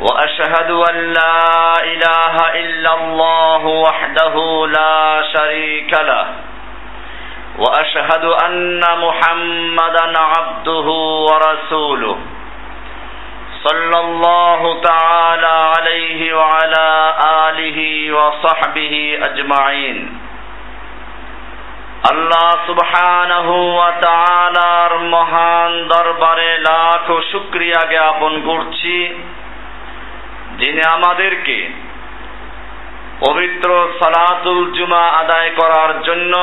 واشهد 0.00 0.70
ان 0.90 0.96
لا 1.12 1.38
اله 1.92 2.34
الا 2.62 2.92
الله 2.94 3.62
وحده 3.86 4.34
لا 4.66 5.22
شريك 5.34 5.92
له 6.10 6.26
واشهد 7.58 8.24
ان 8.24 8.82
محمدا 9.04 10.06
عبده 10.18 10.86
ورسوله 11.28 12.16
صلى 13.64 13.98
الله 14.00 14.80
تعالى 14.80 15.54
عليه 15.74 16.34
وعلى 16.34 16.88
اله 17.48 17.78
وصحبه 18.12 18.94
اجمعين 19.22 19.98
আল্লাহ 22.10 22.48
সুবহানাহু 22.66 23.54
ওয়া 23.76 23.90
তাআলার 24.06 24.92
মহান 25.14 25.70
দরবারে 25.88 26.50
লাখ 26.68 27.06
শুকরিয়া 27.30 27.80
জ্ঞাপন 27.92 28.32
করছি 28.48 28.96
যিনি 30.59 30.81
আমাদেরকে 30.97 31.57
পবিত্র 33.19 33.69
সালাতুল 33.99 34.61
জুমা 34.77 35.03
আদায় 35.21 35.51
করার 35.59 35.91
জন্য 36.03 36.33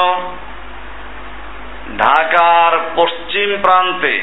ঢাকার 1.99 2.73
পশ্চিম 2.97 3.49
প্রান্তে 3.63 4.15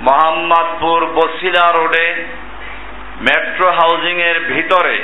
মোহাম্মদপুর 0.00 1.00
বসিলা 1.14 1.66
রোডে 1.72 2.08
মেট্রো 3.20 3.68
হাউজিং 3.70 4.16
এর 4.20 4.38
ভিতরে 4.52 4.98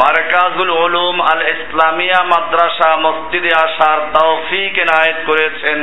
মার্কাজুল 0.00 0.70
উলুম 0.84 1.16
আল 1.22 1.42
ইসলামিয়া 1.54 2.20
মাদ্রাসা 2.24 2.90
মসজিদে 2.96 3.52
আসার 3.64 3.98
তৌফিক 4.14 4.72
এনায়েত 4.78 5.18
করেছেন, 5.26 5.78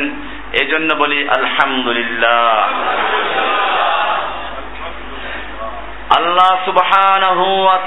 এজন্য 0.54 0.90
বলি 0.96 1.20
আলহামদুলিল্লাহ। 1.30 2.68
আল্লাহ 6.16 6.66
সুবহানাহু 6.66 7.64
ওয়া 7.64 7.78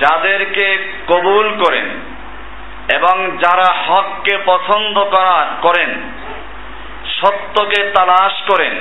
যাদেরকে 0.00 0.66
কবুল 1.06 1.46
করেন 1.64 1.86
এবং 2.94 3.16
যারা 3.38 3.68
হককে 3.86 4.38
পছন্দ 4.44 4.96
করেন, 5.62 5.90
সত্যকে 7.20 7.90
তালাশ 7.90 8.42
করেন, 8.50 8.74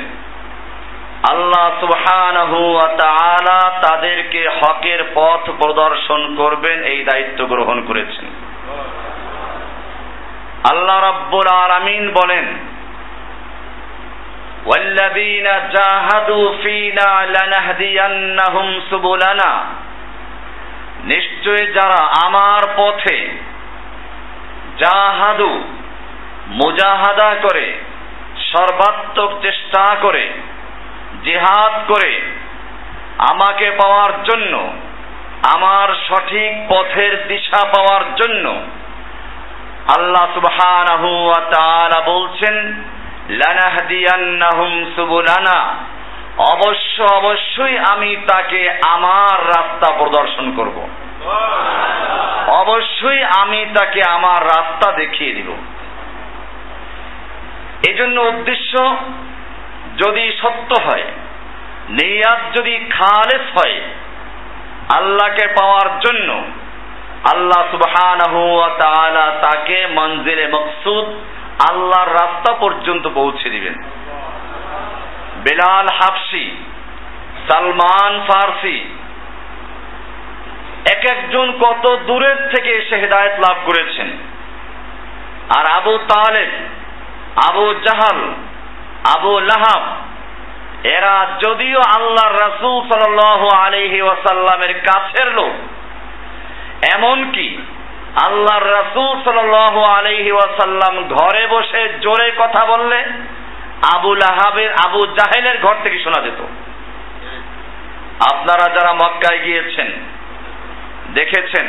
আল্লাহ 1.30 1.66
সুবহানাহু 1.80 2.72
ওয়া 2.74 2.88
তাদেরকে 3.82 4.50
হকের 4.62 5.04
পথ 5.14 5.50
প্রদর্শন 5.50 6.36
করবেন 6.36 6.84
এই 6.84 7.04
দায়িত্ব 7.04 7.46
গ্রহণ 7.46 7.82
করেছেন। 7.82 8.26
আল্লাহ 10.72 11.00
রাব্বুল 11.02 11.48
আলামিন 11.48 12.12
বলেন 12.12 12.75
والذين 14.67 15.49
جاهدوا 15.77 16.47
فينا 16.57 17.11
لنهدينهم 17.27 18.67
سبلنا 18.91 19.53
নিশ্চয় 21.05 21.63
যারা 21.77 22.01
আমার 22.27 22.63
পথে 22.77 23.19
জাহাদু 24.79 25.51
মুজাহাদা 26.51 27.31
করে 27.43 27.67
সর্বাত্মক 28.53 29.31
চেষ্টা 29.43 29.85
করে 30.03 30.25
জিহাদ 31.25 31.75
করে 31.89 32.13
আমাকে 33.31 33.67
পাওয়ার 33.71 34.13
জন্য 34.25 34.55
আমার 35.55 35.89
সঠিক 36.09 36.53
পথের 36.69 37.13
দিশা 37.29 37.63
পাওয়ার 37.75 38.05
জন্য 38.17 38.47
আল্লাহ 39.97 40.25
সুবহানাহু 40.35 41.09
ওয়া 41.27 41.41
তাআলা 41.55 41.99
বলছেন 42.07 42.57
অবশ্য 46.38 47.04
অবশ্যই 47.14 47.78
আমি 47.78 48.16
তাকে 48.16 48.80
আমার 48.86 49.48
রাস্তা 49.48 49.94
প্রদর্শন 49.98 50.56
করব। 50.56 50.90
অবশ্যই 52.48 53.24
আমি 53.24 53.66
তাকে 53.80 54.02
আমার 54.10 54.46
রাস্তা 54.46 54.92
দেখিয়ে 54.92 55.34
দিব। 55.34 55.54
এজন্য 57.90 58.22
উদ্দেশ্য, 58.22 58.98
যদি 59.98 60.38
সত্য 60.42 60.82
হয়, 60.82 61.04
নিয়াত 61.90 62.58
যদি 62.58 62.86
খালেস 62.90 63.58
হয়, 63.58 63.82
আল্লাহকে 64.96 65.48
পাওয়ার 65.48 66.00
জন্য, 66.00 66.44
আল্লাহ 67.34 67.78
তাআলা 68.80 69.38
তাকে 69.42 69.88
মঞ্জিলে 69.88 70.48
মকসুদ 70.48 71.35
আল্লাহর 71.70 72.14
রাস্তা 72.14 72.54
পর্যন্ত 72.54 73.08
পৌঁছে 73.14 73.50
দিবেন। 73.50 73.74
বেলাল 75.44 75.88
হাফসি, 75.88 76.58
সালমান 77.50 78.22
ফারসি, 78.28 78.96
এক 80.86 81.06
একজন 81.12 81.52
কত 81.52 82.00
দূরের 82.08 82.50
থেকে 82.56 82.72
এসে 82.72 82.96
হেদায়ত 82.98 83.40
লাভ 83.40 83.58
করেছেন। 83.66 84.10
আর 85.58 85.66
আবু 85.72 85.98
তালেব, 85.98 86.50
আবু 87.50 87.74
জাহাল, 87.74 88.34
আবু 89.18 89.40
লাহাব, 89.40 89.84
এরা 90.84 91.28
যদিও 91.40 91.80
আল্লাহ 91.80 92.28
রাসূল 92.32 92.88
সাল্লাল্লাহু 92.90 93.48
আলাইহি 93.56 94.02
ওয়াসাল্লামের 94.02 94.74
কাছের 94.74 95.32
লোক, 95.32 95.54
এমনকি 96.96 97.58
আল্লাহর 98.16 98.72
রাসূল 98.72 99.22
সাল্লাল্লাহু 99.24 99.82
আলাইহি 99.84 100.32
ওয়াসাল্লাম 100.32 101.08
ঘরে 101.08 101.48
বসে 101.48 101.90
জোরে 102.02 102.32
কথা 102.38 102.66
বললে 102.66 103.06
আবু 103.96 104.16
লাহাবের, 104.16 104.72
আবু 104.86 105.06
জাহেলের 105.06 105.58
ঘর 105.62 105.76
থেকে 105.84 106.04
শোনা 106.04 106.22
যেত। 106.22 106.42
আপনারা 108.34 108.76
যারা 108.76 108.94
মক্কায় 108.94 109.40
গিয়েছেন, 109.40 109.92
দেখেছেন 111.14 111.68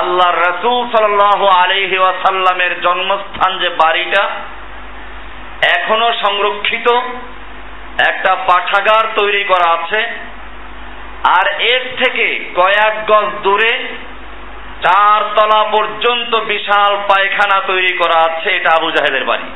আল্লাহর 0.00 0.40
রাসূল 0.40 0.88
সাল্লাল্লাহু 0.90 1.46
আলাইহি 1.46 1.98
ওয়াসাল্লামের 1.98 2.80
জন্মস্থান 2.80 3.58
যে 3.58 3.68
বাড়িটা, 3.68 4.28
এখনও 5.76 6.12
সংরক্ষিত, 6.26 6.88
একটা 8.08 8.34
পাঠাগার 8.34 9.04
তৈরি 9.16 9.44
করা 9.44 9.68
আছে, 9.70 10.00
আর 11.38 11.46
এর 11.60 12.04
থেকে 12.04 12.50
কয়েক 12.54 13.06
গজ 13.06 13.28
দূরে 13.42 13.88
চার 14.84 15.20
তলা 15.36 15.62
পর্যন্ত 15.74 16.32
বিশাল 16.52 16.92
পায়খানা 17.08 17.58
তৈরি 17.66 17.92
করা 17.96 18.18
আছে, 18.28 18.48
এটা 18.56 18.70
আবু 18.78 18.88
জাহেলের 18.90 19.24
বাড়ি। 19.24 19.48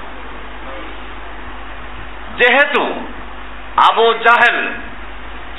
যেহেতু 2.41 2.83
আবু 3.89 4.07
জাহেল 4.27 4.59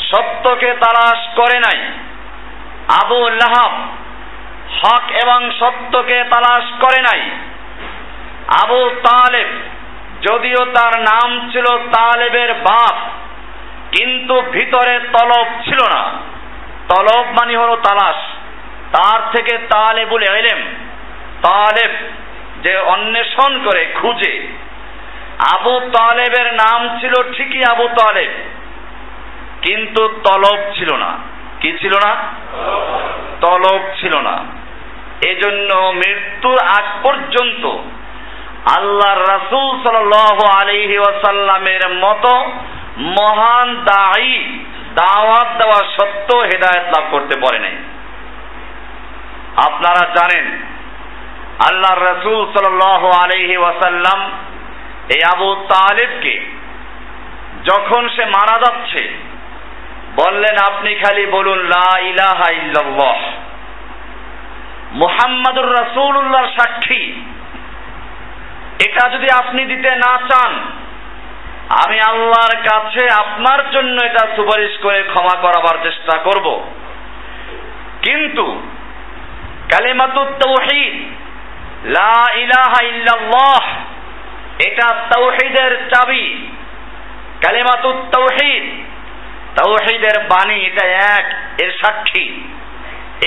সত্যকে 0.09 0.69
তালাশ 0.83 1.21
করে 1.39 1.57
নাই, 1.59 1.79
আবু 3.01 3.19
লাহাব 3.41 3.73
হক 4.77 5.05
এবং 5.23 5.39
সত্যকে 5.59 6.17
তালাশ 6.33 6.65
করে 6.83 6.99
নাই, 7.01 7.21
আবু 8.61 8.79
তালেব 9.07 9.49
যদিও 10.21 10.61
তার 10.75 10.93
নাম 11.01 11.29
ছিল 11.51 11.67
তালেবের 11.95 12.51
বাপ, 12.67 12.97
কিন্তু 13.95 14.35
ভিতরে 14.51 14.95
তলব 15.13 15.47
ছিল 15.65 15.81
না। 15.95 16.03
তলব 16.89 17.25
মানে 17.37 17.53
হলো 17.57 17.75
তালাশ। 17.87 18.19
তার 18.91 19.19
থেকে 19.35 19.53
তালেবুল 19.57 20.23
এলেম 20.23 20.59
তালেব 21.41 21.91
যে 22.63 22.73
অন্বেষণ 22.77 23.51
করে, 23.65 23.81
খুঁজে। 23.95 24.33
আবু 25.53 25.73
তালেবের 25.79 26.47
নাম 26.53 26.79
ছিল 26.99 27.13
ঠিকই 27.33 27.61
আবু 27.71 27.85
তালেব, 27.87 28.31
কিন্তু 29.61 30.01
তলব 30.07 30.59
ছিল 30.75 30.89
না। 30.95 31.11
কি 31.61 31.69
ছিল 31.81 31.93
না? 32.05 32.11
তলব 33.41 33.81
ছিল 33.99 34.13
না। 34.19 34.35
এজন্য 35.27 35.69
মৃত্যুর 35.95 36.59
আগ 36.77 36.85
পর্যন্ত 37.03 37.63
আল্লাহর 38.77 39.21
রাসূল 39.33 39.69
সাল্লাল্লাহু 39.83 40.43
আলাইহি 40.57 40.97
ওয়াসাল্লামের 40.97 41.83
মতো 41.95 42.33
মহান 42.97 43.67
দায়ী, 43.83 44.35
দাওয়াত 44.95 45.49
দেওয়া 45.59 45.79
সত্ত্বেও 45.95 46.41
হেদায়েত 46.41 46.85
লাভ 46.87 47.05
করতে 47.11 47.35
পারে 47.39 47.59
নাই। 47.59 47.75
আপনারা 49.65 50.03
জানেন, 50.13 50.45
আল্লাহ 51.69 51.93
রসুল 51.93 52.53
সাল 52.53 52.81
আলহি 53.23 53.57
ওয়াসাল্লাম 53.57 54.19
এই 55.15 55.21
আবু 55.33 55.55
তালেবকে 55.55 56.35
যখন 57.63 58.09
সে 58.09 58.25
মারা 58.25 58.55
যাচ্ছে, 58.65 59.09
বললেন, 60.15 60.55
আপনি 60.73 60.95
খালি 60.95 61.25
বলুন, 61.25 61.59
লা 61.59 61.99
ইলাহা 61.99 62.51
ইল্লাল্লাহ। 62.51 63.19
মুহাম্মাদুর 64.91 65.69
রাসূলুল্লাহর 65.71 66.47
সাক্ষী। 66.47 67.13
এটা 68.85 69.09
যদি 69.09 69.27
আপনি 69.39 69.65
দিতে 69.65 69.91
না 69.95 70.17
চান, 70.17 70.53
আমি 71.85 71.99
আল্লাহর 71.99 72.55
কাছে 72.55 73.07
আপনার 73.19 73.71
জন্য 73.71 74.03
এটা 74.05 74.27
সুপারিশ 74.35 74.77
করে 74.81 75.03
ক্ষমা 75.03 75.41
করাবার 75.41 75.77
চেষ্টা 75.83 76.17
করব। 76.17 76.47
কিন্তু 78.01 78.61
কালিমাতুত 79.71 80.27
তাওহীদ। 80.27 80.93
লা 81.85 82.33
ইলাহা 82.33 82.85
ইল্লাল্লাহ। 82.85 83.63
এটা 84.67 84.93
তাওহীদের 85.15 85.89
চাবি। 85.89 86.47
কালিমাতুত 87.45 87.95
তাওহীদ। 87.95 88.63
তাওহীদের 89.57 90.23
বাণী, 90.23 90.55
এটা 90.55 90.87
এক, 90.87 91.33
এর 91.61 91.71
সাক্ষী। 91.85 92.43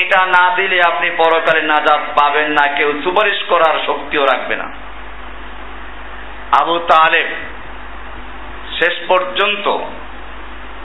এটা 0.00 0.26
না 0.26 0.54
দিলে 0.56 0.80
আপনি 0.86 1.10
পরকালে 1.10 1.62
নাজাত 1.62 2.00
পাবেন 2.20 2.50
না, 2.50 2.72
কেউ 2.72 3.00
সুপারিশ 3.04 3.42
করার 3.42 3.78
শক্তিও 3.86 4.24
রাখবে 4.24 4.56
না। 4.56 4.72
আবু 6.60 6.78
তালেব 6.78 7.26
শেষ 8.78 9.08
পর্যন্ত 9.08 9.68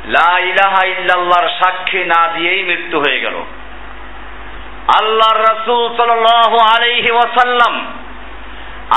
লা 0.06 0.40
ইলাহা 0.40 0.88
ইল্লাল্লাহর 0.88 1.50
সাক্ষী 1.50 1.98
না 1.98 2.28
দিয়েই 2.28 2.63
মৃত্যু 2.63 3.00
হয়ে 3.00 3.19
গেল। 3.19 3.44
আল্লাহর 5.02 5.40
রাসূল 5.40 5.96
সাল্লাল্লাহু 5.98 6.58
আলাইহি 6.58 7.12
ওয়াসাল্লাম 7.12 7.74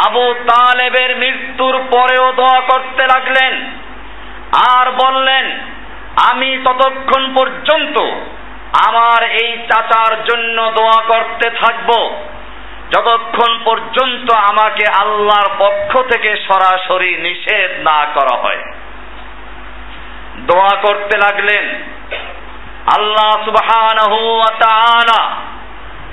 আবু 0.07 0.35
তালেবের 0.35 1.17
মৃত্যুর 1.17 1.79
পরেও 1.91 2.33
দোয়া 2.33 2.61
করতে 2.61 3.03
লাগলেন 3.03 3.67
আর 4.71 4.87
বললেন, 4.91 5.61
আমি 6.33 6.59
ততক্ষণ 6.65 7.35
পর্যন্ত 7.35 8.01
আমার 8.89 9.31
এই 9.31 9.59
চাচার 9.59 10.25
জন্য 10.25 10.73
দোয়া 10.79 11.03
করতে 11.03 11.51
থাকব। 11.51 12.17
যতক্ষণ 12.91 13.59
পর্যন্ত 13.65 14.33
আমাকে 14.33 14.85
আল্লাহর 15.01 15.51
পক্ষ 15.59 16.03
থেকে 16.03 16.37
সরাসরি 16.37 17.17
নিষেধ 17.17 17.71
না 17.81 18.07
করা 18.15 18.37
হয়। 18.37 18.63
দোয়া 20.37 20.83
করতে 20.83 21.19
লাগলেন। 21.19 21.65
আল্লাহ 22.97 23.45
সুবহানাহু 23.45 24.35
ওয়া 24.35 24.59
তাআলা 24.59 25.37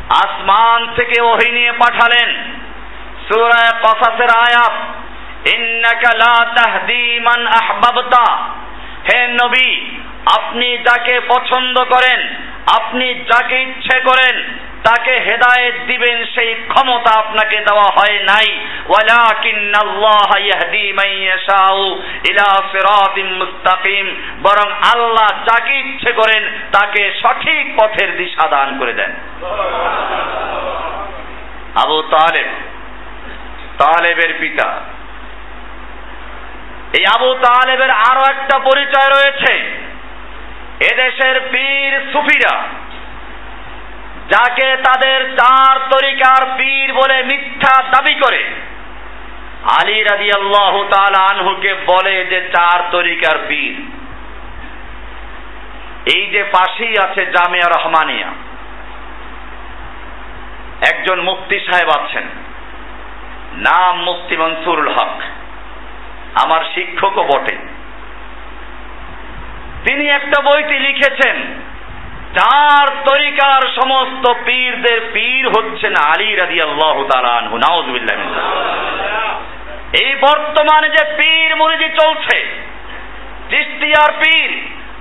আসমান 0.09 0.95
থেকে 0.95 1.21
ওহি 1.21 1.51
নিয়ে 1.51 1.71
পাঠালেন। 1.71 2.29
সূরা 3.27 3.71
কসাসের 3.83 4.29
আয়াত, 4.29 4.75
ইন্নাকা 5.55 6.11
লা 6.17 6.35
তাহদি 6.55 7.19
মান 7.19 7.47
আহবাবতা। 7.47 8.25
হে 9.07 9.27
নবী, 9.27 9.69
আপনি 10.35 10.77
যাকে 10.77 11.19
পছন্দ 11.19 11.83
করেন, 11.83 12.19
আপনি 12.75 13.13
যাকে 13.13 13.61
ইচ্ছে 13.61 13.99
করেন 13.99 14.35
তাকে 14.85 15.13
হেদায়েত 15.19 15.75
দিবেন, 15.87 16.25
সেই 16.35 16.55
ক্ষমতা 16.67 17.11
আপনাকে 17.19 17.57
দেওয়া 17.59 17.87
হয় 17.97 18.17
নাই। 18.19 18.47
ওয়ালাকিন্নাল্লাহ 18.89 20.29
ইয়াহদি 20.39 20.85
মান 20.93 21.09
ইলা 22.29 22.49
সিরাতিম 22.71 23.27
মুস্তাকিম। 23.33 24.05
বরং 24.43 24.67
আল্লাহ 24.93 25.29
যাকে 25.45 25.73
ইচ্ছে 25.79 26.11
করেন, 26.11 26.43
তাকে 26.71 27.01
সঠিক 27.21 27.63
পথের 27.77 28.17
দিশা 28.17 28.47
দান 28.49 28.69
করে 28.79 28.93
দেন। 28.93 29.11
আবু 31.83 31.97
তালেব, 32.01 32.49
তালেবের 33.77 34.33
পিতা। 34.39 34.69
এই 36.97 37.05
আবু 37.15 37.29
তালেবের 37.33 37.91
আরও 37.91 38.21
একটা 38.21 38.59
পরিচয় 38.59 39.09
রয়েছে। 39.09 39.53
এদেশের 40.91 41.41
পীর 41.51 41.93
সুফিরা 42.13 42.55
যাকে 44.29 44.67
তাদের 44.83 45.19
চার 45.37 45.75
তরিকার 45.91 46.41
পীর 46.57 46.93
বলে 46.93 47.17
মিথ্যা 47.23 47.73
দাবি 47.83 48.13
করে। 48.13 48.41
আলী 49.73 49.97
রাজি 50.03 50.29
আল্লাহ 50.37 50.73
আনহুকে 51.31 51.73
বলে 51.87 52.15
যে 52.25 52.39
চার 52.55 52.79
তরিকার 52.91 53.37
পীর। 53.47 53.75
এই 56.15 56.23
যে 56.27 56.41
পাশেই 56.43 56.95
আছে 57.03 57.21
জামিয়া 57.25 57.67
রহমানিয়া, 57.69 58.29
একজন 60.89 61.21
মুফতি 61.21 61.57
সাহেব 61.59 61.89
আছেন, 61.89 62.25
নাম 63.61 64.03
মুফতি 64.03 64.37
মনসুরুল 64.37 64.89
হক। 64.89 65.21
আমার 66.43 66.63
শিক্ষকও 66.75 67.23
বটে। 67.23 67.55
তিনি 69.85 70.05
একটা 70.09 70.41
বইটি 70.41 70.77
লিখেছেন 70.79 71.37
চার 72.37 72.85
তরিকার 73.09 73.61
সমস্ত 73.79 74.25
পীরদের 74.45 74.99
পীর 75.13 75.43
হচ্ছেন 75.47 75.93
আলী 76.13 76.29
রাজি 76.35 76.59
আল্লাহ 76.61 76.95
নাউজুবিল্লাহ 77.57 78.17
এই 80.03 80.11
বর্তমানে 80.21 80.87
যে 80.89 81.03
পীর 81.19 81.49
মুরিদি 81.55 81.89
চলছে 81.99 82.37
চিস্তিয়ার 83.49 84.11
পীর, 84.21 84.51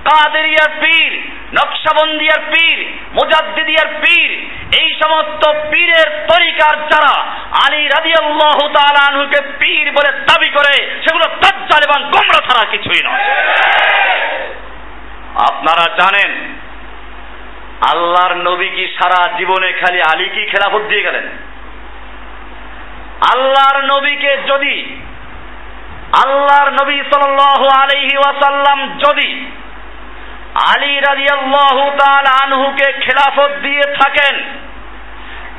কাদেরিয়ার 0.09 0.71
পীর, 0.81 1.11
নকশাবন্দিয়ার 1.57 2.41
পীর, 2.53 2.77
মুজাদ্দিদিয়ার 3.13 3.89
পীর, 4.03 4.31
এই 4.79 4.89
সমস্ত 5.03 5.43
পীরের 5.71 6.07
তরিকার 6.31 6.75
যারা 6.91 7.15
আলী 7.65 7.81
রাজি 7.87 8.13
আল্লাহ 8.23 8.57
তালানহুকে 8.75 9.39
পীর 9.59 9.85
বলে 9.91 10.11
দাবি 10.27 10.49
করে, 10.57 10.75
সেগুলো 11.03 11.25
তাজ্জাল 11.41 11.81
এবং 11.87 11.99
গোমরা 12.13 12.39
ছাড়া 12.47 12.63
কিছুই 12.71 13.01
নয়। 13.07 13.23
আপনারা 15.49 15.85
জানেন 15.99 16.31
আল্লাহর 17.81 18.35
নবী 18.35 18.69
কি 18.69 18.87
সারা 18.87 19.37
জীবনে 19.37 19.71
খালি 19.71 20.01
আলী 20.01 20.29
কি 20.29 20.45
খেলাফত 20.45 20.81
দিয়ে 20.81 21.03
গেলেন? 21.03 21.29
আল্লাহর 23.35 23.83
নবীকে 23.83 24.37
যদি, 24.47 24.99
আল্লাহর 26.25 26.71
নবী 26.71 27.01
সাল 27.13 27.39
আলহি 27.81 28.17
ওয়াসাল্লাম 28.17 28.99
যদি 28.99 29.45
আলী 30.75 30.99
রাজিয়াল্লাহু 30.99 31.91
তাআলা 31.97 32.43
আনহুকে 32.43 32.91
খেলাফত 32.91 33.51
দিয়ে 33.61 33.81
থাকেন, 33.81 34.39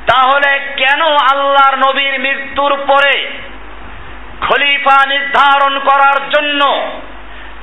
তাহলে 0.07 0.59
কেন 0.59 1.03
আল্লাহর 1.03 1.77
নবীর 1.77 2.21
মৃত্যুর 2.21 2.77
পরে 2.87 3.31
খলিফা 4.41 5.09
নির্ধারণ 5.09 5.79
করার 5.79 6.29
জন্য 6.29 6.91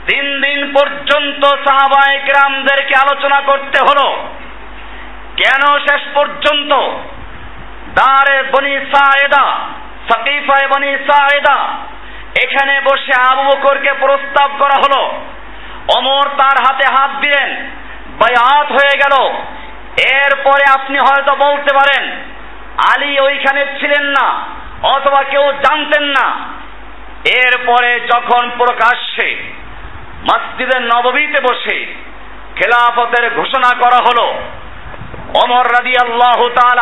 তিন 0.09 0.41
দিন 0.41 0.73
পর্যন্ত 0.73 1.45
সাহাবায়ে 1.45 2.19
কেরামদেরকে 2.19 2.93
আলোচনা 3.01 3.41
করতে 3.41 3.79
হলো? 3.79 4.29
কেন 5.37 5.77
শেষ 5.77 6.01
পর্যন্ত? 6.13 6.71
দারে 7.99 8.43
বনি 8.43 8.75
সায়েদা, 8.93 9.45
সাকিফায় 10.11 10.67
বনি 10.67 10.97
সায়েদা, 10.97 11.57
এখানে 12.43 12.81
বসে 12.81 13.11
আবু 13.31 13.43
বকরকে 13.43 13.93
প্রস্তাব 13.93 14.49
করা 14.59 14.77
হলো। 14.77 15.21
অমর 15.97 16.29
তার 16.29 16.57
হাতে 16.65 16.85
হাত 16.93 17.11
দিলেন, 17.21 17.49
বায়াত 18.19 18.71
হয়ে 18.71 18.97
গেল। 18.97 19.29
এরপরে 20.15 20.63
আপনি 20.79 20.97
হয়তো 20.97 21.35
বলতে 21.35 21.73
পারেন, 21.73 22.11
আলী 22.95 23.19
ওইখানে 23.19 23.65
ছিলেন 23.79 24.05
না, 24.05 24.27
অথবা 24.83 25.23
কেউ 25.23 25.51
জানতেন 25.51 26.03
না। 26.03 26.27
এরপরে 27.35 27.99
যখন 27.99 28.49
প্রকাশ্যে 28.57 29.27
মসজিদের 30.23 30.81
নববীতে 30.81 31.39
বসে 31.39 31.77
খেলাফতের 32.55 33.35
ঘোষণা 33.35 33.79
করা 33.79 33.99
হলো 34.07 34.27
অমর 35.43 35.65
রাদি 35.75 35.93
আল্লাহ 36.03 36.39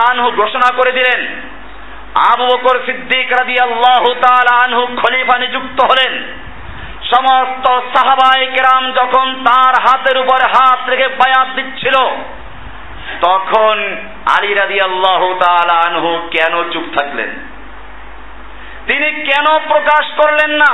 আনহু 0.09 0.29
ঘোষণা 0.31 0.69
করে 0.77 0.91
দিলেন, 0.91 1.21
আবু 2.29 2.45
বকর 2.45 2.75
সিদ্দিক 2.85 3.27
রাদি 3.39 3.55
আল্লাহ 3.63 4.03
আনহু 4.63 4.83
খলিফা 5.01 5.35
নিযুক্ত 5.37 5.79
হলেন। 5.91 6.13
সমস্ত 7.11 7.65
সাহাবাই 7.93 8.45
কেরাম 8.45 8.83
যখন 8.91 9.25
তার 9.45 9.73
হাতের 9.85 10.17
উপর 10.17 10.39
হাত 10.53 10.81
রেখে 10.89 11.07
বায়াত 11.19 11.49
দিচ্ছিল, 11.55 11.97
তখন 13.21 13.77
আলী 14.35 14.51
রাদি 14.53 14.77
আল্লাহ 14.81 15.21
আনহু 15.87 16.09
কেন 16.31 16.53
চুপ 16.71 16.85
থাকলেন? 16.97 17.31
তিনি 18.87 19.07
কেন 19.29 19.47
প্রকাশ 19.67 20.05
করলেন 20.19 20.51
না? 20.63 20.73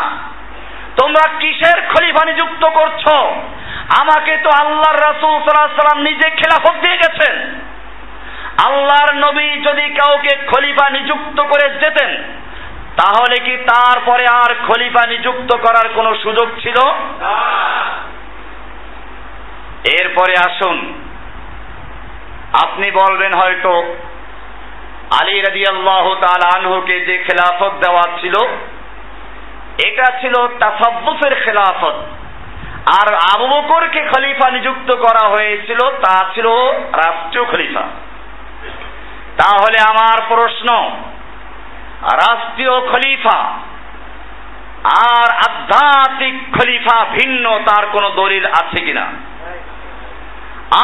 তোমরা 1.00 1.24
কিসের 1.40 1.78
খলিফা 1.92 2.24
নিযুক্ত 2.26 2.64
করছ? 2.78 3.04
আমাকে 3.90 4.38
তো 4.38 4.50
আল্লাহর 4.50 5.00
রাসূল 5.00 5.34
সাল্লাম 5.42 6.02
নিজে 6.02 6.30
খেলাফত 6.30 6.76
দিয়ে 6.82 6.98
গেছেন। 6.98 7.36
আল্লাহর 8.66 9.16
নবী 9.16 9.48
যদি 9.50 9.86
কাউকে 9.90 10.38
খলিফা 10.48 10.90
নিযুক্ত 10.90 11.42
করে 11.42 11.70
যেতেন, 11.70 12.12
তাহলে 12.98 13.36
কি 13.46 13.58
তারপরে 13.58 14.26
আর 14.28 14.52
খলিফা 14.68 15.04
নিযুক্ত 15.08 15.58
করার 15.58 15.88
কোনো 15.96 16.16
সুযোগ 16.16 16.48
ছিল? 16.64 16.78
এরপরে 19.98 20.34
আসুন। 20.34 20.78
আপনি 22.64 22.92
বলবেন 22.92 23.34
হয়তো 23.34 23.74
আলী 25.20 25.42
রাজি 25.42 25.64
আল্লাহ 25.66 26.06
আনহুকে 26.56 27.00
যে 27.00 27.18
খেলাফত 27.18 27.74
দেওয়া 27.80 28.04
ছিল, 28.22 28.36
এটা 29.88 30.08
ছিল 30.22 30.36
তাসাব্বুফের 30.60 31.34
খেলাফত। 31.46 31.98
আর 32.96 33.14
আবু 33.14 33.48
বকরকে 33.48 34.02
খলিফা 34.16 34.52
নিযুক্ত 34.52 34.96
করা 34.96 35.28
হয়েছিল, 35.28 35.90
তা 35.90 36.26
ছিল 36.34 36.48
রাষ্ট্রীয় 36.92 37.46
খলিফা। 37.46 37.82
তাহলে 39.38 39.78
আমার 39.90 40.18
প্রশ্ন, 40.28 40.92
রাষ্ট্রীয় 42.02 42.82
খলিফা 42.82 43.40
আর 44.98 45.32
আধ্যাত্মিক 45.32 46.36
খলিফা 46.56 47.06
ভিন্ন, 47.06 47.60
তার 47.60 47.88
কোনো 47.88 48.10
দলিল 48.10 48.46
আছে 48.46 48.86
কিনা? 48.86 49.06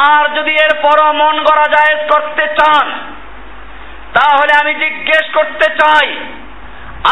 আর 0.10 0.36
যদি 0.36 0.51
এর 0.51 0.74
পর 0.81 1.13
মন 1.13 1.43
গড়া 1.43 1.67
জায়েজ 1.67 2.12
করতে 2.12 2.48
চান, 2.48 2.88
তাহলে 4.13 4.53
আমি 4.62 4.74
জিজ্ঞেস 4.74 5.25
করতে 5.33 5.65
চাই, 5.83 6.10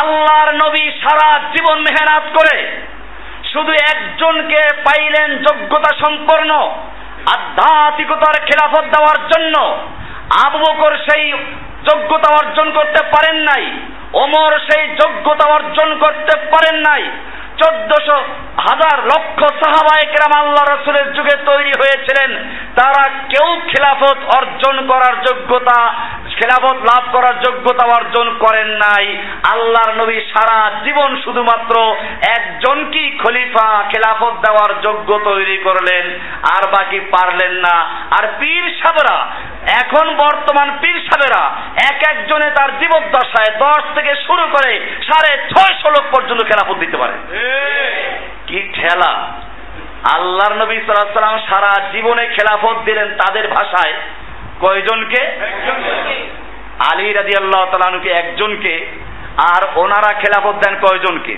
আল্লাহর 0.01 0.51
নবী 0.53 0.91
সারা 0.91 1.39
জীবন 1.39 1.79
মেহনত 1.79 2.39
করে 2.39 2.81
শুধু 3.53 3.71
একজনকে 3.93 4.59
পাইলেন 4.83 5.29
যোগ্যতা 5.37 5.91
সম্পন্ন, 5.97 6.51
আধ্যাত্মিকতার 7.33 8.35
খেলাফত 8.45 8.85
দেওয়ার 8.93 9.19
জন্য। 9.31 9.55
আবু 10.45 10.57
বকর 10.57 10.93
সেই 11.07 11.25
যোগ্যতা 11.87 12.29
অর্জন 12.35 12.67
করতে 12.71 13.01
পারেন 13.05 13.37
নাই, 13.49 13.63
ওমর 14.13 14.51
সেই 14.67 14.85
যোগ্যতা 14.95 15.45
অর্জন 15.53 15.89
করতে 15.99 16.33
পারেন 16.51 16.77
নাই 16.79 17.03
চোদ্দশো 17.61 18.17
হাজার 18.67 18.97
লক্ষ 19.11 19.39
সাহাবা 19.61 19.93
একরাম 19.99 20.33
আল্লাহ 20.41 20.63
রসুলের 20.65 21.07
যুগে 21.13 21.35
তৈরি 21.49 21.73
হয়েছিলেন। 21.81 22.31
তারা 22.79 23.03
কেউ 23.31 23.47
খেলাফত 23.71 24.19
অর্জন 24.37 24.75
করার 24.87 25.15
যোগ্যতা, 25.27 25.79
খেলাফত 26.37 26.77
লাভ 26.89 27.03
করার 27.15 27.35
যোগ্যতা 27.45 27.85
অর্জন 27.97 28.27
করেন 28.43 28.69
নাই। 28.83 29.05
আল্লাহর 29.53 29.91
নবী 30.01 30.17
সারা 30.33 30.59
জীবন 30.85 31.11
শুধুমাত্র 31.23 31.75
একজনকেই 32.37 33.09
খলিফা 33.21 33.67
খেলাফত 33.91 34.35
দেওয়ার 34.45 34.71
যোগ্য 34.81 35.09
তৈরি 35.29 35.57
করলেন, 35.57 36.05
আর 36.55 36.63
বাকি 36.75 36.99
পারলেন 37.13 37.53
না। 37.65 37.75
আর 38.17 38.25
পীর 38.39 38.65
সাহেবরা, 38.81 39.17
এখন 39.81 40.05
বর্তমান 40.23 40.67
পীর 40.81 40.97
সাহেবেরা, 41.07 41.43
এক 41.91 41.99
একজনে 42.11 42.49
তার 42.57 42.69
জীবদ্দশায় 42.79 43.51
দশ 43.65 43.83
থেকে 43.95 44.11
শুরু 44.27 44.43
করে 44.55 44.71
সাড়ে 45.07 45.31
ছয়শো 45.51 45.89
লোক 45.89 46.05
পর্যন্ত 46.11 46.41
খেলাফত 46.47 46.77
দিতে 46.83 46.97
পারে। 46.97 47.15
কি 48.47 48.71
ঠেলা। 48.73 49.41
আল্লাহর 50.13 50.53
নবী 50.53 50.75
সাল্লাম 50.75 51.39
সারা 51.49 51.91
জীবনে 51.91 52.27
খেলাফত 52.27 52.75
দিলেন 52.85 53.07
তাদের 53.07 53.47
ভাষায়। 53.47 53.93
কয়জনকে? 54.59 55.25
আলী 56.93 57.13
রাজি 57.13 57.31
আল্লাহ 57.37 57.65
তালানুকে 57.65 58.09
একজনকে। 58.09 58.87
আর 59.37 59.67
ওনারা 59.75 60.13
খেলাফত 60.13 60.55
দেন 60.65 60.75
কয়জনকে? 60.75 61.37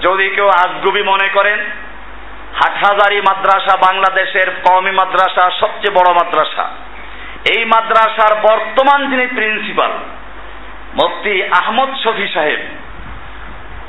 যদি 0.00 0.30
কেউ 0.30 0.48
আজগুবি 0.48 1.02
মনে 1.02 1.28
করেন, 1.28 1.58
হাটহাজারি 2.54 3.20
মাদ্রাসা 3.20 3.76
বাংলাদেশের 3.76 4.50
কওমি 4.50 4.90
মাদ্রাসা 4.90 5.50
সবচেয়ে 5.50 5.94
বড় 5.94 6.12
মাদ্রাসা। 6.12 6.70
এই 7.56 7.64
মাদ্রাসার 7.64 8.34
বর্তমান 8.34 9.10
যিনি 9.10 9.26
প্রিন্সিপাল, 9.26 9.90
মুফতি 11.02 11.42
আহমদ 11.44 11.88
শফি 12.04 12.28
সাহেব 12.34 12.60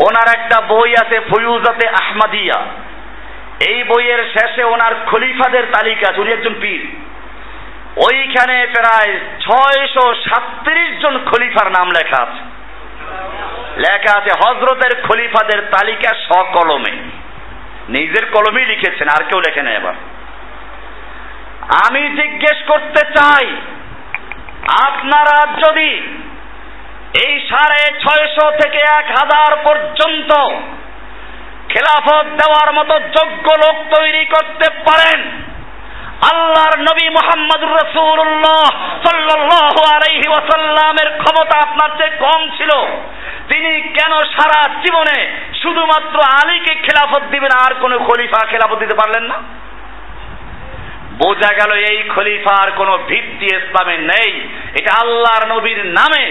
ওনার 0.05 0.27
একটা 0.37 0.61
বই 0.61 0.91
আছে 1.01 1.19
ফয়ুজাতে 1.19 1.87
আহমাদিয়া। 1.89 2.59
এই 3.67 3.83
বইয়ের 3.83 4.23
শেষে 4.33 4.63
ওনার 4.63 4.95
খলিফাদের 5.05 5.63
তালিকা 5.73 6.13
উনি 6.17 6.31
একজন 6.31 6.55
পীর। 6.61 6.81
ওইখানে 8.07 8.67
প্রায় 8.73 9.19
ছয়শো 9.39 10.05
সাতত্রিশ 10.13 11.01
জন 11.01 11.19
খলিফার 11.25 11.71
নাম 11.71 11.87
লেখা 11.87 12.17
আছে। 12.23 12.43
লেখা 13.77 14.11
আছে 14.19 14.31
হজরতের 14.41 14.93
খলিফাদের 15.01 15.59
তালিকা 15.77 16.11
সকলমে। 16.29 16.93
নিজের 17.89 18.25
কলমেই 18.31 18.65
লিখেছেন, 18.65 19.07
আর 19.07 19.23
কেউ 19.23 19.39
লেখে 19.39 19.61
না 19.61 19.71
এবার। 19.71 19.93
আমি 21.87 22.01
জিজ্ঞেস 22.09 22.57
করতে 22.67 23.01
চাই, 23.17 23.47
আপনারা 24.85 25.37
যদি 25.67 25.91
এই 27.25 27.33
সাড়ে 27.49 27.81
ছয়শো 28.37 28.51
থেকে 28.51 28.79
এক 28.99 29.05
হাজার 29.05 29.51
পর্যন্ত 29.63 30.31
খেলাফত 31.69 32.25
দেওয়ার 32.39 32.69
মতো 32.73 32.99
যোগ্য 32.99 33.47
লোক 33.63 33.75
তৈরি 33.95 34.25
করতে 34.25 34.67
পারেন। 34.85 35.19
আল্লাহর 36.31 36.75
নবী 36.79 37.09
মোহাম্মদ 37.09 37.61
রসুল্লাহ 37.63 38.63
সাল্লাহ 39.05 39.75
আলাইহি 39.95 40.27
ওয়াসাল্লামের 40.29 41.09
ক্ষমতা 41.21 41.55
আপনার 41.59 41.89
চেয়ে 41.97 42.17
কম 42.17 42.41
ছিল। 42.57 42.71
তিনি 43.49 43.81
কেন 43.81 44.13
সারা 44.35 44.59
জীবনে 44.73 45.17
শুধুমাত্র 45.61 46.17
আলীকে 46.43 46.73
খেলাফত 46.75 47.23
দিবেন 47.31 47.53
আর 47.65 47.73
কোন 47.73 47.97
খলিফা 47.97 48.47
খেলাফত 48.47 48.79
দিতে 48.79 48.93
পারলেন 48.93 49.23
না? 49.23 49.37
বোঝা 51.21 51.51
গেল 51.59 51.71
এই 51.91 51.99
খলিফার 52.13 52.67
কোনো 52.79 52.93
ভিত্তি 53.09 53.47
ইসলামে 53.59 53.95
নেই। 54.11 54.31
এটা 54.79 54.91
আল্লাহর 55.03 55.45
নবীর 55.53 55.81
নামে, 55.99 56.23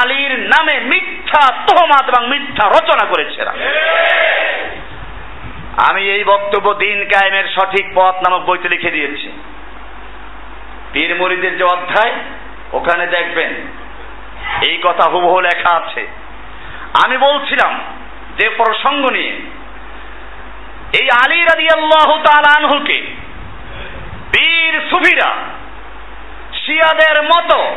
আলীর 0.00 0.34
নামে 0.52 0.76
মিথ্যা 0.90 1.42
তোহমাত 1.66 2.04
এবং 2.10 2.22
মিথ্যা 2.32 2.64
রচনা 2.66 3.04
করেছে 3.12 3.40
আমি 5.88 6.02
এই 6.16 6.22
বক্তব্য 6.32 6.66
দিন 6.74 6.98
কায়েমের 7.12 7.46
সঠিক 7.56 7.86
পথ 7.94 8.14
নামক 8.24 8.42
বইতে 8.48 8.68
লিখে 8.68 8.94
দিয়েছি। 8.96 9.28
পীর 10.92 11.12
মুরিদের 11.18 11.54
যে 11.58 11.64
অধ্যায়, 11.74 12.12
ওখানে 12.72 13.04
দেখবেন 13.06 13.52
এই 14.68 14.76
কথা 14.82 15.04
হুবহু 15.12 15.38
লেখা 15.40 15.70
আছে। 15.80 16.02
আমি 17.04 17.16
বলছিলাম 17.26 17.72
যে 18.38 18.46
প্রসঙ্গ 18.60 19.02
নিয়ে, 19.16 19.34
এই 21.00 21.06
আলী 21.22 21.38
রাজি 21.40 21.66
আল্লাহ 21.78 22.08
আনহুকে 22.56 22.98
বীর 24.32 24.80
সুফিরা। 24.90 25.30
শিয়াদের 26.66 27.22
মতো 27.22 27.76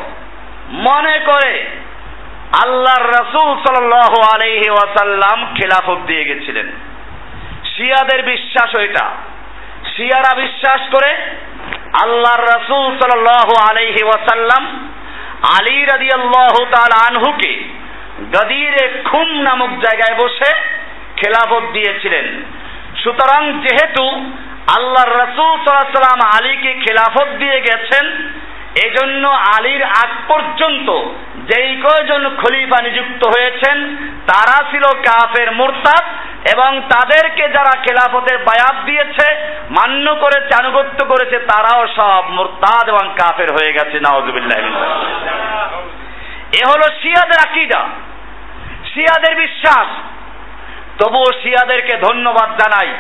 মনে 0.70 1.20
করে 1.26 1.68
আল্লাহর 2.64 3.08
রসুল 3.08 3.50
সাল 3.64 3.94
আলহি 4.34 4.70
ওয়াসাল্লাম 4.70 5.56
খেলাফত 5.56 5.98
দিয়ে 6.08 6.24
গেছিলেন। 6.24 6.72
শিয়াদের 7.76 8.24
বিশ্বাস 8.24 8.76
ওইটা। 8.76 9.06
শিয়ারা 9.96 10.36
বিশ্বাস 10.36 10.82
করে 10.96 11.14
আল্লাহর 12.04 12.44
রসুল 12.44 13.00
সাল 13.00 13.28
আলহি 13.70 14.04
ওয়াসাল্লাম 14.04 14.90
আলী 15.60 15.86
রাদি 15.86 16.10
আল্লাহ 16.14 16.54
আনহুকে 17.08 17.64
গদিরে 18.32 19.02
খুম 19.04 19.30
নামক 19.42 19.70
জায়গায় 19.70 20.16
বসে 20.24 20.58
খেলাফত 21.16 21.64
দিয়েছিলেন। 21.74 22.44
সুতরাং 23.04 23.60
যেহেতু 23.60 24.06
আল্লাহ 24.68 25.06
রসুল 25.06 25.56
সাল্লাম 25.56 26.30
আলীকে 26.38 26.74
খেলাফত 26.74 27.28
দিয়ে 27.38 27.62
গেছেন। 27.62 28.34
এজন্য 28.86 29.28
আলীর 29.28 29.84
আগ 29.84 30.10
পর্যন্ত 30.28 31.04
যেই 31.38 31.82
কয়জন 31.82 32.36
খলিফা 32.36 32.84
নিযুক্ত 32.84 33.28
হয়েছেন, 33.28 33.98
তারা 34.28 34.70
ছিল 34.72 34.82
কাফের 34.82 35.52
মুরতাদ 35.52 36.04
এবং 36.54 36.82
তাদেরকে 36.82 37.44
যারা 37.50 37.80
খেলাফতের 37.82 38.38
বায়াত 38.38 38.76
দিয়েছে, 38.86 39.36
মান্য 39.70 40.16
করে 40.16 40.56
আনুগত্য 40.64 41.06
করেছে, 41.06 41.40
তারাও 41.40 41.88
সব 41.96 42.24
মুরতাদ 42.30 42.90
এবং 42.90 43.14
কাফের 43.22 43.48
হয়ে 43.54 43.74
গেছে। 43.74 44.00
নওয়াজুবিল্লাহ 44.00 44.60
এ 46.54 46.62
হলো 46.68 47.00
শিয়াদের 47.02 47.50
আকিদা। 47.50 47.88
শিয়াদের 48.94 49.36
বিশ্বাস। 49.36 49.88
তবুও 51.02 51.42
শিয়াদেরকে 51.44 51.98
ধন্যবাদ 51.98 52.50
জানাই। 52.50 52.94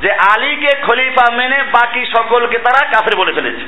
যে 0.00 0.12
আলীকে 0.12 0.76
খলিফা 0.82 1.32
মেনে 1.32 1.62
বাকি 1.62 2.06
সকলকে 2.06 2.58
তারা 2.58 2.86
কাফের 2.86 3.16
বলে 3.16 3.32
ফেলেছে। 3.32 3.64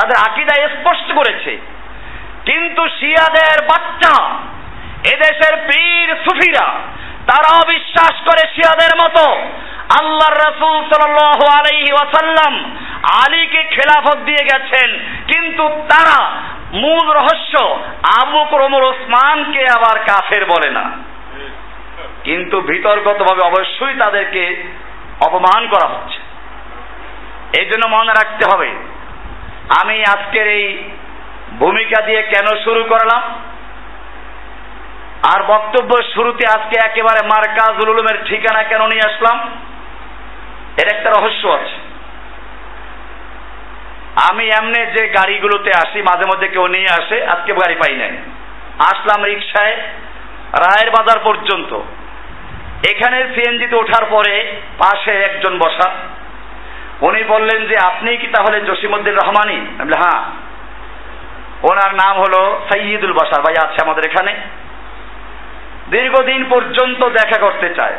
তাদের 0.00 0.32
আকিদা 0.32 0.54
স্পষ্ট 0.68 1.14
করেছে। 1.14 1.58
কিন্তু 2.44 2.88
শিয়াদের 2.88 3.64
বাচ্চা, 3.64 4.24
এদেশের 5.14 5.56
পীর 5.56 6.16
সুফিরা 6.16 6.66
তারাও 7.26 7.68
বিশ্বাস 7.68 8.20
করে 8.20 8.48
শিয়াদের 8.54 8.92
মতো 9.04 9.24
আল্লাহর 10.00 10.34
রসুল 10.34 10.84
সাল 10.88 11.14
আলাইহি 11.58 11.92
ওয়াসাল্লাম 11.92 12.76
আলীকে 13.02 13.62
খেলাফত 13.62 14.18
দিয়ে 14.18 14.44
গেছেন। 14.44 14.98
কিন্তু 15.32 15.68
তারা 15.68 16.30
মূল 16.72 17.12
রহস্য 17.12 17.80
আবু 18.22 18.44
ক্রমর 18.44 18.82
ওসমানকে 18.82 19.60
আবার 19.60 19.98
কাফের 19.98 20.44
বলে 20.44 20.70
না। 20.70 20.90
কিন্তু 22.24 22.60
বিতর্কতভাবে 22.60 23.40
অবশ্যই 23.40 23.94
তাদেরকে 23.94 24.72
অপমান 25.26 25.68
করা 25.68 25.86
হচ্ছে। 25.88 26.20
এই 27.58 27.66
জন্য 27.66 27.96
মনে 27.96 28.12
রাখতে 28.12 28.44
হবে, 28.52 28.70
আমি 29.80 30.00
আজকের 30.00 30.46
এই 30.48 30.90
ভূমিকা 31.58 32.02
দিয়ে 32.02 32.22
কেন 32.22 32.46
শুরু 32.64 32.84
করলাম? 32.84 33.22
আর 35.34 35.42
বক্তব্য 35.42 35.90
শুরুতে 36.14 36.44
আজকে 36.46 36.76
একেবারে 36.84 37.26
মার্কাজুল 37.28 37.88
উলুমের 37.88 38.18
ঠিকানা 38.24 38.62
কেন 38.62 38.82
নিয়ে 38.86 39.06
আসলাম? 39.06 39.38
এর 40.76 40.88
একটা 40.96 41.10
রহস্য 41.10 41.48
আছে। 41.48 41.76
আমি 44.30 44.48
এমনি 44.48 44.86
যে 44.86 45.08
গাড়িগুলোতে 45.08 45.70
আসি, 45.70 46.02
মাঝে 46.02 46.24
মধ্যে 46.26 46.48
কেউ 46.48 46.66
নিয়ে 46.66 46.90
আসে, 46.90 47.26
আজকে 47.26 47.54
গাড়ি 47.54 47.74
পাই 47.74 47.96
নাই। 47.96 48.12
আসলাম 48.78 49.24
রিক্সায়, 49.24 49.76
রায়ের 50.52 50.90
বাজার 50.90 51.18
পর্যন্ত। 51.24 51.80
এখানে 52.90 53.28
সিএনজিতে 53.34 53.76
ওঠার 53.76 54.06
পরে 54.10 54.60
পাশে 54.78 55.10
একজন 55.10 55.58
বসা। 55.58 55.90
উনি 57.00 57.24
বললেন 57.24 57.66
যে, 57.66 57.76
আপনি 57.76 58.16
কি 58.16 58.26
তাহলে 58.26 58.60
জসিমুদ্দিন 58.60 59.14
রহমানি? 59.14 59.66
আমি 59.78 59.92
হ্যাঁ। 59.98 60.22
ওনার 61.62 61.94
নাম 61.94 62.16
হলো 62.18 62.66
সৈয়দুল 62.72 63.12
বাসার 63.12 63.42
ভাই 63.42 63.54
আছে 63.64 63.84
আমাদের 63.84 64.04
এখানে। 64.06 64.34
দীর্ঘদিন 65.90 66.44
পর্যন্ত 66.48 67.08
দেখা 67.08 67.40
করতে 67.40 67.74
চায়। 67.74 67.94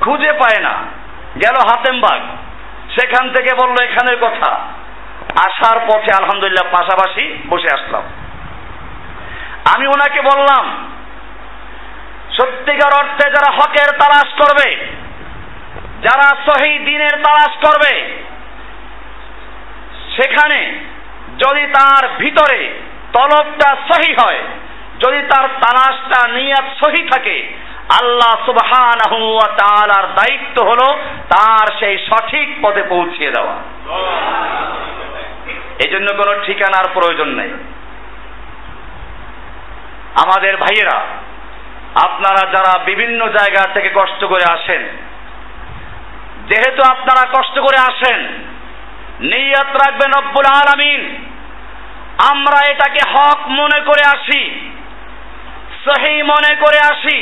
খুঁজে 0.00 0.32
পায় 0.32 0.62
না। 0.62 0.72
গেল 1.34 1.54
হাতেমবাগ। 1.54 2.20
সেখান 3.00 3.30
থেকে 3.32 3.54
বলল, 3.62 3.84
এখানের 3.84 4.16
কথা। 4.20 4.52
আসার 5.46 5.80
পথে 5.80 6.16
আলহামদুলিল্লাহ 6.18 6.72
পাশাপাশি 6.72 7.42
বসে 7.48 7.74
আসলাম। 7.74 8.02
আমি 9.76 9.86
ওনাকে 9.86 10.20
বললাম 10.20 10.87
সত্যিকার 12.38 12.92
অর্থে 12.98 13.30
যারা 13.30 13.50
হকের 13.52 13.90
তালাশ 14.00 14.28
করবে, 14.42 14.68
যারা 16.02 16.28
সহি 16.48 16.78
দিনের 16.78 17.14
তালাশ 17.24 17.52
করবে, 17.66 17.92
সেখানে 20.16 20.60
যদি 21.46 21.66
তার 21.66 22.08
ভিতরে 22.18 22.60
তলবটা 23.12 23.76
সহি 23.88 24.12
হয়, 24.12 24.42
যদি 25.06 25.20
তার 25.22 25.48
তালাশটা 25.48 26.32
নিয়াত 26.32 26.66
সহি 26.84 27.08
থাকে, 27.08 27.52
আল্লাহ 28.02 28.32
সুবহানাহু 28.46 29.34
ওয়া 29.34 29.48
তাআলার 29.56 30.06
দায়িত্ব 30.14 30.56
হলো 30.64 30.98
তার 31.28 31.66
সেই 31.80 31.98
সঠিক 31.98 32.48
পথে 32.62 32.82
পৌঁছিয়ে 32.82 33.30
দেওয়া। 33.30 33.56
এই 35.84 35.90
জন্য 35.90 36.08
কোনো 36.14 36.32
ঠিকানার 36.46 36.86
প্রয়োজন 36.94 37.28
নেই। 37.28 37.50
আমাদের 40.24 40.56
ভাইয়েরা 40.56 40.98
আপনারা 42.04 42.42
যারা 42.50 42.72
বিভিন্ন 42.84 43.20
জায়গা 43.28 43.62
থেকে 43.74 43.90
কষ্ট 43.94 44.24
করে 44.24 44.44
আসেন, 44.52 44.82
যেহেতু 46.48 46.82
আপনারা 46.90 47.22
কষ্ট 47.38 47.56
করে 47.58 47.78
আসেন, 47.78 48.20
নিয়ত 49.20 49.70
রাখবেন 49.76 50.10
রব্বুল 50.18 50.48
আলামিন। 50.52 51.02
আমরা 52.32 52.58
এটাকে 52.70 53.00
হক 53.12 53.40
মনে 53.48 53.78
করে 53.84 54.04
আসি, 54.14 54.42
সহি 55.84 56.22
মনে 56.22 56.52
করে 56.54 56.78
আসি। 56.92 57.18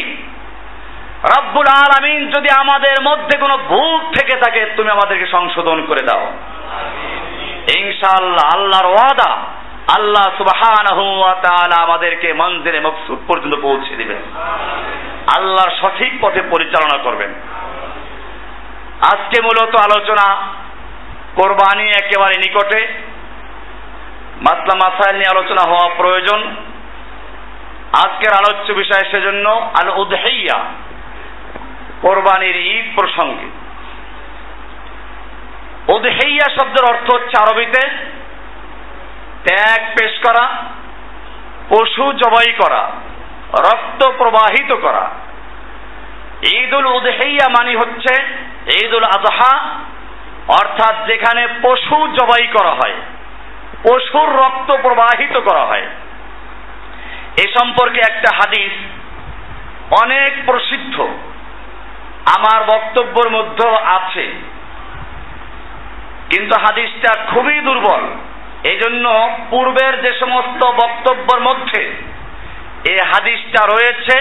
রব্বুল 1.38 1.68
আলামিন 1.74 2.30
যদি 2.30 2.48
আমাদের 2.60 2.96
মধ্যে 3.02 3.38
কোনো 3.38 3.56
ভুল 3.68 4.00
থেকে 4.12 4.34
থাকে, 4.38 4.62
তুমি 4.76 4.90
আমাদেরকে 4.90 5.26
সংশোধন 5.26 5.86
করে 5.86 6.02
দাও। 6.02 6.26
ইনশাআল্লাহ, 7.78 8.46
আল্লাহর 8.54 8.86
ওয়াদা। 8.86 9.32
আল্লাহ 9.94 10.28
তাআলা 11.42 11.82
আমাদেরকে 11.82 12.32
মঞ্জিলে 12.32 12.80
মকসুদ 12.80 13.18
পর্যন্ত 13.26 13.54
পৌঁছে 13.54 13.96
দিবেন। 13.96 14.22
আল্লাহর 15.36 15.70
সঠিক 15.80 16.12
পথে 16.20 16.42
পরিচালনা 16.50 17.02
করবেন। 17.02 17.30
আজকে 19.12 19.42
মূলত 19.42 19.74
আলোচনা 19.74 20.36
কোরবানি 21.34 21.88
একেবারে 21.88 22.34
নিকটে। 22.38 22.88
মাসলা 24.40 24.74
মাসাইল 24.74 25.16
নিয়ে 25.16 25.30
আলোচনা 25.30 25.70
হওয়া 25.70 25.94
প্রয়োজন। 25.96 26.56
আজকের 27.92 28.32
আলোচ্য 28.32 28.72
বিষয় 28.72 29.10
সেজন্য 29.10 29.48
আল 29.48 29.88
উদহাইয়া 29.96 30.64
কোরবানির 32.02 32.56
ঈদ 32.56 33.00
প্রসঙ্গে। 33.00 33.46
উদহাইয়া 35.92 36.54
শব্দের 36.60 36.94
অর্থ 36.94 37.14
হচ্ছে 37.14 37.42
আরবিতে 37.42 37.88
ত্যাগ 39.46 39.80
পেশ 39.98 40.12
করা, 40.22 40.46
পশু 41.68 42.12
জবাই 42.12 42.52
করা, 42.52 42.90
রক্ত 43.62 44.10
প্রবাহিত 44.18 44.72
করা। 44.72 45.10
ঈদুল 46.56 46.86
উদহাইয়া 46.86 47.48
মানে 47.48 47.76
হচ্ছে 47.76 48.14
ঈদুল 48.86 49.04
আজহা 49.04 49.52
অর্থাৎ 50.48 51.06
যেখানে 51.06 51.46
পশু 51.62 52.06
জবাই 52.08 52.46
করা 52.46 52.70
হয়, 52.70 52.94
পশুর 53.82 54.28
রক্ত 54.36 54.76
প্রবাহিত 54.82 55.40
করা 55.40 55.64
হয়। 55.64 55.86
এ 57.38 57.44
সম্পর্কে 57.60 58.00
একটা 58.00 58.36
হাদিস 58.36 58.72
অনেক 60.02 60.32
প্রসিদ্ধ, 60.46 61.00
আমার 62.36 62.64
বক্তব্যের 62.64 63.30
মধ্যে 63.30 63.68
আছে। 63.68 64.26
কিন্তু 66.30 66.60
হাদিসটা 66.60 67.24
খুবই 67.24 67.60
দুর্বল। 67.60 68.04
এই 68.65 68.77
জন্য 68.77 69.05
পূর্বের 69.49 69.93
যে 70.01 70.11
সমস্ত 70.19 70.61
বক্তব্যের 70.81 71.41
মধ্যে 71.41 71.81
এই 72.91 72.99
হাদিসটা 73.11 73.61
রয়েছে 73.65 74.15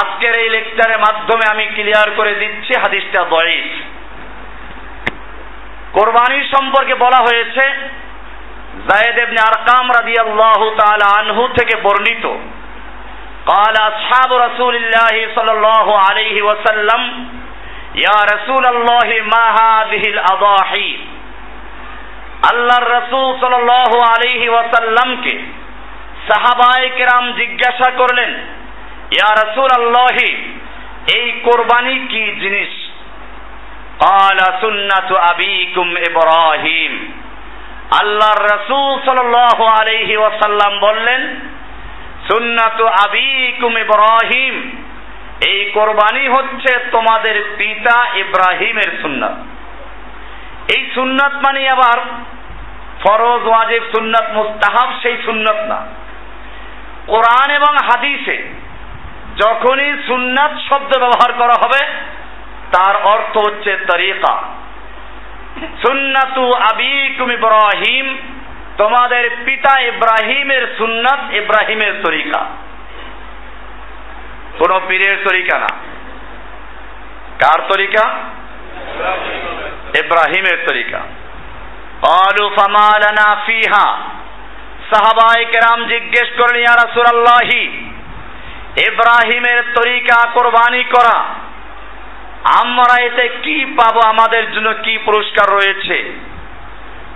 আজকের 0.00 0.34
এই 0.42 0.48
লেকচারের 0.48 0.98
মাধ্যমে 0.98 1.44
আমি 1.52 1.64
ক্লিয়ার 1.66 2.08
করে 2.10 2.32
দিচ্ছি 2.34 2.72
হাদিসটা 2.74 3.20
দয়েস 3.30 3.70
কোরবানির 5.92 6.46
সম্পর্কে 6.54 6.94
বলা 6.94 7.20
হয়েছে 7.22 7.64
জায়েদ 8.88 9.16
ইবনে 9.18 9.40
আরকাম 9.40 9.84
রাদিয়াল্লাহু 9.98 10.66
তাআলা 10.80 11.06
আনহু 11.20 11.42
থেকে 11.58 11.74
বর্ণিত 11.82 12.26
قال 13.48 13.76
أصحاب 13.90 14.30
رسول 14.46 14.74
الله 14.76 15.14
صلى 15.36 15.52
الله 15.52 15.86
عليه 15.98 16.36
وسلم 16.42 17.02
يا 17.96 18.18
رسول 18.34 18.64
الله 18.66 19.08
ما 19.34 19.44
هذه 19.62 20.02
الأضاحي 20.06 20.90
আল্লাহর 22.50 22.88
রসুল 22.96 23.28
সাল্লাল্লাহু 23.40 23.96
আলাইহি 24.06 24.48
ওয়াসাল্লামকে 24.48 25.34
সাহাবায়ে 26.28 26.88
কেরাম 26.90 27.24
জিজ্ঞাসা 27.32 27.88
করলেন 27.90 28.30
ইয়া 29.10 29.30
রাসূল 29.34 29.70
আল্লাহি 29.72 30.30
এই 31.16 31.26
কোরবানি 31.42 31.94
কি 32.08 32.24
জিনিস 32.42 32.72
قال 34.00 34.38
سنة 34.60 35.10
أبيكم 35.32 35.88
إبراهيم 36.08 36.92
আল্লাহর 37.92 38.42
রসুল 38.48 38.90
সাল্লাল্লাহু 39.04 39.64
আলাইহি 39.72 40.14
ওয়াসাল্লাম 40.16 40.72
বললেন 40.80 41.22
সুন্নাতু 42.28 42.84
আবিকুম 42.98 43.72
ইব্রাহিম 43.78 44.54
এই 45.48 45.60
কোরবানি 45.70 46.24
হচ্ছে 46.28 46.72
তোমাদের 46.92 47.36
পিতা 47.58 47.96
ইব্রাহিমের 48.14 48.90
সুন্নাত 49.02 49.36
এই 50.75 50.91
সুন্নাত 50.93 51.33
মানে 51.33 51.69
আবার 51.69 51.99
ফরজ, 53.03 53.47
ওয়াজিব, 53.47 53.83
সুন্নাত, 53.95 54.31
মুস্তাহাব 54.33 54.93
সেই 55.01 55.17
সুন্নাত 55.25 55.55
না। 55.55 55.85
কোরআন 57.07 57.51
এবং 57.51 57.75
হাদিসে 57.75 58.43
যখনই 59.37 59.93
সুন্নাত 60.07 60.51
শব্দ 60.69 60.99
ব্যবহার 60.99 61.33
করা 61.33 61.53
হবে, 61.65 61.85
তার 62.71 62.95
অর্থ 62.95 63.37
হচ্ছে 63.37 63.77
তরিকা। 63.91 64.43
সুন্নাতু 65.87 66.51
আবিকুম 66.59 67.31
ইব্রাহিম, 67.31 68.17
তোমাদের 68.77 69.29
পিতা 69.45 69.81
ইব্রাহিমের 69.81 70.75
সুন্নাত 70.77 71.33
ইব্রাহিমের 71.33 71.93
তরিকা। 72.05 72.45
কোন 74.59 74.79
পীরের 74.87 75.17
তরিকা 75.29 75.59
না। 75.59 75.67
কার 77.39 77.61
তরিকা? 77.73 78.09
ইব্রাহিমের 79.94 80.58
তরিকা 80.68 81.00
قالوا 82.02 82.48
فما 82.50 82.90
لنا 83.04 83.28
فيها 83.46 83.86
সাহাবায়ে 84.90 85.44
কেরাম 85.44 85.80
জিজ্ঞেস 85.92 86.28
করলেন 86.38 86.60
ইয়া 86.60 86.74
রাসূলুল্লাহি 86.76 87.62
ইব্রাহিমের 88.88 89.60
তরিকা 89.74 90.18
কোরবানি 90.34 90.82
করা 90.94 91.18
আমরা 92.62 92.94
এতে 93.08 93.24
কি 93.44 93.56
পাবো 93.78 94.00
আমাদের 94.12 94.44
জন্য 94.54 94.68
কি 94.84 94.94
পুরস্কার 95.06 95.46
রয়েছে 95.50 95.98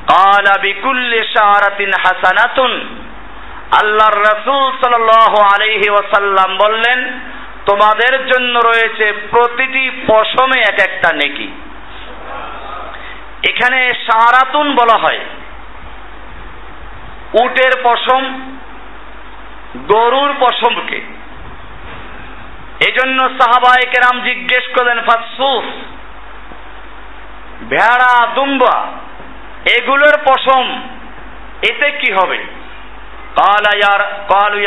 قال 0.09 0.47
بكل 0.59 1.13
شعرة 1.35 1.81
حسنة 2.05 2.59
আল্লাহর 3.81 4.19
রাসূল 4.23 4.65
সাল্লাল্লাহু 4.83 5.39
আলাইহি 5.53 5.89
ওয়াসাল্লাম 5.91 6.51
বললেন 6.57 6.99
তোমাদের 7.67 8.15
জন্য 8.27 8.55
রয়েছে 8.61 9.07
প্রতিটি 9.31 9.85
পশমে 10.07 10.59
এক 10.63 10.79
একটা 10.89 11.11
নেকি 11.15 11.49
এখানে 13.44 13.94
সারাতুন 13.94 14.76
বলা 14.76 14.98
হয়। 14.98 15.20
উটের 17.44 17.72
পশম, 17.84 18.52
গরুর 19.78 20.34
পশমকে। 20.40 20.98
এজন্য 22.88 23.30
সাহাবায়ে 23.30 23.92
কেরাম 23.92 24.22
জিজ্ঞেস 24.22 24.68
করলেন 24.76 25.02
ফাসুস 25.02 25.66
ভেড়া, 27.70 28.28
দুম্বা, 28.28 28.92
এগুলোর 29.78 30.18
পশম, 30.26 30.82
এতে 31.70 31.92
কি 31.92 32.14
হবে? 32.14 32.38
কালা 33.36 33.78
ইয়ার, 33.78 34.26
কালু 34.30 34.60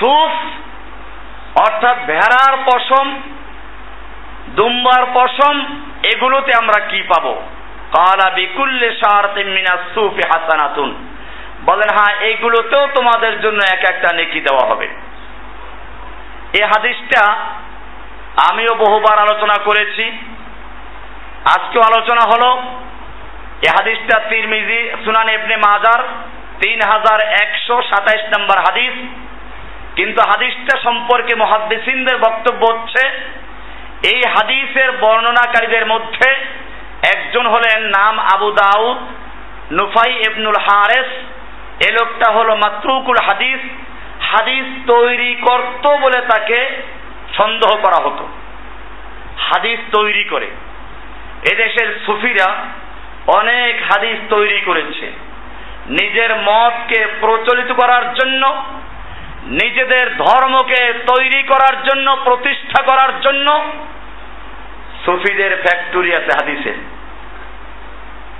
সুস 0.00 0.34
অর্থাৎ 1.58 1.96
ভেড়ার 2.06 2.56
পশম 2.56 3.20
দুম্বার 4.58 5.02
পশম, 5.14 5.56
এগুলোতে 6.14 6.50
আমরা 6.60 6.78
কি 6.86 7.02
পাবো? 7.02 7.34
কালা 7.96 8.30
বিকুল্লে 8.30 8.88
শারতিন 8.94 9.48
মিনাস 9.48 9.82
সুফি 9.94 10.22
হাসানাতুন। 10.28 10.90
বলেন 11.64 11.90
হ্যাঁ 11.96 12.20
এইগুলোতেও 12.20 12.86
তোমাদের 12.86 13.40
জন্য 13.40 13.60
এক 13.72 13.82
একটা 13.90 14.08
নেকি 14.16 14.40
দেওয়া 14.40 14.64
হবে। 14.66 14.86
এই 16.58 16.64
হাদিসটা 16.64 17.22
আমিও 18.50 18.74
বহুবার 18.74 19.18
আলোচনা 19.18 19.56
করেছি। 19.64 20.04
আজকেও 21.54 21.82
আলোচনা 21.82 22.24
হলো। 22.32 22.50
এই 23.62 23.70
হাদিসটা 23.78 24.20
তিরমিজি, 24.20 24.90
সুনান 25.04 25.28
ইবনে 25.28 25.56
মাজার 25.56 26.00
তিন 26.60 26.78
হাজার 26.90 27.20
একশো 27.20 27.82
সাতাইশ 27.82 28.38
নম্বর 28.38 28.58
হাদিস। 28.58 28.94
কিন্তু 29.96 30.20
হাদিসটা 30.28 30.78
সম্পর্কে 30.82 31.34
মহাদ্দিসিনদের 31.34 32.16
বক্তব্য 32.18 32.62
হচ্ছে 32.66 33.02
এই 34.04 34.22
হাদিসের 34.28 34.92
বর্ণনাকারীদের 34.92 35.86
মধ্যে 35.86 36.30
একজন 37.16 37.46
হলেন 37.46 37.82
নাম 37.82 38.18
আবু 38.18 38.50
দাউদ, 38.50 38.96
নুফাই 39.72 40.12
ইবনুল 40.12 40.54
হারেস। 40.60 41.06
এ 41.88 41.92
লোকটা 41.92 42.32
হলো 42.32 42.56
মাতরুকুল 42.56 43.16
হাদিস। 43.24 43.60
হাদিস 44.22 44.90
তৈরি 44.90 45.34
করত 45.34 45.86
বলে 46.00 46.20
তাকে 46.20 46.82
সন্দেহ 47.36 47.76
করা 47.76 48.08
হতো। 48.08 48.28
হাদিস 49.38 49.78
তৈরি 49.96 50.24
করে। 50.24 50.46
এদেশের 51.52 52.00
সুফিরা 52.06 52.64
অনেক 53.26 53.82
হাদিস 53.82 54.18
তৈরি 54.30 54.60
করেছে। 54.60 55.12
নিজের 55.86 56.36
মতকে 56.36 57.06
প্রচলিত 57.20 57.72
করার 57.72 58.14
জন্য 58.14 58.64
নিজেদের 59.46 60.16
ধর্মকে 60.16 60.92
তৈরি 61.06 61.42
করার 61.42 61.82
জন্য, 61.82 62.16
প্রতিষ্ঠা 62.24 62.82
করার 62.82 63.20
জন্য 63.20 63.72
সুফিদের 65.04 65.50
ফ্যাক্টরি 65.50 66.14
আছে 66.14 66.28
হাদিসের 66.28 66.74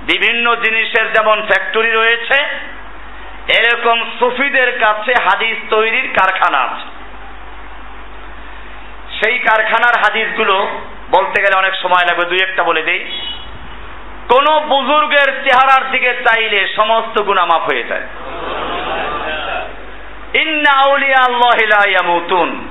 বিভিন্ন 0.01 0.55
জিনিসের 0.55 1.13
যেমন 1.13 1.41
ফ্যাক্টরি 1.41 1.91
রয়েছে, 1.91 2.43
এরকম 3.57 4.11
সুফিদের 4.19 4.79
কাছে 4.79 5.13
হাদিস 5.23 5.57
তৈরির 5.69 6.09
কারখানা 6.13 6.57
আছে। 6.57 6.87
সেই 9.19 9.39
কারখানার 9.39 9.95
হাদিসগুলো 9.99 10.67
বলতে 11.11 11.41
গেলে 11.41 11.57
অনেক 11.57 11.75
সময় 11.75 12.05
লাগবে, 12.09 12.25
দুই 12.25 12.39
একটা 12.41 12.63
বলে 12.63 12.81
দেই। 12.81 13.05
কোন 14.29 14.59
বুজুর্গের 14.59 15.43
চেহারার 15.43 15.91
দিকে 15.91 16.13
চাইলে 16.13 16.73
সমস্ত 16.75 17.21
গুণা 17.21 17.45
মাফ 17.45 17.61
হয়ে 17.61 17.83
যায়। 17.83 18.07
ইন্না 20.33 20.71
আউলিয়া 20.85 21.25
আল্লাহ 21.27 21.89
ইয়ামুতুন। 21.89 22.67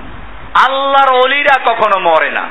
আল্লাহর 0.68 1.24
অলিরা 1.24 1.60
কখনো 1.64 2.00
মরে 2.00 2.30
না। 2.30 2.48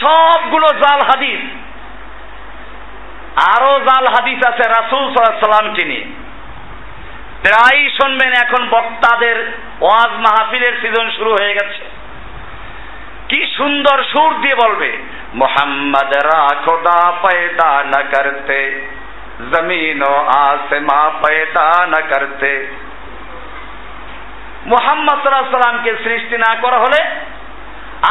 সবগুলো 0.00 0.66
জাল 0.66 1.00
হাদিস। 1.06 1.40
আরও 3.56 3.80
জাল 3.80 4.04
হাদিস 4.04 4.46
আছে 4.46 4.68
রাসুল 4.68 5.14
সাল্লামকে 5.14 5.84
নিয়ে 5.84 6.04
প্রায় 7.42 7.88
শুনবেন 7.88 8.32
এখন 8.32 8.68
বক্তাদের 8.68 9.52
ওয়াজ 9.80 10.10
মাহফিলের 10.10 10.72
সিজন 10.80 11.10
শুরু 11.10 11.30
হয়ে 11.30 11.54
গেছে। 11.54 11.84
কি 13.28 13.46
সুন্দর 13.56 14.04
সুর 14.04 14.40
দিয়ে 14.40 14.54
বলবে, 14.54 14.96
মোহাম্মদ 15.34 16.14
রা 16.24 16.48
খোদা 16.64 17.12
পয়দা 17.22 17.84
ন 17.84 17.90
করতে, 17.90 18.88
জমিন 19.52 20.02
ও 20.02 20.14
আসমা 20.16 21.10
পয়দা 21.10 21.86
ন 21.86 21.92
করতে। 21.92 22.66
মোহাম্মদ 24.70 25.22
সাল্লামকে 25.22 25.96
সৃষ্টি 26.04 26.38
না 26.38 26.54
করা 26.54 26.78
হলে 26.78 27.04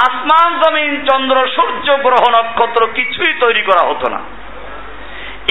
আসমান, 0.05 0.59
জমিন, 0.59 1.05
চন্দ্র, 1.11 1.47
সূর্য, 1.55 1.97
গ্রহ, 1.97 2.39
নক্ষত্র 2.39 2.87
কিছুই 2.87 3.33
তৈরি 3.39 3.61
করা 3.61 3.87
হতো 3.87 4.09
না। 4.09 4.19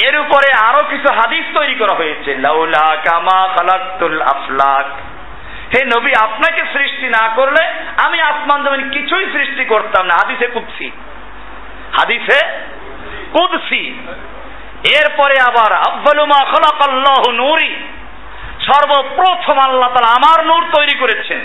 এর 0.07 0.19
উপরে 0.19 0.67
আরও 0.67 0.79
কিছু 0.91 1.15
হাদিস 1.15 1.45
তৈরি 1.55 1.75
করা 1.75 1.97
হয়েছে, 1.97 2.35
লাউলা 2.35 2.97
কামা 2.97 3.49
খালাক্তুল 3.49 4.23
আফলাক। 4.23 4.87
হে 5.77 5.85
নবী, 5.85 6.13
আপনাকে 6.21 6.63
সৃষ্টি 6.73 7.09
না 7.09 7.29
করলে 7.29 7.67
আমি 8.07 8.21
আসমান, 8.21 8.65
জমিন 8.65 8.91
কিছুই 8.91 9.27
সৃষ্টি 9.33 9.65
করতাম 9.65 10.07
না। 10.07 10.15
হাদিসে 10.15 10.47
কুদসি। 10.47 10.91
হাদিসে 11.99 12.47
কুদসি। 13.33 14.09
এরপরে 14.95 15.35
আবার 15.47 15.73
আব্বালুমা 15.73 16.45
খলাকাল্লাহ 16.45 17.33
নূরি। 17.33 17.77
সর্বপ্রথম 18.69 19.59
আল্লাহ 19.59 19.89
তালা 19.89 20.13
আমার 20.13 20.47
নূর 20.47 20.67
তৈরি 20.77 20.99
করেছেন। 20.99 21.39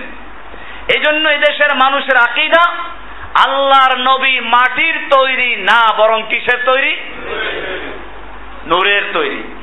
এই 0.93 1.01
জন্য 1.01 1.29
এদেশের 1.29 1.75
মানুষের 1.75 2.17
আকিদা, 2.17 2.71
আল্লাহর 3.47 3.97
নবী 3.97 4.39
মাটির 4.39 4.99
তৈরি 5.15 5.55
না, 5.55 5.95
বরং 5.97 6.23
কিসের 6.29 6.59
তৈরি? 6.65 6.95
নূরের 8.65 9.01
তৈরি। 9.13 9.55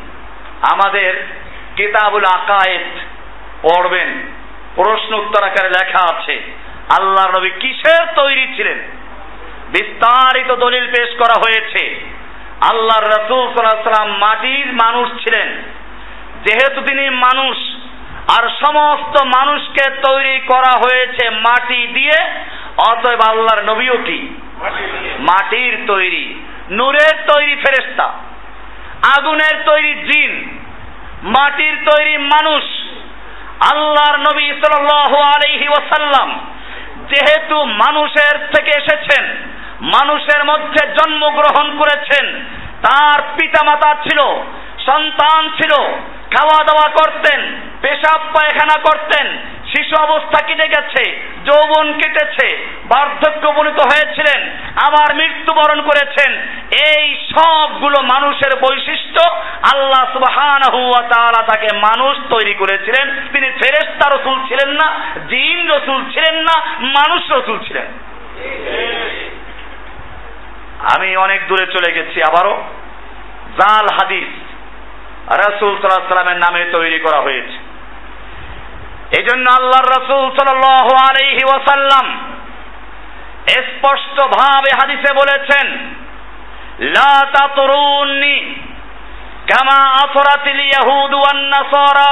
আমাদের 0.72 1.26
কিতাবুল 1.76 2.24
আকায়েত 2.24 2.98
পড়বেন, 3.62 4.32
প্রশ্ন 4.74 5.14
উত্তর 5.14 5.44
আকারে 5.44 5.68
লেখা 5.68 6.16
আছে, 6.16 6.42
আল্লাহর 6.98 7.38
নবী 7.38 7.50
কিসের 7.50 8.06
তৈরি 8.14 8.52
ছিলেন? 8.56 8.78
বিস্তারিত 9.68 10.54
দলিল 10.54 10.86
পেশ 10.86 11.10
করা 11.18 11.34
হয়েছে। 11.38 12.00
আল্লাহর 12.70 13.04
রসুল 13.04 13.54
সাল্লাম 13.54 14.18
মাটির 14.18 14.66
মানুষ 14.66 15.08
ছিলেন। 15.08 15.62
যেহেতু 16.44 16.80
তিনি 16.80 17.04
মানুষ, 17.26 17.56
আর 18.36 18.44
সমস্ত 18.64 19.14
মানুষকে 19.36 19.84
তৈরি 20.06 20.36
করা 20.40 20.72
হয়েছে 20.82 21.24
মাটি 21.30 21.86
দিয়ে, 21.86 22.18
অতএব 22.90 23.20
আল্লাহর 23.28 23.62
নবীও 23.64 23.96
কি? 24.04 24.20
মাটির 25.18 25.74
তৈরি, 25.86 26.26
নূরের 26.70 27.14
তৈরি 27.30 27.54
ফেরেস্তা 27.54 28.08
আগুনের 29.16 29.56
তৈরি 29.64 29.92
জিন, 29.94 30.32
মাটির 31.22 31.76
তৈরি 31.90 32.16
মানুষ, 32.34 32.64
আল্লাহর 33.72 34.18
নবী 34.18 34.46
সাল্লাল্লাহু 34.60 35.16
আলাইহি 35.34 35.68
ওয়াসাল্লাম 35.68 36.28
যেহেতু 37.10 37.56
মানুষের 37.64 38.34
থেকে 38.54 38.72
এসেছেন, 38.80 39.24
মানুষের 39.96 40.44
মধ্যে 40.44 40.82
জন্মগ্রহণ 40.98 41.66
করেছেন, 41.78 42.26
তার 42.82 43.18
পিতামাতা 43.36 43.90
ছিল, 44.04 44.20
সন্তান 44.86 45.42
ছিল 45.58 45.72
খাওয়া 46.34 46.64
দাওয়া 46.64 46.88
করতেন, 46.88 47.60
পেশাব 47.82 48.20
পায়খানা 48.32 48.80
করতেন, 48.80 49.26
শিশু 49.66 50.02
অবস্থা 50.02 50.46
কেটে 50.46 50.68
গেছে, 50.68 51.04
যৌবন 51.44 51.92
কেটেছে 51.92 52.66
বার্ধক্য 52.84 53.48
বলিত 53.48 53.80
হয়েছিলেন, 53.80 54.50
আবার 54.86 55.16
মৃত্যুবরণ 55.16 55.82
করেছেন। 55.82 56.32
এই 56.90 57.16
সবগুলো 57.30 58.02
মানুষের 58.02 58.56
বৈশিষ্ট্য 58.56 59.30
আল্লাহ 59.74 60.12
সুবহানাহু 60.12 60.88
ওয়া 60.88 61.08
তাআলা 61.08 61.46
তাকে 61.46 61.68
মানুষ 61.76 62.16
তৈরি 62.30 62.54
করেছিলেন। 62.54 63.06
তিনি 63.32 63.50
ফেরেশতা 63.50 64.08
রসুল 64.08 64.46
ছিলেন 64.48 64.70
না, 64.70 64.88
জিন 65.28 65.70
রসুল 65.70 66.04
ছিলেন 66.12 66.34
না, 66.34 66.62
মানুষ 66.82 67.30
রসুল 67.30 67.58
ছিলেন। 67.58 67.86
আমি 70.96 71.16
অনেক 71.16 71.48
দূরে 71.48 71.66
চলে 71.66 71.92
গেছি 71.92 72.22
আবারও। 72.22 72.64
জাল 73.60 73.86
হাদিস। 74.00 74.49
রাসূল 75.26 75.78
সাল্লামের 75.80 76.38
নামে 76.38 76.64
তৈরি 76.72 76.98
করা 76.98 77.20
হয়েছে। 77.20 77.58
এই 79.18 79.24
জন্য 79.24 79.50
আল্লাহ 79.50 79.80
রসুল 79.80 80.24
আলাইহি 81.08 81.44
ওয়াসাল্লাম 81.44 82.06
স্পষ্ট 83.46 84.16
ভাবে 84.22 84.70
হাদিসে 84.80 85.10
বলেছেন, 85.14 85.66
লা 86.80 87.14
তাতরুন্নি 87.38 88.54
কামা 89.46 89.80
আথরাতিল 90.04 90.60
ইয়াহুদ 90.60 91.14
ওয়ান 91.14 91.38
নাসারা 91.38 92.08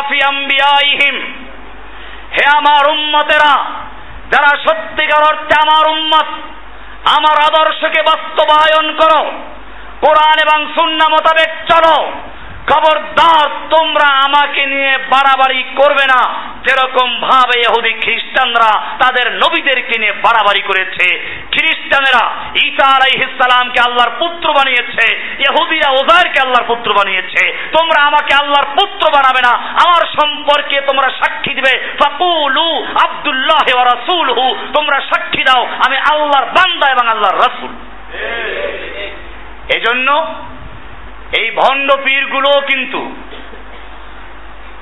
হে 2.34 2.44
আমার 2.56 2.84
উম্মতেরা, 2.90 3.54
যারা 4.30 4.50
সত্যিকার 4.64 5.22
অর্থে 5.22 5.54
আমার 5.62 5.84
উম্মত, 5.88 6.28
আমার 7.16 7.36
আদর্শকে 7.48 8.02
বাস্তবায়ন 8.02 8.86
করো, 8.96 9.22
কোরআন 10.00 10.36
এবং 10.46 10.58
সুন্না 10.74 11.08
মোতাবেক 11.08 11.50
চলো। 11.70 12.12
খবরদার 12.68 13.50
তোমরা 13.70 14.06
আমাকে 14.06 14.66
নিয়ে 14.66 14.92
বাড়াবাড়ি 14.98 15.62
করবে 15.62 16.06
না। 16.06 16.48
যেরকম 16.66 17.20
ভাবে 17.20 17.60
ইহুদি 17.60 17.92
খ্রিস্টানরা 17.92 18.80
তাদের 18.98 19.32
নবীদেরকে 19.32 19.98
নিয়ে 19.98 20.12
বাড়াবাড়ি 20.12 20.60
করেছে। 20.60 21.06
খ্রিস্টানেরা 21.52 22.30
ঈসা 22.54 22.86
আলাইহিসসালামকে 22.86 23.80
আল্লাহর 23.86 24.10
পুত্র 24.18 24.52
বানিয়েছে। 24.52 25.16
ইহুদিরা 25.38 25.90
ওজারকে 25.90 26.40
আল্লাহর 26.42 26.66
পুত্র 26.66 26.94
বানিয়েছে। 26.94 27.68
তোমরা 27.78 28.02
আমাকে 28.02 28.34
আল্লাহর 28.34 28.66
পুত্র 28.66 29.10
বানাবে 29.12 29.40
না। 29.42 29.52
আমার 29.56 30.06
সম্পর্কে 30.20 30.80
তোমরা 30.80 31.10
সাক্ষী 31.10 31.54
দিবে। 31.54 31.88
ফাকুলু 32.02 32.86
আব্দুল্লাহ 33.04 33.76
ওয়া 33.76 33.84
রাসূলহু। 33.84 34.56
তোমরা 34.74 35.00
সাক্ষী 35.00 35.44
দাও 35.44 35.66
আমি 35.86 35.96
আল্লাহর 35.96 36.46
বান্দা 36.46 36.90
এবং 36.90 37.08
আল্লাহর 37.08 37.38
রাসূল। 37.38 37.72
এজন্য 39.76 40.34
এই 41.32 41.50
ভণ্ড 41.50 41.92
পীরগুলো 42.04 42.60
কিন্তু 42.60 43.00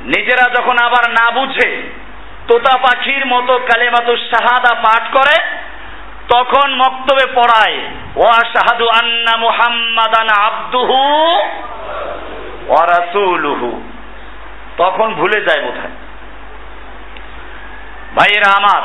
নিজেরা 0.02 0.60
যখন 0.60 0.76
আবার 0.84 1.10
না 1.10 1.30
বুঝে 1.30 1.82
তোতা 2.48 2.78
পাখির 2.78 3.26
মতো 3.26 3.58
কালেমাতু 3.58 4.16
শাহাদা 4.16 4.74
পাঠ 4.74 5.12
করে, 5.12 5.36
তখন 6.28 6.74
মক্তবে 6.74 7.26
পড়ায়, 7.34 7.78
ওয়া 8.16 8.38
শাহাদু 8.54 8.88
আন্না 8.88 9.36
মুহাম্মাদান 9.36 10.28
আব্দুহু 10.28 10.98
ওয়া 12.68 12.86
তখন 14.76 15.14
ভুলে 15.14 15.40
যায় 15.40 15.62
বোধহয়। 15.62 15.96
ভাইয়েরা 18.16 18.50
আমার, 18.56 18.82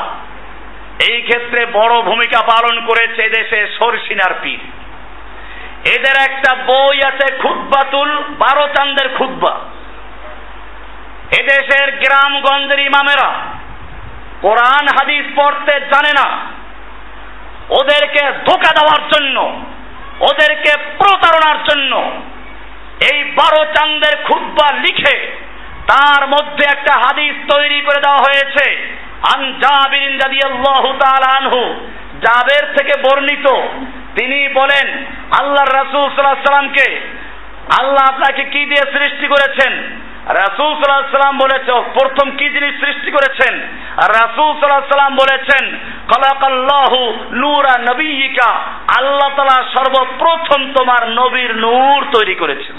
এই 1.10 1.22
ক্ষেত্রে 1.22 1.66
বড় 1.66 2.02
ভূমিকা 2.02 2.40
পালন 2.40 2.86
করেছে 2.86 3.28
দেশে 3.28 3.66
সরসিনার 3.78 4.34
পীর। 4.42 4.81
এদের 5.84 6.16
একটা 6.30 6.54
বই 6.54 7.02
আছে 7.02 7.34
খুদ্বাতুল 7.34 8.22
বারো 8.38 8.68
চান্দের 8.76 9.08
খুদ্া 9.18 9.60
এদেশের 11.40 11.98
গ্রামগঞ্জের 11.98 12.80
ইমামেরা 12.80 13.34
কোরআন, 14.40 14.86
হাদিস 14.98 15.24
পড়তে 15.36 15.80
জানে 15.80 16.12
না। 16.12 16.38
ওদেরকে 17.70 18.32
ধোকা 18.46 18.70
দেওয়ার 18.72 19.02
জন্য, 19.08 19.62
ওদেরকে 20.20 20.72
প্রতারণার 20.98 21.64
জন্য 21.70 22.10
এই 23.12 23.24
বারো 23.24 23.64
চান্দের 23.64 24.24
খুদ্া 24.24 24.76
লিখে 24.76 25.32
তার 25.86 26.28
মধ্যে 26.28 26.64
একটা 26.64 26.92
হাদিস 26.98 27.56
তৈরি 27.56 27.80
করে 27.80 28.00
দেওয়া 28.00 28.18
হয়েছে। 28.18 28.66
আন 29.34 29.58
জাবিরিন 29.60 30.18
রাদিয়াল্লাহু 30.18 30.98
তাআলা 30.98 31.28
আনহু, 31.36 31.90
জাবের 32.20 32.76
থেকে 32.76 33.00
বর্ণিত 33.02 33.46
তিনি 34.16 34.48
বলেন, 34.48 34.86
আল্লাহর 35.40 35.74
রাসূল 35.74 36.04
সাল্লাল্লাহু 36.08 36.46
সাল্লামকে 36.46 37.00
আল্লাহ 37.80 38.04
আপনাকে 38.08 38.44
কি 38.44 38.64
দিয়ে 38.64 38.84
সৃষ্টি 38.92 39.26
করেছেন? 39.26 39.72
রাসূল 40.26 40.70
সাল্লাল্লাহু 40.72 41.14
সাল্লাম 41.16 41.38
বলেছে, 41.38 41.72
প্রথম 41.98 42.30
কি 42.36 42.50
জিনিস 42.50 42.74
সৃষ্টি 42.84 43.10
করেছেন? 43.10 43.58
রাসূল 43.96 44.50
সাল্লাল্লাহু 44.52 44.92
সাল্লাম 44.92 45.14
বলেছেন, 45.14 45.64
খলাকাল্লাহু 46.08 47.00
নূরা 47.32 47.74
নবিয়িকা, 47.78 48.50
আল্লাহ 48.98 49.30
তাআলা 49.36 49.64
সর্বপ্রথম 49.76 50.72
তোমার 50.72 51.08
নবীর 51.08 51.56
নূর 51.56 52.00
তৈরি 52.12 52.34
করেছেন। 52.34 52.76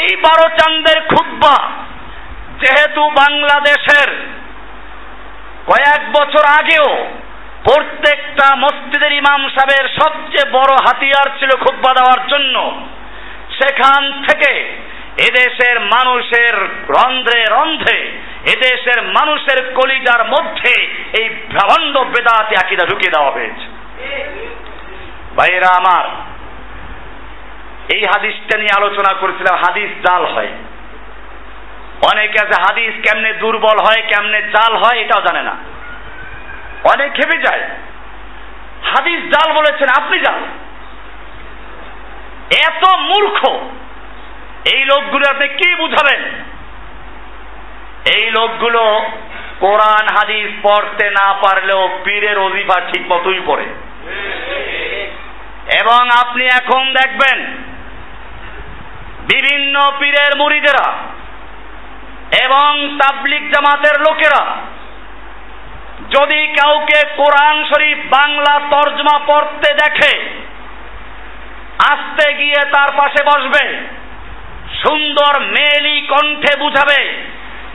এই 0.00 0.16
বারো 0.16 0.46
চান্দের 0.58 0.98
খুদ্া 1.00 1.56
যেহেতু 2.60 3.10
বাংলাদেশের 3.10 4.10
কয়েক 5.66 6.02
বছর 6.12 6.44
আগেও 6.60 6.88
প্রত্যেকটা 7.64 8.56
মসজিদের 8.56 9.12
ইমাম 9.12 9.48
সাহেবের 9.48 9.86
সবচেয়ে 10.02 10.50
বড় 10.52 10.72
হাতিয়ার 10.86 11.28
ছিল 11.38 11.50
খুদ্া 11.56 11.94
দেওয়ার 11.94 12.20
জন্য। 12.28 12.56
সেখান 13.58 14.22
থেকে 14.28 14.52
এদেশের 15.28 15.80
মানুষের 15.80 16.54
রন্ধ্রে 16.88 17.44
রন্ধ্রে, 17.50 17.98
এদেশের 18.52 19.02
মানুষের 19.02 19.74
কলিজার 19.74 20.28
মধ্যে 20.28 20.72
এই 21.20 21.28
ভ্রাভণ্ড 21.28 21.98
বেদাতে 21.98 22.54
আকিদা 22.64 22.84
ঢুকিয়ে 22.86 23.14
দেওয়া 23.16 23.30
হয়েছে। 23.30 23.66
ভাইয়েরা 25.36 25.70
আমার, 25.76 26.04
এই 27.94 28.02
হাদিসটা 28.14 28.58
নিয়ে 28.58 28.76
আলোচনা 28.76 29.12
করেছিলাম, 29.20 29.54
হাদিস 29.64 29.90
জাল 30.06 30.24
হয়। 30.34 30.52
অনেকে 32.12 32.38
আছে 32.42 32.56
হাদিস 32.62 32.92
কেমনে 33.02 33.32
দুর্বল 33.32 33.78
হয়, 33.86 34.02
কেমনে 34.02 34.42
জাল 34.42 34.76
হয়, 34.76 35.00
এটাও 35.00 35.20
জানে 35.20 35.42
না। 35.42 35.56
অনেক 36.84 37.12
খেপে 37.12 37.38
যায়। 37.38 37.68
হাদিস 38.84 39.20
জাল 39.20 39.52
বলেছেন, 39.52 40.04
আপনি 40.04 40.18
জাল। 40.18 40.42
এত 42.68 42.96
মূর্খ। 42.98 43.48
এই 44.74 44.84
লোকগুলো 44.84 45.30
আপনি 45.30 45.48
কি 45.48 45.74
বুঝাবেন? 45.74 46.24
এই 48.20 48.30
লোকগুলো 48.30 49.06
কোরআন, 49.60 50.06
হাদিস 50.06 50.50
পড়তে 50.62 51.10
না 51.10 51.32
পারলেও 51.32 52.00
পীরের 52.04 52.38
অজিফা 52.38 52.80
ঠিক 52.80 53.12
মতোই 53.12 53.40
পড়ে। 53.46 53.64
এবং 55.82 56.08
আপনি 56.08 56.44
এখন 56.44 56.92
দেখবেন, 56.92 57.46
বিভিন্ন 59.20 59.92
পীরের 59.98 60.36
মুড়িদেরা 60.36 60.92
এবং 62.42 62.98
তাবলিক 62.98 63.50
জামাতের 63.50 64.00
লোকেরা 64.00 64.56
যদি 66.10 66.46
কাউকে 66.46 67.06
কোরআন 67.16 67.64
শরীফ 67.64 67.98
বাংলা 68.10 68.60
তর্জমা 68.70 69.18
পড়তে 69.26 69.74
দেখে, 69.74 70.30
আসতে 71.92 72.34
গিয়ে 72.34 72.70
তার 72.72 72.88
পাশে 72.96 73.24
বসবে, 73.24 73.78
সুন্দর 74.82 75.40
মেলি 75.40 76.06
কণ্ঠে 76.06 76.58
বুঝাবে, 76.58 77.14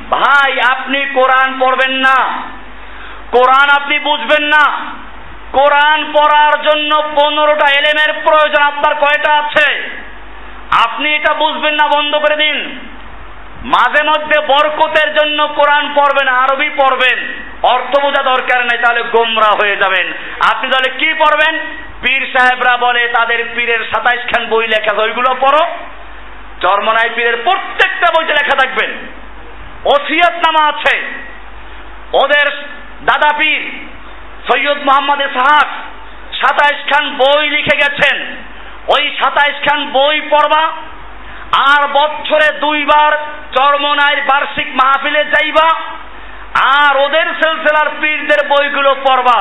ভাই, 0.09 0.61
আপনি 0.71 1.05
কোরআন 1.13 1.59
পড়বেন 1.59 1.91
না। 1.91 2.41
কোরআন 3.31 3.81
আপনি 3.81 3.99
বুঝবেন 3.99 4.43
না। 4.43 4.85
কোরআন 5.51 6.11
পড়ার 6.11 6.61
জন্য 6.61 6.95
পনেরোটা 7.15 7.67
এলেমের 7.71 8.13
প্রয়োজন 8.13 8.63
আপনার 8.63 8.95
কয়টা 8.95 9.33
আছে? 9.33 9.89
আপনি 10.85 11.15
এটা 11.15 11.33
বুঝবেন 11.33 11.73
না, 11.73 11.87
বন্ধ 11.87 12.15
করে 12.15 12.35
দিন। 12.35 12.79
মাঝে 13.63 14.03
মধ্যে 14.03 14.39
বরকতের 14.47 15.15
জন্য 15.15 15.47
কোরআন 15.47 15.93
পড়বেন, 15.95 16.27
আরবি 16.27 16.69
পড়বেন। 16.69 17.44
অর্থ 17.73 17.99
বোঝা 18.01 18.23
দরকার 18.23 18.59
নাই, 18.61 18.77
তাহলে 18.77 19.03
গোমরা 19.03 19.49
হয়ে 19.49 19.77
যাবেন। 19.77 20.13
আপনি 20.53 20.69
তাহলে 20.69 20.97
কি 20.99 21.13
পড়বেন? 21.13 21.59
পীর 22.01 22.33
সাহেবরা 22.33 22.77
বলে, 22.77 23.07
তাদের 23.07 23.49
পীরের 23.55 23.79
সাতাইশ 23.79 24.23
খান 24.25 24.45
বই 24.45 24.67
লেখা 24.67 25.01
ওইগুলো 25.01 25.35
পড়ো। 25.41 25.67
চরমনাই 26.61 27.09
পীরের 27.15 27.37
প্রত্যেকটা 27.43 28.07
বইতে 28.17 28.33
লেখা 28.33 28.57
থাকবেন। 28.57 28.91
ওসিয়ত 29.85 30.35
নামা 30.35 30.67
আছে। 30.67 30.97
ওদের 32.13 32.47
দাদা 33.01 33.37
পীর, 33.37 33.61
সৈয়দ 34.49 34.77
মোহাম্মদ 34.77 35.19
সাহাক 35.19 35.67
সাতাইশ 36.35 36.93
খান 36.93 37.17
বই 37.17 37.49
লিখে 37.49 37.77
গেছেন। 37.77 38.17
ওই 38.87 39.17
সাতাইশ 39.23 39.69
খান 39.69 39.91
বই 39.91 40.21
পড়বা, 40.21 40.63
আর 41.71 41.87
বছরে 41.87 42.59
দুইবার 42.59 43.11
চরমনাইর 43.57 44.21
বার্ষিক 44.21 44.67
মাহফিলে 44.67 45.25
যাইবা। 45.25 45.67
আর 46.55 46.93
ওদের 46.97 47.27
সিলসিলার 47.39 47.89
পীরদের 48.01 48.41
বইগুলো 48.47 48.95
পড়বা। 49.07 49.39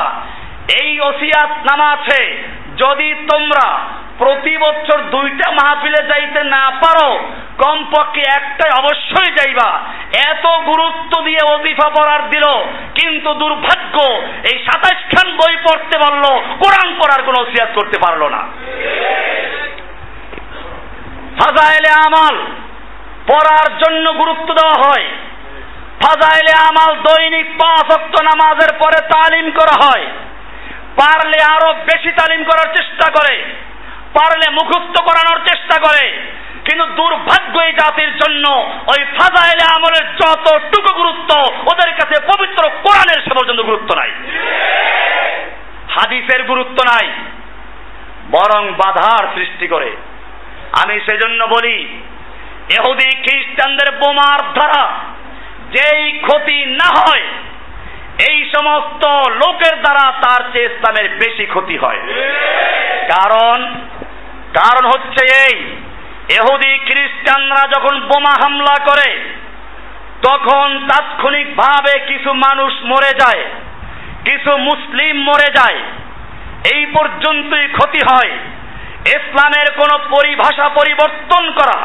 এই 0.83 1.01
ওসিয়াত 1.01 1.53
নামা 1.69 1.87
আছে 1.93 2.21
যদি 2.77 3.15
তোমরা 3.33 3.67
প্রতি 4.19 4.57
বছর 4.57 4.99
দুইটা 5.11 5.51
মাহফিলে 5.51 6.03
যাইতে 6.09 6.41
না 6.45 6.71
পারো, 6.83 7.09
কমপক্ষে 7.59 8.23
একটাই 8.39 8.71
অবশ্যই 8.79 9.31
যাইবা। 9.39 9.71
এত 10.31 10.47
গুরুত্ব 10.47 11.23
দিয়ে 11.23 11.43
অজিফা 11.57 11.89
পড়ার 11.89 12.31
দিল, 12.31 12.47
কিন্তু 12.95 13.35
দুর্ভাগ্য 13.35 13.97
এই 14.51 14.57
সাতাইশ 14.67 15.01
খান 15.13 15.29
বই 15.37 15.57
পড়তে 15.57 15.97
পারল, 15.99 16.25
কোরআন 16.63 16.89
পড়ার 17.01 17.23
কোনো 17.23 17.39
ওসিয়াত 17.41 17.71
করতে 17.75 17.99
পারল 17.99 18.23
না। 18.29 18.43
ফাজাইলে 21.39 21.91
আমাল 22.07 22.37
পড়ার 23.27 23.69
জন্য 23.79 24.13
গুরুত্ব 24.13 24.49
দেওয়া 24.55 24.77
হয়। 24.85 25.07
ফাজাইলে 26.05 26.53
আমাল 26.59 26.97
দৈনিক 26.97 27.47
পাঁচ 27.59 27.93
অক্ত 27.93 28.23
নামাজের 28.23 28.79
পরে 28.79 29.09
তালিম 29.09 29.51
করা 29.51 29.87
হয়। 29.87 30.07
পারলে 30.97 31.43
আরও 31.53 31.73
বেশি 31.73 32.13
তালিম 32.13 32.45
করার 32.45 32.75
চেষ্টা 32.75 33.11
করে। 33.11 33.45
পারলে 34.15 34.51
মুখস্থ 34.51 35.03
করানোর 35.03 35.47
চেষ্টা 35.47 35.81
করে। 35.81 36.09
কিন্তু 36.65 36.85
দুর্ভাগ্য 36.85 37.61
এই 37.61 37.73
জাতির 37.73 38.17
জন্য 38.17 38.51
ওই 38.87 39.05
ফাজাইলে 39.05 39.65
আমলের 39.77 40.17
যতটুকু 40.17 40.95
গুরুত্ব, 40.95 41.39
ওদের 41.45 41.95
কাছে 41.95 42.27
পবিত্র 42.27 42.71
কোরআনের 42.71 43.23
সে 43.23 43.31
পর্যন্ত 43.35 43.61
গুরুত্ব 43.61 43.97
নাই। 43.97 44.11
হাদিসের 45.91 46.43
গুরুত্ব 46.45 46.73
নাই। 46.73 47.09
বরং 48.31 48.69
বাধার 48.69 49.27
সৃষ্টি 49.35 49.67
করে। 49.67 49.97
আমি 50.85 51.01
সেজন্য 51.01 51.45
বলি 51.45 52.03
এহুদি 52.77 53.17
খ্রিস্টানদের 53.17 53.93
বোমার 53.93 54.53
দ্বারা 54.53 54.93
যেই 55.75 56.05
ক্ষতি 56.19 56.59
না 56.81 56.89
হয়, 56.99 57.27
এই 58.29 58.39
সমস্ত 58.55 59.03
লোকের 59.43 59.75
দ্বারা 59.81 60.05
তার 60.23 60.43
চেয়ে 60.53 60.69
ইসলামের 60.71 61.09
বেশি 61.23 61.45
ক্ষতি 61.47 61.77
হয়। 61.77 62.01
কারণ 63.13 63.57
কারণ 64.55 64.85
হচ্ছে 64.87 65.23
এই, 65.45 65.57
এহুদি 66.37 66.73
খ্রিস্টানরা 66.79 67.63
যখন 67.75 67.95
বোমা 68.01 68.35
হামলা 68.43 68.77
করে, 68.85 69.11
তখন 70.23 70.67
তাৎক্ষণিকভাবে 70.89 71.95
কিছু 72.07 72.31
মানুষ 72.35 72.73
মরে 72.85 73.13
যায়, 73.23 73.43
কিছু 74.25 74.53
মুসলিম 74.69 75.15
মরে 75.23 75.49
যায়। 75.55 75.79
এই 76.75 76.83
পর্যন্তই 76.87 77.67
ক্ষতি 77.69 78.01
হয়। 78.11 78.33
ইসলামের 79.09 79.69
কোনো 79.77 79.95
পরিভাষা 80.11 80.67
পরিবর্তন 80.69 81.45
করা, 81.51 81.79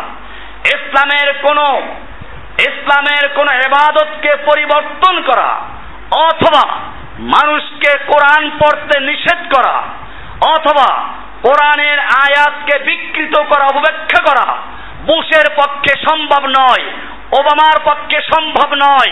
ইসলামের 0.76 1.30
কোন 1.42 1.60
ইসলামের 2.68 3.26
কোন 3.36 3.48
এবাদতকে 3.66 4.32
পরিবর্তন 4.46 5.16
করা 5.22 5.50
অথবা 6.28 6.64
মানুষকে 7.20 7.92
কোরআন 8.08 8.44
পড়তে 8.60 8.96
নিষেধ 9.00 9.40
করা 9.56 9.76
অথবা 10.56 10.90
কোরআনের 11.42 12.00
আয়াতকে 12.00 12.76
বিকৃত 12.84 13.36
করা 13.40 13.66
অপব্যাখ্যা 13.66 14.22
করা 14.28 14.46
বুশের 15.06 15.48
পক্ষে 15.56 15.94
সম্ভব 16.10 16.44
নয়, 16.60 16.86
ওবামার 17.40 17.78
পক্ষে 17.86 18.18
সম্ভব 18.34 18.70
নয়, 18.76 19.12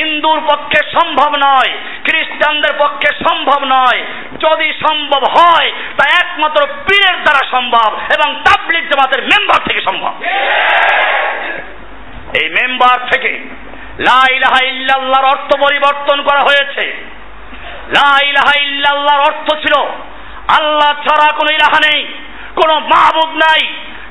হিন্দুর 0.00 0.40
পক্ষে 0.40 0.80
সম্ভব 0.92 1.30
নয়, 1.46 1.72
খ্রিস্টানদের 2.04 2.74
পক্ষে 2.78 3.08
সম্ভব 3.24 3.60
নয়। 3.64 4.00
যদি 4.38 4.68
সম্ভব 4.86 5.22
হয়, 5.36 5.68
তা 5.96 6.04
একমাত্র 6.22 6.60
পীরের 6.86 7.16
দ্বারা 7.22 7.42
সম্ভব 7.50 7.90
এবং 8.16 8.28
তাবলিক 8.44 8.84
জামাতের 8.88 9.22
মেম্বার 9.22 9.58
থেকে 9.68 9.80
সম্ভব। 9.80 10.12
এই 12.40 12.46
মেম্বার 12.48 12.98
থেকে 13.12 13.32
লা 13.98 14.20
ইলাহা 14.36 14.60
ইল্লাল্লাহর 14.70 15.24
অর্থ 15.24 15.50
পরিবর্তন 15.60 16.18
করা 16.22 16.40
হয়েছে। 16.40 16.84
লা 17.96 18.12
ইলাহা 18.30 18.54
ইল্লাল্লাহর 18.64 19.26
অর্থ 19.28 19.48
ছিল, 19.62 19.74
আল্লাহ 20.58 20.90
ছাড়া 21.06 21.28
কোনো 21.38 21.50
ইলাহা 21.52 21.78
নেই, 21.88 22.00
কোনো 22.60 22.74
মাহবুদ 22.92 23.30
নাই, 23.44 23.62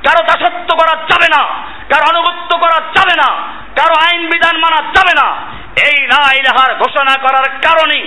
কারও 0.06 0.22
দাসত্ব 0.24 0.70
করা 0.78 0.94
যাবে 1.12 1.28
না, 1.36 1.42
কারও 1.90 2.06
আনুগত্য 2.10 2.52
করা 2.58 2.80
যাবে 2.96 3.16
না, 3.22 3.30
কারও 3.78 3.96
আইন 4.06 4.22
বিধান 4.32 4.56
মানা 4.58 4.80
যাবে 4.96 5.14
না। 5.22 5.28
এই 5.88 5.98
লা 6.08 6.26
ইলাহার 6.40 6.72
ঘোষণা 6.76 7.16
করার 7.18 7.48
কারণে 7.66 8.00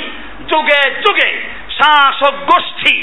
যুগে 0.50 0.80
যুগে 1.04 1.30
শাসক 1.78 2.34
গোষ্ঠী 2.50 2.94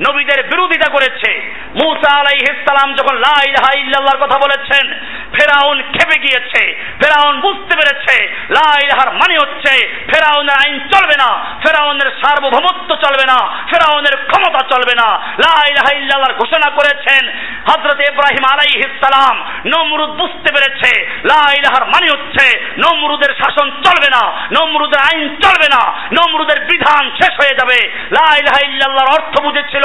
নবীদের 0.00 0.42
বিরোধিতা 0.42 0.92
করেছে। 0.92 1.50
মুসা 1.74 2.20
আলাইহিসসালাম 2.20 2.94
যখন 2.94 3.14
লা 3.16 3.36
ইলাহা 3.48 3.72
ইল্লাল্লাহর 3.78 4.22
কথা 4.26 4.38
বলেছেন, 4.38 5.00
ফেরাউন 5.32 5.82
খেপে 5.82 6.18
গিয়েছে, 6.18 6.62
ফেরাউন 7.02 7.40
বুঝতে 7.40 7.76
পেরেছে, 7.76 8.16
লা 8.50 8.80
ইলাহার 8.84 9.10
মানে 9.12 9.34
হচ্ছে 9.38 9.88
ফেরাউনের 10.14 10.56
আইন 10.64 10.88
চলবে 10.88 11.16
না, 11.18 11.44
ফেরাউনের 11.66 12.10
সার্বভৌমত্ব 12.24 12.96
চলবে 12.96 13.24
না, 13.26 13.38
ফেরাউনের 13.70 14.16
ক্ষমতা 14.26 14.60
চলবে 14.70 14.94
না। 14.94 15.08
লা 15.16 15.68
ইলাহা 15.68 15.92
ইল্লাল্লাহর 15.96 16.34
ঘোষণা 16.34 16.70
করেছেন 16.70 17.28
হযরত 17.68 17.98
ইব্রাহিম 18.12 18.44
আলাইহিসসালাম 18.54 19.36
নমরুদ 19.72 20.12
বুঝতে 20.20 20.48
পেরেছে, 20.54 20.90
লা 21.30 21.42
ইলাহার 21.58 21.84
মানে 21.94 22.06
হচ্ছে 22.14 22.44
নমরুদের 22.84 23.32
শাসন 23.40 23.66
চলবে 23.84 24.08
না, 24.16 24.22
নমরুদের 24.56 25.00
আইন 25.08 25.26
চলবে 25.44 25.68
না, 25.74 25.82
নমরুদের 26.18 26.58
বিধান 26.70 27.04
শেষ 27.18 27.32
হয়ে 27.40 27.58
যাবে। 27.60 27.78
লা 28.16 28.28
ইলাহা 28.40 28.60
ইল্লাল্লাহর 28.68 29.14
অর্থ 29.16 29.34
বুঝেছিল, 29.46 29.84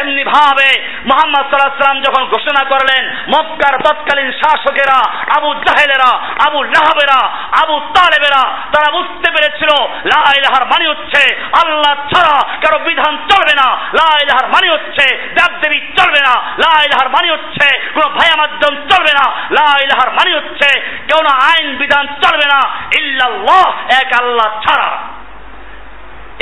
এমনি 0.00 0.22
ভাবে 0.34 0.70
মোহাম্মদ 1.10 1.44
সাল্লাহ 1.46 1.82
সাল্লাম 1.82 2.04
যখন 2.06 2.22
ঘোষণা 2.34 2.62
করলেন, 2.72 3.02
মক্কার 3.34 3.74
তৎকালীন 3.86 4.30
শাসকেরা, 4.40 5.00
আবু 5.36 5.50
জাহেলেরা, 5.66 6.10
আবু 6.46 6.58
লাহাবেরা, 6.74 7.20
আবু 7.62 7.74
তালেবেরা, 7.96 8.42
তারা 8.72 8.88
বুঝতে 8.96 9.28
পেরেছিল, 9.34 9.70
লা 10.12 10.22
ইলাহার 10.38 10.64
মানে 10.72 10.86
হচ্ছে 10.92 11.22
আল্লাহ 11.62 11.94
ছাড়া 12.12 12.36
কারও 12.62 12.78
বিধান 12.88 13.14
চলবে 13.30 13.54
না, 13.60 13.68
লা 13.98 14.10
ইলাহার 14.24 14.48
মানে 14.54 14.68
হচ্ছে 14.74 15.04
দেব 15.36 15.52
দেবী 15.62 15.78
চলবে 15.98 16.20
না, 16.26 16.34
লা 16.64 16.72
ইলাহার 16.86 17.08
মানে 17.18 17.32
হচ্ছে, 17.32 17.90
কোন 17.94 18.12
ভায়া 18.12 18.36
মাধ্যম 18.38 18.74
চলবে 18.74 19.12
না। 19.12 19.30
লা 19.50 19.76
ইলাহার 19.84 20.12
মানে 20.12 20.36
হচ্ছে, 20.36 20.80
কেউ 20.80 21.22
না 21.22 21.34
আইন 21.34 21.76
বিধান 21.76 22.06
চলবে 22.06 22.48
না। 22.54 22.60
ইল্লাল্লাহ, 22.98 23.72
এক 24.02 24.22
আল্লাহ 24.22 24.60
ছাড়া। 24.60 24.96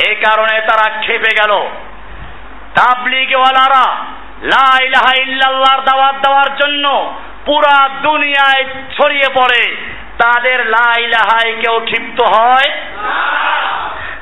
এই 0.09 0.15
কারণে 0.15 0.61
তারা 0.61 1.01
খেপে 1.03 1.35
গেল। 1.43 1.69
তাবলিগওয়ালারা 2.75 3.97
লা 4.43 4.85
ইলাহা 4.85 5.23
ইল্লাল্লাহর 5.23 5.83
দাওয়াত 5.83 6.15
দেওয়ার 6.15 6.57
জন্য 6.57 7.19
পুরা 7.47 7.89
দুনিয়ায় 8.03 8.65
ছড়িয়ে 8.65 9.35
পড়ে। 9.35 9.77
তাদের 10.23 10.67
লা 10.67 11.01
ইলাহায় 11.01 11.55
কেউ 11.61 11.81
ক্ষিপ্ত 11.85 12.23
হয়? 12.23 12.71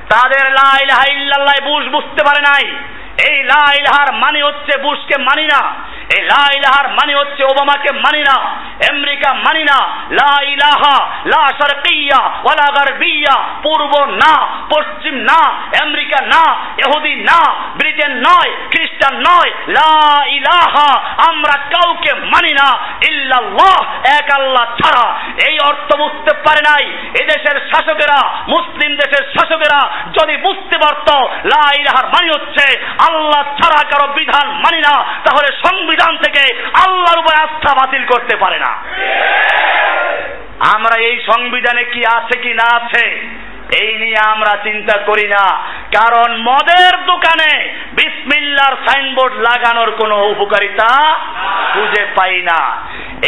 তাদের 0.09 0.53
লা 0.53 0.79
ইলাহা 0.83 1.13
ইল্লাল্লাহ 1.13 1.65
বুঝ 1.65 1.89
বুঝতে 1.89 2.25
পারে 2.25 2.41
নাই। 2.41 2.77
এই 3.23 3.43
লা 3.43 3.75
ইলাহার 3.75 4.15
মানে 4.15 4.43
হচ্ছে 4.43 4.79
বুশকে 4.79 5.23
মানি 5.23 5.45
না। 5.47 5.75
এই 6.17 6.23
লা 6.23 6.47
ইলাহার 6.57 6.89
মানে 6.89 7.15
হচ্ছে 7.15 7.45
ওবামাকে 7.45 7.93
মানি 7.93 8.21
না। 8.21 8.41
আমেরিকা 8.91 9.35
মানি 9.35 9.65
না। 9.65 9.87
লা 10.11 10.43
ইলাহা, 10.43 11.07
লা 11.27 11.47
শারকিয়া, 11.47 12.27
ওয়ালা 12.27 12.73
গারবিয়া। 12.73 13.43
পূর্ব 13.63 14.05
না, 14.05 14.47
পশ্চিম 14.47 15.15
না, 15.15 15.51
আমেরিকা 15.83 16.27
না, 16.27 16.55
ইহুদি 16.55 17.15
না, 17.15 17.53
ব্রিটেন 17.53 18.13
নয়, 18.13 18.51
খ্রিস্টান 18.51 19.19
নয়। 19.19 19.51
লা 19.69 20.25
ইলাহা, 20.27 21.01
আমরা 21.31 21.63
কাউকে 21.63 22.15
মানি 22.15 22.53
না। 22.53 22.79
ইল্লাল্লাহ, 23.11 23.85
এক 24.21 24.41
আল্লাহ 24.41 24.65
ছাড়া। 24.65 25.17
এই 25.49 25.59
অর্থ 25.59 25.97
বুঝতে 25.97 26.37
পারে 26.37 26.63
নাই। 26.71 26.91
এদেশের 27.23 27.61
শাসকেরা, 27.61 28.29
মুসলিম 28.29 28.97
দেশের 28.97 29.33
শাসকেরা 29.33 29.89
যদি 30.09 30.37
বুঝতে 30.37 30.79
পারত, 30.79 31.19
লা 31.45 31.73
ইলাহার 31.81 32.07
মানে 32.07 32.29
হচ্ছে 32.29 32.95
আল্লাহ 33.09 33.43
ছাড়া 33.59 33.81
কারও 33.91 34.09
বিধান 34.19 34.47
মানি 34.65 34.81
না, 34.89 34.95
তাহলে 35.27 35.49
সংবিধান 35.65 36.13
থেকে 36.25 36.43
আল্লাহর 36.85 37.23
উপর 37.23 37.35
আস্থা 37.45 37.71
বাতিল 37.79 38.03
করতে 38.13 38.35
পারে 38.43 38.59
না। 38.65 38.73
আমরা 40.75 40.97
এই 41.09 41.17
সংবিধানে 41.31 41.83
কি 41.93 42.03
আছে 42.17 42.37
কি 42.45 42.53
না 42.61 42.67
আছে, 42.79 43.05
এই 43.81 43.91
নিয়ে 44.03 44.21
আমরা 44.33 44.53
চিন্তা 44.67 44.97
করি 45.09 45.27
না। 45.37 45.45
কারণ 45.97 46.29
মদের 46.49 46.95
দোকানে 47.11 47.53
বিসমিল্লার 47.99 48.75
সাইনবোর্ড 48.87 49.35
লাগানোর 49.49 49.91
কোনো 50.01 50.17
উপকারিতা 50.33 50.91
খুঁজে 51.73 52.05
পাই 52.17 52.37
না। 52.51 52.61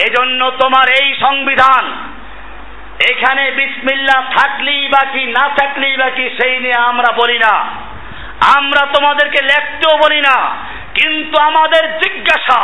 এজন্য 0.07 0.41
তোমার 0.63 0.87
এই 1.01 1.09
সংবিধান, 1.25 1.85
এখানে 3.11 3.45
বিসমিল্লা 3.59 4.19
থাকলেই 4.37 4.83
বাকি 4.97 5.23
না 5.39 5.45
থাকলেই 5.59 5.97
বাকি 6.03 6.25
সেই 6.39 6.55
নিয়ে 6.65 6.79
আমরা 6.91 7.11
বলি 7.21 7.39
না। 7.47 7.55
আমরা 8.41 8.83
তোমাদেরকে 8.95 9.41
লেখতেও 9.43 9.95
বলি 9.99 10.21
না 10.21 10.37
কিন্তু 10.95 11.37
আমাদের 11.41 11.83
জিজ্ঞাসা 12.01 12.61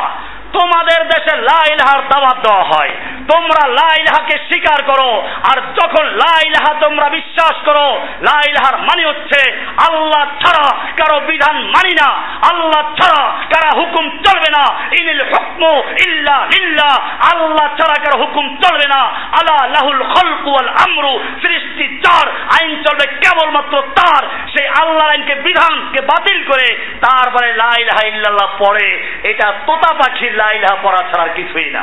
তোমাদের 0.55 1.01
দেশে 1.13 1.35
লাইলাহার 1.51 2.01
দাওয়াত 2.09 2.39
দেওয়া 2.47 2.65
হয়। 2.73 2.93
তোমরা 3.33 3.63
লাইলাহাকে 3.81 4.37
স্বীকার 4.49 4.79
করো, 4.83 5.11
আর 5.51 5.59
যখন 5.79 6.05
লাইলাহা 6.25 6.73
তোমরা 6.81 7.09
বিশ্বাস 7.09 7.57
করো 7.65 7.89
লাইলাহার 8.21 8.77
মানে 8.79 9.03
হচ্ছে 9.07 9.41
আল্লাহ 9.89 10.23
ছাড়া 10.43 10.67
কারও 10.97 11.19
বিধান 11.21 11.57
মানি 11.75 11.95
না, 12.01 12.09
আল্লাহ 12.51 12.83
ছাড়া 12.99 13.23
কারা 13.53 13.71
হুকুম 13.79 14.05
চলবে 14.27 14.51
না। 14.57 14.65
ইনিল 15.01 15.23
হুকমু 15.33 15.73
ইল্লা 16.07 16.37
লিল্লাহ, 16.55 16.95
আল্লাহ 17.33 17.67
ছাড়া 17.79 17.97
কারও 18.05 18.21
হুকুম 18.23 18.47
চলবে 18.57 18.87
না। 18.95 19.03
আলা 19.39 19.59
লাহুল 19.75 20.03
খলকু 20.15 20.51
ওয়াল 20.53 20.71
আমরু, 20.85 21.13
সৃষ্টি 21.43 21.87
চার 22.05 22.27
আইন 22.57 22.71
চলবে 22.85 23.07
কেবলমাত্র 23.23 23.75
তার। 23.99 24.23
সেই 24.53 24.67
আল্লাহর 24.81 25.13
আইনকে, 25.15 25.35
বিধানকে 25.35 26.01
বাতিল 26.01 26.39
করে 26.45 26.69
তারপরে 27.01 27.49
লাইলাহা 27.55 28.03
ইল্লাল্লাহ 28.07 28.49
পড়ে। 28.59 28.89
এটা 29.23 29.47
তোতা 29.67 29.93
পাখির 29.95 30.33
লাইলাহা 30.43 30.77
পড়া 30.83 31.03
ছাড়া 31.11 31.27
কিছুই 31.35 31.69
না। 31.71 31.83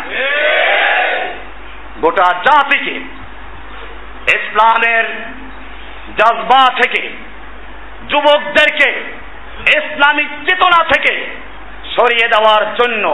গোটা 2.00 2.28
জাতিকে, 2.46 2.96
ইসলামের 4.38 5.06
জজবা 6.20 6.62
থেকে, 6.80 7.02
যুবকদেরকে, 8.08 8.90
ইসলামিক 9.80 10.30
চেতনা 10.48 10.82
থেকে 10.94 11.14
সরিয়ে 11.96 12.28
দেওয়ার 12.28 12.64
জন্য 12.80 13.06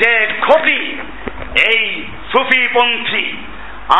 যে 0.00 0.12
ক্ষতি 0.40 0.80
এই 1.68 1.82
সুফিপন্থী 2.32 3.26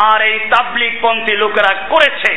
আর 0.07 0.19
এই 0.23 0.39
তাবলিক 0.53 0.95
পন্থী 1.03 1.35
লোকেরা 1.37 1.73
করেছে, 1.93 2.33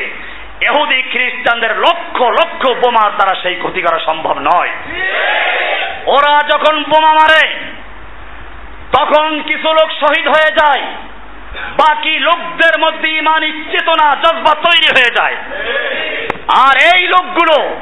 এহুদি 0.67 0.99
খ্রিস্টানদের 1.11 1.73
লক্ষ 1.85 2.17
লক্ষ 2.39 2.61
বোমার 2.81 3.11
দ্বারা 3.17 3.35
সেই 3.43 3.55
ক্ষতি 3.55 3.81
করা 3.81 3.99
সম্ভব 4.05 4.35
নয়। 4.51 4.71
ওরা 6.15 6.33
যখন 6.51 6.75
বোমা 6.83 7.13
মারে 7.13 7.43
তখন 8.95 9.41
কিছু 9.41 9.67
লোক 9.73 9.91
শহীদ 9.91 10.27
হয়ে 10.27 10.51
যায়। 10.51 10.81
বাকি 11.53 12.19
লোকদের 12.19 12.79
মধ্যে 12.79 13.09
ইমানি 13.09 13.51
চেতনা, 13.51 14.09
জজবা 14.09 14.53
তৈরি 14.55 14.87
হয়ে 14.87 15.15
যায়। 15.15 15.35
আর 16.67 16.97
এই 16.97 17.07
লোকগুলো 17.07 17.79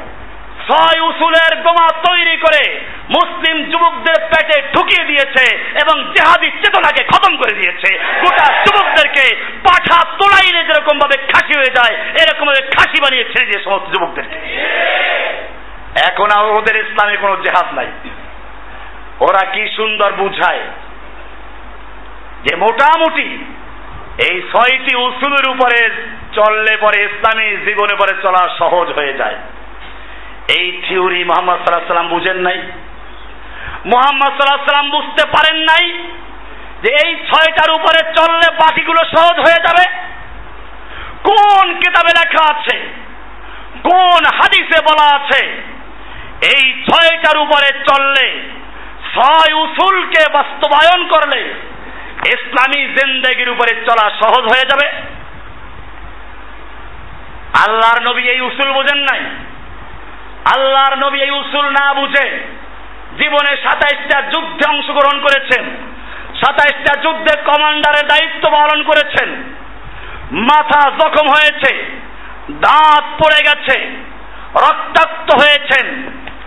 ছয় 0.68 1.00
উসুলের 1.00 1.62
বোমা 1.62 1.88
তৈরি 2.08 2.36
করে 2.36 2.80
মুসলিম 3.10 3.62
যুবকদের 3.64 4.26
পেটে 4.26 4.62
ঢুকিয়ে 4.62 5.04
দিয়েছে 5.04 5.56
এবং 5.56 6.04
জেহাদি 6.04 6.50
চেতনাকে 6.50 7.04
খতম 7.04 7.36
করে 7.36 7.52
দিয়েছে। 7.52 7.98
গোটা 7.98 8.64
যুবকদেরকে 8.64 9.36
পাঠা 9.36 10.08
তোলাইলে 10.18 10.64
যেরকম 10.64 10.98
ভাবে 10.98 11.22
খাসি 11.22 11.58
হয়ে 11.58 11.74
যায় 11.74 11.94
এরকম 11.94 12.46
ভাবে 12.46 12.66
খাসি 12.66 13.00
বানিয়ে 13.02 13.24
ছেড়ে 13.24 13.46
দিয়ে 13.46 13.64
সমস্ত 13.64 13.86
যুবকদেরকে। 13.92 14.38
এখন 16.10 16.28
আর 16.30 16.44
ওদের 16.44 16.76
ইসলামে 16.76 17.16
কোনো 17.16 17.36
জেহাদ 17.36 17.74
নাই। 17.74 17.86
ওরা 19.20 19.46
কি 19.46 19.68
সুন্দর 19.76 20.12
বুঝায়? 20.12 20.60
যে 22.44 22.56
মোটামুটি 22.56 23.44
এই 24.30 24.42
ছয়টি 24.52 24.96
উসুলের 24.96 25.48
উপরে 25.48 25.90
চললে 26.32 26.76
পরে 26.76 27.02
ইসলামী 27.02 27.56
জীবনে 27.56 27.94
পরে 27.94 28.22
চলা 28.22 28.48
সহজ 28.58 28.88
হয়ে 28.88 29.14
যায়। 29.14 29.36
এই 30.58 30.82
থিওরি 30.88 31.24
মোহাম্মদ 31.24 31.56
সাল্লাহ 31.56 31.86
সাল্লাম 31.86 32.08
বুঝেন 32.08 32.36
নাই। 32.36 32.58
মোহাম্মদ 33.86 34.28
সাল্লাহ 34.28 34.64
সাল্লাম 34.64 34.90
বুঝতে 34.90 35.28
পারেন 35.28 35.56
নাই 35.56 35.92
যে 36.82 36.90
এই 37.06 37.14
ছয়টার 37.14 37.70
উপরে 37.70 38.12
চললে 38.12 38.54
বাকিগুলো 38.54 39.00
সহজ 39.16 39.40
হয়ে 39.40 39.62
যাবে। 39.66 39.84
কোন 41.22 41.74
কিতাবে 41.74 42.12
লেখা 42.18 42.54
আছে? 42.54 42.76
কোন 43.82 44.22
হাদিসে 44.36 44.78
বলা 44.82 45.16
আছে? 45.16 45.46
এই 46.54 46.84
ছয়টার 46.84 47.38
উপরে 47.38 47.68
চললে 47.90 48.26
ছয় 49.14 49.52
উসুলকে 49.54 50.32
বাস্তবায়ন 50.32 51.08
করলে 51.08 51.54
ইসলামী 52.26 52.80
জিন্দেগির 52.86 53.50
উপরে 53.50 53.74
চলা 53.74 54.10
সহজ 54.10 54.44
হয়ে 54.44 54.64
যাবে। 54.64 54.86
আল্লাহর 57.68 58.02
নবী 58.02 58.22
এই 58.22 58.40
উসুল 58.40 58.72
বোঝেন 58.72 58.98
নাই। 58.98 59.20
আল্লাহর 60.54 60.98
নবী 60.98 61.20
এই 61.20 61.30
উসুল 61.30 61.66
না 61.68 61.94
বুঝে 61.94 62.40
জীবনে 63.18 63.56
সাতাইশটা 63.56 64.22
যুদ্ধে 64.22 64.70
অংশগ্রহণ 64.70 65.20
করেছেন, 65.20 65.64
সাতাইশটা 66.34 67.00
যুদ্ধে 67.00 67.42
কমান্ডারের 67.42 68.08
দায়িত্ব 68.08 68.50
পালন 68.50 68.82
করেছেন। 68.82 69.28
মাথা 70.32 70.90
জখম 70.90 71.28
হয়েছে, 71.28 71.84
দাঁত 72.50 73.04
পড়ে 73.04 73.42
গেছে, 73.46 73.80
রক্তাক্ত 74.54 75.34
হয়েছেন। 75.34 75.86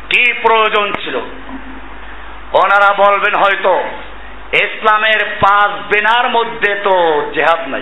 কি 0.10 0.34
প্রয়োজন 0.34 0.92
ছিল? 0.92 1.16
ওনারা 2.54 2.94
বলবেন 2.94 3.36
হয়তো 3.36 3.90
ইসলামের 4.54 5.26
পাঁচ 5.40 5.72
বেনার 5.94 6.30
মধ্যে 6.30 6.76
তো 6.76 6.96
জেহাদ 7.34 7.68
নাই। 7.68 7.82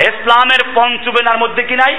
ইসলামের 0.00 0.62
পঞ্চ 0.74 1.08
বেনার 1.08 1.38
মধ্যে 1.38 1.62
কি 1.62 1.76
নাই? 1.76 1.94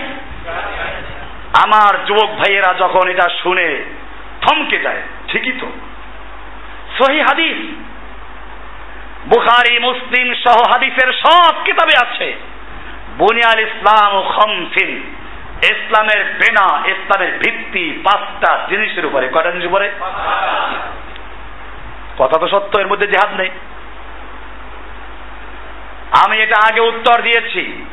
আমার 1.63 2.05
যুবক 2.05 2.29
ভাইয়েরা 2.29 2.73
যখন 2.73 3.07
এটা 3.09 3.29
শুনে 3.43 3.83
থমকে 4.41 4.79
যায়, 4.79 5.01
ঠিকই 5.27 5.51
তো। 5.51 5.67
সহি 6.97 7.19
হাদিস। 7.19 7.57
বুখারি, 9.27 9.79
মুসলিম 9.79 10.33
সহ 10.33 10.71
হাদিসের 10.71 11.13
সব 11.13 11.53
কিতাবে 11.63 11.93
আছে। 12.05 12.33
বুনিয়াল 13.17 13.59
ইসলাম 13.59 14.15
ও 14.15 14.21
খমফিন 14.35 15.03
ইসলামের 15.63 16.25
বেনা, 16.39 16.67
ইসলামের 16.87 17.39
ভিত্তি 17.39 18.01
পাঁচটা 18.03 18.67
জিনিসের 18.69 19.05
উপরে, 19.05 19.27
কয়টা 19.27 19.51
জিনিস 19.51 19.67
উপরে? 19.67 19.91
কথা 22.17 22.39
তো 22.39 22.47
সত্য, 22.47 22.79
এর 22.79 22.87
মধ্যে 22.87 23.07
জেহাদ 23.07 23.39
নেই। 23.39 23.49
আমি 26.25 26.41
এটা 26.41 26.55
আগে 26.71 26.79
উত্তর 26.79 27.21
দিয়েছি। 27.21 27.85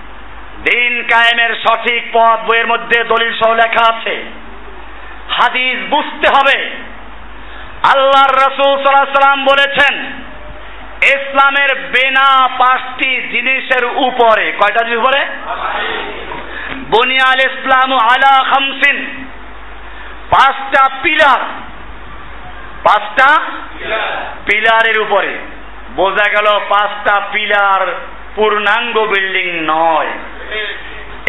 দিন 0.65 1.03
কায়েমের 1.03 1.55
সঠিক 1.55 2.03
পথ 2.13 2.39
বইয়ের 2.51 2.67
মধ্যে 2.67 3.05
দলিল 3.05 3.33
সহ 3.33 3.55
লেখা 3.55 3.95
আছে। 3.95 4.25
হাদিস 5.29 5.79
বুঝতে 5.91 6.29
হবে। 6.37 6.71
আল্লাহর 7.95 8.35
রসুল 8.37 8.85
সাল্লাম 8.85 9.45
বলেছেন, 9.45 9.95
ইসলামের 11.03 11.75
বেনা 11.75 12.49
পাঁচটি 12.49 13.23
জিনিসের 13.23 13.85
উপরে, 13.85 14.53
কয়টা 14.53 14.85
জিনিস 14.85 14.99
উপরে? 14.99 15.27
বুনিয়াল 16.77 17.41
ইসলাম 17.51 17.93
আলা 17.93 18.45
খামসিন, 18.45 19.27
পাঁচটা 20.31 20.89
পিলার। 21.03 21.72
পাঁচটা 22.85 23.43
পিলারের 24.47 25.01
উপরে। 25.01 25.39
বোঝা 25.97 26.31
গেল 26.31 26.59
পাঁচটা 26.69 27.21
পিলার 27.33 27.87
পূর্ণাঙ্গ 28.35 28.99
বিল্ডিং 28.99 29.65
নয়। 29.67 30.11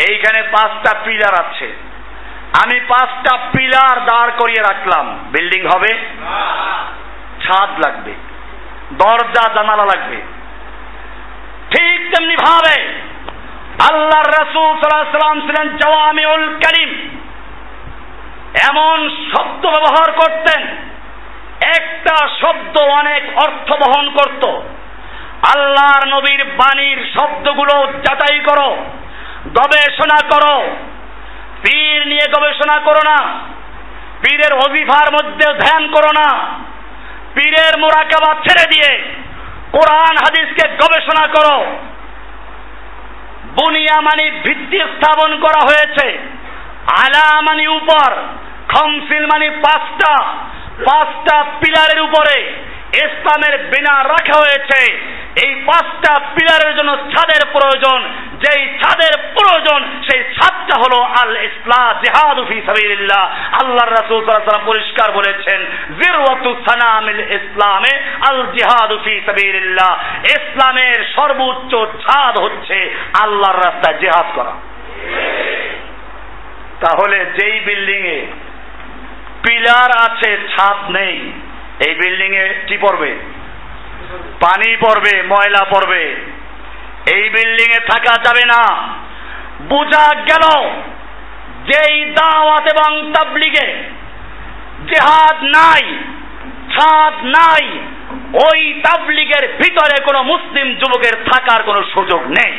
এইখানে 0.09 0.41
পাঁচটা 0.41 0.99
পিলার 1.05 1.45
আছে। 1.45 1.73
আমি 2.65 2.79
পাঁচটা 2.79 3.37
পিলার 3.37 4.05
দাঁড় 4.05 4.31
করিয়ে 4.37 4.61
রাখলাম। 4.61 5.17
বিল্ডিং 5.31 5.65
হবে? 5.65 5.91
ছাদ 7.43 7.69
লাগবে। 7.85 8.13
দরজা, 8.93 9.53
জানালা 9.53 9.85
লাগবে। 9.85 10.21
ঠিক 11.75 12.15
তেমনি 12.15 12.35
ভাবে 12.35 13.03
আল্লাহর 13.91 14.41
রসুল 14.41 14.79
সাল্লাম 14.79 15.39
ছিলেন 15.41 15.77
জওয়ামিউল 15.77 16.55
করিম। 16.55 17.19
এমন 18.69 19.09
শব্দ 19.09 19.65
ব্যবহার 19.65 20.11
করতেন 20.11 20.92
একটা 21.65 22.27
শব্দ 22.41 22.77
অনেক 22.77 23.37
অর্থ 23.37 23.71
বহন 23.71 24.09
করত। 24.09 24.45
আল্লাহর 25.55 26.07
নবীর 26.07 26.45
বাণীর 26.45 27.11
শব্দগুলো 27.19 27.93
যাচাই 28.03 28.39
করো, 28.39 28.77
গবেষণা 29.47 30.19
করো। 30.29 30.61
পীর 31.61 32.07
নিয়ে 32.07 32.25
গবেষণা 32.37 32.79
করো 32.79 32.99
না। 33.09 33.39
পীরের 34.21 34.53
অজিফার 34.53 35.13
মধ্যে 35.13 35.53
ধ্যান 35.53 35.87
করো 35.87 36.11
না। 36.13 36.37
পীরের 37.33 37.79
মোরাকাবা 37.79 38.33
ছেড়ে 38.33 38.65
দিয়ে 38.67 39.03
কোরআন 39.71 40.15
হাদিসকে 40.17 40.67
গবেষণা 40.67 41.27
করো। 41.27 41.65
বুনিয়া 43.43 44.01
মানি 44.01 44.31
ভিত্তি 44.31 44.79
স্থাপন 44.79 45.35
করা 45.35 45.59
হয়েছে। 45.65 46.17
আলা 47.03 47.27
উপর 47.69 48.15
খমসিল 48.67 49.25
মানি 49.25 49.49
পাঁচটা 49.49 50.23
পাঁচটা 50.85 51.43
পিলারের 51.43 52.01
উপরে 52.01 52.53
ইসলামের 52.93 53.57
বিনা 53.57 54.03
রাখা 54.03 54.39
হয়েছে। 54.39 54.97
এই 55.45 55.63
পাঁচটা 55.65 56.19
পিলারের 56.19 56.77
জন্য 56.77 56.95
ছাদের 56.95 57.49
প্রয়োজন। 57.51 58.03
যেই 58.33 58.67
ছাদের 58.67 59.13
প্রয়োজন, 59.33 59.85
সেই 60.11 60.23
ছাদটা 60.23 60.79
হলো 60.79 61.01
আল 61.01 61.37
ইসলাম 61.37 61.99
জিহাদ 62.03 62.47
ফি 62.47 62.61
সাবিলিল্লাহ। 62.65 63.23
আল্লাহর 63.63 63.91
রাসূল 63.91 64.25
সাল্লাল্লাহু 64.25 64.65
পরিষ্কার 64.65 65.11
বলেছেন, 65.11 65.65
জিরওয়াতু 66.01 66.55
সানামিল 66.69 67.19
ইসলামে 67.19 68.01
আল 68.29 68.45
জিহাদ 68.51 68.91
ফি 69.03 69.21
সাবিলিল্লাহ। 69.25 70.03
ইসলামের 70.25 71.05
সর্বোচ্চ 71.15 71.75
ছাদ 72.05 72.37
হচ্ছে 72.37 72.95
আল্লাহর 73.21 73.55
রাস্তায় 73.55 73.97
জিহাদ 73.99 74.25
করা। 74.35 74.51
তাহলে 76.81 77.25
যেই 77.25 77.59
বিল্ডিং 77.59 78.07
এ 78.07 78.25
পিলার 79.43 79.91
আছে, 80.05 80.37
ছাদ 80.55 80.91
নেই। 80.91 81.31
এই 81.87 81.93
বিল্ডিং 81.95 82.35
এ 82.35 82.45
কি 82.67 82.77
পড়বে? 82.77 83.11
পানি 84.39 84.77
পড়বে, 84.77 85.23
ময়লা 85.23 85.63
পড়বে। 85.63 86.03
এই 87.13 87.29
বিল্ডিং 87.29 87.69
এ 87.71 87.79
থাকা 87.79 88.13
যাবে 88.23 88.45
না। 88.45 88.61
বোঝা 89.61 90.07
গেল, 90.19 90.45
যেই 91.67 92.05
দাওয়াত 92.05 92.65
এবং 92.73 93.11
তাবলিগে 93.11 93.67
জেহাদ 94.87 95.43
নাই, 95.43 95.83
ছাদ 96.73 97.13
নাই, 97.25 97.65
ওই 98.45 98.81
তাবলিগের 98.85 99.45
ভিতরে 99.47 100.03
কোনো 100.03 100.23
মুসলিম 100.23 100.67
যুবকের 100.75 101.15
থাকার 101.31 101.63
কোনো 101.63 101.83
সুযোগ 101.83 102.21
নেই। 102.27 102.53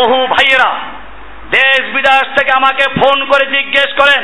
বহু 0.00 0.26
ভাইয়েরা 0.26 0.70
দেশ 1.56 1.80
বিদেশ 1.96 2.24
থেকে 2.36 2.50
আমাকে 2.60 2.84
ফোন 2.98 3.18
করে 3.30 3.44
জিজ্ঞেস 3.56 3.90
করেন, 4.00 4.22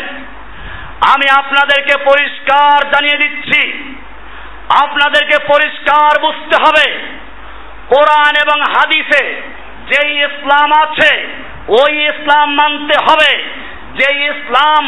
আমি 1.12 1.26
আপনাদেরকে 1.40 1.94
পরিষ্কার 2.10 2.76
জানিয়ে 2.92 3.20
দিচ্ছি, 3.22 3.60
আপনাদেরকে 4.84 5.36
পরিষ্কার 5.52 6.10
বুঝতে 6.26 6.56
হবে, 6.64 6.86
কোরআন 7.92 8.32
এবং 8.44 8.58
হাদিসে 8.74 9.24
যেই 9.90 10.12
ইসলাম 10.28 10.68
আছে, 10.84 11.12
ওই 11.80 11.92
ইসলাম 12.10 12.48
মানতে 12.60 12.96
হবে, 13.06 13.32
যেই 13.98 14.18
ইসলাম 14.32 14.82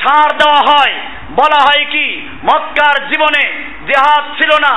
ছাড় 0.00 0.32
দেওয়া 0.40 0.60
হয়, 0.70 0.94
বলা 1.40 1.60
হয় 1.66 1.84
কি, 1.94 2.06
মক্কার 2.48 2.96
জীবনে 3.10 3.44
জেহাদ 3.88 4.24
ছিল 4.38 4.52
না 4.66 4.74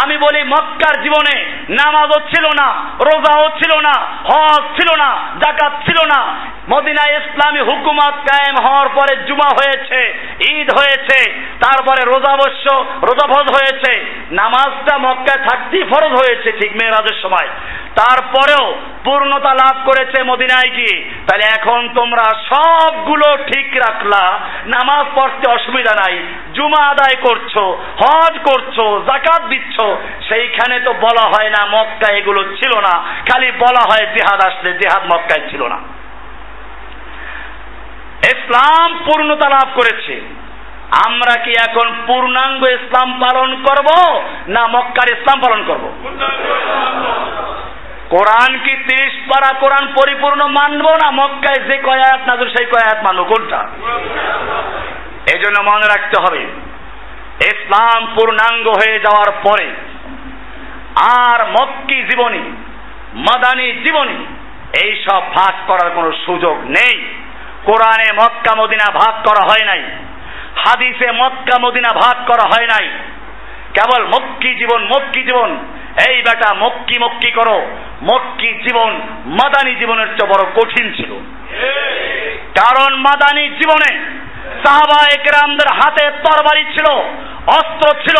আমি 0.00 0.16
বলি 0.16 0.44
মক্কার 0.44 1.02
জীবনে 1.02 1.46
নামাজও 1.68 2.18
ছিল 2.30 2.46
না, 2.60 2.68
রোজাও 3.08 3.48
ছিল 3.58 3.80
না, 3.80 3.94
হজ 4.30 4.62
ছিল 4.76 4.96
না, 4.96 5.10
জাকাত 5.42 5.72
ছিল 5.86 5.98
না। 6.06 6.20
মদিনা 6.68 7.02
ইসলামী 7.08 7.60
হুকুমত 7.60 8.14
কায়েম 8.28 8.56
হওয়ার 8.66 8.88
পরে 8.88 9.16
জুমা 9.16 9.48
হয়েছে, 9.58 10.14
ঈদ 10.52 10.68
হয়েছে, 10.78 11.32
তারপরে 11.60 12.02
রোজা 12.04 12.32
রোজাভজ 13.02 13.46
হয়েছে। 13.56 14.06
নামাজটা 14.30 14.98
মক্কায় 14.98 15.44
থাকতেই 15.48 15.82
ফরজ 15.82 16.12
হয়েছে 16.12 16.52
ঠিক 16.52 16.72
মেয়েরাজের 16.76 17.22
সময়। 17.22 17.48
তারপরেও 17.96 18.74
পূর্ণতা 19.04 19.54
লাভ 19.54 19.76
করেছে 19.88 20.22
মদিনায় 20.22 20.70
গিয়ে। 20.76 21.04
তাহলে 21.26 21.44
এখন 21.44 21.88
তোমরা 21.94 22.24
সবগুলো 22.52 23.36
ঠিক 23.36 23.76
রাখলা, 23.76 24.38
নামাজ 24.66 25.06
পড়তে 25.14 25.50
অসুবিধা 25.50 25.94
নাই, 25.94 26.18
জুমা 26.54 26.82
আদায় 26.88 27.16
করছ, 27.22 27.58
হজ 28.02 28.38
করছ, 28.44 28.80
জাকাত 28.80 29.42
দিচ্ছ 29.42 29.81
সেইখানে 30.28 30.80
তো 30.80 30.92
বলা 30.92 31.24
হয় 31.32 31.50
না, 31.50 31.60
মক্কা 31.66 32.08
এগুলো 32.16 32.44
ছিল 32.44 32.72
না। 32.80 32.94
খালি 33.30 33.48
বলা 33.50 33.82
হয় 33.90 34.06
জেহাদ 34.14 34.40
আসলে 34.48 34.70
জেহাদ 34.72 35.02
মক্কায় 35.12 35.50
ছিল 35.50 35.62
না। 35.66 35.78
ইসলাম 38.32 38.88
পূর্ণতা 39.06 39.48
লাভ 39.48 39.68
করেছে। 39.74 40.20
আমরা 41.06 41.34
কি 41.44 41.52
এখন 41.66 41.86
পূর্ণাঙ্গ 42.06 42.62
ইসলাম 42.68 43.08
পালন 43.20 43.50
করব, 43.66 43.88
না 44.48 44.62
মক্কার 44.66 45.08
ইসলাম 45.16 45.38
পালন 45.40 45.60
করব? 45.66 45.84
কোরআন 48.10 48.52
কি 48.58 48.72
তিরিশ 48.88 49.14
পারা 49.30 49.50
কোরআন 49.60 49.84
পরিপূর্ণ 49.94 50.40
মানবো 50.58 50.90
না 51.02 51.08
মক্কায় 51.10 51.60
যে 51.68 51.76
কয়াত 51.78 52.28
সেই 52.54 52.66
কয়াত 52.66 52.98
মানবো, 53.02 53.24
কোনটা? 53.24 53.60
এই 55.32 55.38
জন্য 55.42 55.58
মনে 55.70 55.86
রাখতে 55.86 56.16
হবে। 56.22 56.42
ইসলাম 57.40 58.06
পূর্ণাঙ্গ 58.06 58.68
হয়ে 58.68 59.00
যাওয়ার 59.00 59.32
পরে 59.42 59.70
আর 61.12 61.50
মক্কি 61.50 62.02
জীবনী 62.02 62.52
মাদানী 63.14 63.72
জীবনী 63.72 64.26
এই 64.82 65.04
সব 65.10 65.22
ভাগ 65.34 65.54
করার 65.66 65.90
কোনো 65.90 66.12
সুযোগ 66.26 66.58
নেই। 66.64 67.04
কোরআনে 67.64 68.12
মক্কা 68.12 68.54
মদিনা 68.56 68.92
ভাগ 68.92 69.26
করা 69.26 69.44
হয় 69.44 69.64
নাই। 69.64 69.82
হাদিসে 70.56 71.12
মক্কা 71.12 71.58
মদিনা 71.60 71.88
ভাগ 71.94 72.26
করা 72.26 72.48
হয় 72.48 72.66
নাই। 72.66 72.88
কেবল 73.74 74.06
মক্কি 74.06 74.54
জীবন 74.54 74.84
মক্কি 74.84 75.22
জীবন। 75.22 75.56
এই 76.08 76.16
বেটা 76.16 76.54
মক্কি 76.54 76.98
মক্কি 76.98 77.30
করো। 77.30 77.76
মক্কি 78.02 78.52
জীবন 78.52 79.00
মাদানী 79.24 79.74
জীবনের 79.74 80.06
চেয়ে 80.06 80.28
বড় 80.28 80.50
কঠিন 80.50 80.92
ছিল। 80.92 81.12
কারণ 82.60 82.96
মাদানী 82.96 83.48
জীবনে 83.48 84.11
সাহাবা 84.64 84.98
একরামদের 85.12 85.68
হাতে 85.78 86.04
তরবারি 86.24 86.64
ছিল 86.74 86.88
অস্ত্র 87.50 87.86
ছিল 88.04 88.18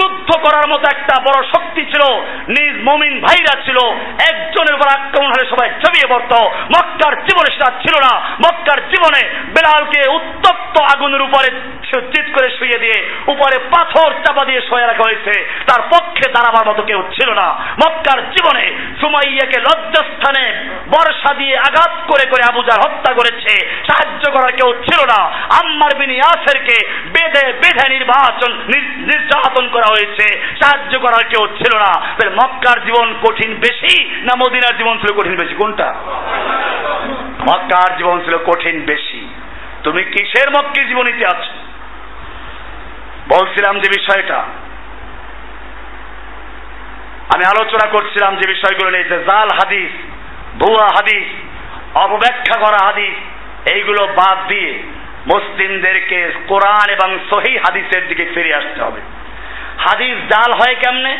যুদ্ধ 0.00 0.38
করার 0.38 0.68
মতো 0.68 0.84
একটা 0.96 1.22
বড় 1.22 1.46
শক্তি 1.46 1.84
ছিল। 1.84 2.14
নিজ 2.48 2.88
মমিন 2.88 3.20
ভাইরা 3.20 3.62
ছিল। 3.62 3.76
একজনের 4.30 4.74
উপর 4.74 5.00
আক্রমণ 5.00 5.30
হলে 5.30 5.50
সবাই 5.50 5.70
জমিয়ে 5.70 6.06
পড়ত। 6.08 6.32
মক্কার 6.44 7.12
জীবনে 7.12 7.52
সেটা 7.52 7.70
ছিল 7.70 7.94
না। 8.02 8.18
মক্কার 8.18 8.88
জীবনে 8.88 9.28
বেলালকে 9.28 10.10
উত্তপ্ত 10.10 10.82
আগুনের 10.94 11.22
উপরে 11.22 11.48
চিত 11.92 12.24
করে 12.38 12.50
শুয়ে 12.58 12.78
দিয়ে 12.78 13.10
উপরে 13.26 13.58
পাথর 13.58 14.10
চাপা 14.12 14.44
দিয়ে 14.44 14.60
শুয়ে 14.68 14.86
রাখা 14.86 15.02
হয়েছে। 15.06 15.50
তার 15.68 15.82
পক্ষে 15.82 16.30
দাঁড়াবার 16.30 16.68
মতো 16.68 16.82
কেউ 16.82 17.02
ছিল 17.02 17.32
না। 17.32 17.48
মক্কার 17.52 18.30
জীবনে 18.30 18.72
সুমাইয়াকে 19.00 19.60
লজ্জাস্থানে 19.60 20.64
বর্ষা 20.88 21.34
দিয়ে 21.34 21.58
আঘাত 21.58 21.92
করে 22.12 22.30
করে 22.30 22.42
আবুজার 22.52 22.80
হত্যা 22.80 23.14
করেছে। 23.14 23.54
সাহায্য 23.88 24.32
করার 24.32 24.52
কেউ 24.52 24.72
ছিল 24.72 25.04
না। 25.04 25.22
আম্মার 25.60 25.98
বিন 25.98 26.10
ইয়াসেরকে 26.10 26.76
বেঁধে 27.04 27.52
বেঁধে 27.52 27.92
নির্বাচন 27.92 28.52
নির্যাতন 28.98 29.68
করা 29.68 29.87
হয়েছে, 29.90 30.40
সাহায্য 30.62 30.98
করার 30.98 31.24
কেউ 31.24 31.46
ছিল 31.46 31.78
না। 31.78 31.92
মক্কার 32.30 32.84
জীবন 32.84 33.14
কঠিন 33.22 33.54
বেশি 33.54 34.04
না 34.04 34.34
মদিনার 34.36 34.76
জীবন 34.76 34.98
ছিল 34.98 35.16
কঠিন 35.16 35.36
বেশি? 35.36 35.54
কোনটা? 35.54 35.94
মক্কার 37.48 37.96
জীবন 37.96 38.20
ছিল 38.24 38.38
কঠিন 38.38 38.84
বেশি। 38.86 39.34
তুমি 39.84 40.04
কিসের 40.04 40.50
মক্কির 40.50 40.88
জীবনীতে 40.88 41.26
আছো? 41.26 41.54
বলছিলাম 43.28 43.80
যে 43.80 43.88
বিষয়টা। 43.88 44.38
আমি 47.34 47.44
আলোচনা 47.44 47.88
করছিলাম 47.90 48.36
যে 48.36 48.48
বিষয়গুলো 48.48 48.90
নিয়ে, 48.90 49.04
যে 49.04 49.18
জাল 49.18 49.48
হাদিস, 49.48 49.90
ভুয়া 50.62 50.86
হাদিস, 50.86 51.26
অপব্যাখ্যা 51.96 52.60
করা 52.60 52.84
হাদিস, 52.84 53.14
এইগুলো 53.68 54.06
বাদ 54.06 54.48
দিয়ে 54.48 54.82
মুসলিমদেরকে 55.34 56.32
কোরআন 56.48 56.90
এবং 56.90 57.18
সহি 57.30 57.58
হাদিসের 57.58 58.08
দিকে 58.08 58.24
ফিরে 58.34 58.54
আসতে 58.54 58.82
হবে। 58.82 59.00
হাদিস 59.78 60.16
জাল 60.32 60.52
হয় 60.52 60.74
কেমনে? 60.74 61.16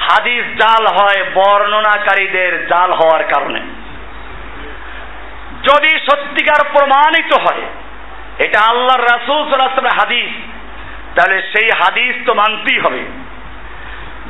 হাদিস 0.00 0.44
জাল 0.44 0.86
হয় 0.86 1.24
বর্ণনাকারীদের 1.34 2.68
জাল 2.68 2.92
হওয়ার 2.92 3.24
কারণে। 3.24 3.60
যদি 5.62 5.88
সত্যিকার 5.88 6.66
প্রমাণিত 6.72 7.34
হয়, 7.40 7.62
এটা 8.38 8.60
আল্লাহর 8.70 9.02
রাসুল 9.02 9.50
সাল্লাহ 9.50 9.98
হাদিস, 10.00 10.30
তাহলে 11.16 11.42
সেই 11.42 11.68
হাদিস 11.84 12.16
তো 12.26 12.34
মানতেই 12.34 12.78
হবে। 12.78 13.00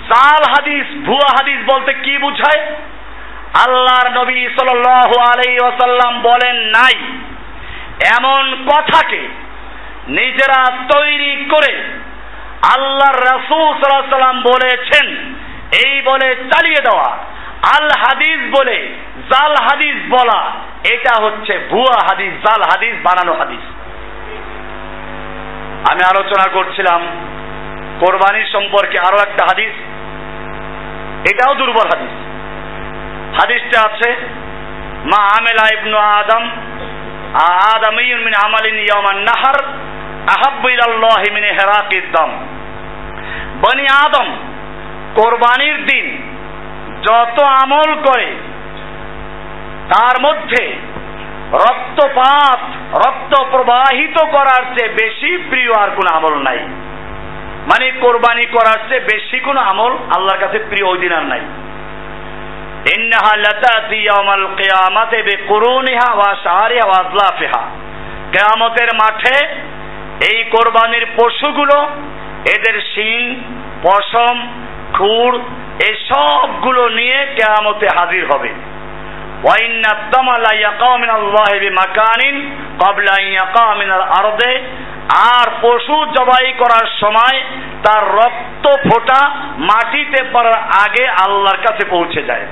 জাল 0.08 0.42
হাদিস, 0.50 1.06
ভুয়া 1.06 1.28
হাদিস 1.32 1.74
বলতে 1.74 1.94
কি 1.94 2.18
বুঝায়? 2.18 2.66
আল্লাহর 3.66 4.22
নবী 4.22 4.48
সাল 4.48 4.68
আলাই 4.78 5.58
ওয়াসাল্লাম 5.60 6.22
বলেন 6.22 6.56
নাই। 6.56 6.98
এমন 8.18 8.64
কথাকে 8.66 9.28
নিজেরা 10.08 10.76
তৈরি 10.94 11.44
করে 11.50 11.82
আল্লাহর 12.74 13.20
রাসূল 13.32 13.66
সাল্লাম 13.80 14.42
বলেছেন, 14.42 15.06
এই 15.84 16.02
বলে 16.02 16.28
চালিয়ে 16.52 16.80
দেওয়া, 16.82 17.10
আল 17.76 17.88
হাদিস 18.02 18.40
বলে 18.58 18.78
জাল 19.30 19.54
হাদিস 19.66 19.96
বলা, 20.10 20.40
এটা 20.94 21.12
হচ্ছে 21.22 21.52
ভুয়া 21.70 21.98
হাদিস, 22.08 22.32
জাল 22.46 22.62
হাদিস, 22.70 22.94
বানানো 23.02 23.32
হাদিস। 23.32 23.64
আমি 25.90 26.02
আলোচনা 26.12 26.46
করছিলাম 26.52 27.00
কোরবানির 28.00 28.48
সম্পর্কে 28.52 28.98
আরও 28.98 29.18
একটা 29.18 29.42
হাদিস, 29.48 29.74
এটাও 31.30 31.54
দুর্বল 31.54 31.88
হাদিস। 31.94 32.14
হাদিসটা 33.40 33.78
আছে, 33.88 34.10
মা 35.12 35.20
আমেলা 35.38 35.66
ইবনু 35.78 35.96
আদম 35.98 36.44
আদামিয়ুন 37.74 38.20
মিন 38.24 38.34
আমালিন 38.44 38.76
ইয়ামান 38.78 39.20
নাহার 39.28 39.58
আহাব্বু 40.26 40.68
ইলাল্লাহি 40.68 41.28
হেরাকিদ 41.58 42.06
দাম। 42.16 42.30
বনি 43.62 43.86
আদম 44.04 44.28
কোরবানির 45.14 45.78
দিন 45.86 46.06
যত 47.02 47.38
আমল 47.62 47.90
করে, 48.06 48.28
তার 49.92 50.16
মধ্যে 50.22 50.62
রক্তপাত, 51.66 52.60
রক্ত 53.06 53.32
প্রবাহিত 53.50 54.16
করার 54.32 54.62
চেয়ে 54.74 54.94
বেশি 55.02 55.30
প্রিয় 55.50 55.72
আর 55.82 55.90
কোন 55.90 56.06
আমল 56.14 56.34
নাই। 56.38 56.58
মানে 57.70 57.86
কোরবানি 58.00 58.44
করার 58.46 58.80
চেয়ে 58.88 59.06
বেশি 59.12 59.38
কোন 59.40 59.56
আমল 59.56 59.92
আল্লাহর 60.16 60.40
কাছে 60.40 60.58
প্রিয় 60.58 60.86
ওই 60.88 60.98
দিন 60.98 61.12
আর 61.12 61.22
নাই। 61.22 61.42
ইন্নাহা 62.96 63.32
লাতাতি 63.36 63.96
ইয়াউমাল 63.96 64.46
কিয়ামাতি 64.56 65.22
বিকুরুনিহা 65.22 66.08
ওয়া 66.14 66.30
শারিহা 66.44 66.86
ওয়া 66.86 67.02
কিয়ামতের 68.32 68.90
মাঠে 68.94 69.36
এই 70.20 70.44
কোরবানির 70.44 71.06
পশুগুলো, 71.16 71.82
এদের 72.56 72.80
শিং, 72.94 73.40
পশম, 73.82 74.62
খুর, 74.92 75.40
এই 75.86 75.94
সবগুলো 76.08 76.88
নিয়ে 76.88 77.26
কেয়ামতে 77.26 77.86
হাজির 77.98 78.26
হবে। 78.26 78.48
মিনাল 83.74 84.00
আরদে। 84.00 84.58
আর 85.16 85.50
পশু 85.62 86.04
জবাই 86.04 86.52
করার 86.52 86.86
সময় 87.00 87.42
তার 87.84 88.14
রক্ত 88.14 88.68
ফোটা 88.68 89.28
মাটিতে 89.58 90.24
পড়ার 90.32 90.54
আগে 90.54 91.08
আল্লাহর 91.08 91.56
কাছে 91.56 91.86
পৌঁছে 91.90 92.22
যায়। 92.22 92.46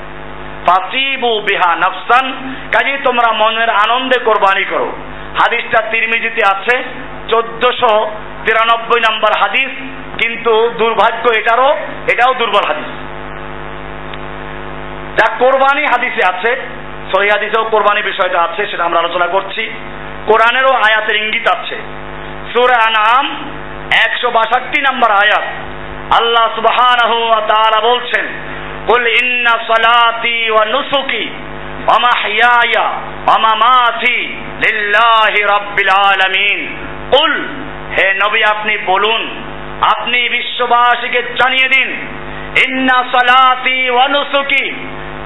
বিহা 1.40 1.76
নফসান 1.76 2.54
কাজে 2.72 2.98
তোমরা 3.04 3.32
মনের 3.32 3.70
আনন্দে 3.70 4.20
কোরবানি 4.24 4.64
করো। 4.64 4.92
হাদিসটা 5.42 5.82
তিরমিজিতে 5.90 6.42
আছে 6.56 7.03
চোদ্দশো 7.34 7.94
তিরানব্বই 8.44 9.00
নম্বর 9.08 9.32
হাদিস, 9.40 9.72
কিন্তু 10.20 10.52
দুর্ভাগ্য 10.78 11.24
এটারও, 11.40 11.70
এটাও 12.12 12.32
দুর্বল 12.34 12.64
হাদিস। 12.70 12.90
যা 15.18 15.26
কোরবানি 15.38 15.82
হাদিসে 15.92 16.22
আছে, 16.32 16.50
সহি 17.10 17.28
হাদিসেও 17.34 17.64
কোরবানি 17.64 18.00
বিষয়টা 18.02 18.38
আছে, 18.42 18.62
সেটা 18.70 18.84
আমরা 18.84 18.98
আলোচনা 18.98 19.26
করছি। 19.26 19.62
কোরআনেরও 20.28 20.72
আয়াতের 20.88 21.16
ইঙ্গিত 21.16 21.46
আছে। 21.56 21.76
সুরে 22.52 22.76
আনাম 22.88 23.24
একশো 24.06 24.28
বাষট্টি 24.30 24.80
নম্বর 24.80 25.10
আয়াত। 25.10 25.46
আল্লাহ 26.18 26.46
সুবহানাহু 26.54 27.16
ওয়া 27.28 27.40
তাআলা 27.50 27.78
বলছেন 27.90 28.26
ওয়া 30.52 30.64
নুসুকি, 30.74 31.24
ওয়া 31.86 31.98
মাহইয়ায়া, 32.06 32.86
ওয়া 33.26 33.36
মামাতি 33.46 34.16
লিল্লাহি 34.64 35.40
রাব্বিল 35.54 35.92
আলামিন। 36.10 36.60
কুল 37.16 37.48
হে 37.90 38.14
নবী, 38.14 38.42
আপনি 38.50 38.78
বলুন। 38.78 39.44
আপনি 39.82 40.28
বিশ্ববাসীকে 40.28 41.22
জানিয়ে 41.22 41.68
দিন। 41.68 41.90
ইন্না 42.68 43.02
সালাতি 43.02 43.90
ওয়া 43.90 44.08
নুসুকি। 44.08 44.70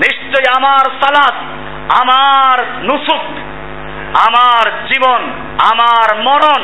নিশ্চয় 0.04 0.52
আমার 0.56 0.90
সালাত, 0.90 1.34
আমার 2.00 2.66
নুসুক, 2.82 3.24
আমার 4.28 4.86
জীবন, 4.86 5.22
আমার 5.70 6.16
মরণ 6.16 6.62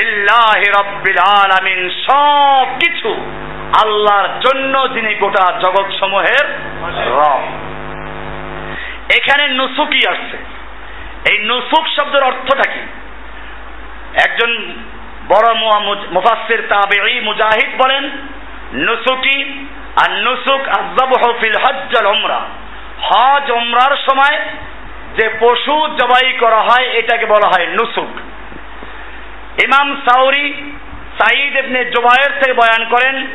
লিল্লাহি 0.00 0.70
রব্বিল 0.80 1.18
আলামিন 1.18 1.90
সব 1.90 2.66
কিছু 2.66 3.14
আল্লাহর 3.82 4.28
জন্য 4.40 4.94
যিনি 4.94 5.14
গোটা 5.14 5.58
জগৎ 5.58 6.00
সমূহের 6.00 6.48
রব। 7.06 7.42
এখানে 9.16 9.48
নুসুকি 9.48 10.08
আসছে। 10.08 10.36
এই 11.32 11.38
নুসুক 11.38 11.86
শব্দের 11.86 12.22
অর্থটা 12.22 12.70
কি? 12.70 12.99
একজন 14.14 14.72
বড় 15.28 15.54
মুফাসসির 16.10 16.62
তাবেঈ 16.68 17.20
মুজাহিদ 17.20 17.70
বলেন, 17.82 18.04
নুসুকি 18.72 19.66
আর 20.02 20.10
নুসুক 20.10 20.68
আযবাহু 20.68 21.32
ফিল 21.40 21.58
হজ্জ 21.64 21.92
আল 21.98 22.06
উমরা। 22.06 22.40
হজ 23.08 23.50
উমরার 23.50 23.96
সময় 24.10 24.38
যে 25.16 25.28
পশু 25.40 25.76
জবাই 25.88 26.32
করা 26.32 26.60
হয়, 26.60 26.86
এটাকে 26.86 27.26
বলা 27.26 27.48
হয় 27.48 27.66
নুসুক। 27.66 28.12
ইমাম 29.64 30.02
সাউরি 30.08 30.72
সাইদ 31.18 31.56
ইবনে 31.56 31.84
জুবায়ের 31.84 32.32
থেকে 32.40 32.52
বয়ান 32.52 32.82
করেন, 32.90 33.26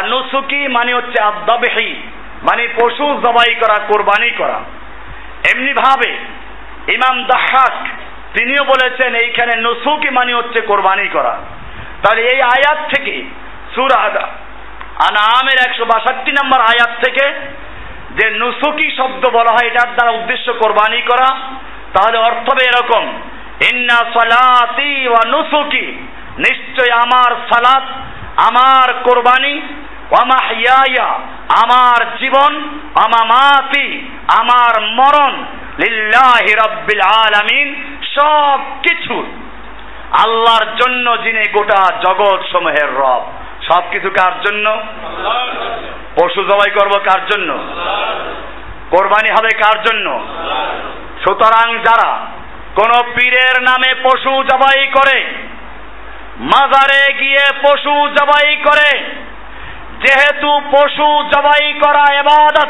অনুসুকি 0.00 0.68
মানে 0.68 0.94
হচ্ছে 0.94 1.22
আদাবেহি 1.22 2.02
মানে 2.42 2.68
পশু 2.68 3.06
জবাই 3.24 3.54
করা, 3.54 3.76
কোরবানি 3.88 4.30
করা। 4.30 4.60
এমনি 5.52 5.72
ভাবে 5.72 6.10
ইমাম 6.92 7.24
দাহাক 7.24 7.76
তিনিও 8.34 8.62
বলেছেন, 8.72 9.10
এইখানে 9.24 9.54
নুসুকি 9.66 10.10
মানে 10.18 10.32
হচ্ছে 10.34 10.60
কোরবানি 10.60 11.06
করা। 11.16 11.34
তাহলে 12.02 12.22
এই 12.32 12.40
আয়াত 12.56 12.80
থেকে, 12.92 13.14
সুরা 13.74 14.00
আনামের 15.08 15.58
একশো 15.66 15.84
বাষট্টি 15.92 16.32
নম্বর 16.38 16.60
আয়াত 16.72 16.92
থেকে 17.04 17.24
যে 18.18 18.26
নুসুকি 18.40 18.88
শব্দ 18.98 19.22
বলা 19.36 19.52
হয়, 19.54 19.68
এটার 19.70 19.90
দ্বারা 19.96 20.12
উদ্দেশ্য 20.18 20.46
কোরবানি 20.52 21.00
করা, 21.10 21.28
তাহলে 21.94 22.16
অর্থ 22.28 22.46
হবে 22.52 22.62
এরকম, 22.70 23.04
ইন্না 23.70 23.98
সালাতি 24.16 24.92
ওয়া 25.08 25.22
নুসুকি, 25.34 25.86
নিশ্চয় 26.46 26.92
আমার 27.04 27.30
সালাত, 27.50 27.86
আমার 28.48 28.88
কোরবানি 29.06 29.54
আমার 31.62 32.00
জীবন 32.20 32.52
আমামাতি 33.04 33.86
আমার 34.40 34.74
মরণ 34.98 35.34
লিল্লাহি 35.78 36.52
রাব্বিল 36.54 37.00
আলামিন 37.00 37.68
সব 38.14 38.60
কিছু। 38.82 39.16
আল্লাহর 40.24 40.66
জন্য 40.76 41.22
যিনি 41.22 41.42
গোটা 41.52 41.82
জগৎ 42.00 42.40
সমূহের 42.52 42.94
রব। 42.94 43.24
সব 43.68 43.82
কিছু 43.90 44.10
কার 44.10 44.32
জন্য? 44.40 44.82
পশু 46.16 46.42
জবাই 46.42 46.70
করব 46.70 46.92
কার 47.04 47.26
জন্য? 47.26 47.58
কোরবানি 48.90 49.30
হবে 49.30 49.48
কার 49.56 49.82
জন্য? 49.82 50.26
সুতরাং 51.24 51.78
যারা 51.78 52.26
কোন 52.74 52.92
পীরের 53.14 53.62
নামে 53.62 53.94
পশু 53.94 54.42
জবাই 54.42 54.86
করে, 54.86 55.24
মাজারে 56.40 57.12
গিয়ে 57.12 57.44
পশু 57.62 58.08
জবাই 58.08 58.56
করে, 58.56 58.98
যেহেতু 60.02 60.60
পশু 60.70 61.22
জবাই 61.36 61.72
করা 61.72 62.04
এবাদত 62.14 62.68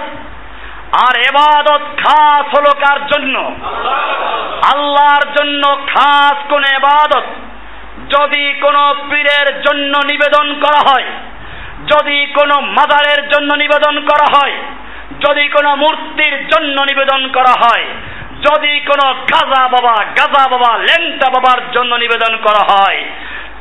আর 0.93 1.17
এবাদত 1.17 1.81
খাস 1.81 2.59
হলো 2.59 2.75
কার 2.75 3.07
জন্য? 3.07 3.57
আল্লাহর 4.75 5.25
জন্য 5.39 5.77
খাস 5.87 6.37
কোন 6.49 6.65
এবাদত। 6.65 7.25
যদি 8.17 8.53
কোনো 8.53 8.95
পীরের 9.11 9.61
জন্য 9.61 9.99
নিবেদন 9.99 10.55
করা 10.55 10.91
হয়, 10.91 11.05
যদি 11.87 12.27
কোনো 12.27 12.61
মাজারের 12.61 13.29
জন্য 13.29 13.55
নিবেদন 13.55 14.01
করা 14.01 14.39
হয়, 14.39 14.53
যদি 15.27 15.49
কোনো 15.49 15.77
মূর্তির 15.77 16.49
জন্য 16.49 16.83
নিবেদন 16.83 17.29
করা 17.29 17.55
হয়, 17.63 17.85
যদি 18.43 18.81
কোনো 18.81 19.15
গাজা 19.15 19.69
বাবা 19.69 20.05
গাজা 20.05 20.49
বাবা, 20.49 20.79
লেংটা 20.79 21.31
বাবার 21.31 21.71
জন্য 21.73 21.95
নিবেদন 21.95 22.37
করা 22.37 22.63
হয়, 22.75 23.05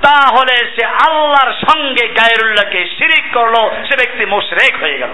তাহলে 0.01 0.57
সে 0.57 0.85
আল্লাহর 0.85 1.53
সঙ্গে 1.71 2.07
গায়রুল্লাহকে 2.07 2.85
শিরিক 2.97 3.33
করল, 3.33 3.69
সে 3.87 3.95
ব্যক্তি 3.97 4.25
মোশরেক 4.25 4.81
হয়ে 4.81 4.97
গেল। 4.97 5.09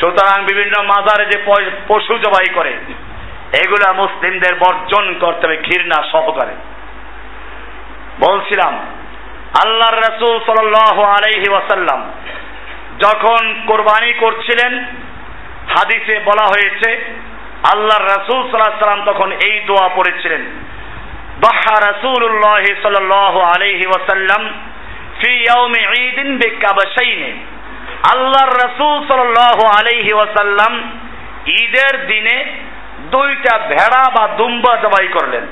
সুতরাং 0.00 0.44
বিভিন্ন 0.44 0.82
মাজারে 0.82 1.24
যে 1.26 1.38
পশু 1.88 2.18
জবাই 2.18 2.48
করে, 2.54 2.72
এগুলা 3.62 3.92
মুসলিমদের 3.92 4.54
বর্জন 4.54 5.14
করতে 5.14 5.46
হবে, 5.46 5.56
ঘৃণা 5.56 5.98
সহকারে। 6.12 6.54
বলছিলাম, 8.26 8.74
আল্লাহর 9.62 9.96
রাসূল 9.96 10.34
সাল 10.46 10.74
আলহি 11.16 11.48
ওয়াসাল্লাম 11.50 12.00
যখন 12.98 13.64
কোরবানি 13.66 14.12
করছিলেন, 14.12 14.72
হাদিসে 15.74 16.20
বলা 16.24 16.44
হয়েছে, 16.44 16.90
আল্লাহর 17.72 18.04
রাসূল 18.04 18.40
সাল্লাহ 18.50 18.84
সাল্লাম 18.84 19.04
তখন 19.06 19.32
এই 19.32 19.60
দোয়া 19.66 19.88
পড়েছিলেন, 19.88 20.42
বাহা 21.40 21.76
রাসূলুল্লাহ 21.88 22.64
সাল্লাল্লাহু 22.82 23.40
আলাইহি 23.40 23.86
ওয়াসাল্লাম 23.86 24.42
ফি 25.20 25.30
ইয়াউমি 25.44 25.82
ঈদিন 26.08 26.38
বিকাবাশাইনি। 26.38 27.32
আল্লাহর 28.13 28.53
রসুল 28.65 28.95
সাল্লাহ 29.07 29.57
আলাইহি 29.77 30.13
ওয়াসাল্লাম 30.13 30.73
ঈদের 31.59 31.93
দিনে 32.07 32.37
দুইটা 33.11 33.53
ভেড়া 33.71 34.03
বা 34.15 34.23
দুম্বা 34.37 34.73
জবাই 34.83 35.07
করলেন 35.17 35.45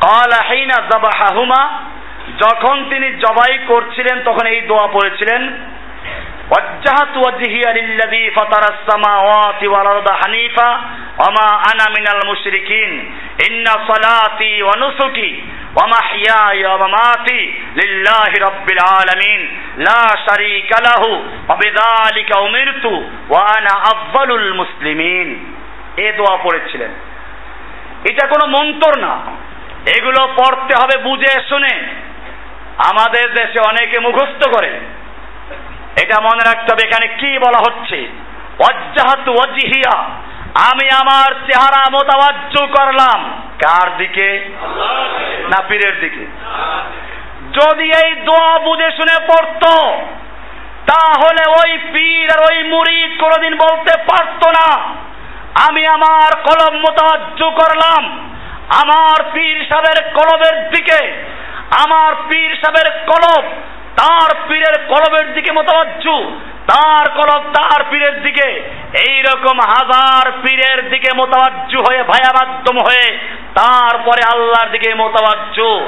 قال 0.00 0.32
حين 0.48 0.70
ذبحهما 0.92 1.62
যখন 2.42 2.76
তিনি 2.90 3.08
জবাই 3.24 3.54
করছিলেন 3.70 4.16
তখন 4.24 4.44
এই 4.46 4.60
দোয়া 4.70 4.86
পড়েছিলেন 4.86 5.42
وجهت 6.52 7.14
وجهي 7.16 7.64
للذي 7.78 8.24
فطر 8.30 8.62
السماوات 8.74 9.60
والأرض 9.64 10.08
حنيفا 10.20 10.70
وما 11.20 11.48
أنا 11.70 11.86
من 11.96 12.06
المشركين 12.14 12.90
إن 13.46 13.66
صلاتي 13.90 14.54
ونسكي 14.62 15.32
ومحياي 15.78 16.66
ومماتي 16.66 17.42
لله 17.76 18.30
رب 18.40 18.66
العالمين 18.70 19.40
لا 19.78 20.04
شريك 20.26 20.70
له 20.80 21.02
وبذلك 21.48 22.30
أمرت 22.38 22.84
وأنا 23.28 23.74
أفضل 23.92 24.28
المسلمين 24.32 25.28
এ 25.98 26.08
দোয়া 26.18 26.36
পড়েছিলেন 26.44 26.92
এটা 28.10 28.24
কোনো 28.26 28.44
মন্তর 28.56 28.92
না 29.00 29.14
এগুলো 29.96 30.20
পড়তে 30.36 30.74
হবে 30.80 30.96
বুঝে 31.04 31.32
শুনে 31.50 31.74
আমাদের 32.90 33.26
দেশে 33.34 33.58
অনেকে 33.70 33.96
মুখস্থ 33.98 34.42
করে 34.54 34.72
এটা 36.02 36.16
মনে 36.20 36.42
রাখতে 36.44 36.68
হবে 36.70 36.82
এখানে 36.84 37.06
কি 37.20 37.30
বলা 37.38 37.60
হচ্ছে 37.66 37.98
অজ্জাহাত 38.68 39.26
ওয়াজিহিয়া 39.28 39.94
আমি 40.55 40.89
আমার 40.89 41.33
চেহারা 41.33 41.83
মোতাবাজ্য 41.91 42.67
করলাম। 42.67 43.41
কার 43.61 43.97
দিকে? 43.97 44.49
না, 45.49 45.63
পীরের 45.67 45.99
দিকে। 45.99 46.25
যদি 47.53 47.91
এই 48.05 48.15
দোয়া 48.15 48.59
বুঝে 48.59 48.91
শুনে 48.91 49.25
পড়তো, 49.25 50.01
তাহলে 50.85 51.51
ওই 51.51 51.77
পীর 51.77 52.29
আর 52.31 52.53
ওই 52.53 52.63
মুরিদ 52.63 53.21
কোনোদিন 53.21 53.57
বলতে 53.57 53.97
পারতো 53.97 54.49
না। 54.49 54.95
আমি 55.69 55.87
আমার 55.87 56.37
কলম 56.39 56.79
মোতাবাজ্য 56.79 57.49
করলাম। 57.49 58.35
আমার 58.81 59.23
পীর 59.33 59.65
সাহেবের 59.69 60.13
কলবের 60.13 60.69
দিকে, 60.69 61.25
আমার 61.85 62.15
পীর 62.29 62.55
সাহেবের 62.55 63.05
কলব 63.05 63.45
তার 63.97 64.35
পীরের 64.47 64.85
কলবের 64.87 65.33
দিকে 65.33 65.51
মোতাবাজ্য 65.51 66.31
তার 66.69 67.05
কলব 67.09 67.43
তার 67.53 67.81
পীরের 67.91 68.23
দিকে। 68.23 68.47
এই 69.07 69.21
রকম 69.21 69.57
হাজার 69.59 70.31
পীরের 70.31 70.89
দিকে 70.89 71.09
মোতাবাজ্য 71.15 71.73
হয়ে 71.77 72.03
ভায়া 72.03 72.31
মাধ্যম 72.33 72.77
হয়ে 72.77 73.05
তারপরে 73.55 74.21
আল্লাহর 74.33 74.69
দিকে 74.69 74.93
মোতাবাজ্য 74.93 75.79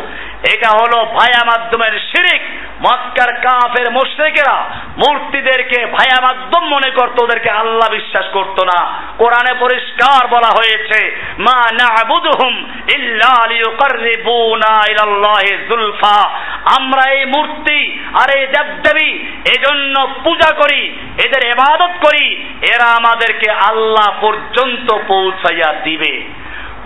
এটা 0.54 0.70
হলো 0.70 1.06
ভায়া 1.06 1.46
মাধ্যমের 1.46 2.00
শিরিক। 2.00 2.42
মক্কার 2.82 3.42
কাফের 3.42 3.92
মুশরিকেরা 3.92 4.70
মূর্তিদেরকে 4.98 5.86
ভায়া 5.86 6.22
মাধ্যম 6.22 6.64
মনে 6.64 6.90
করত, 6.90 7.24
ওদেরকে 7.24 7.50
আল্লাহ 7.50 7.90
বিশ্বাস 7.92 8.26
করত 8.34 8.64
না। 8.64 9.02
কোরআনে 9.18 9.54
পরিষ্কার 9.60 10.28
বলা 10.28 10.48
হয়েছে, 10.48 11.18
মা 11.40 11.62
না'বুদুহুম 11.74 12.54
ইল্লা 12.96 13.48
লিয়ুকাররিবুনা 13.50 14.84
ইলাল্লাহি 14.90 15.58
যুলফা। 15.70 16.30
আমরা 16.78 17.12
এই 17.12 17.26
মূর্তি 17.26 18.00
আর 18.22 18.40
এই 18.40 18.48
দেবদেবী 18.48 19.12
এজন্য 19.56 20.08
পূজা 20.24 20.56
করি, 20.56 20.98
এদের 21.26 21.48
ইবাদত 21.48 22.08
করি, 22.08 22.36
এরা 22.74 22.92
আমাদেরকে 22.92 23.52
আল্লাহ 23.52 24.22
পর্যন্ত 24.22 24.96
পৌঁছাইয়া 25.08 25.74
দিবে। 25.84 26.24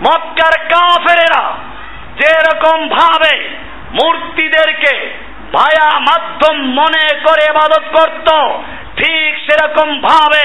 মক্কার 0.02 0.68
কাফেরেরা 0.68 1.56
যেরকম 2.16 2.88
ভাবে 2.88 3.48
মূর্তিদেরকে 3.92 5.10
ভায়া 5.52 6.00
মাধ্যম 6.00 6.56
মনে 6.56 7.04
করে 7.26 7.44
ইবাদত 7.50 7.84
করত, 7.98 8.28
ঠিক 8.96 9.38
সেরকম 9.46 10.00
ভাবে 10.00 10.44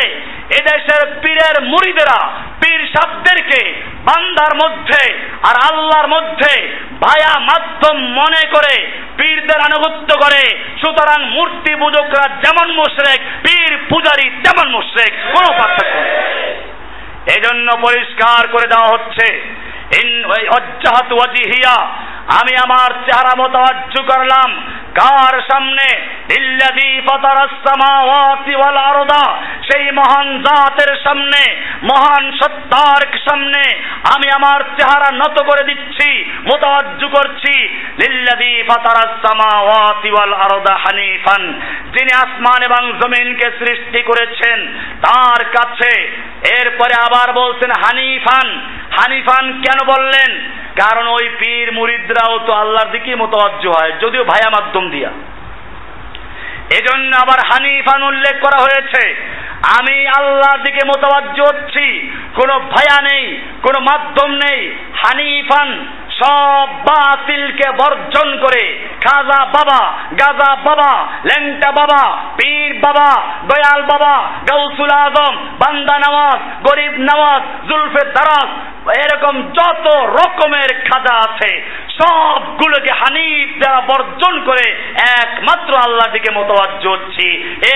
এদেশের 0.60 1.20
পীরের 1.22 1.64
মুড়িদেরা, 1.64 2.32
পীর 2.62 2.88
সাবদেরকে 2.93 3.84
বান্দার 4.06 4.56
মধ্যে 4.56 5.14
আর 5.49 5.56
আল্লাহর 5.70 6.08
মধ্যে 6.08 6.74
ভায়া 7.02 7.39
মাধ্যম 7.39 7.97
মনে 7.97 8.47
করে 8.47 8.88
পীরদের 9.18 9.60
আনুগত্য 9.62 10.20
করে। 10.20 10.60
সুতরাং 10.82 11.26
মূর্তি 11.26 11.76
পূজকরা 11.76 12.28
যেমন 12.28 12.72
মুশরেক, 12.72 13.20
পীর 13.43 13.78
পূজারী 13.89 14.30
তেমন 14.30 14.70
মুশরেক, 14.70 15.12
কোনো 15.34 15.58
পার্থক্য 15.58 15.95
নেই। 15.95 16.70
এজন্য 17.28 17.72
পরিষ্কার 17.82 18.47
করে 18.47 18.67
দেওয়া 18.67 18.88
হচ্ছে। 18.88 19.41
আমি 22.39 22.55
আমার 22.55 22.91
চেহারা 22.91 23.36
মোতাবাজ্য 23.38 24.03
করলাম। 24.03 24.61
কার 24.95 25.41
সামনে? 25.41 25.88
সেই 29.72 29.91
মহান 29.91 30.41
জাতের 30.41 30.95
সামনে, 31.03 31.55
মহান 31.84 32.32
সত্তার 32.32 33.17
সামনে 33.17 33.61
আমি 34.13 34.30
আমার 34.30 34.61
চেহারা 34.61 35.11
নত 35.11 35.41
করে 35.43 35.63
দিচ্ছি 35.63 36.26
মোতাবাজ্য 36.43 37.07
করছি। 37.07 37.67
লিল্লাযী 38.03 38.63
ফাতারাস 38.63 39.28
সামাওয়াতি 39.28 40.11
ওয়াল 40.11 40.34
আরদা 40.34 40.74
হানিফান, 40.74 41.61
যিনি 41.93 42.15
আসমান 42.15 42.63
এবং 42.63 42.91
জমিনকে 42.91 43.51
সৃষ্টি 43.59 44.01
করেছেন, 44.01 44.67
তার 45.05 45.45
কাছে 45.45 46.22
এরপরে 46.49 46.93
আবার 46.93 47.33
বলছেন 47.33 47.71
হানিফান। 47.71 48.47
হানিফান 48.99 49.61
কেন 49.61 49.87
বললেন? 49.87 50.51
কারণ 50.75 51.07
ওই 51.07 51.29
পীর 51.39 51.71
মুরিদরাও 51.71 52.39
তো 52.39 52.53
আল্লাহর 52.53 52.91
দিকে 52.91 53.15
মোতাবজ্জ 53.15 53.67
হয়, 53.67 53.91
যদিও 53.99 54.23
ভায়া 54.23 54.49
মাধ্যম 54.49 54.89
দিয়া। 54.89 55.09
এজন্য 56.69 57.15
আবার 57.15 57.39
হানিফান 57.39 58.03
উল্লেখ 58.03 58.35
করা 58.41 58.63
হয়েছে, 58.63 59.15
আমি 59.79 60.07
আল্লাহর 60.07 60.63
দিকে 60.63 60.79
মতবাজ্য 60.87 61.41
হচ্ছি, 61.41 62.11
কোনো 62.35 62.59
ভায়া 62.59 63.01
নেই, 63.01 63.37
কোনো 63.63 63.79
মাধ্যম 63.79 64.31
নেই। 64.31 64.75
হানিফান 64.95 65.85
সব 66.22 66.67
বাতিলকে 66.86 67.67
বর্জন 67.78 68.28
করে 68.38 68.63
খাজা 69.03 69.41
বাবা, 69.45 69.82
গাজা 70.19 70.51
বাবা, 70.65 70.91
ল্যাংটা 71.26 71.69
বাবা, 71.72 72.01
পীর 72.38 72.72
বাবা, 72.80 73.09
দয়াল 73.47 73.82
বাবা 73.82 74.13
গৌসুল 74.49 74.91
আজম, 74.97 75.34
বান্দা 75.59 75.95
নওয়াজ, 75.99 76.39
গরিব 76.63 76.93
নওয়াজ 76.99 77.41
জুলফে 77.67 78.03
দারাজ 78.13 78.49
এরকম 78.89 79.51
যত 79.51 79.88
রকমের 79.95 80.69
খাজা 80.82 81.15
আছে, 81.15 81.51
সবগুলোকে 81.97 82.91
হানিফ 82.93 83.49
দ্বারা 83.61 83.82
বর্জন 83.82 84.43
করে 84.45 84.65
একমাত্র 85.21 85.77
আল্লাহ 85.77 86.11
দিকে 86.11 86.32
মোতবাজ্য 86.32 86.88
হচ্ছি। 86.88 87.27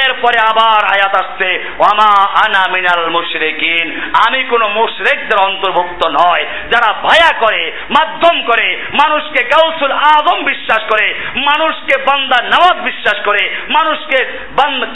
এরপরে 0.06 0.38
আবার 0.50 0.86
আয়াত 0.86 1.16
আসছে, 1.16 1.50
ওয়ামা 1.80 2.10
আনা 2.46 2.64
মিনাল 2.76 3.10
মুশরিকিন। 3.10 4.12
আমি 4.28 4.44
কোন 4.44 4.68
মুশরিকদের 4.68 5.40
অন্তর্ভুক্ত 5.40 6.08
নয়, 6.08 6.46
যারা 6.72 6.94
ভায়া 6.94 7.40
করে, 7.40 7.72
মাধ্যম 7.90 8.42
করে, 8.42 8.68
মানুষকে 9.04 9.44
গাউসুল 9.44 9.92
আজম 9.92 10.44
বিশ্বাস 10.44 10.84
করে, 10.90 11.14
মানুষকে 11.36 12.02
বান্দা 12.02 12.44
নামাজ 12.44 12.84
বিশ্বাস 12.84 13.26
করে, 13.26 13.56
মানুষকে 13.70 14.26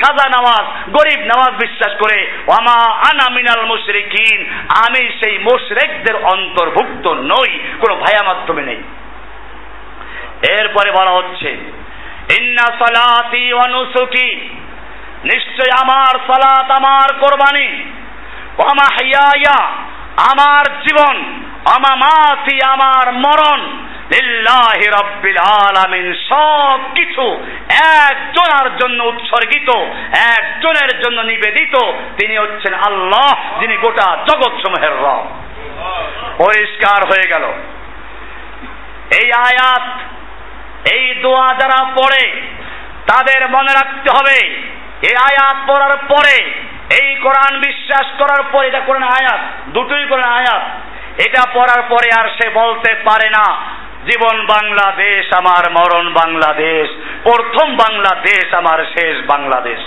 খাজা 0.03 0.29
নামাজ 0.29 0.91
গরিব 0.91 1.19
নামাজ 1.25 1.53
বিশ্বাস 1.59 1.93
করে। 1.99 2.31
ওয়ামা 2.47 2.77
আনা 3.09 3.29
মিনাল 3.29 3.65
মুশরিকিন। 3.65 4.39
আমি 4.85 5.09
সেই 5.19 5.37
মুশরিকদের 5.99 6.15
অন্তর্ভুক্ত 6.23 7.07
নই, 7.07 7.59
কোনো 7.79 7.95
ভায়া 7.95 8.23
মাধ্যমে 8.23 8.61
নেই। 8.61 8.81
এরপরে 10.59 10.91
বলা 10.91 11.11
হচ্ছে, 11.11 11.49
ইন্না 12.39 12.65
সালাতি 12.79 13.53
ওয়া 13.53 13.67
নুসুকি, 13.67 14.29
নিশ্চয় 15.23 15.71
আমার 15.81 16.13
সালাত, 16.27 16.71
আমার 16.71 17.07
কোরবানি 17.19 17.83
ওয়ামা 18.57 18.87
হিয়ায়া 18.95 19.59
আমার 20.31 20.65
জীবন 20.81 21.17
অমামাতি 21.77 22.59
আমার 22.67 23.13
মরণ, 23.13 23.61
লিল্লাহি 24.15 24.85
রাব্বিল 24.91 25.37
আলামিন, 25.37 26.15
সব 26.29 26.79
কিছু 26.95 27.25
একজনের 28.05 28.77
জন্য 28.77 29.03
উৎসর্গিত, 29.03 29.69
একজনের 30.35 30.91
জন্য 31.03 31.21
নিবেদিত। 31.21 31.75
তিনি 32.19 32.37
হচ্ছেন 32.37 32.73
আল্লাহ, 32.73 33.59
যিনি 33.59 33.77
গোটা 33.77 34.17
জগৎ 34.29 34.53
সমূহের 34.61 34.91
রব। 34.91 35.25
পরিষ্কার 36.37 37.07
হয়ে 37.07 37.27
গেল। 37.27 37.45
এই 39.21 39.31
আয়াত, 39.31 39.85
এই 40.91 41.13
দোয়া 41.13 41.47
যারা 41.59 41.83
পড়ে, 41.83 42.41
তাদের 43.07 43.49
মনে 43.49 43.73
রাখতে 43.73 44.09
হবে, 44.17 44.37
এই 45.09 45.15
আয়াত 45.15 45.57
পড়ার 45.67 45.97
পরে, 45.97 46.37
এই 47.01 47.15
কোরআন 47.15 47.59
বিশ্বাস 47.59 48.07
করার 48.19 48.43
পরে, 48.51 48.67
এটা 48.67 48.79
কোরআন 48.79 49.03
আয়াত, 49.03 49.41
দুটোই 49.67 50.05
কোরআন 50.07 50.31
আয়াত, 50.31 50.63
এটা 51.27 51.41
পড়ার 51.53 51.81
পরে 51.89 52.09
আর 52.19 52.29
সে 52.29 52.49
বলতে 52.49 52.95
পারে 52.95 53.29
না, 53.29 53.55
জীবন 54.05 54.45
বাংলাদেশ, 54.45 55.33
আমার 55.37 55.71
মরণ 55.71 56.13
বাংলাদেশ, 56.13 56.89
প্রথম 57.23 57.75
বাংলাদেশ, 57.75 58.53
আমার 58.53 58.79
শেষ 58.99 59.25
বাংলাদেশ। 59.25 59.79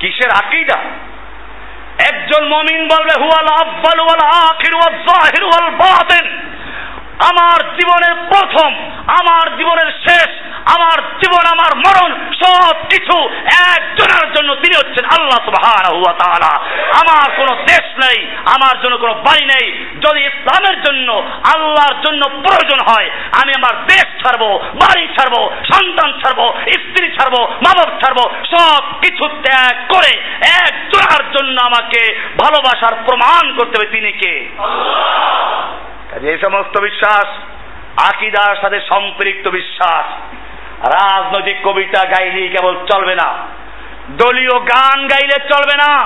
কিসের 0.00 0.30
আকিদা? 0.30 0.78
একজন 1.98 2.42
মমিন 2.48 2.80
বলবে 2.88 3.14
হুয়াল 3.22 3.48
আব্বাল 3.62 3.98
ওয়াল 4.00 4.22
আখির 4.48 4.74
ওয়াল 4.74 4.96
জাহির 5.08 5.44
ওয়াল 5.44 5.68
বাতিন। 5.82 6.26
আমার 7.18 7.76
জীবনের 7.76 8.14
প্রথম, 8.14 8.74
আমার 9.06 9.56
জীবনের 9.56 9.92
শেষ, 10.08 10.28
আমার 10.74 10.98
জীবন, 11.02 11.46
আমার 11.46 11.76
মরণ 11.76 12.30
সব 12.44 12.74
কিছু 12.90 13.28
একজনের 13.72 14.32
জন্য 14.34 14.54
তিনি 14.54 14.74
হচ্ছেন 14.76 15.04
আল্লাহ 15.04 16.12
তাআলা। 16.18 16.58
আমার 17.00 17.30
কোনো 17.36 17.54
দেশ 17.54 17.84
নেই, 18.04 18.26
আমার 18.54 18.82
জন্য 18.82 18.96
কোনো 18.96 19.14
বাড়ি 19.14 19.44
নেই। 19.44 19.86
যদি 20.06 20.20
ইসলামের 20.24 20.82
জন্য 20.82 21.12
আল্লাহর 21.54 21.94
জন্য 22.06 22.28
প্রয়োজন 22.28 22.80
হয়, 22.80 23.10
আমি 23.42 23.52
আমার 23.56 23.86
দেশ 23.86 24.02
ছাড়বো, 24.02 24.58
বাড়ি 24.58 25.06
ছাড়বো, 25.06 25.50
সন্তান 25.74 26.12
ছাড়বো, 26.12 26.54
স্ত্রী 26.72 27.10
ছাড়বো 27.10 27.46
মা 27.46 27.72
বাপ 27.78 28.00
ছাড়বো, 28.04 28.30
সব 28.56 29.00
কিছু 29.00 29.28
ত্যাগ 29.28 29.94
করে 29.94 30.20
একজনের 30.64 31.32
জন্য 31.38 31.60
আমাকে 31.60 32.18
ভালোবাসার 32.42 32.94
প্রমাণ 33.06 33.52
করতে 33.52 33.78
হবে 33.78 33.86
তিনি 33.86 34.12
কে? 34.12 34.50
কাজে 34.58 35.93
এই 36.22 36.38
সমস্ত 36.38 36.80
বিশ্বাস, 36.80 37.26
আকিদার 38.08 38.56
সাথে 38.56 38.80
সম্পৃক্ত 38.88 39.48
বিশ্বাস। 39.48 40.34
রাজনৈতিক 40.92 41.56
কবিতা 41.64 42.04
গাইলেই 42.04 42.48
কেবল 42.48 42.86
চলবে 42.92 43.14
না। 43.14 43.48
দলীয় 44.10 44.60
গান 44.60 45.06
গাইলে 45.06 45.48
চলবে 45.48 45.76
না। 45.76 46.04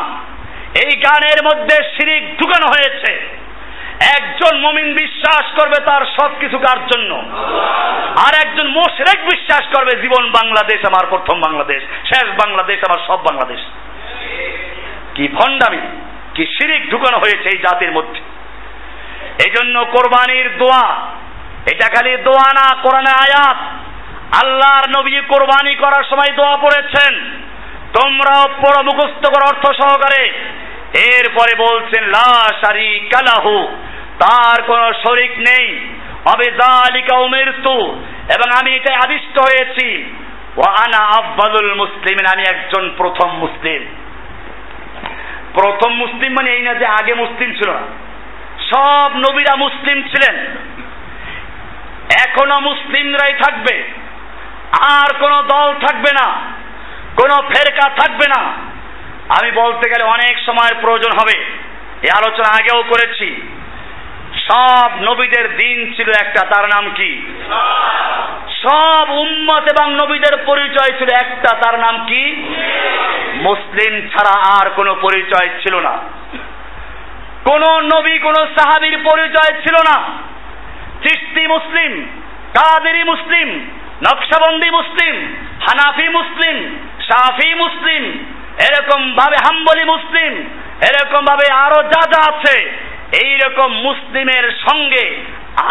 এই 0.84 0.96
গানের 0.96 1.44
মধ্যে 1.44 1.76
শিরিক 1.84 2.38
ঢুকানো 2.38 2.66
হয়েছে। 2.66 3.38
একজন 4.18 4.60
মমিন 4.60 4.94
বিশ্বাস 4.94 5.60
করবে 5.60 5.84
তার 5.84 6.06
সব 6.20 6.30
কিছু 6.40 6.58
কার 6.58 6.86
জন্য? 6.86 7.14
আর 8.16 8.46
একজন 8.46 8.66
মোশরেক 8.68 9.24
বিশ্বাস 9.24 9.76
করবে, 9.76 10.02
জীবন 10.02 10.30
বাংলাদেশ 10.30 10.84
আমার 10.84 11.06
প্রথম 11.06 11.40
বাংলাদেশ, 11.40 11.82
শেষ 11.82 12.28
বাংলাদেশ 12.28 12.78
আমার 12.88 13.06
সব 13.06 13.22
বাংলাদেশ। 13.22 13.60
কি 15.14 15.28
ভণ্ডামি, 15.28 16.00
কি 16.34 16.46
শিরিক 16.46 16.90
ঢুকানো 16.90 17.18
হয়েছে 17.18 17.48
এই 17.52 17.58
জাতির 17.58 17.92
মধ্যে। 17.92 18.27
এই 19.44 19.50
জন্য 19.50 19.84
কোরবানির 19.84 20.58
দোয়া, 20.58 21.06
এটা 21.72 21.88
খালি 21.88 22.16
দোয়া 22.16 22.52
না 22.54 22.82
কোরআনে 22.82 23.10
আয়াত। 23.10 23.56
আল্লাহর 24.44 25.00
নবী 25.00 25.20
কোরবানি 25.28 25.74
করার 25.74 26.04
সময় 26.04 26.36
দোয়া 26.36 26.56
পড়েছেন। 26.56 27.20
তোমরাও 28.00 28.42
পড়ো 28.42 28.82
মুখস্থ 28.82 29.26
করো 29.26 29.46
অর্থ 29.48 29.66
সহকারে। 29.82 30.24
এরপরে 30.98 31.54
বলছেন, 31.58 32.04
লা 32.04 32.48
শারি 32.48 33.00
কালাহু 33.00 33.68
তার 34.20 34.62
কোন 34.62 34.92
শরিক 35.06 35.30
নেই। 35.38 35.78
অবেদালিকা 36.24 37.16
উমিরতু। 37.16 38.04
এবং 38.28 38.60
আমি 38.60 38.70
এটাই 38.70 38.96
আদিষ্ট 38.96 39.40
হয়েছি। 39.40 40.14
ও 40.56 40.60
আনা 40.60 41.04
আব্বাদুল 41.04 41.74
মুসলিম 41.74 42.18
আমি 42.32 42.42
একজন 42.48 42.90
প্রথম 42.96 43.30
মুসলিম। 43.30 43.86
প্রথম 45.54 45.92
মুসলিম 45.92 46.32
মানে 46.32 46.50
এই 46.50 46.62
না 46.62 46.74
যে 46.74 46.86
আগে 46.86 47.14
মুসলিম 47.14 47.52
ছিল 47.52 47.72
না। 47.72 48.07
সব 48.74 49.10
নবীরা 49.14 49.56
মুসলিম 49.56 50.02
ছিলেন। 50.02 50.46
এখনও 52.26 52.60
মুসলিমরাই 52.60 53.34
থাকবে। 53.46 53.88
আর 54.90 55.14
কোন 55.18 55.42
দল 55.42 55.74
থাকবে 55.86 56.12
না। 56.24 56.32
কোন 57.16 57.42
ফেরকা 57.42 57.88
থাকবে 57.88 58.24
না। 58.28 58.42
আমি 59.40 59.50
বলতে 59.50 59.90
গেলে 59.90 60.04
অনেক 60.04 60.38
সময়ের 60.38 60.76
প্রয়োজন 60.80 61.10
হবে। 61.12 61.38
এই 62.02 62.08
আলোচনা 62.16 62.54
আগেও 62.54 62.82
করেছি। 62.82 63.54
সব 64.48 64.90
নবীদের 65.00 65.56
দিন 65.56 65.94
ছিল 65.96 66.08
একটা, 66.08 66.46
তার 66.46 66.64
নাম 66.66 66.90
কি? 66.90 67.22
সব 68.62 69.10
উম্মত 69.10 69.62
এবং 69.62 69.94
নবীদের 69.94 70.36
পরিচয় 70.46 70.98
ছিল 70.98 71.08
একটা, 71.14 71.56
তার 71.56 71.78
নাম 71.78 72.06
কি? 72.06 72.32
মুসলিম 73.34 74.08
ছাড়া 74.08 74.40
আর 74.40 74.70
কোনো 74.70 74.94
পরিচয় 74.94 75.48
ছিল 75.48 75.80
না। 75.80 75.98
কোন 77.48 77.64
নবী, 77.80 78.18
কোন 78.18 78.34
সাহাবির 78.34 78.98
পরিচয় 79.10 79.62
ছিল 79.62 79.76
না। 79.90 79.96
চিস্তি 81.02 81.46
মুসলিম, 81.46 82.08
কাদেরি 82.54 83.04
মুসলিম, 83.04 83.48
নকশাবন্দি 84.02 84.70
মুসলিম, 84.70 85.36
হানাফি 85.68 86.08
মুসলিম 86.08 86.78
সাফি 87.08 87.54
মুসলিম, 87.54 88.02
এরকম 88.58 89.16
ভাবে 89.16 89.36
হাম্বলি 89.36 89.84
মুসলিম, 89.84 90.32
এরকম 90.88 91.24
ভাবে 91.24 91.52
আরও 91.52 91.82
যা 91.82 92.02
যা 92.10 92.20
আছে 92.30 92.56
এই 93.24 93.36
রকম 93.36 93.72
মুসলিমের 93.72 94.52
সঙ্গে 94.68 95.22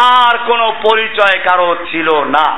আর 0.02 0.38
কোনো 0.46 0.74
পরিচয় 0.90 1.38
কারও 1.44 1.76
ছিল 1.90 2.08
না। 2.24 2.48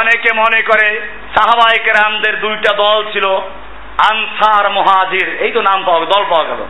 অনেকে 0.00 0.32
মনে 0.34 0.62
করে 0.62 1.08
সাহাবাহিকের 1.34 1.96
আমদের 2.06 2.40
দুইটা 2.40 2.74
দল 2.74 3.12
ছিল। 3.12 3.40
আনসার 3.98 4.70
মহাজির, 4.70 5.36
এই 5.40 5.52
তো 5.52 5.62
নাম 5.62 5.84
পাওয়া 5.84 6.00
দল 6.00 6.24
পাওয়া 6.24 6.44
গেল। 6.44 6.62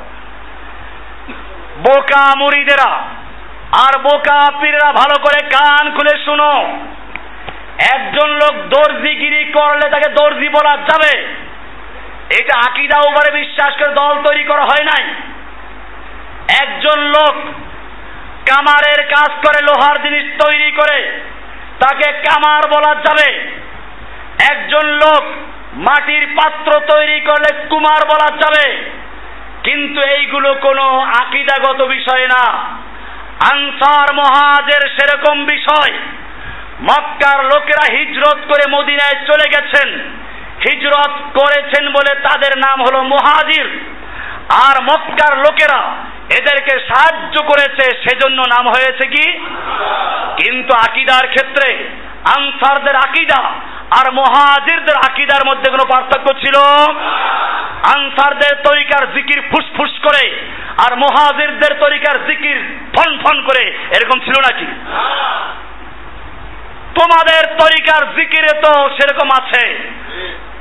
বোকা 1.79 2.39
মুরিদেরা 2.39 2.91
আর 3.87 3.99
বোকা 3.99 4.53
পীরেরা 4.61 4.93
ভালো 4.93 5.19
করে 5.23 5.47
কান 5.47 5.91
খুলে 5.91 6.25
শুনো। 6.25 6.79
একজন 7.95 8.31
লোক 8.31 8.55
দর্জিগিরি 8.69 9.53
করলে 9.53 9.91
তাকে 9.91 10.09
দর্জি 10.09 10.49
বলা 10.49 10.77
যাবে। 10.77 11.27
এটা 12.41 12.59
আকিদা 12.67 12.99
উপরে 12.99 13.31
বিশ্বাস 13.41 13.75
করে 13.75 13.95
দল 13.95 14.23
তৈরি 14.23 14.45
করা 14.45 14.63
হয় 14.63 14.85
নাই। 14.85 15.05
একজন 16.63 17.01
লোক 17.01 17.35
কামারের 18.51 19.01
কাজ 19.07 19.31
করে, 19.47 19.67
লোহার 19.67 20.03
জিনিস 20.03 20.25
তৈরি 20.45 20.73
করে, 20.73 21.21
তাকে 21.81 22.13
কামার 22.13 22.63
বলা 22.71 22.95
যাবে। 22.95 23.29
একজন 24.53 24.87
লোক 24.87 25.25
মাটির 25.73 26.27
পাত্র 26.27 26.81
তৈরি 26.81 27.21
করলে 27.21 27.67
কুমার 27.67 28.07
বলা 28.07 28.37
যাবে 28.37 28.91
কিন্তু 29.65 30.01
এইগুলো 30.01 30.55
কোনো 30.55 31.01
আকিদাগত 31.01 31.83
বিষয় 31.83 32.27
না। 32.27 32.53
আনসার 33.53 34.15
মহাজের 34.15 34.89
সেরকম 34.89 35.45
বিষয়। 35.45 35.93
মক্কার 36.83 37.45
লোকেরা 37.45 37.97
হিজরত 37.97 38.39
করে 38.39 38.71
মদিনায় 38.71 39.27
চলে 39.27 39.49
গেছেন। 39.49 39.99
হিজরত 40.69 41.39
করেছেন 41.39 41.89
বলে 41.89 42.15
তাদের 42.15 42.59
নাম 42.59 42.83
হলো 42.83 43.03
মহাজির। 43.03 43.81
আর 44.69 44.83
মক্কার 44.83 45.39
লোকেরা 45.39 45.95
এদেরকে 46.39 46.81
সাহায্য 46.81 47.43
করেছে, 47.43 48.09
সেজন্য 48.09 48.43
নাম 48.43 48.69
হয়েছে 48.69 49.07
কি? 49.09 49.33
কিন্তু 50.37 50.75
আকিদার 50.75 51.29
ক্ষেত্রে 51.29 51.89
আনসারদের 52.37 52.97
আকিদা 52.97 53.72
আর 53.99 54.13
মহাজিরদের 54.13 54.97
আকিদার 54.97 55.43
মধ্যে 55.47 55.71
কোনো 55.71 55.85
পার্থক্য 55.93 56.41
ছিল? 56.41 56.57
আনসারদের 57.95 58.55
তরিকার 58.63 59.13
জিকির 59.15 59.41
ফুসফুস 59.51 59.93
করে 60.03 60.25
আর 60.85 60.97
মহাজিরদের 60.97 61.73
তরিকার 61.81 62.27
জিকির 62.27 62.59
ফন 62.95 63.19
ফন 63.19 63.43
করে, 63.43 63.65
এরকম 63.97 64.21
ছিল 64.21 64.37
নাকি? 64.41 64.67
তোমাদের 67.01 67.43
তরিকার 67.59 68.03
জিকিরে 68.17 68.61
তো 68.61 68.73
সেরকম 68.89 69.29
আছে। 69.31 69.63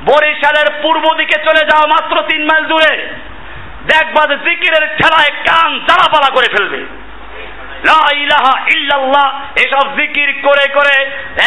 বরিশালের 0.04 0.68
পূর্ব 0.82 1.04
দিকে 1.16 1.36
চলে 1.44 1.60
যাও 1.60 1.84
মাত্র 1.86 2.22
তিন 2.22 2.42
মাইল 2.44 2.64
দূরে 2.64 2.92
দেখবা 3.86 4.26
যে 4.26 4.36
জিকিরের 4.48 4.84
ঠেলায় 4.96 5.32
কান 5.46 5.78
জ্বালাপালা 5.78 6.30
করে 6.34 6.48
ফেলবে। 6.56 7.01
ইল্লাল্লাহ, 7.84 9.40
এসব 9.56 9.96
জিকির 9.96 10.42
করে 10.42 10.68
করে 10.74 10.96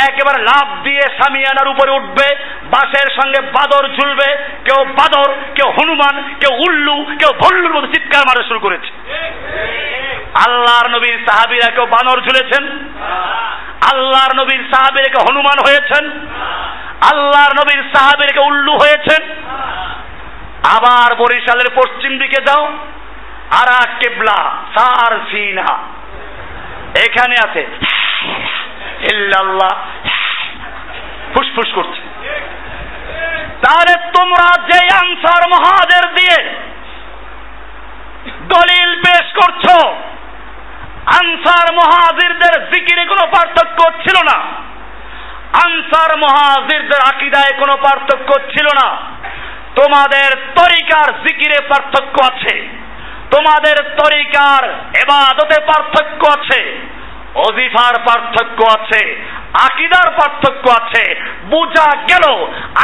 একেবারে 0.07 0.43
লাভ 0.43 0.67
দিয়ে 0.83 1.01
সামিয়ানার 1.01 1.67
উপরে 1.67 1.91
উঠবে, 1.91 2.35
বাঁশের 2.63 3.07
সঙ্গে 3.21 3.39
বাদর 3.41 3.83
ঝুলবে, 3.95 4.37
কেউ 4.65 4.85
বাদর, 4.85 5.33
কেউ 5.55 5.71
হনুমান, 5.71 6.35
কেউ 6.39 6.53
উল্লু, 6.67 7.05
কেউ 7.19 7.31
ভল্লুর 7.39 7.73
মতো 7.73 7.87
চিৎকার 7.87 8.23
মারা 8.27 8.47
শুরু 8.47 8.59
করেছে। 8.59 8.89
আল্লাহর 10.45 10.89
নবীর 10.91 11.19
সাহাবিরা 11.27 11.71
কেউ 11.71 11.85
বানর 11.85 12.21
ঝুলেছেন? 12.21 12.63
আল্লাহর 13.93 14.33
নবীর 14.35 14.63
সাহাবিরা 14.73 15.09
কেউ 15.09 15.23
হনুমান 15.29 15.57
হয়েছেন? 15.67 16.03
আল্লাহর 17.11 17.53
নবীর 17.59 17.83
সাহাবিরা 17.95 18.31
কেউ 18.31 18.43
উল্লু 18.43 18.73
হয়েছেন? 18.73 19.21
আবার 20.75 21.15
বরিশালের 21.15 21.69
পশ্চিম 21.75 22.17
দিকে 22.17 22.41
যাও, 22.47 22.77
আর 23.51 23.99
কেবলা, 23.99 24.51
সার 24.75 25.19
সিনা 25.31 25.94
এখানে 26.99 27.49
আছে। 27.49 27.67
ইল্লাল্লাহ। 29.11 29.77
ফুসফুস 31.33 31.73
করছে। 31.73 32.01
তাহলে 33.61 34.11
তোমরা 34.19 34.61
যে 34.61 34.79
আনসার 35.05 35.49
মহাদের 35.49 36.15
দিয়ে 36.15 36.51
দলিল 38.27 39.01
পেশ 39.01 39.33
করছ, 39.33 39.79
আনসার 41.23 41.73
মহাজিরদের 41.73 42.71
জিকিরে 42.71 43.05
কোনো 43.05 43.27
পার্থক্য 43.27 43.91
ছিল 43.91 44.35
না। 44.35 44.43
আনসার 45.65 46.17
মহাজিরদের 46.17 47.15
আকিদায় 47.15 47.59
কোনো 47.59 47.75
পার্থক্য 47.75 48.39
ছিল 48.39 48.65
না। 48.83 48.97
তোমাদের 49.75 50.29
তরিকার 50.35 51.27
জিকিরে 51.27 51.67
পার্থক্য 51.67 52.33
আছে। 52.33 52.84
তোমাদের 53.31 53.77
তরিকার 54.01 54.61
এবাদতে 55.03 55.57
পার্থক্য 55.69 56.21
আছে 56.37 56.61
অজিফার 57.47 57.95
পার্থক্য 58.07 58.59
আছে, 58.77 59.01
আকিদার 59.67 60.07
পার্থক্য 60.19 60.65
আছে। 60.81 61.03
বোঝা 61.49 61.89
গেল, 62.09 62.25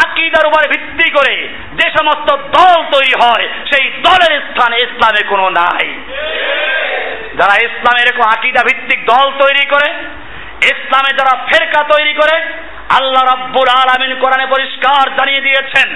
আকিদার 0.04 0.48
উপরে 0.48 0.68
ভিত্তি 0.68 1.08
করে 1.12 1.36
যে 1.80 1.88
সমস্ত 1.98 2.30
দল 2.58 2.78
তৈরি 2.94 3.14
হয়, 3.24 3.46
সেই 3.72 3.86
দলের 4.08 4.34
স্থানে 4.50 4.78
ইসলামে 4.78 5.22
কোনো 5.30 5.50
নাই। 5.50 5.88
যারা 7.39 7.56
ইসলামে 7.68 8.02
এরকম 8.02 8.24
আকিদা 8.36 8.62
ভিত্তিক 8.64 9.00
দল 9.06 9.28
তৈরি 9.44 9.66
করে, 9.66 9.89
ইসলামে 10.74 11.12
যারা 11.20 11.34
ফেরকা 11.50 11.82
তৈরি 11.94 12.14
করে, 12.14 12.36
আল্লাহ 12.98 13.24
রাব্বুল 13.24 13.70
আলামিন 13.82 14.12
কোরআনে 14.20 14.46
পরিষ্কার 14.46 15.04
জানিয়ে 15.18 15.42
দিয়েছেন 15.42 15.88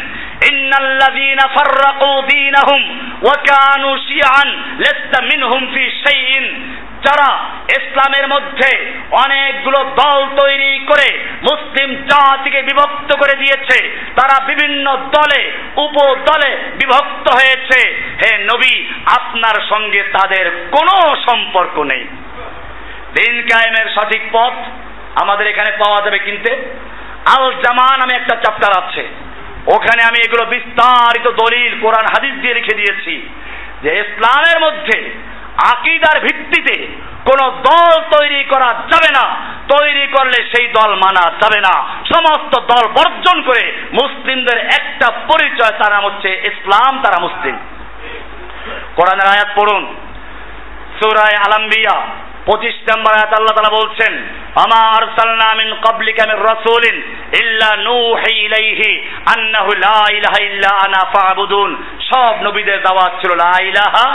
ইন্নাল্লাযীনা 0.52 1.46
ফাররাকু 1.48 2.22
দীনাহুম 2.32 2.82
ওয়া 3.24 3.36
কানু 3.50 3.98
শিয়ান 3.98 4.50
লাস্তা 4.80 5.20
মিনহুম 5.22 5.62
ফি 5.74 5.84
শাইইন। 6.04 6.46
যারা 7.06 7.30
ইসলামের 7.70 8.28
মধ্যে 8.28 8.70
অনেকগুলো 9.12 9.80
দল 9.84 10.20
তৈরি 10.42 10.80
করে 10.80 11.08
মুসলিম 11.42 11.90
জাতিকে 11.96 12.62
বিভক্ত 12.62 13.10
করে 13.18 13.36
দিয়েছে, 13.38 13.78
তারা 14.16 14.46
বিভিন্ন 14.46 14.96
দলে, 14.96 15.52
উপদলে 15.76 16.52
বিভক্ত 16.56 17.26
হয়েছে। 17.34 17.80
হে 18.22 18.38
নবী, 18.38 18.88
আপনার 19.18 19.58
সঙ্গে 19.70 20.02
তাদের 20.04 20.46
কোনো 20.72 21.16
সম্পর্ক 21.16 21.80
নেই। 21.80 22.04
দিন 23.18 23.42
কায়েমের 23.42 23.88
সঠিক 23.96 24.22
পথ 24.32 24.54
আমাদের 25.24 25.48
এখানে 25.48 25.72
পাওয়া 25.72 26.02
যাবে 26.06 26.20
কিনতে। 26.20 26.52
আল 27.38 27.54
জামা 27.54 27.98
নামে 27.98 28.16
একটা 28.16 28.36
চ্যাপ্টার 28.36 28.72
আছে। 28.84 29.04
ওখানে 29.68 30.04
আমি 30.04 30.18
এগুলো 30.26 30.46
বিস্তারিত 30.46 31.28
দলিল, 31.28 31.82
কোরআন, 31.82 32.06
হাদিস 32.18 32.42
দিয়ে 32.42 32.54
রেখে 32.54 32.76
দিয়েছি 32.76 33.30
যে 33.84 34.00
ইসলামের 34.00 34.60
মধ্যে 34.60 35.14
আকিদার 35.66 36.22
ভিত্তিতে 36.22 36.88
কোন 37.26 37.50
দল 37.50 38.20
তৈরি 38.20 38.44
করা 38.44 38.68
যাবে 38.68 39.10
না। 39.12 39.36
তৈরি 39.78 40.08
করলে 40.08 40.44
সেই 40.56 40.68
দল 40.68 40.96
মানা 40.96 41.30
যাবে 41.30 41.60
না। 41.60 41.82
সমস্ত 42.14 42.60
দল 42.60 42.88
বর্জন 42.88 43.42
করে 43.42 43.74
মুসলিমদের 43.94 44.58
একটা 44.58 45.12
পরিচয়, 45.12 45.80
তার 45.80 45.92
নাম 45.92 46.06
হচ্ছে 46.06 46.30
ইসলাম, 46.30 47.02
তারা 47.02 47.20
মুসলিম। 47.20 47.58
কোরআনের 48.96 49.28
আয়াত 49.28 49.48
পড়ুন। 49.56 49.96
সুরায় 51.04 51.38
আলাম্বিয়া 51.38 52.08
পঁচিশ 52.46 52.76
নম্বর 52.90 53.12
আয়াত 53.18 53.34
আল্লাহ 53.34 53.56
তালা 53.56 53.78
বলছেন 53.82 54.14
আমার 54.66 55.02
সালনামিন 55.18 55.70
কবলিক 55.86 56.18
আমি 56.20 56.36
রসুলিন 56.50 56.96
ইল্লা 57.42 57.70
নূহি 57.88 58.32
ইলাইহি 58.46 58.92
আন্নাহু 59.34 59.72
লা 59.86 60.00
ইলাহা 60.18 60.40
ইল্লা 60.48 60.70
আনা 60.86 61.02
ফাবুদুন। 61.14 61.70
সব 62.10 62.34
নবীদের 62.48 62.80
দাওয়াত 62.84 63.14
ছিল 63.22 63.32
লা 63.44 63.54
ইলাহা 63.70 64.06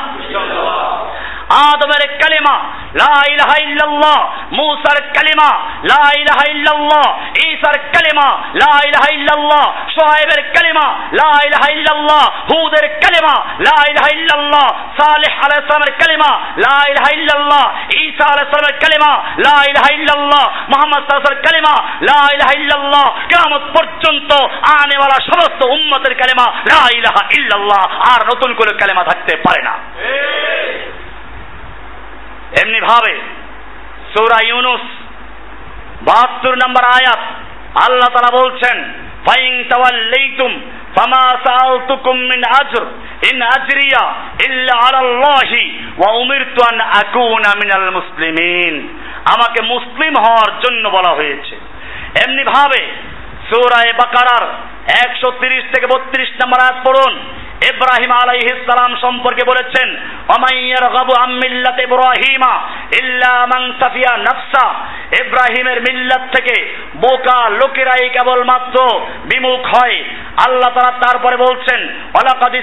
আদমের 1.70 2.02
কালিমা 2.22 2.56
লা 3.02 3.16
ইলাহা 3.32 3.56
ইল্লাল্লাহ 3.66 4.18
মূসার 4.58 4.98
কালিমা 5.16 5.50
লা 5.90 6.04
ইলাহা 6.20 6.44
ইল্লাল্লাহ 6.52 7.06
ঈসার 7.48 7.76
কালিমা 7.94 8.28
লা 8.62 8.74
ইলাহা 8.88 9.08
ইল্লাল্লাহ 9.16 9.64
শুআয়বের 9.94 10.42
কালিমা 10.54 10.86
লা 11.20 11.32
ইলাহা 11.46 11.68
ইল্লাল্লাহ 11.76 12.24
হুদের 12.50 12.86
কালিমা 13.02 13.34
লা 13.66 13.78
ইলাহা 13.90 14.10
ইল্লাল্লাহ 14.16 14.66
সালেহ 15.00 15.34
আলাইহিস 15.44 15.66
সালামের 15.68 15.94
কালিমা 16.02 16.30
লা 16.64 16.76
ইলাহা 16.90 17.10
ইল্লাল্লাহ 17.18 17.64
ঈসা 18.04 18.24
আলাইহিস 18.32 18.50
সালামের 18.52 18.76
কালিমা 18.82 19.12
লা 19.46 19.56
ইলাহা 19.70 19.90
ইল্লাল্লাহ 19.98 20.44
মুহাম্মদ 20.72 21.00
সাল্লাল্লাহু 21.02 21.46
কালিমা 21.48 21.74
লা 22.08 22.20
ইলাহা 22.34 22.52
ইল্লাল্লাহ 22.60 23.06
কিয়ামত 23.30 23.64
পর্যন্ত 23.76 24.30
আনেওয়ালা 24.76 25.18
সমস্ত 25.30 25.60
উম্মতের 25.76 26.14
কালিমা 26.20 26.46
লা 26.72 26.82
ইলাহা 26.98 27.22
ইল্লাল্লাহ 27.38 27.79
আর 28.12 28.20
নতুন 28.26 28.50
করে 28.54 28.72
কালেমা 28.80 29.04
থাকতে 29.04 29.32
পারে 29.36 29.62
না। 29.62 29.74
এমনি 32.62 32.80
ভাবে 32.80 33.14
সৌরা 34.14 34.38
ইউনুস 34.48 34.84
বাহাত্তর 36.06 36.54
নম্বর 36.62 36.84
আয়াত 36.84 37.22
আল্লাহ 37.86 38.08
তারা 38.08 38.30
বলছেন 38.42 38.76
ফাইং 39.26 39.52
তাওয়াল্লাইতুম 39.70 40.52
ফামা 40.96 41.24
সাআলতুকুম 41.46 42.16
মিন 42.30 42.40
আজর, 42.60 42.84
ইন 43.30 43.42
আজরিয়া 43.42 44.04
ইল্লা 44.46 44.74
আলাল্লাহি 44.86 45.62
ওয়া 45.98 46.10
উমিরতু 46.22 46.60
আন 46.70 46.80
আকুনা 46.80 47.50
মিনাল 47.62 47.90
মুসলিমিন। 47.98 48.74
আমাকে 49.34 49.60
মুসলিম 49.62 50.14
হওয়ার 50.24 50.50
জন্য 50.60 50.84
বলা 50.96 51.12
হয়েছে। 51.14 51.54
এমনি 52.24 52.42
ভাবে 52.44 52.82
সূরায়ে 53.48 53.92
বাকারার 53.92 54.44
একশো 55.04 55.28
তিরিশ 55.40 55.64
থেকে 55.72 55.86
বত্রিশ 55.86 56.30
নম্বর 56.40 56.58
আয়াত 56.60 56.78
পড়ুন 56.86 57.14
ইব্রাহিম 57.68 58.12
আলাইহিস 58.12 58.58
সালাম 58.66 58.96
সম্পর্কে 59.00 59.42
বলেছেন 59.46 59.88
অমাইয়ার 60.28 60.92
গাবু 60.92 61.12
আম্মিল্লাত 61.12 61.78
ইব্রাহিমা 61.80 62.68
ইল্লা 62.98 63.46
মান 63.46 63.72
সাফিয়া 63.80 64.16
নাফসা। 64.16 64.66
ইব্রাহিমের 65.20 65.80
মিল্লাত 65.80 66.36
থেকে 66.36 66.74
বোকা 66.96 67.48
লোকেরাই 67.48 68.08
কেবলমাত্র 68.08 69.00
বিমুখ 69.24 69.66
হয়। 69.66 70.04
আল্লাহ 70.36 70.70
তাআলা 70.70 70.98
তারপরে 70.98 71.36
বলছেন, 71.36 71.80
ওয়ালাকাদ 72.14 72.54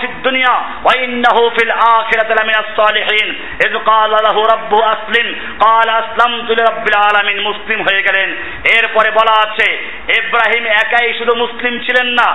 ফিদ 0.00 0.22
দুনিয়া 0.22 0.54
ওয়া 0.54 1.00
ইন্নাহু 1.00 1.50
ফিল 1.50 1.70
আখিরাতি 1.70 2.34
লামিনাস 2.34 2.76
সালিহিন। 2.76 3.28
ইয 3.66 3.78
ক্বালা 3.78 4.16
লাহু 4.22 4.42
রাব্বু 4.42 4.82
আসলিম। 4.82 5.34
ক্বালা 5.58 5.92
আসলামতু 5.92 6.54
লিরাব্বিল 6.54 6.98
আলামিন। 7.00 7.40
মুসলিম 7.40 7.82
হয়ে 7.82 8.02
গেলেন। 8.02 8.30
এরপরে 8.78 9.10
বলা 9.10 9.34
আছে, 9.48 9.72
ইব্রাহিম 10.18 10.66
একাই 10.66 11.14
শুধু 11.18 11.38
মুসলিম 11.38 11.78
ছিলেন 11.78 12.06
না। 12.06 12.28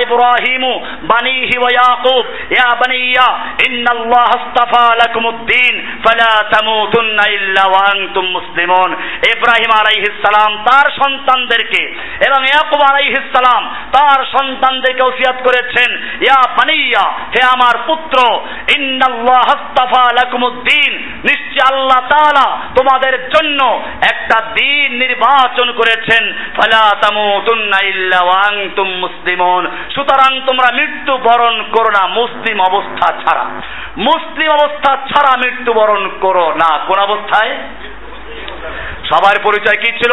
ইব্রাহিমু 0.00 0.86
বানিহি 1.02 1.58
ওয়া 1.58 1.70
ইয়াকুব। 1.70 2.24
ইয়া 2.50 2.76
বানিয়া, 2.76 3.38
ইন্নাল্লাহ 3.68 4.22
আস্তাফা 4.22 4.94
লাকুমুদ্দিন। 4.94 5.86
ফালা 6.04 6.48
তামুতুন্না 6.48 7.30
ইল্লা 7.30 7.64
ওয়া 7.66 7.90
আনতুম 7.90 8.26
মুসলিমুন। 8.26 8.92
ইব্রাহিম 9.36 9.70
আলাইহিস 9.78 10.12
সালাম 10.26 10.64
তার 10.64 10.90
সন্তানদেরকে 10.92 11.82
এবং 12.26 12.44
ইয়াকুব 12.44 12.80
আলাইহিস 12.90 13.19
সালাম, 13.32 13.62
তার 13.92 14.26
সন্তানদেরকে 14.26 15.02
ওসিয়াত 15.02 15.38
করেছেন, 15.42 15.90
ইয়া 16.20 16.40
বানিয়া, 16.56 17.04
হে 17.34 17.42
আমার 17.54 17.76
পুত্র, 17.86 18.18
ইন্নাল্লাহ 18.78 19.46
আস্তাফা 19.56 20.04
লাকুমুদ্দিন, 20.18 20.92
নিশ্চয় 21.24 21.76
আল্লাহ 21.76 22.00
তাআলা 22.08 22.58
তোমাদের 22.78 23.28
জন্য 23.28 23.82
একটা 24.12 24.44
দিন 24.44 24.98
নির্বাচন 24.98 25.72
করেছেন, 25.72 26.22
ফালা 26.56 26.84
তামুতুন্না 27.00 27.78
ইল্লা 27.84 28.20
ওয়া 28.24 28.40
আনতুম 28.48 28.88
মুসলিমুন, 28.88 29.68
সুতরাং 29.94 30.40
তোমরা 30.46 30.68
মৃত্যু 30.74 31.18
বরণ 31.18 31.62
করো 31.62 31.90
না, 31.90 32.06
মুসলিম 32.06 32.60
অবস্থা 32.60 33.06
ছাড়া। 33.24 33.44
মুসলিম 33.96 34.50
অবস্থা 34.50 34.96
ছাড়া 34.96 35.36
মৃত্যু 35.36 35.72
বরণ 35.72 36.10
করো 36.20 36.54
না, 36.54 36.78
কোন 36.86 36.98
অবস্থায়? 36.98 37.52
সবার 39.10 39.36
পরিচয় 39.42 39.76
কি 39.76 39.92
ছিল? 39.92 40.12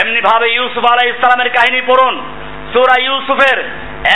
এমনি 0.00 0.20
ভাবে 0.20 0.48
ইউসুফ 0.50 0.84
আলাই 0.92 1.08
ইসলামের 1.08 1.50
কাহিনী 1.50 1.80
পড়ুন। 1.86 2.14
সুরা 2.72 2.96
ইউসুফের 3.02 3.58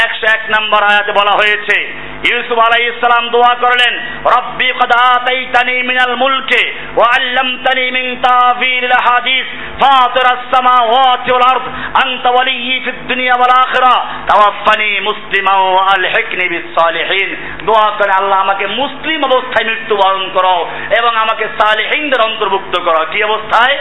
একশো 0.05 0.27
এক 0.35 0.43
নম্বর 0.59 0.83
আয়াতে 0.83 1.13
বলা 1.13 1.31
হয়েছে 1.31 2.04
ইউসুফ 2.30 2.58
আলাই 2.68 2.82
ইসলাম 2.92 3.24
দোয়া 3.36 3.54
করলেন 3.64 3.94
রব্বি 4.36 4.70
কদ 4.80 4.92
আতাইতানি 5.08 5.76
মিনাল 5.90 6.14
মুলকে 6.24 6.62
ওয়া 6.98 7.08
আল্লামতানি 7.18 7.86
মিন 7.98 8.08
তাবিল 8.28 8.94
হাদিস 9.06 9.48
ফাতির 9.82 10.28
السماوات 10.40 11.26
والارض 11.30 11.66
انت 12.04 12.26
ولي 12.28 12.82
في 12.82 12.90
الدنيا 12.90 13.34
والاخره 13.34 13.96
توفني 14.28 14.92
مسلما 15.02 15.56
والحقني 15.76 16.48
بالصالحين 16.54 17.30
দোয়া 17.68 17.88
করে 18.00 18.12
আল্লাহ 18.20 18.38
আমাকে 18.46 18.66
মুসলিম 18.82 19.20
অবস্থায় 19.30 19.66
মৃত্যুবরণ 19.70 20.26
করো 20.36 20.56
এবং 21.00 21.12
আমাকে 21.24 21.46
সালেহিনদের 21.60 22.22
অন্তর্ভুক্ত 22.30 22.74
করো 22.88 23.02
কি 23.12 23.20
অবস্থায় 23.30 23.76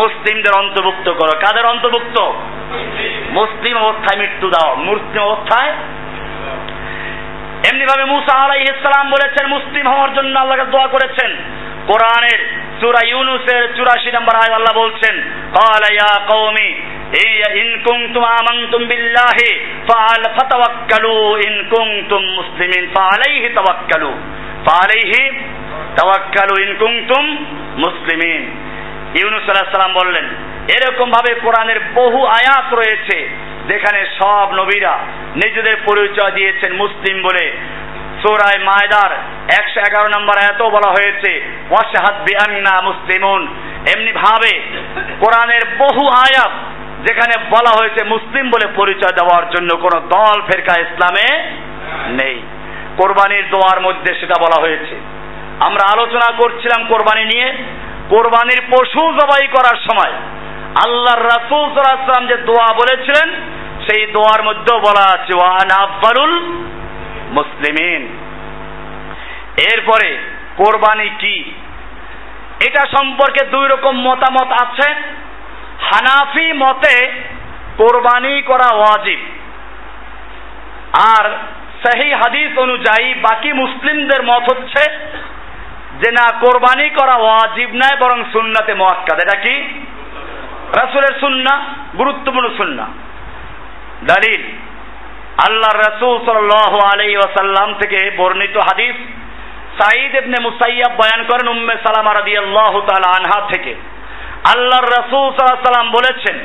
মুসলিমদের 0.00 0.54
অন্তর্ভুক্ত 0.62 1.06
করো 1.20 1.32
কাদের 1.44 1.66
অন্তর্ভুক্ত 1.72 2.16
মুসলিম 3.38 3.74
অবস্থায় 3.84 4.18
মৃত্যু 4.22 4.46
দাও 4.54 4.70
মুসলিম 4.88 5.20
অবস্থায় 5.28 5.70
এমনি 7.68 7.84
ভাবে 7.90 8.04
মুসা 8.14 8.34
আলাই 8.44 8.60
ইসলাম 8.62 9.06
বলেছেন 9.14 9.44
মুসলিম 9.56 9.84
হওয়ার 9.92 10.10
জন্য 10.14 10.34
আল্লাহকে 10.38 10.66
দোয়া 10.74 10.88
করেছেন 10.94 11.30
কোরআনের 11.90 12.40
সূরা 12.80 13.02
ইউনুসের 13.12 13.62
84 13.76 14.16
নম্বর 14.16 14.34
আয়াত 14.36 14.54
আল্লাহ 14.58 14.74
বলছেন 14.82 15.14
قال 15.58 15.82
يا 16.00 16.12
قوم 16.32 16.56
إن 17.60 17.68
كنتم 17.88 18.24
آمنتم 18.40 18.80
بالله 18.90 19.38
فتوكلوا 20.36 21.26
إن 21.46 21.54
كنتم 21.74 22.22
مسلمين 22.38 22.84
فعليه 22.96 23.44
توكلوا 23.54 24.16
فعليه 24.66 25.14
توكلوا 25.96 26.58
إن 26.64 26.70
كنتم 26.82 27.24
مسلمين 27.84 28.42
ইউনুস 29.20 29.46
আলাইহিস 29.50 29.74
সালাম 29.76 29.92
বললেন 30.00 30.26
এরকম 30.76 31.08
ভাবে 31.10 31.30
কোরআনের 31.44 31.78
বহু 31.94 32.20
আয়াত 32.38 32.68
রয়েছে 32.80 33.16
যেখানে 33.67 34.05
সব 34.19 34.51
নবীরা 34.53 34.97
নিজেদের 35.35 35.75
পরিচয় 35.85 36.31
দিয়েছেন 36.31 36.73
মুসলিম 36.73 37.23
বলে। 37.23 37.45
সূরায় 38.21 38.59
মায়দার 38.63 39.11
একশো 39.59 39.79
এগারো 39.79 40.07
নম্বর 40.07 40.35
এত 40.51 40.61
বলা 40.61 40.89
হয়েছে, 40.91 41.31
ওয়াশাহাদ 41.69 42.15
বিআন্না 42.23 42.81
মুসলিমুন। 42.81 43.47
এমনি 43.95 44.11
ভাবে 44.11 44.61
কোরআনের 45.19 45.63
বহু 45.77 46.07
আয়াত 46.07 46.51
যেখানে 47.07 47.43
বলা 47.49 47.71
হয়েছে 47.79 48.05
মুসলিম 48.05 48.49
বলে 48.49 48.67
পরিচয় 48.75 49.13
দেওয়ার 49.13 49.49
জন্য 49.49 49.77
কোন 49.77 49.99
দল 49.99 50.41
ফেরকা 50.41 50.81
ইসলামে 50.81 51.27
নেই। 52.07 52.41
কোরবানির 52.97 53.49
দোয়ার 53.49 53.81
মধ্যে 53.81 54.15
সেটা 54.19 54.35
বলা 54.41 54.61
হয়েছে। 54.61 54.95
আমরা 55.59 55.83
আলোচনা 55.93 56.29
করছিলাম 56.37 56.87
কোরবানি 56.87 57.23
নিয়ে। 57.25 57.53
কোরবানির 58.09 58.61
পশু 58.71 59.01
জবাই 59.11 59.47
করার 59.47 59.77
সময় 59.91 60.13
আল্লাহর 60.85 61.23
রাসূল 61.23 61.65
সাল্লাল্লাহু 61.65 62.27
যে 62.27 62.37
দোয়া 62.37 62.73
বলেছিলেন 62.73 63.52
সেই 63.87 64.05
দোয়ার 64.05 64.43
মধ্যেও 64.43 64.79
বলা 64.79 65.13
আছে 65.13 65.33
ওয়ান 65.35 65.83
আফজালুল 65.83 66.39
মুসলিমিন। 67.31 68.19
এরপরে, 69.73 70.17
কোরবানি 70.57 71.09
কি? 71.09 71.53
এটা 72.67 72.81
সম্পর্কে 72.97 73.45
দুই 73.45 73.67
রকম 73.67 74.01
মতামত 74.01 74.51
আছে। 74.61 74.91
হানাফি 75.81 76.53
মতে 76.53 77.11
কোরবানি 77.77 78.41
করা 78.41 78.75
ওয়াজিব। 78.75 79.19
আর 81.11 81.37
সেই 81.85 82.13
হাদিস 82.13 82.57
অনুযায়ী 82.57 83.13
বাকি 83.13 83.53
মুসলিমদের 83.53 84.23
মত 84.23 84.53
হচ্ছে 84.53 84.89
যে 86.03 86.11
না, 86.11 86.39
কোরবানি 86.39 86.89
করা 86.89 87.15
ওয়াজিব 87.15 87.69
নয়, 87.69 87.97
বরং 87.99 88.23
সুন্নাতে 88.31 88.73
মোয়াক্কাদ। 88.73 89.19
এটা 89.19 89.39
কি? 89.39 89.85
রাসুলের 90.77 91.19
সুন্না, 91.19 91.65
গুরুত্বপূর্ণ 91.97 92.49
সুন্না। 92.57 92.87
দলিল। 94.11 94.43
আল্লাহ 95.47 95.71
রসুল 95.73 96.15
সাল্লাহ 96.27 96.71
আলাই 96.89 97.13
ওয়াসাল্লাম 97.17 97.69
থেকে 97.81 97.99
বর্ণিত 98.17 98.55
হাদিস 98.67 98.97
সাইদ 99.79 100.13
ইবনে 100.15 100.37
মুসাইয়াব 100.47 100.93
বয়ান 100.99 101.21
করেন 101.29 101.47
উম্মে 101.47 101.75
সালামা 101.85 102.11
রাদিয়াল্লাহু 102.13 102.79
তাআলা 102.87 103.09
আনহা 103.17 103.39
থেকে। 103.51 103.73
আল্লাহর 104.53 104.87
রাসূল 104.97 105.25
সাল্লাল্লাহু 105.27 105.67
সাল্লাম 105.67 105.89
বলেছেন, 105.97 106.37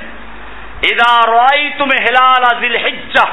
ইদা 0.92 1.12
রাআইতুম 1.36 1.88
হিলাল 2.04 2.44
জিল 2.60 2.76
হিজ্জাহ 2.84 3.30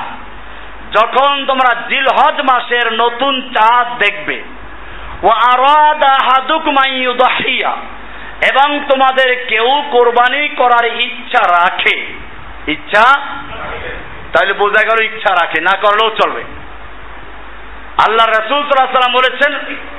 যখন 0.98 1.32
তোমরা 1.46 1.72
জিলহজ 1.90 2.38
মাসের 2.50 2.88
নতুন 2.94 3.34
চাঁদ 3.56 3.88
দেখবে 4.04 4.38
ও 5.24 5.30
আরাদা 5.54 6.14
হাদুকুম 6.28 6.76
আইয়ুদহিয়া 6.86 7.74
এবং 8.52 8.70
তোমাদের 8.90 9.30
কেউ 9.48 9.68
কোরবানি 9.92 10.44
করার 10.60 10.86
ইচ্ছা 11.08 11.42
রাখে। 11.58 11.98
ইচ্ছা? 12.68 13.06
তাহলে 14.36 14.54
বোঝা 14.62 14.82
গেল 14.90 15.00
ইচ্ছা 15.10 15.32
রাখে, 15.42 15.60
না 15.68 15.74
করলেও 15.84 16.10
চলবে। 16.22 16.44
আল্লাহ 18.06 18.26
রসুল 18.28 18.62
সাল্লাম 18.64 19.18
বলেছেন 19.20 19.52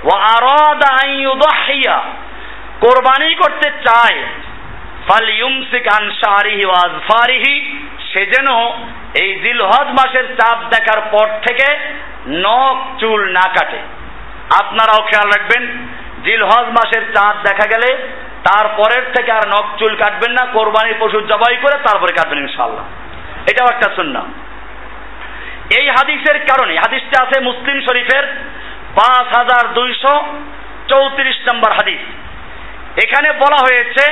ও 0.09 0.11
আরাদা 0.37 0.91
কোরবানি 2.85 3.29
করতে 3.43 3.69
চায় 3.87 4.19
ফাল 5.07 5.27
ইউমসিক 5.41 5.87
আন 5.97 6.05
শাহরিহি 6.21 7.55
সে 8.11 8.23
যেন 8.33 8.49
এই 9.23 9.31
জিলহজ 9.45 9.89
মাসের 9.99 10.27
চাঁদ 10.39 10.59
দেখার 10.75 11.01
পর 11.13 11.27
থেকে 11.47 11.67
নখ, 12.45 12.77
চুল 13.01 13.21
না 13.37 13.47
কাটে। 13.57 13.81
আপনারাও 14.63 15.07
খেয়াল 15.09 15.29
রাখবেন, 15.35 15.63
জিলহজ 16.27 16.67
মাসের 16.77 17.05
চাঁদ 17.15 17.37
দেখা 17.49 17.67
গেলে 17.73 17.91
তারপরের 18.49 19.05
থেকে 19.15 19.31
আর 19.39 19.45
নখ, 19.55 19.67
চুল 19.81 19.93
কাটবেন 20.03 20.33
না, 20.39 20.45
কোরবানির 20.57 20.97
পশু 21.01 21.19
জবাই 21.33 21.57
করে 21.65 21.77
তারপরে 21.87 22.13
কাটবেন 22.19 22.41
ইনশাল্লাহ 22.47 22.87
এটাও 23.51 23.69
একটা 23.75 23.89
সুন্না 23.97 24.23
এই 25.79 25.87
হাদিসের 25.89 26.39
কারণে 26.39 26.75
হাদিসটা 26.75 27.23
আছে 27.23 27.41
মুসলিম 27.41 27.81
শরীফের 27.81 28.25
পাঁচ 28.95 29.27
হাজার 29.37 29.75
দুইশো 29.75 30.15
চৌত্রিশ 30.89 31.37
নম্বর 31.53 31.73
হাদিস। 31.73 32.03
এখানে 33.05 33.33
বলা 33.33 33.57
হয়েছে, 33.63 34.05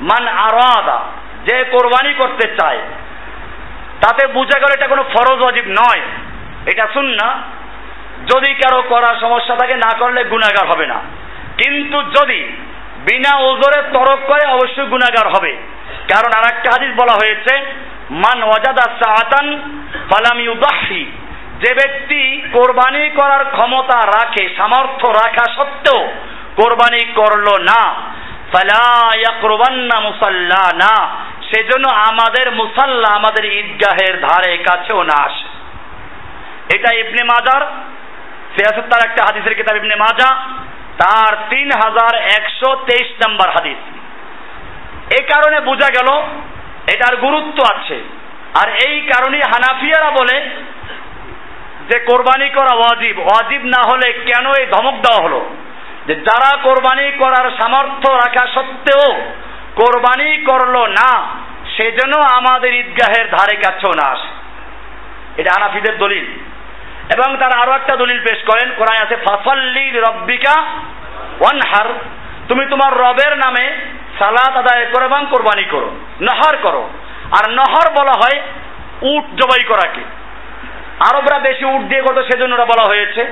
মান 0.00 0.28
আরাদা 0.28 0.98
যে 1.46 1.64
কোরবানি 1.64 2.14
করতে 2.14 2.48
চায়, 2.60 2.78
তাতে 4.00 4.26
বুঝা 4.26 4.58
গেল 4.58 4.70
এটা 4.74 4.88
কোনো 4.88 5.02
ফরজ 5.02 5.42
অজীব 5.42 5.64
নয়। 5.68 6.00
এটা 6.66 6.88
শুন 6.92 7.04
না 7.04 7.28
যদি 8.32 8.54
কারও 8.54 8.82
করার 8.82 9.14
সমস্যা 9.20 9.56
থাকে, 9.56 9.74
না 9.74 9.98
করলে 9.98 10.24
গুণাগার 10.24 10.66
হবে 10.68 10.86
না। 10.86 10.98
কিন্তু 11.58 12.02
যদি 12.02 12.40
বিনা 13.10 13.36
ওজরে 13.36 13.82
তরক 13.82 14.18
করে, 14.26 14.48
অবশ্যই 14.48 14.86
গুণাগার 14.86 15.28
হবে। 15.28 15.52
কারণ 16.14 16.30
আর 16.38 16.44
একটা 16.52 16.70
হাদিস 16.70 16.90
বলা 16.96 17.12
হয়েছে 17.12 17.54
মান 18.10 18.42
ওয়াজাদা 18.42 18.82
সাআতান 19.04 19.46
ফালাম 20.10 20.40
ইউদাহি 20.40 21.12
যে 21.58 21.74
ব্যক্তি 21.74 22.42
কোরবানি 22.52 23.10
করার 23.10 23.44
ক্ষমতা 23.44 23.98
রাখে, 24.18 24.54
সামর্থ্য 24.56 25.08
রাখা 25.08 25.44
সত্ত্বেও 25.56 26.12
কোরবানি 26.56 27.04
করল 27.14 27.46
না, 27.62 27.82
ফালা 28.52 29.16
ইয়াকরুবান্না 29.16 30.00
মুসাল্লানা। 30.00 31.22
সেজন্য 31.50 31.88
আমাদের 31.88 32.52
মুসাল্লা 32.52 33.08
আমাদের 33.08 33.44
ঈদগাহের 33.44 34.20
ধারে 34.20 34.56
কাছেও 34.56 35.02
না 35.02 35.14
আসে। 35.24 35.48
এটা 36.76 36.94
ইবনে 36.94 37.22
মাজার 37.24 37.62
সিয়াসত 38.56 38.86
তার 38.90 39.02
একটা 39.08 39.24
হাদিসের 39.24 39.54
কিতাব 39.54 39.76
ইবনে 39.76 39.96
মাজা, 39.96 40.36
তার 40.98 41.36
তিন 41.50 41.70
হাজার 41.84 42.14
একশো 42.38 42.76
তেইশ 42.86 43.08
নম্বর 43.26 43.50
হাদিস। 43.50 43.78
এ 45.18 45.20
কারণে 45.32 45.60
বোঝা 45.60 45.88
গেল 45.94 46.22
এটার 46.90 47.16
গুরুত্ব 47.16 47.76
আছে। 47.76 48.00
আর 48.62 48.68
এই 48.88 49.00
কারণে 49.00 49.38
হানাফিয়ারা 49.38 50.10
বলে 50.10 50.50
যে 51.90 51.98
কোরবানি 51.98 52.48
করা 52.48 52.74
ওয়াজিব। 52.74 53.18
ওয়াজিব 53.18 53.64
না 53.64 53.82
হলে 53.92 54.12
কেন 54.12 54.46
এই 54.46 54.66
ধমক 54.66 54.94
দেওয়া 54.94 55.22
হলো? 55.22 55.50
যে 56.06 56.14
যারা 56.14 56.56
কোরবানি 56.56 57.12
করার 57.12 57.50
সামর্থ্য 57.50 58.12
রাখা 58.12 58.46
সত্ত্বেও 58.54 59.32
কোরবানি 59.74 60.36
করল 60.36 60.86
না, 60.86 61.22
সেজন্য 61.76 62.16
আমাদের 62.16 62.74
ঈদগাহের 62.74 63.30
ধারে 63.30 63.56
কাছেও 63.56 63.90
না 63.90 64.08
আসে। 64.08 64.28
এটা 65.40 65.50
হানাফিদের 65.58 65.98
দলিল। 65.98 66.24
এবং 67.16 67.36
তারা 67.36 67.60
আরও 67.60 67.72
একটা 67.72 67.96
দলিল 67.96 68.20
পেশ 68.20 68.42
করেন। 68.46 68.72
কোরআন 68.76 69.02
আছে, 69.02 69.16
ফাসাল্লি 69.16 69.90
রব্বিকা 69.90 70.60
ওয়ানহার। 71.40 71.86
তুমি 72.48 72.66
তোমার 72.66 73.00
রবের 73.00 73.36
নামে 73.36 73.76
সালাত 74.18 74.56
আদায় 74.56 74.86
করো 74.86 75.04
এবং 75.04 75.26
কোরবানি 75.30 75.64
করো, 75.64 75.90
নহর 76.20 76.56
করো। 76.62 76.90
আর 77.30 77.50
নহর 77.50 77.90
বলা 77.90 78.12
হয় 78.12 78.38
উট 79.02 79.24
জবাই 79.24 79.62
করাকে। 79.64 80.00
আরবরা 81.00 81.38
বেশি 81.38 81.64
উট 81.64 81.82
দিয়ে 81.82 82.02
করতো, 82.02 82.22
সেজন্য 82.22 82.54
ওরা 82.54 82.64
বলা 82.64 82.84
হয়েছে। 82.88 83.22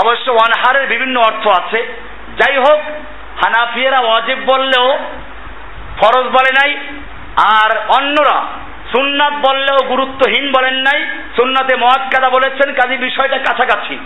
অবশ্য 0.00 0.30
ওয়ানহারের 0.30 0.86
বিভিন্ন 0.86 1.20
অর্থ 1.20 1.46
আছে। 1.48 1.78
যাই 2.36 2.56
হোক, 2.56 2.80
হানাফিয়েরা 3.44 4.00
ওয়াজিব 4.00 4.38
বললেও 4.46 4.98
ফরজ 6.00 6.26
বলে 6.26 6.52
নাই, 6.52 6.76
আর 7.60 7.70
অন্যরা 7.98 8.42
সুন্নাত 8.92 9.32
বললেও 9.32 9.88
গুরুত্বহীন 9.88 10.52
বলেন 10.52 10.74
নাই। 10.74 11.00
সুন্নাতে 11.36 11.76
মহাক্কাদা 11.76 12.28
বলেছেন, 12.28 12.74
কাজী 12.74 12.96
বিষয়টা 12.96 13.38
কাছাকাছি। 13.38 13.98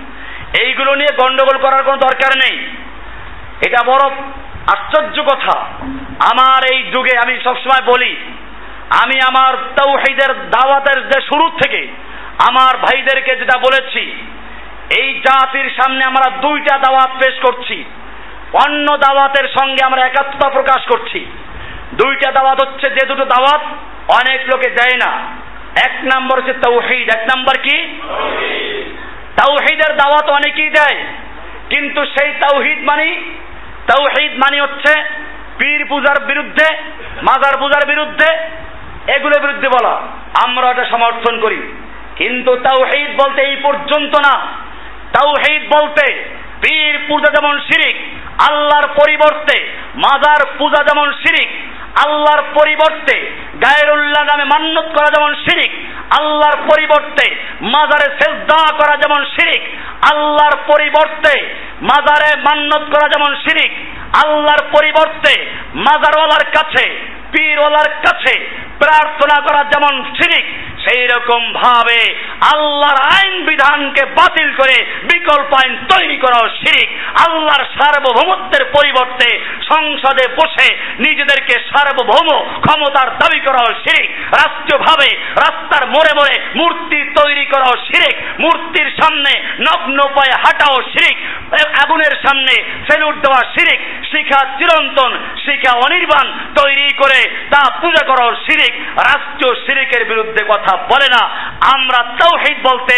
এইগুলো 0.61 0.95
নিয়ে 0.95 1.17
গন্ডগোল 1.17 1.59
করার 1.59 1.83
কোনো 1.85 1.97
দরকার 1.97 2.33
নেই। 2.37 2.57
এটা 3.67 3.79
বড় 3.87 4.11
আশ্চর্য 4.73 5.23
কথা। 5.23 5.59
আমার 6.33 6.61
এই 6.73 6.83
যুগে 6.83 7.19
আমি 7.25 7.35
সবসময় 7.45 7.83
বলি 7.87 8.17
আমি 9.05 9.17
আমার 9.29 9.53
তৌহিদের 9.55 10.51
দাওয়াতের 10.51 11.09
যে 11.09 11.21
শুরু 11.21 11.51
থেকে 11.51 11.89
আমার 12.49 12.77
ভাইদেরকে 12.77 13.37
যেটা 13.37 13.59
বলেছি 13.59 14.03
এই 14.99 15.14
জাতির 15.14 15.71
সামনে 15.71 16.05
আমরা 16.05 16.37
দুইটা 16.37 16.79
দাওয়াত 16.79 17.11
পেশ 17.11 17.35
করছি। 17.41 17.85
অন্য 18.64 18.97
দাওয়াতের 18.97 19.49
সঙ্গে 19.49 19.85
আমরা 19.85 20.07
একাত্মতা 20.07 20.49
প্রকাশ 20.51 20.87
করছি। 20.87 21.27
দুইটা 21.93 22.33
দাওয়াত 22.33 22.67
হচ্ছে 22.67 22.91
যে 22.91 23.07
দুটো 23.07 23.25
দাওয়াত 23.25 23.61
অনেক 24.09 24.41
লোকে 24.55 24.71
দেয় 24.71 24.97
না। 25.07 25.12
এক 25.85 25.95
নাম্বার 26.03 26.39
হচ্ছে 26.39 26.53
তৌহিদ 26.53 27.17
এক 27.17 27.23
নাম্বার 27.23 27.62
কি? 27.62 27.77
তাওহিদের 29.37 29.97
দাওয়াত 29.97 30.31
অনেকেই 30.31 30.71
দেয় 30.71 31.05
কিন্তু 31.71 32.05
সেই 32.05 32.33
তাওহিদ 32.33 32.79
মানি 32.79 33.11
তাওহিদ 33.87 34.32
মানে 34.32 34.61
হচ্ছে 34.61 35.03
পীর 35.59 35.87
পূজার 35.89 36.24
বিরুদ্ধে, 36.24 36.76
মাজার 37.22 37.61
পূজার 37.61 37.89
বিরুদ্ধে, 37.89 38.39
এগুলোর 39.12 39.47
বিরুদ্ধে 39.47 39.68
বলা। 39.68 40.01
আমরা 40.47 40.70
এটা 40.70 40.84
সমর্থন 40.84 41.41
করি। 41.41 41.72
কিন্তু 42.16 42.57
তাওহিদ 42.57 43.11
বলতে 43.11 43.43
এই 43.43 43.57
পর্যন্ত 43.57 44.16
না। 44.16 44.39
তাওহিদ 45.12 45.62
বলতে 45.62 46.12
পীর 46.61 46.99
পূজা 47.09 47.32
যেমন 47.41 47.61
শিরিক, 47.61 47.97
আল্লাহর 48.51 48.89
পরিবর্তে 48.89 49.64
মাজার 49.95 50.47
পূজা 50.59 50.84
যেমন 50.84 51.12
শিরিক 51.12 51.49
আল্লাহর 52.05 52.43
পরিবর্তে 52.55 53.17
গায়রুল্লাহ 53.63 54.25
নামে 54.25 54.45
মান্যত 54.45 54.89
করা 54.97 55.09
যেমন 55.17 55.35
শিরিক, 55.35 55.73
আল্লাহর 56.19 56.57
পরিবর্তে 56.71 57.37
মাজারে 57.61 58.09
সেজদা 58.19 58.77
করা 58.77 58.97
যেমন 58.97 59.25
শিরিক, 59.25 59.63
আল্লাহর 60.13 60.57
পরিবর্তে 60.67 61.33
মাজারে 61.83 62.41
মান্যত 62.41 62.85
করা 62.95 63.09
যেমন 63.09 63.35
শিরিক, 63.35 63.73
আল্লাহর 64.25 64.63
পরিবর্তে 64.73 65.33
মাজারওয়ালার 65.75 66.45
কাছে, 66.45 66.85
পীরওয়ালার 67.33 67.91
কাছে 68.03 68.35
প্রার্থনা 68.79 69.37
করা 69.43 69.65
যেমন 69.65 70.03
শিরিক 70.03 70.47
সেই 70.87 71.07
রকম 71.07 71.53
ভাবে 71.53 72.14
আল্লাহর 72.55 72.99
আইন 73.16 73.45
বিধানকে 73.45 74.05
বাতিল 74.05 74.55
করে 74.55 74.87
বিকল্প 75.03 75.55
আইন 75.55 75.87
তৈরি 75.89 76.16
করাও 76.16 76.49
শিরিক 76.49 76.89
আল্লাহর 77.28 77.64
সার্বভৌমত্বের 77.64 78.64
পরিবর্তে 78.64 79.41
সংসদে 79.68 80.28
বসে 80.37 80.76
নিজেদেরকে 80.99 81.53
সার্বভৌম 81.53 82.28
ক্ষমতার 82.61 83.18
দাবি 83.18 83.41
করাও 83.41 83.66
শিরিক 83.66 84.11
রাষ্ট্রীয়ভাবে 84.11 85.09
রাস্তার 85.16 85.87
মোড়ে 85.87 86.12
মোড়ে 86.14 86.41
মূর্তি 86.57 87.05
তৈরি 87.22 87.47
করাও 87.47 87.74
শিরিক 87.87 88.41
মূর্তির 88.41 88.93
সামনে 89.03 89.30
নগ্ন 89.61 90.09
পায়ে 90.09 90.32
হাঁটাও 90.32 90.82
শিরিক 90.82 91.16
আগুনের 91.84 92.14
সামনে 92.26 92.55
সেলুট 92.91 93.14
দেওয়া 93.14 93.43
শিরিক 93.55 93.80
শিখা 94.12 94.57
চিরন্তন, 94.59 95.18
শিখা 95.45 95.72
অনির্বাণ 95.72 96.32
তৈরি 96.55 96.95
করে 96.95 97.30
তা 97.51 97.80
পূজা 97.80 98.07
করাও 98.07 98.34
শিরিক 98.34 98.74
রাষ্ট্রীয় 98.97 99.66
শিরিকের 99.66 100.05
বিরুদ্ধে 100.05 100.45
কথা 100.49 100.76
বলে 100.91 101.09
না, 101.16 101.22
আমরা 101.74 102.01
তৌহিদ 102.20 102.59
বলতে 102.68 102.97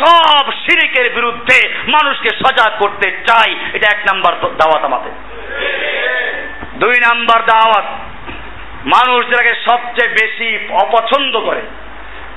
সব 0.00 0.44
শিরিকের 0.62 1.06
বিরুদ্ধে 1.16 1.58
মানুষকে 1.94 2.30
সজাগ 2.42 2.72
করতে 2.82 3.06
চাই। 3.28 3.50
এটা 3.72 3.86
এক 3.92 4.00
নাম্বার 4.08 4.32
দাওয়াত 4.60 4.82
আমাদের। 4.84 5.12
দুই 6.82 6.96
নাম্বার 7.06 7.40
দাওয়াত, 7.52 7.86
মানুষ 8.94 9.20
যেটাকে 9.30 9.52
সবচেয়ে 9.68 10.14
বেশি 10.20 10.48
অপছন্দ 10.84 11.34
করে, 11.38 11.62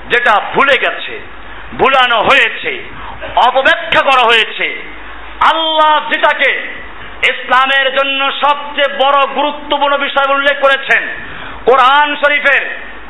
যেটা 0.08 0.32
ভুলে 0.54 0.76
গেছে, 0.84 1.14
ভুলানো 1.78 2.18
হয়েছে, 2.28 2.72
অপব্যাখ্যা 3.46 4.02
করা 4.08 4.24
হয়েছে, 4.30 4.66
আল্লাহ 5.50 5.92
যেটাকে 6.10 6.50
ইসলামের 7.32 7.86
জন্য 7.96 8.20
সবচেয়ে 8.44 8.90
বড় 9.02 9.18
গুরুত্বপূর্ণ 9.38 9.94
বিষয় 9.96 10.28
উল্লেখ 10.34 10.56
করেছেন, 10.62 11.02
কোরআন 11.68 12.08
শরীফের 12.22 12.64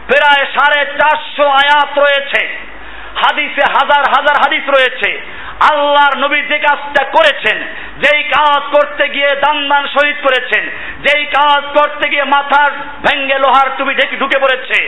প্রায় 0.08 0.44
সাড়ে 0.54 0.80
চারশো 0.98 1.46
আয়াত 1.62 1.92
রয়েছে। 1.98 2.42
হাদিসে 3.22 3.64
হাজার 3.76 4.02
হাজার 4.14 4.36
হাদিস 4.42 4.64
রয়েছে। 4.68 5.10
আল্লাহর 5.72 6.14
নবী 6.18 6.40
যে 6.42 6.58
কাজটা 6.58 7.02
করেছেন, 7.16 7.58
যেই 8.02 8.22
কাজ 8.22 8.62
করতে 8.74 9.08
গিয়ে 9.08 9.30
দান 9.44 9.68
দান 9.68 9.84
শহীদ 9.86 10.16
করেছেন, 10.22 10.64
যেই 11.04 11.24
কাজ 11.24 11.62
করতে 11.78 12.08
গিয়ে 12.08 12.24
মাথার 12.24 12.70
ভেঙ্গে 13.04 13.38
লোহার 13.38 13.68
টুপি 13.76 13.94
ঢেকে 13.94 14.16
ঢুকে 14.16 14.38
পড়েছে, 14.38 14.78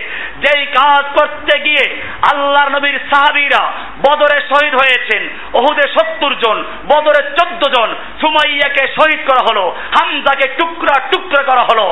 যেই 0.45 0.67
কাজ 0.67 1.05
করতে 1.19 1.55
গিয়ে 1.59 1.85
আল্লাহর 2.33 2.71
নবীর 2.71 2.99
সাহাবিরা 3.11 3.63
বদরে 4.07 4.39
শহীদ 4.51 4.75
হয়েছেন, 4.75 5.23
ওহুদে 5.53 5.87
সত্তর 5.95 6.33
জন, 6.35 6.65
বদরে 6.87 7.23
চোদ্দ 7.37 7.63
জন, 7.77 7.95
সুমাইয়াকে 8.21 8.85
শহীদ 8.89 9.21
করা 9.31 9.43
হলো, 9.51 9.77
হামজাকে 10.01 10.47
টুকরা 10.59 10.97
টুকরা 11.11 11.43
করা 11.43 11.63
হলো 11.63 11.87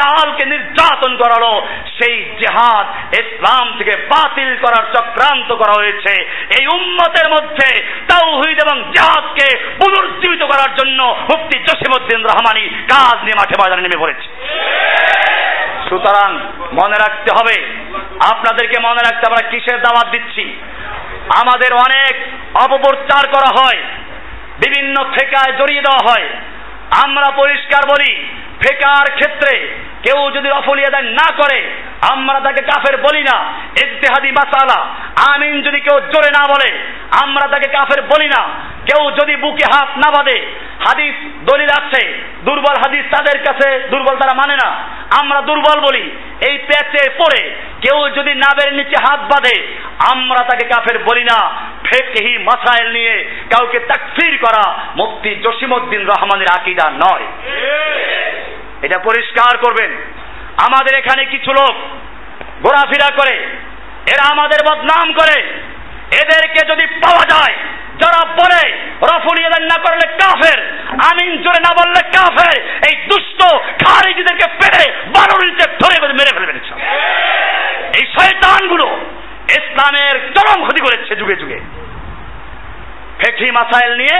বেলালকে 0.00 0.44
নির্যাতন 0.52 1.12
করা 1.16 1.34
হলো 1.38 1.52
সেই 1.96 2.16
জেহাদ 2.40 2.86
ইসলাম 3.20 3.66
থেকে 3.78 3.94
বাতিল 4.12 4.50
করার 4.64 4.84
চক্রান্ত 4.94 5.50
করা 5.60 5.74
হয়েছে। 5.80 6.14
এই 6.58 6.64
উম্মতের 6.76 7.26
মধ্যে 7.34 7.68
তাওহিদ 8.10 8.56
এবং 8.66 8.76
জেহাদকে 8.94 9.46
পুনর্জীবিত 9.80 10.42
করার 10.42 10.70
জন্য 10.76 11.00
মুফতি 11.30 11.56
জসিমউদ্দিন 11.68 12.20
রহমানি 12.24 12.64
কাজ 12.92 13.16
নিয়ে 13.24 13.38
মাঠে 13.40 13.56
বাজারে 13.60 13.82
নেমে 13.82 14.02
পড়েছে। 14.02 14.26
সুতরাং 15.88 16.30
মনে 16.72 16.96
রাখতে 17.04 17.30
হবে, 17.38 17.56
আপনাদেরকে 18.32 18.76
মনে 18.88 19.02
রাখতে 19.02 19.24
আমরা 19.30 19.42
কিসের 19.50 19.78
দাওয়াত 19.80 20.08
দিচ্ছি? 20.10 20.44
আমাদের 21.40 21.70
অনেক 21.86 22.14
অপপ্রচার 22.64 23.24
করা 23.34 23.50
হয়, 23.58 23.80
বিভিন্ন 24.64 24.96
ফেকায় 25.14 25.52
জড়িয়ে 25.58 25.84
দেওয়া 25.86 26.02
হয়। 26.08 26.28
আমরা 27.04 27.28
পরিষ্কার 27.36 27.82
বলি 27.92 28.12
ফেকার 28.62 29.06
ক্ষেত্রে 29.18 29.54
কেউ 30.02 30.30
যদি 30.30 30.50
অফলিয়া 30.50 30.90
দান 30.90 31.04
না 31.04 31.28
করে, 31.36 31.58
আমরা 32.10 32.40
তাকে 32.40 32.62
কাফের 32.62 32.96
বলি 32.96 33.22
না। 33.22 33.36
ইজতেহাদি 33.84 34.30
মাসালা। 34.32 34.78
আমিন 35.34 35.62
যদি 35.62 35.80
কেউ 35.80 36.00
জোরে 36.00 36.30
না 36.30 36.42
বলে, 36.46 36.78
আমরা 37.24 37.46
তাকে 37.48 37.68
কাফের 37.68 38.02
বলি 38.02 38.28
না। 38.28 38.42
কেউ 38.86 39.10
যদি 39.10 39.36
বুকে 39.36 39.64
হাত 39.74 39.88
না 39.96 40.08
বাঁধে, 40.16 40.46
হাদিস 40.86 41.14
দলিল 41.52 41.68
আছে, 41.68 42.02
দুর্বল 42.44 42.76
হাদিস 42.82 43.04
তাদের 43.16 43.38
কাছে 43.44 43.88
দুর্বল 43.90 44.16
তারা 44.16 44.34
মানে 44.34 44.56
না। 44.64 44.70
আমরা 45.20 45.40
দুর্বল 45.40 45.80
বলি, 45.80 46.04
এই 46.48 46.58
প্যাচে 46.58 47.10
পড়ে 47.18 47.42
কেউ 47.80 48.08
যদি 48.08 48.34
নাবের 48.34 48.72
নিচে 48.72 48.96
হাত 49.08 49.20
বাঁধে, 49.20 49.56
আমরা 50.12 50.44
তাকে 50.44 50.68
কাফের 50.68 50.98
বলি 50.98 51.24
না। 51.24 51.38
ফেকহি 51.84 52.38
মাসাইল 52.38 52.92
নিয়ে 52.92 53.30
কাউকে 53.50 53.78
তাকফির 53.80 54.38
করা 54.38 54.64
মুফতি 54.96 55.30
জসিমউদ্দিন 55.34 56.06
রহমানের 56.06 56.46
আকিদা 56.58 56.90
নয়। 56.90 57.26
এটা 58.82 58.98
পরিষ্কার 58.98 59.52
করবেন। 59.58 59.90
আমাদের 60.66 60.94
এখানে 60.98 61.22
কিছু 61.24 61.50
লোক 61.52 61.74
ঘোরাফেরা 62.64 63.08
করে, 63.16 63.34
এরা 64.12 64.24
আমাদের 64.34 64.60
বদনাম 64.68 65.06
করে। 65.12 65.38
এদেরকে 66.22 66.60
যদি 66.70 66.84
পাওয়া 67.02 67.24
যায়, 67.32 67.56
যারা 68.00 68.20
বলে, 68.40 68.62
রফুল 69.10 69.38
ইয়াদান 69.40 69.64
না 69.72 69.76
করলে 69.84 70.06
কাফের, 70.20 70.58
আমিন 71.10 71.30
জোরে 71.42 71.60
না 71.66 71.72
বললে 71.80 72.00
কাফের, 72.16 72.56
এই 72.88 72.94
দুষ্ট 73.10 73.40
খারিজিদেরকে 73.82 74.46
পেরে 74.60 74.84
নিচে 75.44 75.64
ধরে 75.80 75.96
মেরে 76.18 76.32
ফেলবেন 76.36 76.58
এই 77.98 78.04
শয়তানগুলো 78.14 78.86
ইসলামের 79.58 80.14
চরম 80.34 80.58
ক্ষতি 80.66 80.80
করেছে 80.80 81.12
যুগে 81.20 81.36
যুগে। 81.36 81.58
ফেকি 83.20 83.50
মাসাইল 83.50 83.92
নিয়ে 83.96 84.16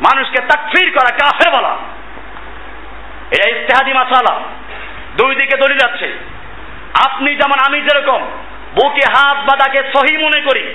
মানুষকে 0.00 0.40
তাকফির 0.50 0.88
করা, 0.96 1.10
কাফের 1.20 1.50
বলা। 1.56 1.74
এটা 3.30 3.48
ইস্তেহাদি 3.50 3.92
মাসালা। 3.92 4.40
দুই 5.16 5.34
দিকে 5.34 5.56
দলিল 5.56 5.78
যাচ্ছে 5.78 6.18
আপনি 7.06 7.36
যেমন 7.36 7.58
আমি 7.68 7.80
যেরকম, 7.80 8.20
বুকে 8.74 9.04
হাত 9.16 9.36
বাঁধাকে 9.36 9.82
সহি 9.82 10.16
মনে 10.16 10.40
করি, 10.40 10.74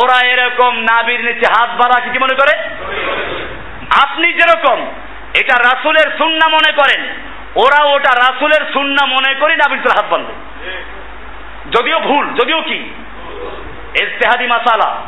ওরা 0.00 0.18
এরকম 0.26 0.78
নাবির 0.80 1.20
নিচে 1.24 1.46
হাত 1.54 1.70
বাঁধা 1.70 2.00
কি 2.00 2.18
মনে 2.18 2.34
করে? 2.34 2.54
আপনি 4.02 4.32
যেরকম, 4.32 4.78
এটা 5.40 5.56
রাসুলের 5.58 6.18
সুন্না 6.18 6.48
মনে 6.48 6.72
করেন, 6.72 7.02
ওরা 7.56 7.84
ওটা 7.84 8.10
রাসুলের 8.10 8.72
সুন্না 8.72 9.06
মনে 9.06 9.34
করি 9.34 9.56
নাবির 9.56 9.96
হাত 9.96 10.06
বাঁধবে 10.10 10.34
যদিও 11.70 12.00
ভুল, 12.00 12.34
যদিও 12.34 12.62
কি? 12.62 12.92
ইস্তেহাদি 14.02 14.46
মাসালা। 14.46 15.02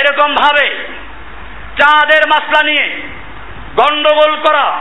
এরকম 0.00 0.34
ভাবে 0.34 0.66
চাঁদের 1.80 2.22
মাসলা 2.28 2.62
নিয়ে 2.62 3.02
গন্ডগোল 3.76 4.36
করা 4.36 4.80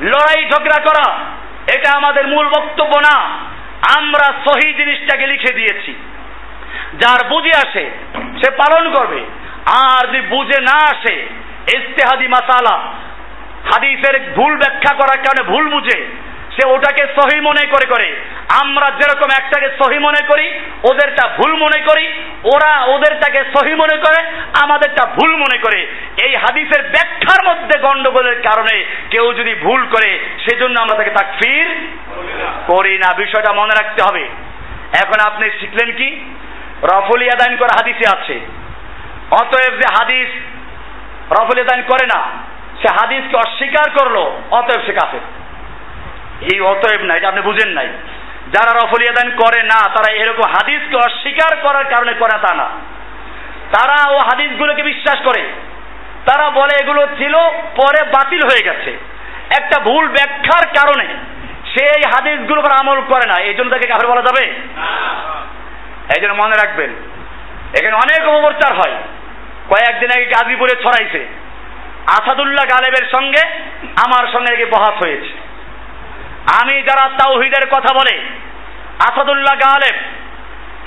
লড়াই 0.00 0.44
ঝগড়া 0.50 0.80
করা, 0.84 1.18
এটা 1.74 1.92
আমাদের 1.96 2.26
মূল 2.26 2.48
বক্তব্য 2.48 2.98
না। 2.98 3.16
আমরা 3.98 4.26
সহি 4.44 4.72
জিনিসটাকে 4.72 5.26
লিখে 5.26 5.54
দিয়েছি। 5.54 5.94
যার 7.00 7.28
বুঝে 7.28 7.50
আসে, 7.56 7.90
সে 8.14 8.50
পালন 8.50 8.94
করবে। 8.94 9.20
আর 9.74 10.06
যদি 10.06 10.20
বুঝে 10.20 10.60
না 10.60 10.76
আসে, 10.84 11.26
ইস্তেহাদি 11.76 12.28
মাসালা, 12.28 12.92
হাদিসের 13.72 14.34
ভুল 14.34 14.56
ব্যাখ্যা 14.56 14.94
করার 14.94 15.18
কারণে 15.18 15.42
ভুল 15.50 15.68
বুঝে, 15.68 16.06
সে 16.56 16.68
ওটাকে 16.68 17.06
সহি 17.14 17.40
মনে 17.40 17.66
করে 17.66 17.86
করে 17.86 18.16
আমরা 18.62 18.86
যেরকম 18.86 19.44
একটাকে 19.44 19.68
সহি 19.84 19.98
মনে 19.98 20.26
করি, 20.26 20.60
ওদেরটা 20.90 21.28
ভুল 21.28 21.52
মনে 21.54 21.82
করি, 21.82 22.06
ওরা 22.44 22.84
ওদেরটাকে 22.84 23.44
সহি 23.44 23.74
মনে 23.74 23.96
করে, 23.96 24.26
আমাদেরটা 24.62 25.06
ভুল 25.06 25.36
মনে 25.36 25.58
করে। 25.58 25.80
এই 26.22 26.36
হাদিসের 26.36 26.82
ব্যাখ্যার 26.82 27.48
মধ্যে 27.48 27.78
গন্ডগোলের 27.78 28.42
কারণে 28.42 28.84
কেউ 29.10 29.32
যদি 29.32 29.54
ভুল 29.54 29.86
করে, 29.86 30.18
সেজন্য 30.44 30.80
আমরা 30.80 30.96
তাকে 30.96 31.10
তাকফির 31.10 31.66
করি 32.66 32.98
না। 32.98 33.14
বিষয়টা 33.14 33.52
মনে 33.52 33.82
রাখতে 33.82 34.02
হবে। 34.02 34.28
এখন 35.04 35.32
আপনি 35.32 35.50
শিখলেন 35.50 35.96
কি? 35.96 36.34
রফলি 36.82 37.26
আদান 37.26 37.56
করা 37.56 37.76
হাদিসে 37.80 38.18
আছে। 38.18 38.40
অতএব 39.30 39.74
যে 39.74 39.86
হাদিস 39.98 40.28
রফলি 41.40 41.60
আদান 41.60 41.82
করে 41.82 42.06
না, 42.06 42.20
সে 42.82 42.88
হাদিসকে 43.00 43.36
অস্বীকার 43.36 43.90
করল, 43.90 44.16
অতএব 44.50 44.80
সে 44.86 44.92
কাফের। 44.92 45.20
এই 46.52 46.60
অতএব 46.60 47.02
নাই 47.02 47.16
এটা 47.16 47.28
আপনি 47.28 47.40
বুঝেন 47.40 47.68
নাই। 47.68 47.88
যারা 48.48 48.78
রফলি 48.78 49.08
আদান 49.08 49.30
করে 49.30 49.62
না, 49.62 49.88
তারা 49.88 50.12
এরকম 50.12 50.42
হাদিসকে 50.42 50.96
অস্বীকার 50.96 51.56
করার 51.56 51.84
কারণে 51.84 52.12
করে 52.12 52.38
তা 52.46 52.54
না। 52.54 52.68
তারা 53.72 54.10
ও 54.10 54.16
হাদিসগুলোকে 54.16 54.82
বিশ্বাস 54.82 55.18
করে। 55.24 55.42
তারা 56.26 56.50
বলে 56.50 56.82
এগুলো 56.82 57.06
ছিল 57.06 57.34
পরে 57.76 58.04
বাতিল 58.04 58.40
হয়ে 58.40 58.64
গেছে। 58.64 58.90
একটা 59.60 59.80
ভুল 59.80 60.08
ব্যাখ্যার 60.08 60.66
কারণে 60.68 61.06
সে 61.74 61.84
এই 61.84 62.02
হাদিসগুলো 62.10 62.60
উপর 62.60 62.70
আমল 62.80 63.00
করে 63.00 63.26
না। 63.26 63.42
এই 63.42 63.54
জন্য 63.54 63.70
তাকে 63.70 63.88
কাফের 63.88 64.10
বলা 64.10 64.22
যাবে? 64.22 64.44
এই 66.16 66.20
জন্য 66.20 66.32
মনে 66.32 66.56
রাখবেন, 66.56 66.90
এখানে 67.80 67.92
অনেক 67.92 68.28
অপপ্রচার 68.28 68.76
হয়। 68.76 69.02
কয়েকদিন 69.68 70.10
আগে 70.16 70.24
গাজীপুরে 70.24 70.82
ছড়াইছে। 70.82 71.26
আসাদুল্লাহ 72.06 72.66
গালেবের 72.66 73.10
সঙ্গে 73.12 73.42
আমার 74.04 74.32
সঙ্গে 74.32 74.64
বহাত 74.64 74.94
হয়েছে। 75.04 75.51
আমি 76.60 76.82
যারা 76.82 77.10
তাওহিদের 77.18 77.64
কথা 77.70 77.94
বলে, 77.94 78.14
আসাদুল্লাহ 78.98 79.56
গালেব, 79.56 79.96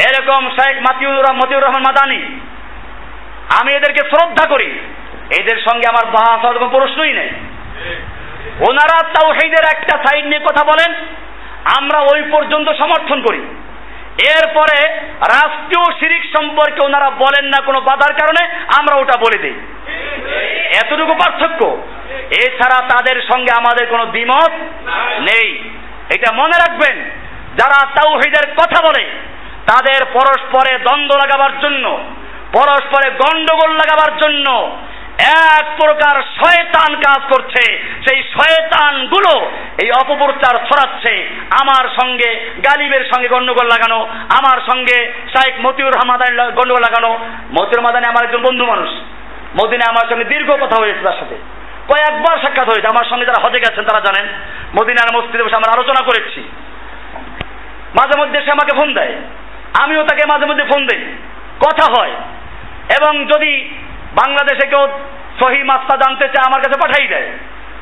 এরকম 0.09 0.49
শেখ 0.49 0.75
মাতিউর 0.77 1.33
মতিউর 1.33 1.63
রহমান 1.63 1.83
মাদানি, 1.83 2.19
আমি 3.61 3.71
এদেরকে 3.71 4.09
শ্রদ্ধা 4.09 4.49
করি। 4.49 4.79
এদের 5.39 5.57
সঙ্গে 5.57 5.87
আমার 5.89 6.05
হওয়ার 6.39 6.57
কোনো 6.57 6.69
প্রশ্নই 6.69 7.13
নেই। 7.13 7.29
ওনারা 8.69 8.97
তাওহিদের 9.07 9.65
একটা 9.75 9.97
সাইড 9.97 10.25
নিয়ে 10.25 10.39
কথা 10.39 10.63
বলেন, 10.65 10.91
আমরা 11.79 11.99
ওই 11.99 12.21
পর্যন্ত 12.31 12.67
সমর্থন 12.69 13.21
করি। 13.21 13.41
এরপরে 14.23 14.87
রাষ্ট্রীয় 15.19 15.99
শিরিক 15.99 16.23
সম্পর্কে 16.37 16.81
ওনারা 16.81 17.09
বলেন 17.09 17.45
না 17.45 17.61
কোনো 17.65 17.81
বাধার 17.81 18.13
কারণে, 18.13 18.55
আমরা 18.77 18.95
ওটা 18.95 19.19
বলে 19.19 19.37
দিই। 19.37 19.59
এতটুকু 20.75 21.13
পার্থক্য। 21.13 21.83
এছাড়া 22.31 22.87
তাদের 22.87 23.21
সঙ্গে 23.21 23.51
আমাদের 23.57 23.87
কোনো 23.87 24.05
দ্বিমত 24.05 24.51
নেই। 25.19 25.69
এটা 26.15 26.33
মনে 26.33 26.65
রাখবেন, 26.67 26.99
যারা 27.57 27.87
তাওহিদের 27.87 28.53
কথা 28.53 28.81
বলে, 28.81 29.03
তাদের 29.67 30.05
পরস্পরে 30.13 30.77
দ্বন্দ্ব 30.77 31.17
লাগাবার 31.17 31.59
জন্য, 31.59 32.03
পরস্পরে 32.53 33.11
গন্ডগোল 33.11 33.71
লাগাবার 33.71 34.17
জন্য 34.17 34.77
এক 35.19 35.65
প্রকার 35.83 36.21
শয়তান 36.21 36.95
কাজ 36.95 37.33
করছে। 37.33 37.83
সেই 38.09 38.23
শয়তানগুলো 38.23 39.51
এই 39.83 39.91
অপপ্রচার 39.91 40.57
ছড়াচ্ছে। 40.57 41.29
আমার 41.49 41.89
সঙ্গে 42.01 42.51
গালিবের 42.65 43.05
সঙ্গে 43.15 43.27
গন্ডগোল 43.27 43.67
লাগানো, 43.67 44.07
আমার 44.29 44.61
সঙ্গে 44.71 45.13
শাইখ 45.33 45.65
মতিউর 45.65 45.93
রহমান 45.95 46.19
গন্ডগোল 46.51 46.81
লাগানো। 46.81 47.19
মতিউর 47.51 47.81
মাদানি 47.81 48.07
আমার 48.07 48.25
একজন 48.25 48.41
বন্ধু 48.41 48.65
মানুষ। 48.65 48.89
মদিনে 49.63 49.89
আমার 49.89 50.09
সঙ্গে 50.09 50.25
দীর্ঘ 50.25 50.51
কথা 50.51 50.75
হয়েছে 50.79 50.99
তার 51.03 51.13
সাথে। 51.13 51.35
কয়েকবার 51.87 52.37
সাক্ষাৎ 52.37 52.67
হয়েছে। 52.67 52.87
আমার 52.87 53.05
সঙ্গে 53.09 53.25
যারা 53.25 53.47
হজে 53.47 53.59
গেছেন 53.59 53.83
তারা 53.83 53.99
জানেন, 53.99 54.33
মদিনার 54.81 55.17
মসজিদে 55.17 55.43
বসে 55.43 55.55
আমরা 55.55 55.73
আলোচনা 55.73 56.05
করেছি। 56.05 56.51
মাঝে 57.95 58.21
মধ্যে 58.21 58.41
সে 58.41 58.51
আমাকে 58.51 58.77
ফোন 58.77 58.93
দেয়। 58.93 59.13
আমিও 59.79 60.03
তাকে 60.03 60.21
মাঝে 60.33 60.45
মধ্যে 60.45 60.63
ফোন 60.63 60.85
দেই। 60.85 61.05
কথা 61.59 61.93
হয়। 61.97 62.11
এবং 63.01 63.25
যদি 63.25 63.69
বাংলাদেশে 64.15 64.67
কেউ 64.67 64.83
সহি 65.39 65.63
মাস্তা 65.63 65.95
জানতে 65.97 66.25
চায়, 66.27 66.47
আমার 66.47 66.61
কাছে 66.61 66.77
পাঠাই 66.81 67.07
দেয়। 67.07 67.29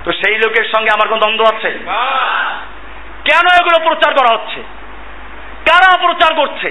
তো 0.04 0.12
সেই 0.12 0.38
লোকের 0.38 0.66
সঙ্গে 0.76 0.92
আমার 0.94 1.08
কোন 1.08 1.20
দ্বন্দ্ব 1.20 1.44
আছে? 1.44 1.70
কেন 3.28 3.46
এগুলো 3.60 3.78
প্রচার 3.80 4.14
করা 4.14 4.32
হচ্ছে? 4.34 4.60
কারা 5.68 5.98
প্রচার 5.98 6.32
করছে? 6.36 6.70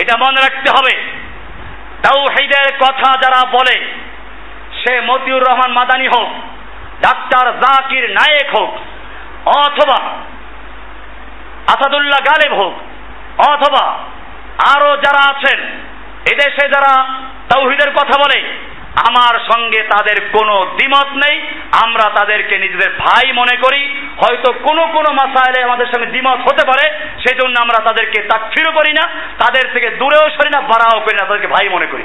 এটা 0.00 0.14
মনে 0.16 0.40
রাখতে 0.40 0.70
হবে। 0.70 0.94
তাও 2.02 2.20
হেদের 2.24 2.68
কথা 2.78 3.08
যারা 3.22 3.40
বলে, 3.50 3.76
সে 4.80 5.00
মতিউর 5.00 5.42
রহমান 5.42 5.72
মাদানি 5.72 6.08
হোক, 6.08 6.30
ডাক্তার 7.00 7.46
জাকির 7.60 8.10
নায়েক 8.10 8.48
হোক, 8.56 8.72
অথবা 9.58 9.98
আসাদুল্লাহ 11.66 12.20
গালেব 12.30 12.52
হোক, 12.54 12.74
অথবা 13.50 13.84
আরও 14.74 14.90
যারা 14.96 15.22
আছেন 15.30 15.60
এদেশে 16.24 16.64
যারা 16.68 16.92
তৌহিদের 17.54 17.90
কথা 17.90 18.16
বলে, 18.18 18.38
আমার 19.08 19.34
সঙ্গে 19.52 19.80
তাদের 19.82 20.16
কোনো 20.32 20.54
দ্বিমত 20.78 21.08
নেই। 21.24 21.36
আমরা 21.84 22.10
তাদেরকে 22.14 22.58
নিজেদের 22.58 22.90
ভাই 22.98 23.32
মনে 23.32 23.56
করি। 23.56 23.82
হয়তো 24.22 24.52
কোনো 24.52 24.82
কোনো 24.86 25.10
মাসাইলে 25.12 25.62
আমাদের 25.62 25.86
সঙ্গে 25.86 26.06
দ্বিমত 26.06 26.38
হতে 26.38 26.66
পারে 26.66 26.84
সেই 27.22 27.36
জন্য 27.42 27.54
আমরা 27.60 27.78
তাদেরকে 27.88 28.22
তাকফিরও 28.22 28.72
করি 28.72 28.92
না, 28.92 29.04
তাদের 29.38 29.72
থেকে 29.72 29.90
দূরেও 29.90 30.30
সরি 30.30 30.50
না, 30.50 30.60
বাড়াও 30.60 31.00
করি 31.00 31.16
না, 31.20 31.26
তাদেরকে 31.26 31.46
ভাই 31.46 31.68
মনে 31.68 31.86
করি। 31.86 32.04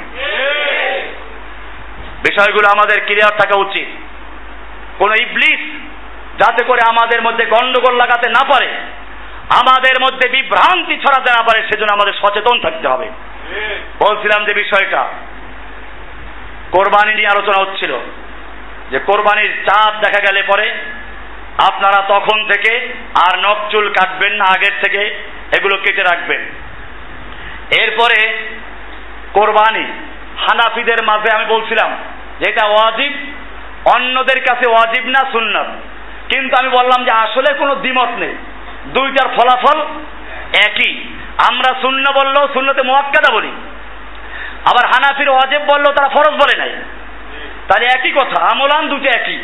বিষয়গুলো 2.28 2.66
আমাদের 2.68 3.04
ক্লিয়ার 3.04 3.38
থাকা 3.38 3.56
উচিত। 3.58 3.88
কোন 4.98 5.10
ইবলিস 5.20 5.60
যাতে 6.38 6.64
করে 6.64 6.80
আমাদের 6.88 7.22
মধ্যে 7.22 7.46
গন্ডগোল 7.46 7.96
লাগাতে 7.96 8.28
না 8.28 8.42
পারে, 8.48 8.68
আমাদের 9.60 9.94
মধ্যে 10.00 10.28
বিভ্রান্তি 10.28 10.96
ছড়াতে 10.96 11.30
না 11.30 11.42
পারে, 11.42 11.62
সেজন্য 11.62 11.92
আমাদের 11.92 12.12
সচেতন 12.12 12.60
থাকতে 12.60 12.88
হবে। 12.88 13.08
বলছিলাম 14.00 14.44
যে 14.44 14.54
বিষয়টা। 14.54 15.08
কোরবানি 16.70 17.14
নিয়ে 17.14 17.28
আলোচনা 17.28 17.62
হচ্ছিল। 17.62 17.98
যে 18.90 18.98
কোরবানির 18.98 19.66
চাঁদ 19.66 20.04
দেখা 20.04 20.20
গেলে 20.20 20.42
পরে 20.42 20.70
আপনারা 21.68 22.02
তখন 22.08 22.46
থেকে 22.46 22.92
আর 23.14 23.38
নখ 23.38 23.56
চুল 23.70 23.88
কাটবেন 23.88 24.32
না, 24.32 24.44
আগের 24.44 24.72
থেকে 24.84 24.98
এগুলো 25.58 25.76
কেটে 25.76 26.02
রাখবেন। 26.02 26.40
এরপরে 27.80 28.48
কোরবানি 29.32 29.84
হানাফিদের 30.38 31.04
মাঝে 31.04 31.36
আমি 31.36 31.44
বলছিলাম 31.44 31.96
যে 32.40 32.50
এটা 32.50 32.66
ওয়াজিব, 32.66 33.12
অন্যদের 33.94 34.44
কাছে 34.44 34.70
ওয়াজিব 34.70 35.04
না 35.04 35.30
সুন্নত। 35.32 35.66
কিন্তু 36.32 36.56
আমি 36.60 36.68
বললাম 36.68 37.04
যে 37.04 37.10
আসলে 37.10 37.54
কোনো 37.54 37.74
দ্বিমত 37.74 38.08
নেই। 38.08 38.34
দুইটার 38.86 39.28
ফলাফল 39.28 39.80
একই। 40.66 41.15
আমরা 41.48 41.80
শূন্য 41.80 42.04
বললেও 42.12 42.48
শূন্যতে 42.52 42.82
মোয়াক্কাদা 42.82 43.34
বলি। 43.34 43.52
আবার 44.64 44.86
হানাফির 44.86 45.28
ওয়াজেব 45.28 45.62
বললেও 45.62 45.94
তারা 45.94 46.08
ফরজ 46.08 46.34
বলে 46.34 46.58
নাই। 46.58 46.70
তাহলে 47.68 47.86
একই 47.98 48.10
কথা, 48.10 48.44
আমলান 48.44 48.88
দুটো 48.88 49.08
একই। 49.18 49.38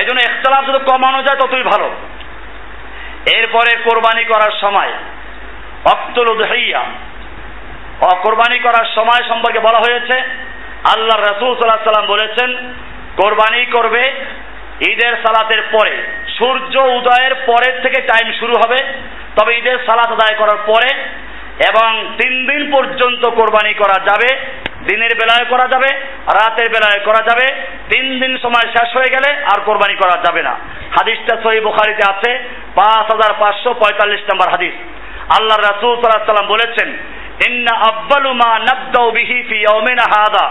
এই 0.00 0.06
জন্য 0.06 0.20
একতলাফ 0.30 0.64
যত 0.66 0.82
কমানো 0.90 1.22
যায় 1.22 1.40
ততই 1.40 1.62
ভালো। 1.62 1.94
এরপরে 3.36 3.76
কোরবানি 3.76 4.24
করার 4.24 4.52
সময়, 4.60 4.92
অক্তল 5.84 6.26
উদহাইয়া 6.32 6.84
কোরবানি 8.22 8.58
করার 8.58 8.84
সময় 8.94 9.28
সম্পর্কে 9.28 9.58
বলা 9.58 9.78
হয়েছে, 9.78 10.18
আল্লাহ 10.94 11.20
রসুল 11.20 11.54
সাল্লাহ 11.54 11.84
সাল্লাম 11.84 12.06
বলেছেন, 12.06 12.74
কোরবানি 13.16 13.66
করবে 13.66 14.12
ঈদের 14.90 15.08
সালাতের 15.08 15.62
পরে, 15.62 16.06
সূর্য 16.38 16.78
উদয়ের 16.78 17.34
পরের 17.34 17.82
থেকে 17.82 18.02
টাইম 18.02 18.32
শুরু 18.32 18.52
হবে। 18.52 18.76
তবে 19.36 19.50
ঈদের 19.58 19.78
সালাত 19.86 20.10
আদায় 20.16 20.36
করার 20.38 20.60
পরে 20.66 20.90
এবং 21.70 21.90
তিন 22.18 22.34
দিন 22.46 22.62
পর্যন্ত 22.72 23.22
কোরবানি 23.38 23.72
করা 23.74 23.98
যাবে, 24.08 24.28
দিনের 24.88 25.12
বেলায় 25.20 25.46
করা 25.52 25.66
যাবে, 25.72 25.90
রাতের 26.38 26.68
বেলায় 26.74 27.00
করা 27.04 27.22
যাবে, 27.28 27.46
তিন 27.90 28.06
দিন 28.20 28.32
সময় 28.42 28.66
শেষ 28.74 28.88
হয়ে 28.96 29.14
গেলে 29.14 29.30
আর 29.52 29.58
কোরবানি 29.66 29.94
করা 30.02 30.16
যাবে 30.24 30.42
না। 30.42 30.54
হাদিসটা 30.96 31.34
সহি 31.42 31.60
বুখারিতে 31.60 32.02
আছে, 32.12 32.30
পাঁচ 32.74 33.06
হাজার 33.12 33.32
পাঁচশো 33.40 33.70
পঁয়তাল্লিশ 33.74 34.22
নম্বর 34.30 34.48
হাদিস। 34.54 34.74
আল্লাহ 35.36 35.56
রাসুল 35.58 35.92
সাল্লাহ 35.94 36.32
সাল্লাম 36.32 36.52
বলেছেন, 36.54 36.88
ইন্না 37.48 37.74
আব্বালু 37.90 38.30
মা 38.42 38.50
নাবদাউ 38.68 39.06
বিহি 39.10 39.36
ফি 39.48 39.56
ইয়াউমিনা 39.64 40.04
হাদা 40.14 40.46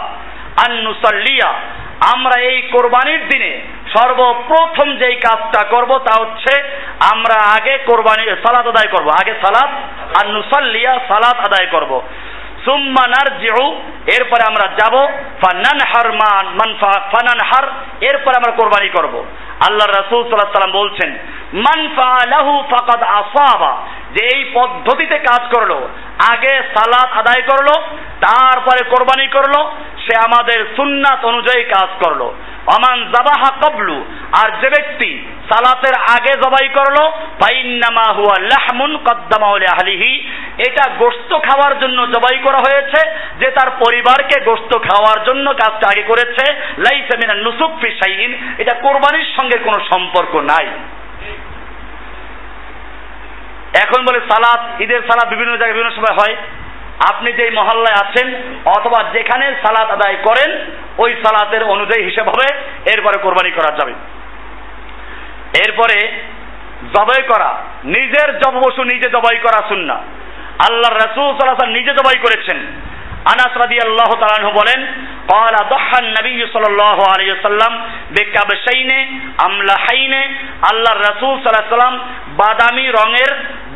আন 0.65 0.71
নুসাল্লিয়া। 0.87 1.49
আমরা 2.13 2.35
এই 2.51 2.57
কোরবানির 2.73 3.21
দিনে 3.31 3.51
সর্বপ্রথম 3.93 4.95
যেই 4.95 5.15
কাজটা 5.15 5.65
করব 5.69 5.97
তা 5.97 6.13
হচ্ছে 6.21 6.63
আমরা 7.13 7.37
আগে 7.57 7.77
কোরবানি, 7.77 8.23
সালাত 8.23 8.67
আদায় 8.67 8.87
করব। 8.87 9.09
আগে 9.09 9.33
সালাত, 9.41 9.71
আর 10.19 10.31
নুসাল্লিয়া 10.31 10.93
সালাত 11.07 11.37
আদায় 11.39 11.67
করব। 11.71 12.01
সুম্মা 12.65 13.07
নারজিউ, 13.07 13.81
এরপরে 14.07 14.43
আমরা 14.47 14.67
যাব, 14.67 14.95
ফানানহার 15.41 16.11
মান 16.11 16.45
মানফা, 16.45 16.99
ফানানহার, 17.11 17.67
এরপরে 18.01 18.35
আমরা 18.35 18.51
কোরবানি 18.51 18.89
করব। 18.89 19.25
আল্লাহ 19.67 19.87
রাসূল 19.87 20.21
সাল্লাল্লাহু 20.21 20.53
সাল্লাম 20.53 20.79
বলছেন 20.81 21.17
মান 21.53 21.79
ফালাহু 21.95 22.63
ফাকাদ 22.71 23.03
আসাবা 23.03 23.77
যে 24.15 24.25
এই 24.35 24.51
পদ্ধতিতে 24.53 25.19
কাজ 25.19 25.41
করল, 25.55 25.71
আগে 26.31 26.61
সালাত 26.75 27.09
আদায় 27.17 27.41
করল, 27.41 27.69
তারপরে 28.19 28.89
কোরবানি 28.89 29.27
করল, 29.27 29.55
সে 29.97 30.13
আমাদের 30.25 30.65
সুন্নাত 30.75 31.25
অনুযায়ী 31.25 31.63
কাজ 31.63 31.89
করল। 32.05 32.33
অমান 32.67 33.11
জাবাহা 33.11 33.51
কবলু, 33.61 34.05
আর 34.41 34.51
যে 34.61 34.69
ব্যক্তি 34.69 35.27
সালাতের 35.49 35.93
আগে 36.15 36.33
জবাই 36.43 36.69
করল, 36.69 37.11
ফাইন্নামা 37.41 38.13
হুয়া 38.13 38.35
লাহমুন 38.39 38.97
কদ্দামা 38.97 39.47
আহলিহি, 39.47 40.29
এটা 40.57 40.95
গোস্ত 40.97 41.39
খাওয়ার 41.39 41.79
জন্য 41.79 42.07
জবাই 42.07 42.37
করা 42.37 42.57
হয়েছে, 42.57 43.11
যে 43.39 43.51
তার 43.51 43.71
পরিবারকে 43.85 44.45
গোস্ত 44.45 44.77
খাওয়ার 44.77 45.23
জন্য 45.25 45.53
কাজটা 45.53 45.89
আগে 45.89 46.03
করেছে, 46.03 46.53
লাইসা 46.77 47.15
মিনা 47.17 47.33
নুসুক 47.33 47.71
ফি 47.81 47.89
শাইইন, 47.91 48.55
এটা 48.57 48.73
কোরবানির 48.73 49.27
সঙ্গে 49.35 49.57
কোনো 49.57 49.85
সম্পর্ক 49.93 50.35
নাই। 50.35 50.67
এখন 53.83 54.05
বলে 54.05 54.19
সালাত, 54.19 54.81
ঈদের 54.81 55.01
সালাত 55.01 55.29
বিভিন্ন 55.29 55.57
জায়গায় 55.57 55.73
বিভিন্ন 55.73 55.95
সময় 55.95 56.15
হয়। 56.21 56.35
আপনি 57.09 57.33
যেই 57.33 57.51
মহল্লায় 57.51 58.09
আছেন 58.09 58.27
অথবা 58.65 59.03
যেখানে 59.13 59.45
সালাত 59.45 59.89
আদায় 59.91 60.17
করেন, 60.23 60.71
ওই 60.97 61.13
সালাতের 61.13 61.63
অনুযায়ী 61.63 62.03
হিসেব 62.03 62.27
হবে, 62.27 62.47
এরপরে 62.91 63.17
কোরবানি 63.17 63.51
করা 63.51 63.77
যাবে। 63.77 63.93
এরপরে 65.65 66.11
জবাই 66.97 67.23
করা, 67.23 67.57
নিজের 67.83 68.39
জব 68.39 68.83
নিজে 68.83 69.09
জবাই 69.09 69.37
করা 69.37 69.67
সুন্না 69.67 69.93
আল্লাহ 70.69 70.91
রসুল 70.91 71.37
সাল্লাহ 71.37 71.69
নিজে 71.69 71.91
জবাই 71.91 72.17
করেছেন। 72.17 72.57
আনাস 73.25 73.57
রাদিয়াল্লাহু 73.57 74.15
তাআলা 74.15 74.49
বলেন 74.49 74.87
قال 75.28 75.54
ضحى 75.70 75.98
النبي 75.98 76.46
صلى 76.46 76.68
الله 76.68 76.98
عليه 77.12 77.28
وسلم 77.32 77.72
بكبشين 78.14 78.90
املحين 79.46 80.14
আল্লাহর 80.70 81.00
রাসূল 81.08 81.34
সাল্লাল্লাহু 81.34 81.62
আলাইহি 81.62 81.76
সাল্লাম 81.76 81.96
বাদামি 82.36 82.86
রঙের 82.98 83.30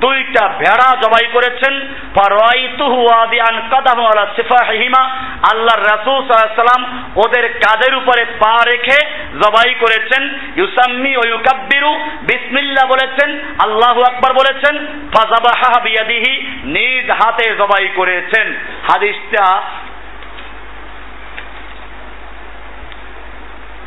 দুইটা 0.05 0.43
ভেড়া 0.61 0.89
জবাই 1.03 1.27
করেছেন 1.37 1.75
ফারাইতুহু 2.17 2.99
ওয়াদিআন 3.07 3.57
কাদাহু 3.73 4.03
আলা 4.11 4.25
সিফাহিহিমা 4.39 5.03
আল্লাহর 5.51 5.83
রাসূল 5.93 6.19
সাল্লাল্লাহু 6.19 6.47
আলাইহি 6.47 6.63
সাল্লাম 6.63 6.83
ওদের 7.17 7.45
কাদের 7.65 7.93
উপরে 8.01 8.23
পা 8.43 8.57
রেখে 8.71 8.99
জবাই 9.43 9.71
করেছেন 9.83 10.23
ইউসাম্মি 10.61 11.13
ও 11.17 11.23
ইউকাব্বিরু 11.33 11.93
বিসমিল্লাহ 12.31 12.85
বলেছেন 12.95 13.31
আল্লাহু 13.59 14.01
আকবার 14.11 14.33
বলেছেন 14.41 14.75
ফাযাবাহা 15.15 15.73
বিয়াদিহি 15.85 16.33
নিজ 16.77 17.07
হাতে 17.21 17.47
জবাই 17.61 17.87
করেছেন 17.99 18.47
হাদিসটা 18.89 19.45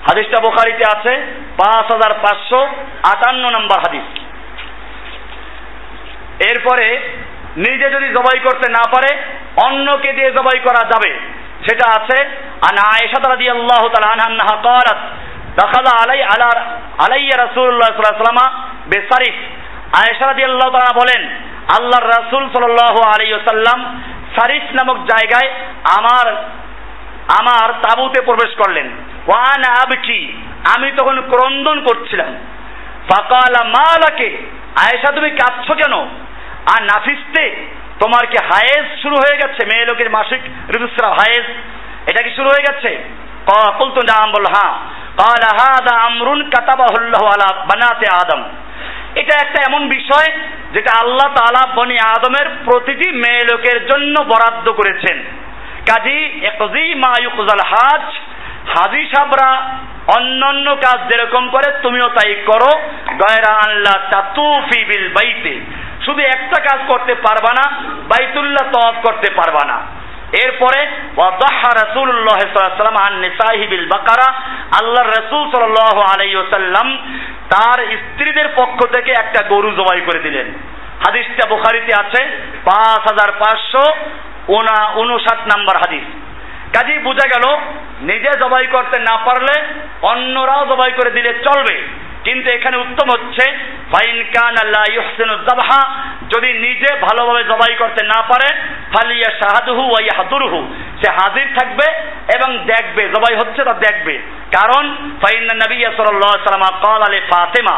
হাদিসটা 0.07 0.37
বোখারিতে 0.39 0.83
আছে 0.95 1.13
পাঁচ 1.57 1.85
হাজার 1.93 2.13
পাঁচশো 2.23 2.61
আটান্ন 3.03 3.43
নম্বর 3.55 3.77
হাদিস 3.79 4.05
এরপরে 6.49 6.87
নিজে 7.55 7.87
যদি 7.89 8.07
জবাই 8.13 8.39
করতে 8.39 8.67
না 8.69 8.83
পারে 8.93 9.11
অন্যকে 9.57 10.13
দিয়ে 10.13 10.29
জবাই 10.31 10.59
করা 10.59 10.81
যাবে 10.91 11.11
সেটা 11.67 11.85
আছে 11.97 12.17
আনা 12.69 12.83
আয়েশা 12.95 13.19
রাদিয়াল্লাহু 13.29 13.87
তাআলা 13.89 14.23
আনহা 14.25 14.55
قالت 14.69 14.99
دخل 15.57 15.85
علي 16.01 16.19
على 16.23 16.47
علي 16.99 17.29
رسول 17.45 17.67
الله 17.69 17.87
صلى 17.87 18.01
الله 18.01 18.13
عليه 18.13 18.23
وسلم 18.23 18.39
بصرف 18.91 19.35
আয়েশা 20.01 20.25
রাদিয়াল্লাহু 20.25 20.71
তাআলা 20.71 20.93
বলেন 21.01 21.21
আল্লাহর 21.77 22.07
রাসূল 22.17 22.43
সাল্লাল্লাহু 22.53 22.99
আলাইহি 23.11 23.33
ওয়াসাল্লাম 23.33 23.79
সারিফ 24.37 24.65
নামক 24.73 24.97
জায়গায় 25.11 25.49
আমার 25.99 26.27
আমার 27.39 27.67
তাবুতে 27.85 28.19
প্রবেশ 28.21 28.51
করলেন 28.55 28.87
ওয়ান 29.27 29.61
আবকি 29.81 30.21
আমি 30.75 30.87
তখন 30.97 31.15
ক্রন্দন 31.31 31.77
করছিলাম 31.83 32.31
ফাকালা 33.09 33.61
মালাকে 33.75 34.29
আয়েশা 34.83 35.09
তুমি 35.11 35.29
কাঁদছো 35.31 35.73
কেন 35.75 35.93
আর 36.73 36.81
নাফিসতে 36.91 37.43
তোমার 37.99 38.23
কি 38.27 38.37
হায়েজ 38.49 38.85
শুরু 39.01 39.15
হয়ে 39.15 39.39
গেছে 39.41 39.61
মেয়ে 39.65 39.85
লোকের 39.85 40.09
মাসিক 40.09 40.41
ঋতুস্রাব 40.75 41.13
হায়েজ 41.19 41.45
এটা 42.07 42.21
কি 42.23 42.31
শুরু 42.37 42.49
হয়ে 42.49 42.67
গেছে 42.67 42.91
কুলতু 43.77 44.01
নাম 44.11 44.27
বলল 44.31 44.47
হ্যাঁ 44.55 44.75
قال 45.17 45.43
هذا 45.61 45.93
امر 46.07 46.27
كتبه 46.53 46.93
الله 46.97 47.23
على 47.33 47.47
بنات 47.69 48.01
আদম 48.21 48.41
এটা 49.15 49.33
একটা 49.35 49.59
এমন 49.69 49.81
বিষয় 49.89 50.29
যেটা 50.73 50.91
আল্লাহ 51.01 51.29
তাআলা 51.37 51.61
বনি 51.75 51.97
আদমের 52.15 52.47
প্রতিটি 52.65 53.07
মেয়ে 53.23 53.43
লোকের 53.51 53.77
জন্য 53.87 54.15
বরাদ্দ 54.31 54.67
করেছেন 54.71 55.17
কাজী 55.89 56.17
একজি 56.49 56.85
মা 57.03 57.11
ইউকজাল 57.23 57.61
হাজ 57.71 58.05
হাজি 58.68 59.10
সাবরা 59.16 59.78
অন্যান্য 60.16 60.76
কাজ 60.76 61.12
যেরকম 61.12 61.48
করে, 61.48 61.72
তুমিও 61.82 62.08
তাই 62.08 62.34
করো। 62.34 62.78
গয়রা 63.18 63.52
আল্লাহ 63.54 64.22
বিল 64.88 65.08
বাইতে। 65.08 65.60
শুধু 66.04 66.20
একটা 66.20 66.62
কাজ 66.62 66.80
করতে 66.88 67.14
পারবা 67.14 67.52
না, 67.52 67.76
বাইতুল্লাহ 67.80 68.70
তওয়াফ 68.72 69.06
করতে 69.06 69.30
পারবা 69.30 69.64
না। 69.64 69.80
এরপরে, 70.44 70.86
ওয়াদাহা 71.16 71.86
রাসূলুল্লাহ 71.86 72.38
সাল্লাল্লাহু 72.38 73.20
নিসাইহি 73.20 73.66
বিল 73.66 73.86
বাকারা। 73.86 74.32
আল্লাহর 74.80 75.08
রাসূল 75.08 75.50
সাল্লাল্লাহু 75.50 76.00
আলাইহি 76.00 76.36
ওয়াসাল্লাম 76.36 76.98
তার 77.50 77.86
স্ত্রীদের 77.86 78.48
পক্ষ 78.48 78.86
থেকে 78.86 79.10
একটা 79.10 79.44
গরু 79.48 79.70
জবাই 79.70 80.00
করে 80.00 80.18
দিলেন। 80.18 80.46
হাদিসটা 81.06 81.48
বুখারীতে 81.48 81.92
আছে, 81.94 82.24
পাঁচ 82.64 83.00
হাজার 83.00 83.32
পাঁচশো 83.32 83.92
উনষাট 85.00 85.38
নাম্বার 85.38 85.76
হাদিস। 85.76 86.27
কাজী 86.73 86.95
বোঝা 86.99 87.27
গেল 87.33 87.45
নিজে 88.01 88.31
জবাই 88.39 88.67
করতে 88.67 88.97
না 88.99 89.15
পারলে 89.25 89.55
অন্যরাও 90.03 90.63
জবাই 90.65 90.91
করে 90.91 91.11
দিলে 91.11 91.31
চলবে 91.47 91.75
কিন্তু 92.23 92.47
এখানে 92.49 92.77
উত্তম 92.77 93.07
হচ্ছে 93.09 93.45
ফাইন 93.91 94.17
কান 94.35 94.55
আল্লাহ 94.57 94.83
ইহসিনু 94.91 95.33
জাবহা 95.47 95.81
যদি 96.33 96.49
নিজে 96.65 96.89
ভালোভাবে 97.01 97.43
জবাই 97.43 97.73
করতে 97.75 98.01
না 98.03 98.19
পারে 98.21 98.47
ফালিয়া 98.93 99.29
শাহাদুহু 99.41 99.83
ওয়া 99.89 100.01
ইয়াহদুরহু 100.01 100.59
সে 101.01 101.07
হাজির 101.19 101.47
থাকবে 101.57 101.87
এবং 102.35 102.49
দেখবে 102.65 103.03
জবাই 103.15 103.35
হচ্ছে 103.35 103.61
তা 103.63 103.73
দেখবে 103.85 104.15
কারণ 104.51 104.83
ফাইন 105.21 105.43
নবী 105.63 105.77
সাল্লাল্লাহু 105.89 106.33
আলাইহি 106.33 106.47
সাল্লাম 106.47 106.65
قال 106.85 107.01
আলী 107.03 107.19
ফাতেমা 107.31 107.75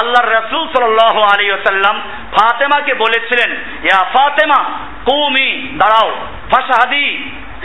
আল্লাহর 0.00 0.30
রাসূল 0.32 0.64
সাল্লাল্লাহু 0.72 1.20
আলাইহি 1.24 1.52
ওয়াসাল্লাম 1.52 1.96
ফাতেমাকে 2.36 2.92
বলেছিলেন 2.94 3.50
ইয়া 3.82 4.00
ফাতেমা 4.14 4.60
কুমি 5.04 5.48
দাঁড়াও 5.80 6.08
ফাশাহাদি 6.50 7.06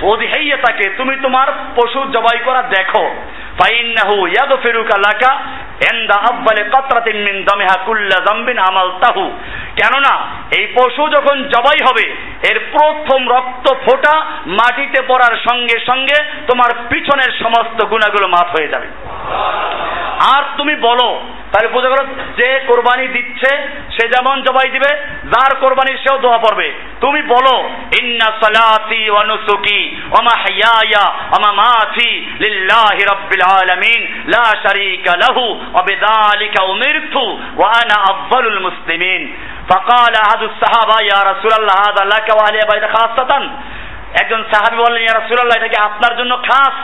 ওদিহাইয়াতাকে 0.02 0.90
তুমি 0.90 1.16
তোমার 1.16 1.48
পশু 1.76 2.00
জবাই 2.12 2.38
করা 2.44 2.62
দেখো। 2.62 3.14
ফাইন্নাহু 3.60 4.26
ইয়াগফিরুকা 4.26 4.96
লাকা 4.98 5.30
এন্দা 5.90 6.14
আব্বালে 6.14 6.64
কাতরাতিন 6.64 7.16
মিন 7.16 7.44
দামিহা 7.44 7.76
কুল্লা 7.84 8.16
যামবিন 8.26 8.58
আমালতাহু। 8.58 9.30
কেননা, 9.76 10.14
এই 10.58 10.66
পশু 10.66 11.08
যখন 11.08 11.42
জবাই 11.42 11.78
হবে, 11.88 12.14
এর 12.50 12.58
প্রথম 12.72 13.28
রক্ত 13.28 13.74
ফোঁটা 13.74 14.14
মাটিতে 14.46 15.02
পড়ার 15.08 15.36
সঙ্গে 15.50 15.80
সঙ্গে 15.86 16.24
তোমার 16.46 16.70
পিছনের 16.88 17.32
সমস্ত 17.42 17.84
গুণাগুলো 17.84 18.28
মাফ 18.28 18.48
হয়ে 18.56 18.68
যাবে। 18.68 18.86
আর 20.34 20.42
তুমি 20.56 20.74
বলো, 20.74 21.20
তাহলে 21.52 21.68
বোঝা 21.68 22.04
যে 22.36 22.60
কোরবানি 22.66 23.08
দিচ্ছে, 23.08 23.50
সে 23.96 24.08
যেমন 24.08 24.42
জবাই 24.42 24.70
দিবে, 24.70 24.96
যার 25.24 25.54
কোরবানি 25.54 25.96
সেও 25.96 26.18
দোয়া 26.18 26.38
পড়বে। 26.38 26.72
তুমি 27.00 27.22
বলো, 27.22 27.70
ইন্না 28.02 28.24
সালাতি 28.24 29.10
ওয়া 29.10 29.24
নুসুকি 29.24 29.96
ওয়া 30.10 30.22
মাহইয়ায়া 30.22 31.04
ওয়া 31.06 31.52
আলামিন 33.57 34.01
লা 34.27 34.45
শারীকা 34.65 35.11
লাহু 35.23 35.43
ওয়া 35.73 35.83
বিযালিকা 35.83 36.59
উমিরতু 36.71 37.23
ওয়া 37.57 37.69
আনা 37.73 37.95
আফযালুল 38.11 38.59
মুসলিমিন 38.67 39.23
فقال 39.69 40.13
أحد 40.17 40.41
الصحابة 40.43 40.95
يا 41.03 41.19
رسول 41.23 41.53
الله 41.53 41.75
هذا 41.87 42.03
لك 42.05 42.27
وعلي 42.31 42.61
بيت 42.71 42.85
خاصة 42.95 43.31
একজন 44.21 44.41
সাহাবি 44.51 44.77
বললেন 44.77 45.01
ইয়া 45.03 45.15
রাসূলুল্লাহ 45.15 45.57
এটা 45.59 45.69
কি 45.73 45.77
আপনার 45.89 46.13
জন্য 46.19 46.33
খাস 46.47 46.75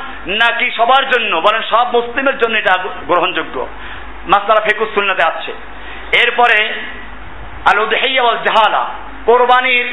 নাকি 0.41 0.67
সবার 0.80 1.03
জন্য 1.13 1.31
বলেন 1.47 1.61
সব 1.73 1.85
মুসলিমের 1.97 2.38
জন্য 2.41 2.55
এটা 2.57 2.73
গ্রহণযোগ্য 3.09 3.55
মাসলা 4.34 4.61
ফেকুস 4.67 4.89
সুন্নাতে 4.97 5.23
আছে 5.31 5.51
এরপরে 6.21 6.59
আল 7.69 7.80
উদহিয়া 7.85 8.23
ওয়াল 8.23 8.39
জাহালা 8.47 8.84
কোরবানির 9.26 9.88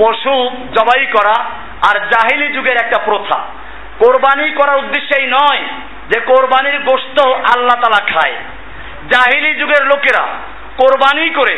পশু 0.00 0.36
জবাই 0.76 1.04
করা 1.16 1.36
আর 1.88 1.96
জাহিলি 2.12 2.48
যুগের 2.56 2.76
একটা 2.76 2.98
প্রথা 3.08 3.38
কোরবানি 4.02 4.46
করার 4.60 4.80
উদ্দেশ্যেই 4.82 5.26
নয় 5.38 5.62
যে 6.09 6.19
কোরবানির 6.19 6.77
গোশত 6.79 7.19
আল্লাহ 7.53 7.77
তালা 7.81 8.01
খায়। 8.13 8.35
জাহিলি 9.11 9.51
যুগের 9.59 9.83
লোকেরা 9.85 10.23
কোরবানি 10.77 11.29
করে 11.29 11.57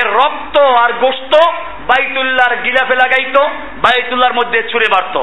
এর 0.00 0.08
রক্ত 0.12 0.58
আর 0.58 0.92
গোশত 0.92 1.34
বাইতুল্লাহর 1.86 2.56
গিলাফে 2.56 2.94
লাগাইতো, 2.94 3.42
বাইতুল্লাহর 3.82 4.34
মধ্যে 4.34 4.58
ছুঁড়ে 4.70 4.86
মারত। 4.92 5.16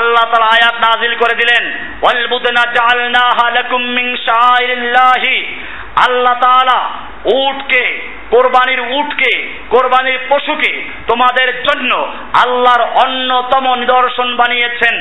আল্লাহ 0.00 0.24
তালা 0.32 0.46
আয়াত 0.46 0.76
নাজিল 0.76 1.14
করে 1.14 1.34
দিলেন 1.34 1.64
আল্লাহ 6.06 6.34
তাআলা 6.40 6.78
উটকে, 7.34 7.84
কোরবানির 8.30 8.80
উটকে, 8.80 9.32
কোরবানির 9.68 10.18
পশুকে 10.28 10.72
তোমাদের 11.06 11.48
জন্য 11.62 11.92
আল্লাহর 12.44 12.82
অন্যতম 13.04 13.74
নিদর্শন 13.74 14.36
বানিয়েছেন। 14.36 14.94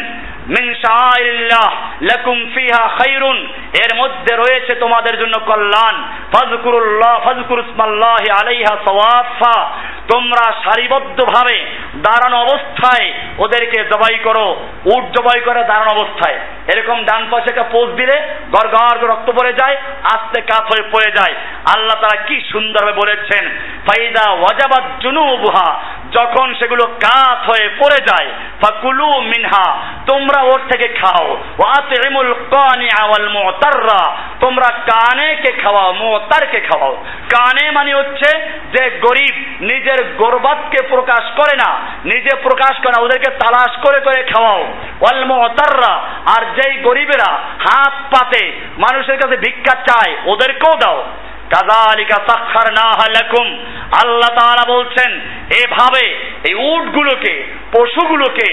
মিন 0.47 0.75
শাআইরিল্লাহ 0.75 1.69
লাকুম 2.01 2.37
ফিহা 2.55 2.87
খাইরুন। 2.87 3.53
এর 3.83 3.95
মধ্যে 3.95 4.35
রয়েছে 4.35 4.75
তোমাদের 4.75 5.19
জন্য 5.19 5.39
কল্যাণ। 5.39 5.95
ফাজকুরুল্লাহ 6.33 7.23
ফাজকুরুসমাল্লাহি 7.23 8.29
আলাইহা 8.41 8.77
সাওয়াফা। 8.85 9.71
তোমরা 10.13 10.51
সারিবদ্ধভাবে 10.63 11.65
দাঁড়ানো 11.95 12.37
অবস্থায় 12.37 13.13
ওদেরকে 13.37 13.83
জবাই 13.83 14.19
করো। 14.19 14.47
উট 14.85 15.03
জবাই 15.17 15.41
করে 15.41 15.63
দাঁড়ানো 15.63 15.91
অবস্থায়। 16.01 16.39
এরকম 16.73 17.05
ডান 17.05 17.27
পাশে 17.31 17.49
একটা 17.49 17.63
পোজ 17.63 17.89
দিলে 17.89 18.17
গড় 18.51 19.07
রক্ত 19.07 19.31
পড়ে 19.31 19.53
যায়, 19.53 19.75
আস্তে 20.03 20.41
কাত 20.41 20.63
হয়ে 20.63 20.89
পড়ে 20.91 21.11
যায়। 21.11 21.33
আল্লাহ 21.75 21.95
তারা 22.01 22.21
কি 22.23 22.41
সুন্দরভাবে 22.51 22.93
বলেছেন, 22.93 23.49
ফাইদা 23.87 24.31
ওয়াজাবাত 24.31 24.83
জুনুবুহা। 24.99 25.83
যখন 26.15 26.53
সেগুলো 26.53 26.83
কাত 26.83 27.49
হয়ে 27.49 27.69
পড়ে 27.69 27.97
যায়, 27.97 28.31
ফাকুলু 28.61 29.21
মিনহা, 29.21 29.77
তোমরা 30.07 30.41
ওর 30.41 30.59
থেকে 30.71 30.87
খাও। 30.87 31.37
ওয়াতিমুল 31.59 32.33
কানি 32.33 32.89
আওয়াল 33.01 33.29
মুতাররা, 33.29 34.15
তোমরা 34.39 34.69
কানেকে 34.69 35.51
খাওয়াও, 35.51 35.93
মুতারকে 35.93 36.59
খাওয়াও। 36.59 37.05
কানে 37.29 37.71
মানে 37.71 37.93
হচ্ছে 37.93 38.39
যে 38.73 38.89
গরিব 38.89 39.63
নিজের 39.63 40.15
গর্বাতকে 40.17 40.87
প্রকাশ 40.87 41.23
করে 41.37 41.55
না, 41.55 41.73
নিজে 42.05 42.35
প্রকাশ 42.35 42.77
করে 42.77 42.91
না, 42.97 43.01
ওদেরকে 43.01 43.31
তালাশ 43.31 43.77
করে 43.77 43.99
করে 43.99 44.23
খাওয়াও। 44.23 44.61
ওয়াল 45.01 45.25
মুতাররা, 45.25 45.93
আর 46.37 46.45
যেই 46.45 46.77
গরিবেরা 46.77 47.33
হাত 47.35 47.93
পাতে, 48.13 48.51
মানুষের 48.77 49.17
কাছে 49.17 49.37
ভিক্ষা 49.37 49.75
চায়, 49.75 50.15
ওদেরকেও 50.25 50.75
দাও। 50.75 51.03
কাজালিকা 51.49 52.15
সাক্ষার 52.15 52.73
না 52.73 52.91
লাকুম। 53.07 53.47
আল্লাহ 54.03 54.29
তাআলা 54.29 54.73
বলছেন 54.73 55.19
এভাবে 55.49 56.03
এই 56.43 56.55
উটগুলোকে, 56.55 57.43
পশুগুলোকে 57.71 58.47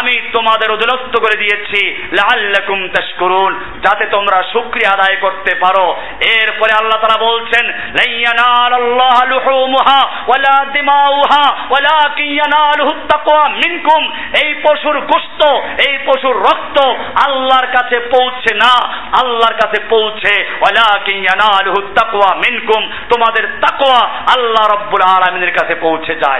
আমি 0.00 0.14
তোমাদের 0.32 0.70
অধীনস্থ 0.70 1.14
করে 1.20 1.36
দিয়েছি। 1.36 1.80
লাল্লাকুম 2.12 2.88
তাশকুরুন, 2.88 3.60
যাতে 3.80 4.06
তোমরা 4.06 4.42
শুকরিয়া 4.52 4.92
আদায় 4.92 5.16
করতে 5.20 5.54
পারো। 5.54 6.00
এরপরে 6.40 6.72
আল্লাহ 6.72 7.00
তাআলা 7.00 7.26
বলছেন 7.26 7.66
লাইয়ানাল 7.68 8.72
আল্লাহ 8.72 9.16
লুহুমুহা 9.30 10.00
ওয়ালা 10.28 10.64
দিমাউহা 10.72 11.44
ওয়ালাকিন 11.70 12.26
ইয়ানালুহু 12.26 12.92
তাকওয়া 13.08 13.48
মিনকুম। 13.48 14.12
এই 14.44 14.54
পশুর 14.54 15.00
গোশত 15.00 15.42
এই 15.88 15.98
পশুর 16.06 16.36
রক্ত 16.36 16.78
আল্লাহর 17.26 17.66
কাছে 17.66 17.98
পৌঁছে 17.98 18.54
না, 18.54 18.72
আল্লাহর 19.20 19.54
কাছে 19.54 19.78
পৌঁছে। 19.88 20.44
ওয়ালাকিন 20.60 21.16
ইয়ানালুহু 21.16 21.94
তাকওয়া 21.94 22.34
মিনকুম, 22.34 22.92
তোমাদের 23.08 23.48
তাকওয়া 23.60 24.00
আল্লাহ 24.34 24.64
রব্বুল 24.74 25.02
আলামিনের 25.02 25.52
কাছে 25.52 25.74
পৌঁছে 25.74 26.14
যায়। 26.14 26.37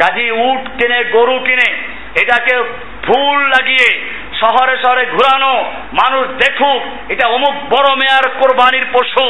কাজী 0.00 0.30
উট 0.30 0.62
কিনে, 0.78 1.04
গরু 1.04 1.38
কিনে, 1.38 1.68
এটাকে 2.20 2.54
ফুল 3.06 3.38
লাগিয়ে 3.48 3.88
শহরে 4.40 4.74
শহরে 4.84 5.04
ঘুরানো, 5.06 5.54
মানুষ 5.92 6.24
দেখুক, 6.28 6.82
এটা 7.12 7.26
অমুক 7.28 7.54
বড় 7.70 7.88
মেয়ার 7.96 8.26
কোরবানির 8.40 8.86
পশু। 8.92 9.26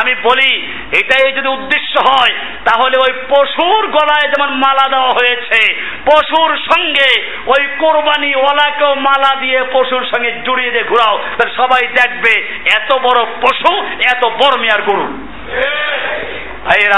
আমি 0.00 0.14
বলি, 0.22 0.52
এটাই 0.98 1.32
যদি 1.32 1.48
উদ্দেশ্য 1.48 1.94
হয়, 2.10 2.34
তাহলে 2.64 2.96
ওই 2.96 3.12
পশুর 3.28 3.82
গলায় 3.86 4.28
যেমন 4.32 4.50
মালা 4.54 4.86
দেওয়া 4.90 5.12
হয়েছে, 5.18 5.60
পশুর 6.06 6.50
সঙ্গে 6.70 7.10
ওই 7.46 7.62
কোরবানি 7.78 8.34
ওয়ালাকেও 8.34 8.94
মালা 8.94 9.32
দিয়ে 9.40 9.60
পশুর 9.72 10.02
সঙ্গে 10.12 10.30
জড়িয়ে 10.46 10.70
দিয়ে 10.70 10.84
ঘুরাও, 10.84 11.18
তাহলে 11.36 11.54
সবাই 11.56 11.82
দেখবে, 11.86 12.34
এত 12.74 12.90
বড় 12.94 13.20
পশু, 13.42 13.72
এত 14.12 14.22
বড় 14.24 14.54
মেয়ার 14.60 14.82
গরু। 14.82 15.06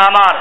আমার 0.09 0.35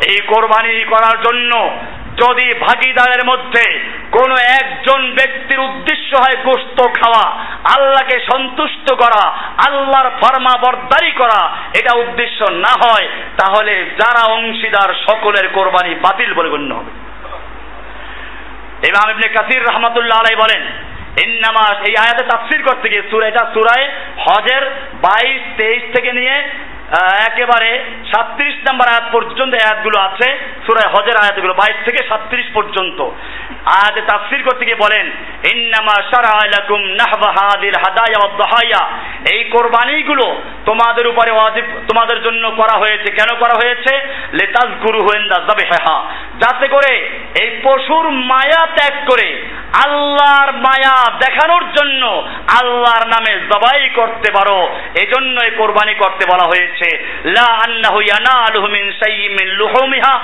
এই 0.00 0.20
কোরবানি 0.26 0.84
করার 0.84 1.22
জন্য 1.22 1.80
যদি 2.16 2.54
ভাগিদারের 2.54 3.24
মধ্যে 3.24 3.80
কোন 4.10 4.30
একজন 4.32 5.14
ব্যক্তির 5.14 5.60
উদ্দেশ্য 5.60 6.16
হয় 6.16 6.36
গোস্ত 6.44 6.82
খাওয়া, 6.82 7.24
আল্লাহকে 7.74 8.20
সন্তুষ্ট 8.32 8.92
করা, 8.92 9.22
আল্লাহর 9.66 10.10
ফরমা 10.20 10.58
বরদারি 10.58 11.12
করা, 11.12 11.56
এটা 11.78 11.96
উদ্দেশ্য 11.96 12.50
না 12.50 12.72
হয়, 12.84 13.08
তাহলে 13.36 13.84
যারা 13.84 14.32
অংশীদার 14.32 14.94
সকলের 15.10 15.48
কোরবানি 15.48 15.94
বাতিল 15.94 16.34
বলে 16.34 16.48
গণ্য 16.48 16.74
হবে। 16.74 16.90
ইমাম 18.88 19.10
ইবনে 19.10 19.28
কাসির 19.28 19.64
রহমাতুল্লাহ 19.64 20.18
আলাই 20.18 20.36
বলেন, 20.36 20.62
ইন্নামা 21.24 21.74
এই 21.84 21.96
আয়াতে 21.96 22.24
তাফসির 22.24 22.62
করতে 22.62 22.88
গিয়ে 22.88 23.10
সুরা 23.10 23.28
এটা 23.28 23.44
হজের 24.18 24.70
বাইশ, 25.02 25.40
তেইশ 25.56 25.82
থেকে 25.96 26.12
নিয়ে 26.12 26.42
একেবারে 27.26 27.84
সাত্রিশ 28.14 28.54
নাম্বার 28.54 28.88
আয়াত 28.88 29.04
পর্যন্ত 29.12 29.54
আয়াতগুলো 29.54 30.00
আছে। 30.00 30.38
সুরায় 30.66 30.94
হজের 30.94 31.16
আয়াতগুলো, 31.22 31.54
বাইশ 31.54 31.84
থেকে 31.84 32.08
সাত্রিশ 32.08 32.46
পর্যন্ত। 32.54 33.00
আয়াতে 33.66 34.00
তাফসির 34.00 34.42
করতে 34.42 34.64
গিয়ে 34.64 34.76
বলেন, 34.76 35.10
ইন্নামা 35.54 36.02
শারা 36.02 36.46
লাকুম 36.46 36.80
নাহবা 36.80 37.30
হাদিল 37.30 37.74
হাদায়া 37.84 38.24
ওয়াদ 38.24 38.36
দাহায়া 38.36 38.98
এই 39.32 39.44
কোরবানিগুলো 39.44 40.42
তোমাদের 40.66 41.06
উপরে 41.06 41.30
ওয়াজিব, 41.30 41.64
তোমাদের 41.64 42.22
জন্য 42.22 42.50
করা 42.50 42.78
হয়েছে। 42.78 43.12
কেন 43.12 43.36
করা 43.36 43.54
হয়েছে? 43.54 43.96
লেতাজকুরু 44.32 45.02
হুয়েন্দা 45.02 45.34
যাবিহা। 45.34 46.04
যাতে 46.38 46.68
করে 46.68 47.10
এই 47.40 47.60
পশুর 47.62 48.10
মায়া 48.10 48.66
ত্যাগ 48.66 49.10
করে 49.10 49.42
আল্লাহর 49.84 50.52
মায়া 50.52 51.12
দেখানোর 51.18 51.64
জন্য 51.80 52.06
আল্লাহর 52.62 53.06
নামে 53.06 53.40
জবাই 53.40 53.88
করতে 53.88 54.32
পারো। 54.32 54.76
এজন্য 55.02 55.40
এই 55.44 55.50
কোরবানি 55.50 55.94
করতে 55.94 56.26
বলা 56.32 56.46
হয়েছে। 56.46 56.73
লা 57.24 57.46
আন্নাহু 57.52 58.00
ইয়ানালুহু 58.00 58.68
মিন 58.68 58.92
শাইইন 58.92 59.32
মিন 59.32 59.48
লুহুমিহা 59.48 60.20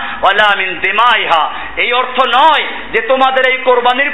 মিন 0.57 0.79
দিমাইহা। 0.79 1.55
এই 1.77 1.93
অর্থ 1.93 2.27
নয় 2.27 2.67
যে 2.93 3.03
তোমাদের 3.03 3.53
এই 3.53 3.59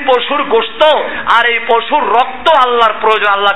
পশুর 0.07 0.43
গোশত 0.43 0.97
আর 1.37 1.51
এই 1.51 1.59
পশুর 1.59 2.03
রক্ত 2.09 2.67
আল্লাহর 2.67 2.93
প্রয়োজন 3.01 3.33
আল্লাহ 3.33 3.53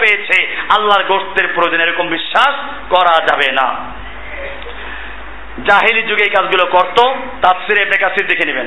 পেয়েছে, 0.00 0.56
আল্লাহর 0.76 1.04
গোশতের 1.04 1.48
প্রয়োজন 1.54 1.80
এরকম 1.80 2.08
বিশ্বাস 2.08 2.54
করা 2.90 3.26
যাবে 3.26 3.52
না। 3.52 3.74
জাহিলি 5.66 6.02
যুগে 6.02 6.22
এই 6.22 6.30
কাজগুলো 6.30 6.66
করত, 6.66 7.12
তাফসিরে 7.42 7.84
দেখে 8.26 8.46
নেবেন। 8.46 8.66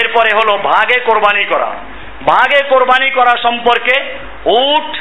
এরপরে 0.00 0.30
হলো 0.34 0.58
ভাগে 0.58 1.00
কোরবানি 1.00 1.44
করা। 1.44 1.70
ভাগে 2.26 2.64
কোরবানি 2.68 3.10
করা 3.10 3.42
সম্পর্কে 3.42 4.16
উট, 4.44 4.96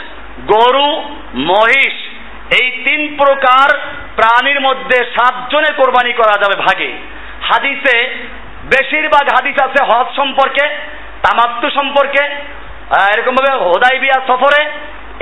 গরু, 0.51 1.15
মহিষ 1.35 1.93
এই 2.59 2.67
তিন 2.85 3.01
প্রকার 3.21 3.67
প্রাণীর 4.17 4.59
মধ্যে 4.67 4.97
সাতজনে 5.15 5.71
কোরবানি 5.79 6.13
করা 6.13 6.35
যাবে 6.41 6.55
ভাগে। 6.65 6.89
হাদিসে 7.49 7.97
বেশিরভাগ 8.73 9.25
হাদিস 9.35 9.57
আছে 9.67 9.79
হজ 9.89 10.07
সম্পর্কে, 10.15 10.65
তামাত্তু 11.23 11.67
সম্পর্কে 11.77 12.23
এরকম 13.13 13.33
ভাবে 13.35 13.51
হোদাই 13.65 13.97
বিয়া 13.99 14.19
সফরে, 14.29 14.61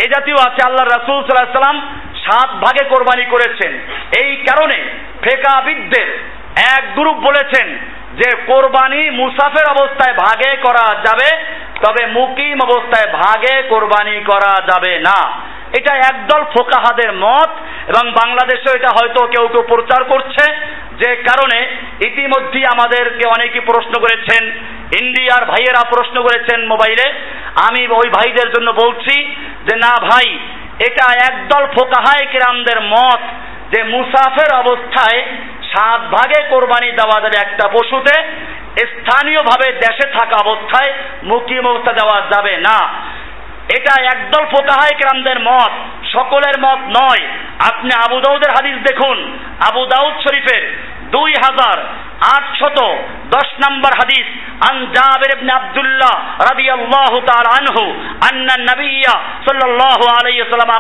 এ 0.03 0.05
জাতীয় 0.13 0.37
আছে 0.47 0.61
আল্লাহ 0.67 0.85
রাসুল 0.85 1.17
সাল্লাহ 1.21 1.59
সাল্লাম 1.59 1.79
সাত 2.23 2.49
ভাগে 2.63 2.83
কোরবানি 2.89 3.25
করেছেন। 3.25 3.71
এই 4.23 4.31
কারণে 4.47 4.77
ফেকাবিদদের 5.23 6.07
এক 6.75 6.83
গ্রুপ 6.97 7.17
বলেছেন 7.27 7.67
যে 8.19 8.29
কোরবানি 8.45 9.01
মুসাফের 9.21 9.65
অবস্থায় 9.75 10.15
ভাগে 10.23 10.51
করা 10.65 10.85
যাবে, 11.05 11.29
তবে 11.83 12.03
মুকিম 12.17 12.57
অবস্থায় 12.67 13.07
ভাগে 13.13 13.55
কোরবানি 13.69 14.15
করা 14.21 14.53
যাবে 14.69 14.93
না। 14.99 15.19
এটা 15.77 15.93
একদল 15.95 16.41
ফোকাহাদের 16.53 17.13
মত, 17.13 17.49
এবং 17.87 18.11
বাংলাদেশেও 18.11 18.75
এটা 18.75 18.91
হয়তো 18.97 19.27
কেউ 19.27 19.45
কেউ 19.47 19.63
প্রচার 19.67 20.03
করছে। 20.03 20.45
যে 21.01 21.15
কারণে 21.15 21.59
ইতিমধ্যেই 22.05 22.65
আমাদেরকে 22.65 23.23
অনেকে 23.29 23.59
প্রশ্ন 23.59 23.93
করেছেন, 24.01 24.43
ইন্ডিয়ার 25.01 25.43
ভাইয়েরা 25.45 25.83
প্রশ্ন 25.89 26.15
করেছেন 26.21 26.59
মোবাইলে। 26.67 27.05
আমি 27.67 27.81
ওই 27.87 28.09
ভাইদের 28.09 28.49
জন্য 28.51 28.69
বলছি 28.71 29.15
যে, 29.67 29.75
না 29.75 29.93
ভাই, 30.09 30.27
এটা 30.87 31.05
একদল 31.29 31.63
ফোকাহায় 31.75 32.25
কিরামদের 32.31 32.81
মত 32.81 33.21
যে 33.73 33.83
মুসাফের 33.83 34.49
অবস্থায় 34.53 35.19
সাত 35.71 36.01
ভাগে 36.01 36.39
কোরবানি 36.49 36.91
দেওয়া 36.91 37.17
যাবে 37.21 37.37
একটা 37.41 37.65
পশুতে, 37.67 38.15
স্থানীয়ভাবে 38.91 39.67
দেশে 39.85 40.05
থাকা 40.17 40.37
অবস্থায় 40.45 40.93
মুকিম 41.23 41.67
অবস্থা 41.67 41.93
দেওয়া 41.93 42.17
যাবে 42.33 42.57
না। 42.57 42.77
এটা 43.77 44.03
একদল 44.03 44.45
ফোকাহায় 44.45 44.97
ক্রামদের 44.97 45.39
মত, 45.39 45.71
সকলের 46.05 46.59
মত 46.61 46.79
নয়। 47.01 47.27
আপনি 47.59 47.89
আবু 48.05 48.19
দাউদের 48.19 48.51
হাদিস 48.51 48.91
দেখুন। 48.91 49.39
আবু 49.69 49.85
দাউদ 49.85 50.13
শরীফের 50.13 50.83
দুই 51.11 51.31
হাজার 51.31 51.83
আটশত 52.21 52.79
দশ 53.29 53.69
নম্বর 53.69 53.91
হাদিস, 53.99 54.27
আন 54.71 54.85
জাবির 54.85 55.37
ইবনে 55.37 55.53
আব্দুল্লাহ 55.53 56.15
রাদিয়াল্লাহু 56.51 57.21
তাআলা 57.21 57.49
আনহু, 57.59 57.91
আন্না 58.29 58.55
নাবিয়্যা 58.57 59.15
সাল্লাল্লাহু 59.45 60.05
আলাইহি 60.19 60.41
ওয়াসাল্লাম 60.41 60.71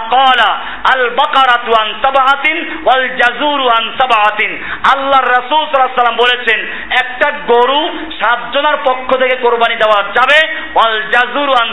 আল 0.93 1.09
বাকারাতু 1.09 1.71
আন 1.81 1.93
সাবআতিন 2.01 2.81
ওয়াল 2.85 3.09
জাজুরু 3.09 3.67
আন 3.67 3.93
সাবআতিন। 4.01 4.63
আল্লাহর 4.93 5.27
রাসূল 5.27 5.61
সাল্লাল্লাহু 5.65 6.01
আলাইহি 6.01 6.23
বলেছেন, 6.25 6.59
একটা 6.99 7.31
গরু 7.31 7.99
সাতজনের 8.21 8.77
পক্ষ 8.89 9.17
থেকে 9.17 9.35
কোরবানি 9.35 9.75
দেওয়া 9.75 10.03
যাবে, 10.03 10.39
ওয়াল 10.75 11.03
জাজুরু 11.11 11.53
আন 11.61 11.69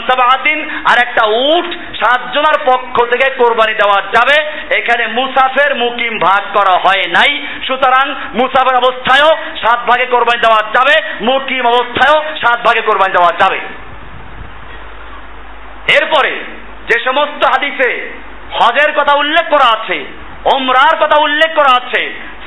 আর 0.91 0.97
একটা 1.07 1.25
উট 1.25 1.75
সাতজনের 2.03 2.57
পক্ষ 2.65 3.05
থেকে 3.05 3.35
কোরবানি 3.35 3.73
দেওয়া 3.73 4.01
যাবে। 4.01 4.37
এখানে 4.77 5.07
মুসাফের 5.07 5.75
মুকিম 5.75 6.19
ভাগ 6.19 6.57
করা 6.57 6.77
হয় 6.77 7.03
নাই। 7.07 7.47
সুতরাং 7.67 8.15
মুসাফের 8.33 8.75
অবস্থায়ও 8.75 9.37
সাত 9.61 9.79
ভাগে 9.89 10.05
কোরবানি 10.05 10.39
দেওয়া 10.41 10.61
যাবে 10.75 10.95
মুকিম 11.21 11.65
অবস্থায়ও 11.65 12.23
সাত 12.41 12.59
ভাগে 12.67 12.81
কোরবানি 12.81 13.13
দেওয়া 13.13 13.31
যাবে। 13.39 13.59
এরপরে 15.93 16.31
যে 16.89 16.99
সমস্ত 16.99 17.41
হাদিসে 17.45 17.91
হজের 18.51 18.91
কথা 18.93 19.13
উল্লেখ 19.17 19.45
করা 19.49 19.67
আছে 19.77 19.97
ওমরার 20.55 20.95
কথা 20.99 21.21
উল্লেখ 21.21 21.55
করা 21.55 21.71
আছে, 21.77 22.01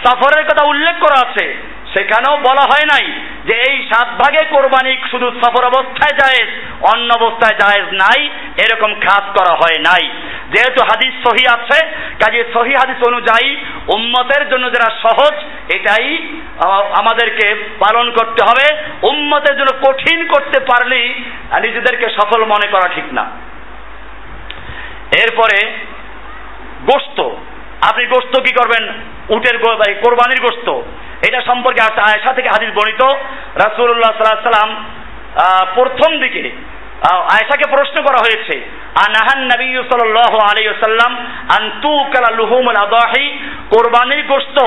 সফরের 0.05 0.45
কথা 0.45 0.65
উল্লেখ 0.67 0.95
করা 1.01 1.19
আছে 1.21 1.47
সেখানেও 1.95 2.35
বলা 2.49 2.65
হয় 2.71 2.87
নাই 2.93 3.05
যে 3.49 3.55
এই 3.69 3.77
সাত 3.91 4.09
ভাগে 4.21 4.43
কোরবানি 4.51 4.93
শুধু 5.11 5.29
সফর 5.41 5.65
অবস্থায় 5.65 6.15
জায়েজ, 6.21 6.51
অন্য 6.93 7.09
অবস্থায় 7.15 7.57
জায়েজ 7.61 7.87
নাই, 8.03 8.21
এরকম 8.65 8.91
খাস 9.05 9.25
করা 9.39 9.55
হয় 9.61 9.79
নাই। 9.89 10.05
যেহেতু 10.53 10.81
হাদিস 10.91 11.15
সহি 11.27 11.45
আছে, 11.57 11.79
কাজে 12.21 12.41
সহি 12.55 12.75
হাদিস 12.81 13.01
অনুযায়ী 13.09 13.49
উম্মতের 13.97 14.43
জন্য 14.51 14.65
যারা 14.75 14.89
সহজ, 15.05 15.35
এটাই 15.77 16.07
আমাদেরকে 17.01 17.47
পালন 17.79 18.07
করতে 18.11 18.41
হবে। 18.49 18.67
উম্মতের 19.03 19.55
জন্য 19.59 19.73
কঠিন 19.87 20.19
করতে 20.33 20.59
পারলেই 20.71 21.09
নিজেদেরকে 21.63 22.07
সফল 22.19 22.41
মনে 22.45 22.69
করা 22.73 22.89
ঠিক 22.95 23.09
না। 23.19 23.25
এরপরে 25.23 25.59
গোস্ত 26.91 27.19
আপনি 27.89 28.05
গোস্ত 28.07 28.35
কি 28.41 28.53
করবেন? 28.53 28.85
উটের 29.37 29.57
কোরবানির 30.03 30.41
গোস্ত 30.47 30.69
এটা 31.27 31.41
সম্পর্কে 31.49 31.81
আয়সা 32.11 32.33
থেকে 32.37 32.49
হাদিস 32.55 32.71
বর্ণিত। 32.79 33.03
রাসূলুল্লাহ 33.65 34.13
সাল্লাল্লাহু 34.13 34.49
সাল্লাম 34.51 34.71
প্রথম 35.77 36.11
দিকে 36.25 36.45
আয়সাকে 37.35 37.67
প্রশ্ন 37.75 37.97
করা 38.07 38.21
হয়েছে, 38.25 38.55
আনাহান 39.05 39.43
নবী 39.53 39.69
সাল্লাল্লাহু 39.91 40.37
আলাইহি 40.49 40.71
ওয়াসাল্লাম 40.71 41.13
আন 41.57 41.63
তুকালা 41.85 42.31
লুহুমুল 42.41 42.79
আদাহি, 42.87 43.25
কোরবানির 43.73 44.23
গোশত 44.31 44.59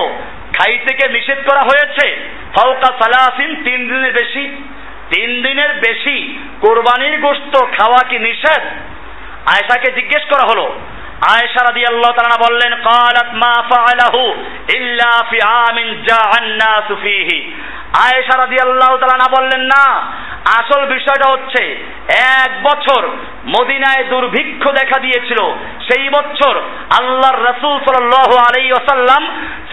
খাইতে 0.58 1.08
নিষেধ 1.16 1.40
করা 1.50 1.64
হয়েছে? 1.70 2.06
ফাওকা 2.56 2.90
সালাসিন, 3.02 3.52
তিন 3.66 3.80
দিনের 3.90 4.14
বেশি। 4.20 4.46
তিন 5.14 5.30
দিনের 5.46 5.72
বেশি 5.86 6.18
কোরবানির 6.64 7.16
গোশত 7.26 7.56
খাওয়া 7.78 8.02
কি 8.10 8.18
নিষেধ? 8.28 8.64
আয়েশাকে 9.54 9.90
জিজ্ঞেস 9.98 10.24
করা 10.32 10.46
হলো 10.52 10.66
আয়েশা 11.32 11.64
রাদিয়াল্লাহু 11.64 12.14
তাআলা 12.14 12.50
বললেন 12.50 12.76
ক্বালাত 12.82 13.34
মা 13.34 13.54
ফাআলাহু 13.70 14.44
ইল্লা 14.76 15.24
ফি 15.30 15.40
আমিন 15.46 16.04
জাআন 16.10 16.46
নাসু 16.50 16.96
ফীহি। 16.96 17.54
আয়েশা 18.04 18.38
রাদিয়াল্লাহু 18.38 18.98
তাআলা 18.98 19.42
বললেন, 19.42 19.62
না, 19.62 19.86
আসল 20.60 20.86
বিষয়টা 20.86 21.32
হচ্ছে 21.32 21.84
এক 22.44 22.64
বছর 22.64 23.08
মদিনায় 23.48 24.04
দুর্ভিক্ষ 24.04 24.72
দেখা 24.72 25.00
দিয়েছিল। 25.00 25.40
সেই 25.92 26.10
বছর 26.10 26.62
আল্লাহর 27.00 27.46
রাসূল 27.46 27.78
সাল্লাল্লাহু 27.78 28.38
আলাইহি 28.38 28.72
ওয়াসাল্লাম 28.72 29.24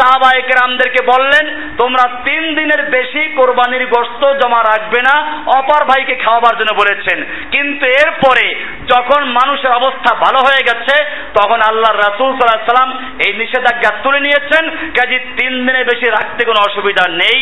সাহাবায়ে 0.00 0.42
কেরামদেরকে 0.42 1.06
বললেন 1.06 1.69
তোমরা 1.76 2.04
তিন 2.24 2.54
দিনের 2.54 2.90
বেশি 2.90 3.32
কোরবানির 3.36 3.86
গোশত 3.86 4.22
জমা 4.42 4.62
রাখবে 4.62 5.00
না, 5.02 5.14
অপর 5.46 5.84
ভাইকে 5.84 6.14
খাওয়াবার 6.16 6.56
জন্য 6.56 6.74
বলেছেন। 6.74 7.24
কিন্তু 7.50 7.86
এরপরে 7.86 8.54
যখন 8.86 9.24
মানুষের 9.24 9.72
অবস্থা 9.72 10.14
ভালো 10.14 10.38
হয়ে 10.38 10.66
গেছে, 10.66 11.04
তখন 11.34 11.60
আল্লাহর 11.60 11.98
রাসূল 11.98 12.30
সাল্লাল্লাহু 12.30 12.72
সাল্লাম 12.72 13.18
এই 13.26 13.32
নিষেধাজ্ঞা 13.38 13.90
তুলে 14.02 14.20
নিয়েছেন, 14.20 14.70
কাজে 14.70 15.18
তিন 15.18 15.66
দিনের 15.66 15.84
বেশি 15.84 16.06
রাখতে 16.06 16.44
কোনো 16.44 16.60
অসুবিধা 16.68 17.04
নেই। 17.08 17.38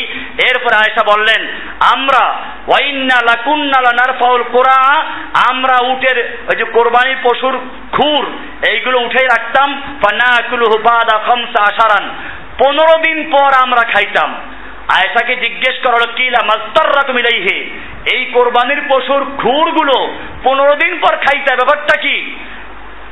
এরপরে 0.51 0.77
আয়েশা 0.77 1.03
বললেন, 1.07 1.47
আমরা 1.95 2.37
ওয়াইন্না 2.69 3.19
লাকুন্না 3.27 3.81
লানারফাউল 3.81 4.43
কোরআ 4.43 5.03
আমরা 5.51 5.77
উটের 5.83 6.39
ওই 6.49 6.57
যে 6.57 6.65
কোরবানি 6.65 7.15
পশুর 7.23 7.59
খুর, 7.93 8.27
এইগুলো 8.69 8.99
উঠেই 8.99 9.27
রাখতাম, 9.27 9.83
ফানাকুলুহু 10.05 10.79
বাদা 10.79 11.19
খামসা 11.19 11.61
আশারান। 11.63 12.15
পনেরো 12.59 12.99
দিন 12.99 13.31
পর 13.31 13.51
আমরা 13.63 13.83
খাইতাম। 13.83 14.35
আয়েশাকে 14.89 15.37
জিজ্ঞেস 15.37 15.83
করা 15.83 15.93
হলো 15.93 16.13
কিলা 16.17 16.45
মাস্তাররা 16.45 17.07
তুমি 17.07 17.23
হে 17.23 17.71
এই 18.17 18.25
কোরবানির 18.25 18.83
পশুর 18.89 19.25
খুরগুলো 19.25 20.19
পনেরো 20.43 20.75
দিন 20.75 20.99
পর 20.99 21.17
খাইতে 21.17 21.57
ব্যাপারটা 21.57 22.01
কি? 22.01 22.37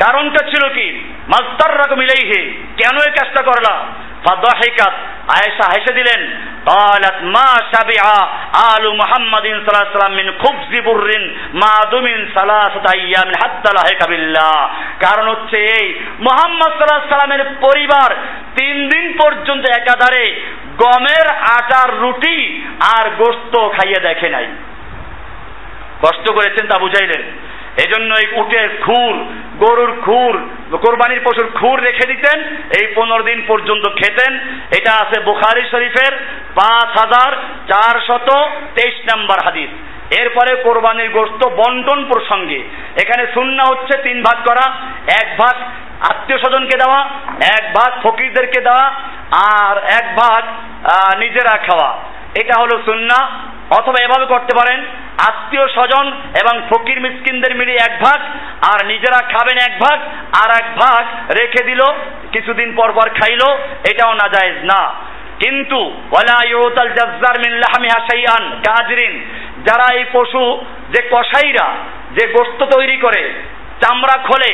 কারণটা 0.04 0.48
ছিল 0.50 0.68
কি? 0.68 1.14
মাস্তার 1.28 1.88
তুমি 1.88 2.04
হে 2.04 2.44
কেন 2.76 2.96
এই 2.96 3.12
কাজটা 3.12 3.42
করলা? 3.42 3.84
ফাদাহিকাত। 4.24 4.92
আয়েশা 5.30 5.78
হেসে 5.78 5.92
দিলেন 5.92 6.20
قالت 6.65 7.17
ما 7.35 7.49
شبع 7.73 8.03
آل 8.71 8.83
محمد 8.97 9.45
صلى 9.53 9.69
الله 9.69 9.85
عليه 9.85 9.97
وسلم 9.97 10.15
من 10.15 10.27
خبز 10.39 10.71
بر 10.85 11.09
ما 11.53 11.75
دمن 11.91 12.17
ثلاثة 12.35 12.85
أيام 12.95 13.29
حتى 13.41 13.69
لحق 13.75 14.01
بالله 14.09 14.57
কারণ 14.99 15.25
হচ্ছে 15.27 15.57
এই 15.77 15.85
মোহাম্মদ 16.19 16.71
সাল্লাহ 16.71 17.15
সাল্লামের 17.15 17.43
পরিবার 17.61 18.09
তিন 18.55 18.75
দিন 18.89 19.05
পর্যন্ত 19.21 19.63
একাধারে 19.71 20.23
গমের 20.77 21.27
আটার 21.57 21.89
রুটি 21.99 22.37
আর 22.95 23.05
গোস্ত 23.17 23.53
খাইয়ে 23.75 23.99
দেখে 23.99 24.29
নাই 24.29 24.47
কষ্ট 26.01 26.25
করেছেন 26.31 26.65
তা 26.67 26.75
বুঝাইলেন 26.79 27.23
এজন্য 27.84 28.14
এই 28.14 28.26
উটের 28.40 28.68
খুর, 28.82 29.14
গরুর 29.58 29.92
খুর, 30.04 30.34
কোরবানির 30.76 31.20
পশুর 31.24 31.48
খুর 31.54 31.80
রেখে 31.80 32.06
দিতেন, 32.06 32.38
এই 32.80 32.86
পনেরো 32.94 33.22
দিন 33.22 33.42
পর্যন্ত 33.46 33.84
খেতেন। 33.96 34.32
এটা 34.78 34.92
আছে 34.92 35.20
বুখারি 35.20 35.62
শরীফের 35.70 36.12
পাঁচ 36.54 36.88
হাজার 36.98 37.32
চারশত 37.68 38.28
তেইশ 38.74 38.96
নাম্বার 39.12 39.38
হাদিস। 39.44 39.70
এরপরে 40.20 40.62
কোরবানির 40.62 41.10
গোস্ত 41.10 41.46
বন্টন 41.48 42.04
প্রসঙ্গে। 42.04 42.58
এখানে 43.02 43.26
শূন্য 43.34 43.62
হচ্ছে 43.62 43.98
তিন 44.02 44.22
ভাগ 44.22 44.38
করা। 44.48 44.66
এক 45.22 45.28
ভাগ 45.38 45.54
আত্মীয় 46.10 46.38
স্বজনকে 46.38 46.76
দেওয়া, 46.78 47.00
এক 47.58 47.64
ভাগ 47.74 47.90
ফকিরদেরকে 48.02 48.60
দেওয়া, 48.60 48.86
আর 49.46 49.76
এক 49.78 50.06
ভাগ 50.16 50.42
নিজেরা 51.18 51.56
খাওয়া। 51.58 51.90
এটা 52.40 52.54
হলো 52.60 52.78
সুন্না। 52.84 53.18
অথবা 53.70 54.02
এভাবে 54.02 54.26
করতে 54.26 54.54
পারেন, 54.56 54.84
আত্মীয় 55.28 55.68
স্বজন 55.68 56.06
এবং 56.12 56.62
ফকির 56.70 57.00
মিসকিনদের 57.00 57.54
মিলিয়ে 57.54 57.78
এক 57.78 58.02
ভাগ, 58.02 58.20
আর 58.74 58.86
নিজেরা 58.86 59.28
খাবেন 59.28 59.58
এক 59.58 59.78
ভাগ, 59.80 60.00
আর 60.44 60.50
এক 60.58 60.76
ভাগ 60.76 61.32
রেখে 61.32 61.64
দিল, 61.64 61.84
কিছুদিন 62.32 62.76
পর 62.76 62.92
পর 62.92 63.10
খাইলো, 63.10 63.58
এটাও 63.90 64.14
না 64.14 64.28
জায়েজ 64.28 64.64
না। 64.64 64.94
কিন্তু 65.44 65.92
ইউতাল 66.48 66.88
যারা 69.64 69.94
এই 69.94 70.04
পশু, 70.12 70.64
যে 70.90 71.08
কসাইরা, 71.10 71.74
যে 72.10 72.26
গোস্ত 72.32 72.64
তৈরি 72.64 72.96
করে 72.96 73.34
চামড়া 73.82 74.16
খোলে, 74.28 74.52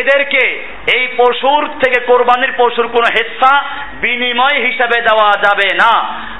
এদেরকে 0.00 0.42
এই 0.96 1.04
পশুর 1.16 1.62
থেকে 1.82 1.98
কোরবানির 2.06 2.52
পশুর 2.56 2.86
কোনো 2.88 3.08
হেসা 3.16 3.54
বিনিময় 4.00 4.58
হিসাবে 4.66 4.98
দেওয়া 5.00 5.28
যাবে 5.42 5.68
না। 5.74 5.92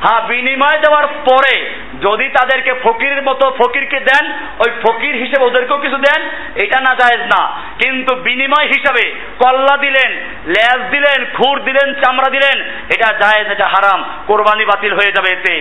হ্যাঁ 0.05 0.21
বিনিময় 0.29 0.79
দেওয়ার 0.79 1.07
পরে 1.07 1.55
যদি 2.03 2.27
তাদেরকে 2.29 2.73
ফকির 2.85 3.23
মতো 3.23 3.45
ফকিরকে 3.51 4.01
দেন, 4.01 4.25
ওই 4.59 4.71
ফকির 4.83 5.15
হিসেবে 5.15 5.45
ওদেরকেও 5.45 5.79
কিছু 5.79 5.99
দেন, 5.99 6.21
এটা 6.57 6.79
না 6.81 6.93
জায়েজ 6.95 7.23
না। 7.35 7.43
কিন্তু 7.79 8.13
বিনিময় 8.17 8.69
হিসাবে 8.75 9.05
কল্লা 9.39 9.77
দিলেন, 9.77 10.11
লেজ 10.47 10.81
দিলেন, 10.91 11.19
খুর 11.37 11.61
দিলেন, 11.61 11.89
চামড়া 11.95 12.31
দিলেন, 12.31 12.57
এটা 12.95 13.09
জায়েজ, 13.21 13.47
এটা 13.53 13.67
হারাম, 13.67 14.01
কোরবানি 14.27 14.65
বাতিল 14.65 14.93
হয়ে 14.93 15.13
যাবে 15.13 15.31
এতে। 15.33 15.55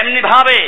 এমনি 0.00 0.20
ভাবে 0.20 0.58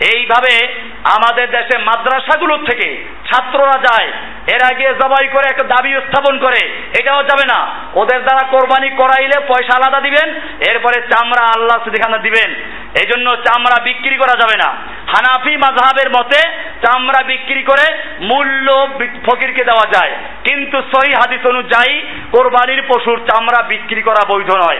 এইভাবে 0.00 0.82
আমাদের 1.04 1.50
দেশে 1.50 1.78
মাদ্রাসাগুলোর 1.78 2.64
থেকে 2.64 3.04
ছাত্ররা 3.26 3.78
যায়। 3.78 4.12
এর 4.46 4.74
আগে 4.74 4.84
জবাই 4.84 5.28
করে 5.28 5.50
একটা 5.50 5.64
দাবি 5.64 5.92
স্থাপন 5.92 6.38
করে। 6.38 6.68
এটাও 7.00 7.22
যাবে 7.22 7.46
না। 7.54 7.74
ওদের 7.94 8.22
দ্বারা 8.22 8.46
কোরবানি 8.46 8.90
করাইলে 8.90 9.40
পয়সা 9.40 9.76
আলাদা 9.76 10.00
দিবেন, 10.00 10.40
এরপরে 10.68 11.02
চামড়া 11.02 11.44
আল্লাহ 11.44 11.84
সুদিখানা 11.84 12.18
দিবেন। 12.18 12.54
এই 13.00 13.06
জন্য 13.06 13.36
চামড়া 13.36 13.82
বিক্রি 13.82 14.16
করা 14.16 14.38
যাবে 14.40 14.56
না। 14.64 14.76
হানাফি 15.08 15.56
মাঝহাবের 15.56 16.10
মতে 16.10 16.40
চামড়া 16.86 17.24
বিক্রি 17.24 17.62
করে 17.62 17.96
মূল্য 18.20 18.88
ফকিরকে 19.26 19.64
দেওয়া 19.64 19.92
যায়। 19.92 20.16
কিন্তু 20.44 20.82
সহি 20.82 21.12
হাদিস 21.12 21.46
অনুযায়ী 21.46 22.00
কোরবানির 22.32 22.82
পশুর 22.88 23.18
চামড়া 23.18 23.62
বিক্রি 23.62 24.02
করা 24.02 24.34
বৈধ 24.34 24.50
নয়। 24.56 24.78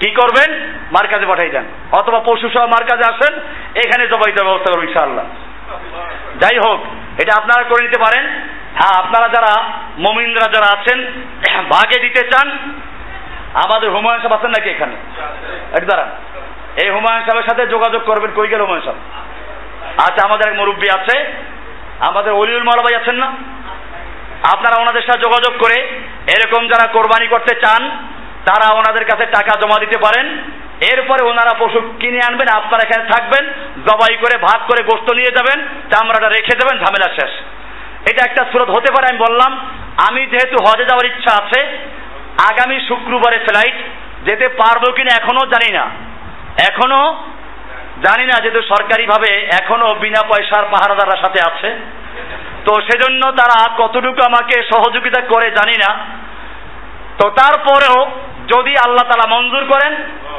কি 0.00 0.10
করবেন? 0.10 0.54
মার্কাজে 0.92 1.26
পাঠাই 1.26 1.50
দেন। 1.50 1.64
অথবা 1.92 2.20
পশু 2.20 2.48
সহ 2.48 2.66
মার্কাজে 2.66 3.14
আসেন, 3.14 3.38
এখানে 3.74 4.06
জবাই 4.06 4.32
দেওয়ার 4.32 4.44
ব্যবস্থা 4.44 4.72
করব 4.72 4.84
ইনশাআল্লাহ। 4.84 5.24
যাই 6.40 6.58
হোক, 6.58 6.80
এটা 7.20 7.34
আপনারা 7.36 7.68
করে 7.68 7.82
নিতে 7.82 7.98
পারেন। 7.98 8.28
হ্যাঁ 8.74 9.04
আপনারা 9.04 9.28
যারা 9.28 9.62
মমিন্দ্রা 9.98 10.52
যারা 10.52 10.80
আছেন, 10.80 11.04
ভাগে 11.70 12.00
দিতে 12.00 12.20
চান, 12.20 12.50
আমাদের 13.54 13.90
হুমায়ুন 13.90 14.20
সাহেব 14.20 14.32
আছেন 14.32 14.50
নাকি 14.50 14.70
এখানে? 14.70 14.96
এক 15.72 15.86
দাঁড়ান। 15.86 16.10
এই 16.82 16.90
হুমায়ুন 16.90 17.22
সাহেবের 17.22 17.48
সাথে 17.48 17.66
যোগাযোগ 17.66 18.02
করবেন, 18.04 18.30
কই 18.36 18.48
গেল 18.48 18.60
হুমায়ুন 18.60 18.84
সাহেব? 18.84 18.98
আচ্ছা 20.08 20.26
আমাদের 20.26 20.52
এক 20.52 20.58
মুরব্বী 20.58 20.88
আছে। 20.88 21.32
আমাদের 22.00 22.32
অলিউল 22.32 22.62
মালাবাই 22.62 22.94
আছেন 22.94 23.14
না? 23.14 23.32
আপনারা 24.52 24.80
ওনাদের 24.80 25.02
সাথে 25.02 25.18
যোগাযোগ 25.18 25.58
করে 25.58 25.82
এরকম 26.26 26.66
যারা 26.66 26.86
কোরবানি 26.86 27.26
করতে 27.26 27.54
চান 27.54 28.07
তারা 28.48 28.66
ওনাদের 28.80 29.04
কাছে 29.10 29.24
টাকা 29.36 29.52
জমা 29.60 29.78
দিতে 29.84 29.98
পারেন, 30.04 30.26
এরপরে 30.92 31.22
ওনারা 31.30 31.52
পশু 31.60 31.78
কিনে 32.00 32.20
আনবেন, 32.28 32.48
আপনারা 32.58 32.82
এখানে 32.86 33.04
থাকবেন, 33.12 33.44
জবাই 33.88 34.16
করে, 34.22 34.34
ভাগ 34.48 34.60
করে 34.68 34.80
গোস্ত 34.90 35.08
নিয়ে 35.18 35.36
যাবেন, 35.36 35.58
চামড়াটা 35.90 36.28
রেখে 36.28 36.54
দেবেন, 36.60 36.76
ঝামেলা 36.82 37.08
শেষ। 37.18 37.32
এটা 38.10 38.20
একটা 38.24 38.42
স্রোত 38.50 38.68
হতে 38.76 38.90
পারে, 38.94 39.06
আমি 39.10 39.20
বললাম, 39.26 39.52
আমি 40.08 40.22
যেহেতু 40.32 40.56
হজে 40.66 40.84
যাওয়ার 40.90 41.08
ইচ্ছা 41.10 41.32
আছে, 41.40 41.60
আগামী 42.50 42.76
শুক্রবারে 42.88 43.38
ফ্লাইট, 43.46 43.78
যেতে 44.26 44.46
পারব 44.60 44.84
কিনা 44.96 45.12
এখনও 45.20 45.44
জানি 45.54 45.70
না। 45.78 45.84
এখনও 46.68 47.02
জানি 48.06 48.24
না, 48.30 48.36
যেহেতু 48.42 48.62
সরকারিভাবে 48.72 49.30
এখনও 49.60 49.88
বিনা 50.02 50.22
পয়সার 50.30 50.64
পাহারাদাররা 50.72 51.16
সাথে 51.24 51.40
আছে। 51.48 51.68
তো 52.66 52.72
সেজন্য 52.86 53.22
তারা 53.40 53.58
কতটুকু 53.80 54.20
আমাকে 54.30 54.56
সহযোগিতা 54.72 55.20
করে 55.32 55.46
জানি 55.58 55.76
না। 55.84 55.90
তো 57.18 57.26
তারপরেও 57.40 57.98
যদি 58.48 58.72
আল্লাহ 58.76 59.04
তালা 59.04 59.36
মঞ্জুর 59.36 59.64
করেন, 59.64 59.94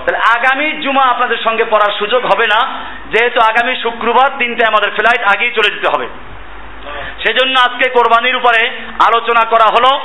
তাহলে 0.05 0.17
আগামী 0.17 0.71
জুমা 0.71 1.03
আপনাদের 1.03 1.37
সঙ্গে 1.43 1.63
পড়ার 1.63 1.99
সুযোগ 1.99 2.25
হবে 2.25 2.45
না। 2.47 2.59
যেহেতু 3.11 3.39
আগামী 3.39 3.75
শুক্রবার 3.75 4.37
দিনটা 4.37 4.67
আমাদের 4.67 4.91
ফ্লাইট 4.91 5.35
আগেই 5.35 5.51
চলে 5.51 5.75
যেতে 5.75 5.87
হবে। 5.93 6.07
সেজন্য 7.23 7.59
আজকে 7.59 7.89
কোরবানির 7.89 8.35
উপরে 8.35 8.69
আলোচনা 9.07 9.49
করা 9.49 9.65
হলো। 9.65 9.99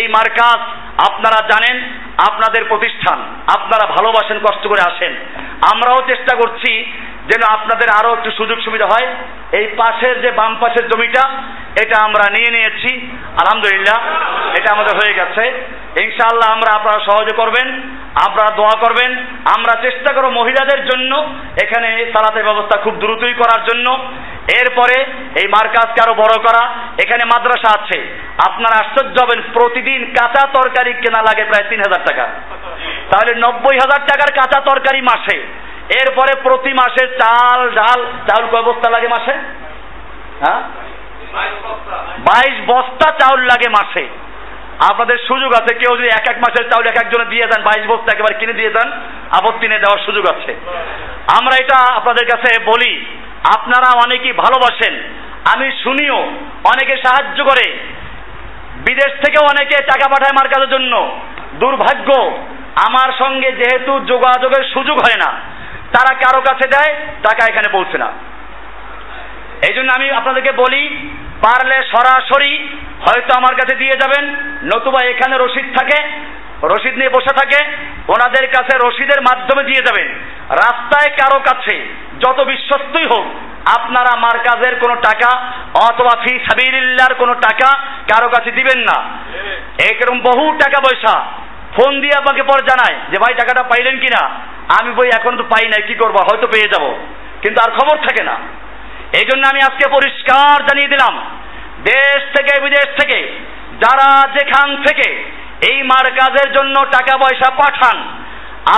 এই 0.00 0.08
মার্কাজ 0.08 0.60
আপনারা 1.08 1.48
জানেন, 1.48 1.82
আপনাদের 2.30 2.64
প্রতিষ্ঠান, 2.64 3.18
আপনারা 3.56 3.86
ভালোবাসেন, 3.86 4.38
কষ্ট 4.38 4.66
করে 4.66 4.80
আসেন। 4.80 5.14
আমরাও 5.74 6.02
চেষ্টা 6.06 6.36
করছি 6.36 6.92
যেন 7.26 7.42
আপনাদের 7.48 7.88
আরও 8.00 8.12
একটু 8.12 8.30
সুযোগ 8.30 8.58
সুবিধা 8.60 8.86
হয়। 8.86 9.14
এই 9.52 9.66
পাশের 9.76 10.22
যে 10.22 10.30
বাম 10.30 10.56
পাশের 10.60 10.88
জমিটা, 10.88 11.28
এটা 11.84 12.04
আমরা 12.04 12.24
নিয়ে 12.30 12.50
নিয়েছি। 12.50 13.10
আলহামদুলিল্লাহ, 13.16 13.98
এটা 14.58 14.72
আমাদের 14.72 14.96
হয়ে 14.96 15.14
গেছে। 15.14 15.44
ইনশাআল্লাহ 16.02 16.52
আমরা 16.52 16.76
আপনারা 16.76 17.00
সহজে 17.04 17.34
করবেন, 17.36 17.80
আপনারা 18.26 18.56
দোয়া 18.56 18.78
করবেন। 18.80 19.16
আমরা 19.56 19.82
চেষ্টা 19.82 20.14
করব 20.14 20.28
মহিলাদের 20.28 20.84
জন্য 20.86 21.34
এখানে 21.62 21.88
সালাতের 22.12 22.44
ব্যবস্থা 22.44 22.80
খুব 22.80 22.94
দ্রুতই 22.94 23.34
করার 23.34 23.64
জন্য। 23.64 24.12
এরপরে 24.60 25.00
এই 25.40 25.48
মার্কাজকে 25.48 26.00
আরও 26.04 26.14
বড় 26.14 26.34
করা। 26.38 26.66
এখানে 27.04 27.24
মাদ্রাসা 27.24 27.80
আছে। 27.80 27.98
আপনারা 28.48 28.76
আশ্চর্য 28.84 29.24
হবেন, 29.24 29.42
প্রতিদিন 29.52 30.04
কাঁচা 30.04 30.48
তরকারি 30.48 30.92
কেনা 30.92 31.22
লাগে 31.22 31.44
প্রায় 31.44 31.70
তিন 31.70 31.78
হাজার 31.78 32.06
টাকা। 32.06 32.26
তাহলে 33.10 33.34
নব্বই 33.34 33.76
হাজার 33.76 34.06
টাকার 34.06 34.34
কাঁচা 34.34 34.60
তরকারি 34.60 35.00
মাসে। 35.00 35.65
এরপরে 35.90 36.40
প্রতি 36.42 36.72
মাসে 36.72 37.06
চাল, 37.06 37.70
ডাল, 37.70 38.04
চাউল 38.28 38.50
কয় 38.50 38.62
বস্তা 38.62 38.90
লাগে 38.90 39.08
মাসে? 39.08 39.32
হ্যাঁ? 40.40 40.60
বাইশ 42.18 42.54
বস্তা 42.66 43.10
চাউল 43.10 43.40
লাগে 43.40 43.68
মাসে। 43.68 44.08
আপনাদের 44.88 45.18
সুযোগ 45.18 45.52
আছে, 45.52 45.74
কেউ 45.74 45.96
যদি 45.96 46.06
এক 46.06 46.30
এক 46.30 46.38
মাসের 46.38 46.70
চাউল 46.70 46.86
এক 46.86 46.96
একজনে 47.04 47.24
দিয়ে 47.24 47.46
দেন, 47.46 47.62
বাইশ 47.62 47.86
বস্তা 47.86 48.12
একেবারে 48.12 48.38
কিনে 48.38 48.52
দিয়ে 48.52 48.70
দেন, 48.70 48.92
আপত্তি 49.30 49.68
নিয়ে 49.68 49.80
দেওয়ার 49.80 50.04
সুযোগ 50.04 50.26
আছে। 50.26 50.56
আমরা 51.38 51.56
এটা 51.60 51.94
আপনাদের 51.94 52.26
কাছে 52.26 52.62
বলি, 52.64 53.06
আপনারা 53.56 53.98
অনেকেই 53.98 54.32
ভালোবাসেন, 54.32 55.02
আমি 55.54 55.72
শুনিও, 55.82 56.16
অনেকে 56.64 56.96
সাহায্য 56.96 57.44
করে। 57.44 57.72
বিদেশ 58.76 59.12
থেকেও 59.24 59.42
অনেকে 59.42 59.82
টাকা 59.82 60.08
পাঠায় 60.08 60.30
আমার 60.30 60.48
কাজের 60.48 60.68
জন্য। 60.68 61.20
দুর্ভাগ্য, 61.54 62.38
আমার 62.86 63.12
সঙ্গে 63.18 63.52
যেহেতু 63.52 64.00
যোগাযোগের 64.00 64.64
সুযোগ 64.64 64.98
হয় 64.98 65.18
না 65.26 65.55
তারা 65.92 66.14
কারও 66.14 66.40
কাছে 66.40 66.68
দেয় 66.68 66.94
টাকা 67.22 67.46
এখানে 67.48 67.68
পৌঁছে 67.72 67.98
না। 67.98 68.12
এই 69.68 69.74
জন্য 69.74 69.92
আমি 69.92 70.10
আপনাদেরকে 70.10 70.52
বলি, 70.52 71.10
পারলে 71.42 71.82
সরাসরি 71.82 72.68
হয়তো 73.00 73.34
আমার 73.36 73.54
কাছে 73.54 73.74
দিয়ে 73.76 73.96
যাবেন, 73.96 74.24
নতুবা 74.74 75.00
এখানে 75.02 75.36
রসিদ 75.38 75.78
থাকে 75.78 75.98
রসিদ 76.62 76.94
নিয়ে 76.94 77.08
বসে 77.08 77.32
থাকে, 77.32 77.64
ওনাদের 78.08 78.46
কাছে 78.46 78.78
রসিদের 78.78 79.20
মাধ্যমে 79.20 79.64
দিয়ে 79.64 79.82
যাবেন। 79.86 80.08
রাস্তায় 80.50 81.10
কারও 81.10 81.38
কাছে, 81.38 81.88
যত 82.20 82.40
বিশ্বস্তই 82.40 83.04
হোক, 83.04 83.26
আপনারা 83.78 84.16
মার্কাজের 84.16 84.80
কোনো 84.80 84.94
টাকা, 84.94 85.30
অথবা 85.74 86.22
ফি 86.24 86.38
সাবিলিল্লার 86.38 87.14
কোনো 87.14 87.34
টাকা 87.34 87.78
কারও 88.14 88.28
কাছে 88.28 88.50
দিবেন 88.50 88.78
না। 88.78 89.02
এরকম 89.84 90.20
বহু 90.20 90.52
টাকা 90.52 90.80
পয়সা। 90.80 91.26
ফোন 91.76 92.00
দিয়ে 92.00 92.12
আপনাকে 92.18 92.42
পর 92.42 92.58
জানায় 92.60 93.00
যে, 93.10 93.18
ভাই, 93.18 93.34
টাকাটা 93.34 93.62
পাইলেন 93.62 93.98
কিনা? 93.98 94.30
আমি 94.78 94.90
বই 94.94 95.08
এখন 95.08 95.36
তো 95.36 95.42
পাই 95.42 95.68
নাই, 95.68 95.82
কি 95.82 95.94
করব? 95.94 96.16
হয়তো 96.16 96.46
পেয়ে 96.46 96.68
যাব। 96.68 96.84
কিন্তু 97.42 97.60
আর 97.64 97.70
খবর 97.70 97.96
থাকে 97.96 98.24
না। 98.24 98.36
এই 99.18 99.24
জন্য 99.24 99.46
আমি 99.48 99.60
আজকে 99.60 99.90
পরিষ্কার 99.90 100.66
জানিয়ে 100.66 100.88
দিলাম, 100.88 101.14
দেশ 101.84 102.20
থেকে, 102.36 102.60
বিদেশ 102.60 102.88
থেকে, 103.00 103.18
যারা 103.80 104.28
যেখান 104.32 104.82
থেকে 104.82 105.30
এই 105.72 105.82
মার্কাজের 105.82 106.52
জন্য 106.52 106.84
টাকা 106.84 107.16
পয়সা 107.18 107.50
পাঠান, 107.50 107.96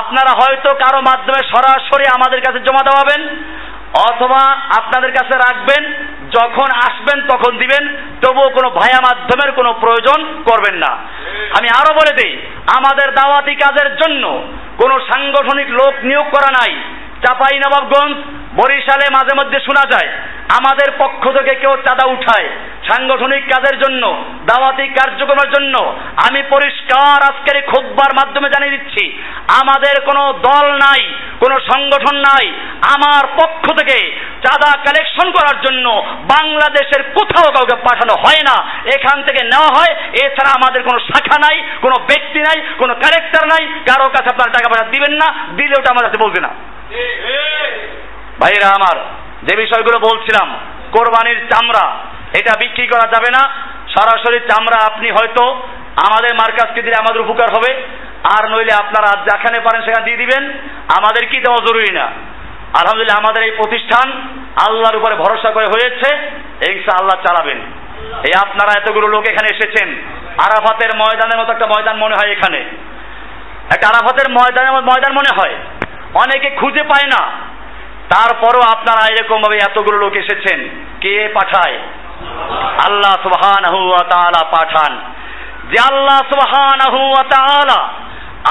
আপনারা 0.01 0.33
হয়তো 0.41 0.75
কারও 0.75 1.01
মাধ্যমে 1.01 1.43
সরাসরি 1.49 2.05
আমাদের 2.15 2.41
কাছে 2.41 2.59
জমা 2.59 2.83
দেওয়াবেন, 2.83 3.37
অথবা 4.09 4.41
আপনাদের 4.77 5.13
কাছে 5.13 5.35
রাখবেন 5.39 5.93
যখন 6.37 6.69
আসবেন, 6.87 7.19
তখন 7.29 7.53
দিবেন। 7.59 7.85
তবুও 8.23 8.49
কোনো 8.51 8.69
ভায়া 8.71 9.01
মাধ্যমের 9.01 9.51
কোনো 9.53 9.71
প্রয়োজন 9.73 10.21
করবেন 10.43 10.77
না। 10.85 10.93
আমি 11.59 11.69
আরও 11.77 11.93
বলে 11.95 12.13
দিই, 12.19 12.35
আমাদের 12.77 13.09
দাওয়াতি 13.15 13.55
কাজের 13.55 13.89
জন্য 13.97 14.25
কোনো 14.83 14.95
সাংগঠনিক 15.11 15.69
লোক 15.71 15.95
নিয়োগ 16.03 16.27
করা 16.31 16.51
নাই। 16.51 16.73
চাপাই 17.23 17.57
নবাবগঞ্জ 17.59 18.17
বরিশালে 18.55 19.07
মাঝে 19.13 19.35
মধ্যে 19.39 19.59
শোনা 19.61 19.85
যায়, 19.91 20.09
আমাদের 20.59 20.89
পক্ষ 20.99 21.23
থেকে 21.37 21.55
কেউ 21.55 21.73
চাঁদা 21.87 22.05
উঠায়। 22.07 22.49
সাংগঠনিক 22.89 23.43
কাজের 23.53 23.77
জন্য, 23.85 24.03
দাওয়াতি 24.51 24.87
কার্যক্রমের 24.99 25.49
জন্য 25.55 25.75
আমি 26.27 26.41
পরিষ্কার 26.55 27.17
আজকের 27.31 27.57
এই 27.61 27.65
খোদবার 27.71 28.13
মাধ্যমে 28.19 28.49
জানিয়ে 28.55 28.75
দিচ্ছি, 28.77 29.05
আমাদের 29.61 29.95
কোনো 30.09 30.23
দল 30.49 30.67
নাই, 30.85 31.03
কোনো 31.43 31.57
সংগঠন 31.71 32.17
নাই, 32.29 32.47
আমার 32.95 33.25
পক্ষ 33.41 33.65
থেকে 33.79 33.97
চাঁদা 34.45 34.71
কালেকশন 34.87 35.29
করার 35.37 35.57
জন্য 35.67 35.87
বাংলাদেশের 36.35 37.03
কোথাও 37.17 37.49
কাউকে 37.57 37.77
পাঠানো 37.87 38.15
হয় 38.25 38.43
না। 38.49 38.57
এখান 38.97 39.17
থেকে 39.27 39.41
নেওয়া 39.53 39.71
হয়, 39.77 39.93
এছাড়া 40.25 40.51
আমাদের 40.59 40.81
কোনো 40.89 40.99
শাখা 41.11 41.39
নাই, 41.47 41.57
কোনো 41.85 41.97
ব্যক্তি 42.11 42.41
নাই, 42.49 42.59
কোনো 42.81 42.93
ক্যারেক্টার 43.03 43.45
নাই, 43.53 43.63
কারও 43.89 44.09
কাছে 44.15 44.29
আপনার 44.33 44.55
টাকা 44.55 44.69
পয়সা 44.69 44.93
দিবেন 44.95 45.13
না, 45.23 45.29
দিলে 45.59 45.75
ওটা 45.79 45.93
আমার 45.93 46.07
কাছে 46.07 46.23
বলবে 46.25 46.41
না। 46.47 46.51
ভাইরা 48.41 48.69
আমার, 48.79 48.97
যে 49.47 49.55
বিষয়গুলো 49.63 49.99
বলছিলাম, 50.09 50.49
কোরবানির 50.95 51.39
চামড়া 51.51 51.87
এটা 52.35 52.53
বিক্রি 52.61 52.87
করা 52.87 53.07
যাবে 53.07 53.27
না। 53.33 53.49
সরাসরি 53.89 54.41
চামড়া 54.41 54.87
আপনি 54.87 55.11
হয়তো 55.11 55.45
আমাদের 55.97 56.35
মার্কাজকে 56.35 56.83
দিলে 56.83 56.95
আমাদের 56.99 57.21
উপকার 57.21 57.49
হবে। 57.57 57.75
আর 58.25 58.51
নইলে 58.51 58.75
আপনারা 58.75 59.21
যেখানে 59.21 59.61
পারেন 59.61 59.83
সেখানে 59.83 60.05
দিয়ে 60.05 60.17
দিবেন। 60.17 60.51
আমাদের 60.97 61.29
কি 61.29 61.41
দেওয়া 61.41 61.67
জরুরি 61.67 61.93
না? 61.93 62.05
আলহামদুলিল্লাহ 62.81 63.19
আমাদের 63.19 63.43
এই 63.43 63.51
প্রতিষ্ঠান 63.51 64.13
আল্লাহর 64.69 64.97
উপরে 64.97 65.15
ভরসা 65.15 65.51
করে 65.51 65.67
হয়েছে। 65.67 66.15
ইনশা 66.73 66.97
আল্লাহ 67.01 67.27
চালাবেন। 67.27 67.59
এই 67.99 68.33
আপনারা 68.43 68.81
এতগুলো 68.81 69.09
লোক 69.09 69.29
এখানে 69.29 69.57
এসেছেন। 69.57 69.89
আরাফাতের 70.39 70.97
ময়দানের 70.97 71.39
মতো 71.39 71.53
একটা 71.53 71.67
ময়দান 71.67 71.97
মনে 71.97 72.15
হয় 72.15 72.33
এখানে। 72.33 72.59
একটা 73.77 73.89
আরাফাতের 73.89 74.31
ময়দানের 74.31 74.73
ময়দান 74.73 75.13
মনে 75.13 75.41
হয়। 75.41 75.55
অনেকে 76.15 76.51
খুঁজে 76.51 76.83
পায় 76.83 77.07
না। 77.07 77.31
তারপরও 78.09 78.61
আপনারা 78.61 79.07
এরকম 79.07 79.41
ভাবে 79.41 79.57
এতগুলো 79.57 79.99
লোক 79.99 80.17
এসেছেন। 80.17 80.69
কে 81.01 81.29
পাঠায়? 81.35 81.79
আল্লাহ 82.87 83.15
সুবহান 83.23 83.65
পাঠান। 84.51 84.93
যে 85.71 85.79
আল্লাহ 85.91 86.19
সুবহান 86.33 86.81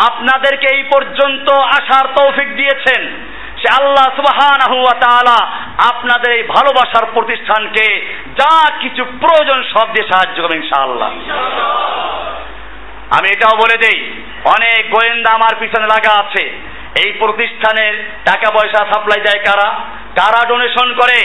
আপনাদেরকে 0.07 0.67
এই 0.75 0.83
পর্যন্ত 0.83 1.47
আসার 1.77 2.05
তৌফিক 2.17 2.49
দিয়েছেন, 2.55 3.01
সে 3.61 3.67
আল্লাহ 3.81 4.07
সুবহান 4.15 4.59
আপনাদের 5.91 6.31
এই 6.37 6.43
ভালোবাসার 6.43 7.05
প্রতিষ্ঠানকে 7.13 7.85
যা 8.39 8.53
কিছু 8.81 9.03
প্রয়োজন 9.21 9.59
সব 9.73 9.87
দিয়ে 9.93 10.09
সাহায্য 10.11 10.37
করবেন 10.41 10.61
ইনশাআল্লাহ। 10.63 11.09
আমি 13.17 13.27
এটাও 13.29 13.55
বলে 13.57 13.77
দেই, 13.77 13.99
অনেক 14.55 14.81
গোয়েন্দা 14.91 15.29
আমার 15.31 15.53
পিছনে 15.59 15.87
লাগা 15.87 16.13
আছে। 16.23 16.43
এই 17.05 17.09
প্রতিষ্ঠানের 17.19 17.95
টাকা 18.25 18.47
পয়সা 18.51 18.79
সাপ্লাই 18.91 19.21
দেয় 19.21 19.41
কারা? 19.45 19.69
কারা 20.19 20.41
ডোনেশন 20.49 20.87
করে? 20.93 21.19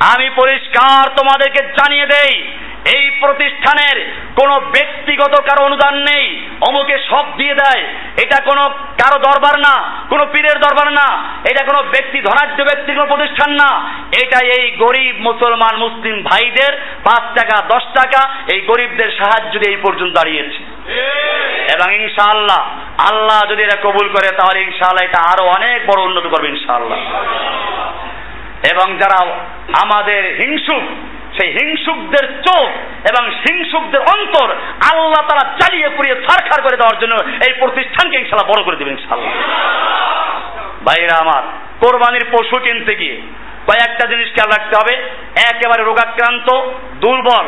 আমি 0.00 0.30
পরিষ্কার 0.30 1.02
তোমাদেরকে 1.16 1.60
জানিয়ে 1.78 2.06
দেই, 2.06 2.52
এই 2.96 3.10
প্রতিষ্ঠানের 3.20 3.96
কোনো 4.36 4.60
ব্যক্তিগত 4.60 5.34
কারও 5.42 5.64
অনুদান 5.64 5.94
নেই, 5.94 6.26
অমুকে 6.68 6.98
সব 7.10 7.24
দিয়ে 7.36 7.54
দেয়। 7.54 7.82
এটা 8.16 8.38
কোনো 8.40 8.68
কারও 9.00 9.18
দরবার 9.18 9.58
না, 9.60 9.74
কোনো 10.10 10.26
পীরের 10.26 10.58
দরবার 10.60 10.92
না, 10.92 11.08
এটা 11.50 11.62
কোনো 11.64 11.82
ব্যক্তি, 11.82 12.20
ধনাঢ্য 12.20 12.64
ব্যক্তি, 12.64 12.94
কোনো 12.94 13.06
প্রতিষ্ঠান 13.06 13.50
না। 13.52 13.70
এটা 14.22 14.38
এই 14.58 14.70
গরিব 14.70 15.14
মুসলমান, 15.18 15.76
মুসলিম 15.76 16.22
ভাইদের 16.22 16.72
পাঁচ 17.04 17.24
টাকা, 17.38 17.62
দশ 17.74 17.84
টাকা, 17.94 18.20
এই 18.52 18.60
গরিবদের 18.60 19.10
সাহায্য 19.18 19.58
দিয়ে 19.58 19.74
এই 19.74 19.80
পর্যন্ত 19.82 20.14
দাঁড়িয়েছে। 20.14 20.60
এবং 21.74 21.94
ইনশাআল্লাহ, 21.94 22.62
আল্লাহ 23.10 23.46
যদি 23.50 23.62
এটা 23.62 23.78
কবুল 23.82 24.08
করে, 24.08 24.28
তাহলে 24.36 24.60
ইনশাআল্লাহ 24.60 25.04
এটা 25.04 25.20
আরও 25.32 25.44
অনেক 25.46 25.86
বড় 25.86 26.00
উন্নত 26.02 26.26
করবে 26.26 26.48
ইনশাআল্লাহ। 26.48 26.98
এবং 28.72 28.98
যারা 28.98 29.18
আমাদের 29.82 30.22
হিংসুক, 30.42 30.84
সেই 31.36 31.50
হিংসুকদের 31.52 32.42
চোখ 32.42 32.68
এবং 33.10 33.30
হিংসুকদের 33.30 34.00
অন্তর 34.00 34.48
আল্লাহ 34.90 35.22
তারা 35.28 35.44
চালিয়ে 35.60 35.88
পুড়িয়ে 35.88 36.14
ছারখার 36.14 36.62
করে 36.62 36.76
দেওয়ার 36.76 36.98
জন্য 37.00 37.14
এই 37.48 37.52
প্রতিষ্ঠানকে 37.58 38.16
ইনশাল্লাহ 38.18 38.50
বড় 38.54 38.64
করে 38.64 38.76
দেবেন 38.76 38.96
ইনশাল্লাহ 38.98 39.32
ভাইরা 40.86 41.16
আমার, 41.20 41.42
কোরবানির 41.80 42.26
পশু 42.32 42.60
কিনতে 42.60 42.94
গিয়ে 42.94 43.16
কয়েকটা 43.66 44.08
জিনিস 44.08 44.28
খেয়াল 44.34 44.50
রাখতে 44.58 44.74
হবে। 44.80 44.94
একেবারে 45.50 45.82
রোগাক্রান্ত, 45.84 46.70
দুর্বল। 47.00 47.46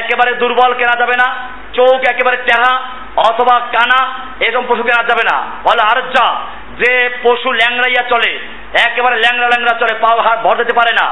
একেবারে 0.00 0.32
দুর্বল 0.36 0.74
কেনা 0.74 0.98
যাবে 0.98 1.12
না। 1.16 1.48
চোখ 1.72 2.00
একেবারে 2.10 2.36
টেহা 2.36 2.80
অথবা 3.16 3.60
কানা, 3.60 4.14
এরকম 4.40 4.64
পশু 4.68 4.82
কেনা 4.82 5.02
যাবে 5.02 5.24
না। 5.32 5.36
বলে 5.64 5.82
আর 5.82 6.02
যা 6.02 6.40
যে 6.80 7.10
পশু 7.22 7.52
ল্যাংড়াইয়া 7.52 8.02
চলে 8.08 8.38
একেবারে 8.86 9.16
ল্যাংড়া 9.24 9.48
ল্যাংড়া 9.52 9.74
চলে 9.80 9.94
পাও 10.02 10.18
হাত 10.26 10.38
ভর 10.46 10.54
দিতে 10.60 10.74
পারে 10.78 10.92
না। 11.00 11.06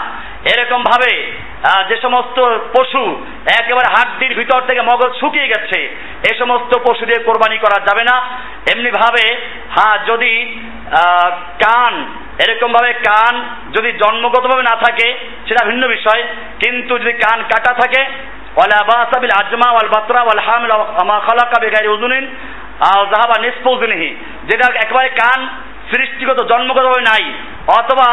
এরকম 0.53 0.81
ভাবে 0.91 1.13
যে 1.89 1.97
সমস্ত 2.05 2.39
পশু 2.75 3.03
একেবারে 3.61 3.89
হাড্ডির 3.95 4.33
ভিতর 4.41 4.61
থেকে 4.69 4.83
মগজ 4.91 5.13
শুকিয়ে 5.21 5.51
গেছে, 5.53 5.79
এ 6.31 6.33
সমস্ত 6.41 6.73
পশু 6.87 7.03
দিয়ে 7.09 7.21
কোরবানি 7.29 7.57
করা 7.65 7.79
যাবে 7.89 8.05
না। 8.11 8.17
এমনি 8.73 8.91
ভাবে 9.01 9.25
হ্যাঁ 9.75 9.97
যদি 10.11 10.33
কান, 11.65 11.95
এরকম 12.45 12.71
ভাবে 12.77 12.91
কান 13.09 13.35
যদি 13.77 13.91
জন্মগতভাবে 14.03 14.65
না 14.71 14.75
থাকে, 14.85 15.09
সেটা 15.49 15.63
ভিন্ন 15.71 15.85
বিষয়। 15.97 16.23
কিন্তু 16.63 16.93
যদি 17.03 17.15
কান 17.25 17.39
কাটা 17.53 17.73
থাকে 17.83 18.03
আজমা 19.41 19.69
ওয়াল 19.73 19.89
বাতরা 19.95 20.21
ওয়াল 20.25 20.41
হামিল 20.47 20.73
মা 21.11 21.17
খালাকা 21.27 21.57
বেগাইরি 21.63 21.89
উজুনিন 21.95 22.25
নিষ্পৌজনিহি 23.45 24.11
যেটা 24.49 24.67
একেবারে 24.85 25.09
কান 25.21 25.41
সৃষ্টিগত 25.91 26.39
জন্মগতভাবে 26.51 27.03
নাই 27.11 27.25
অথবা 27.67 28.09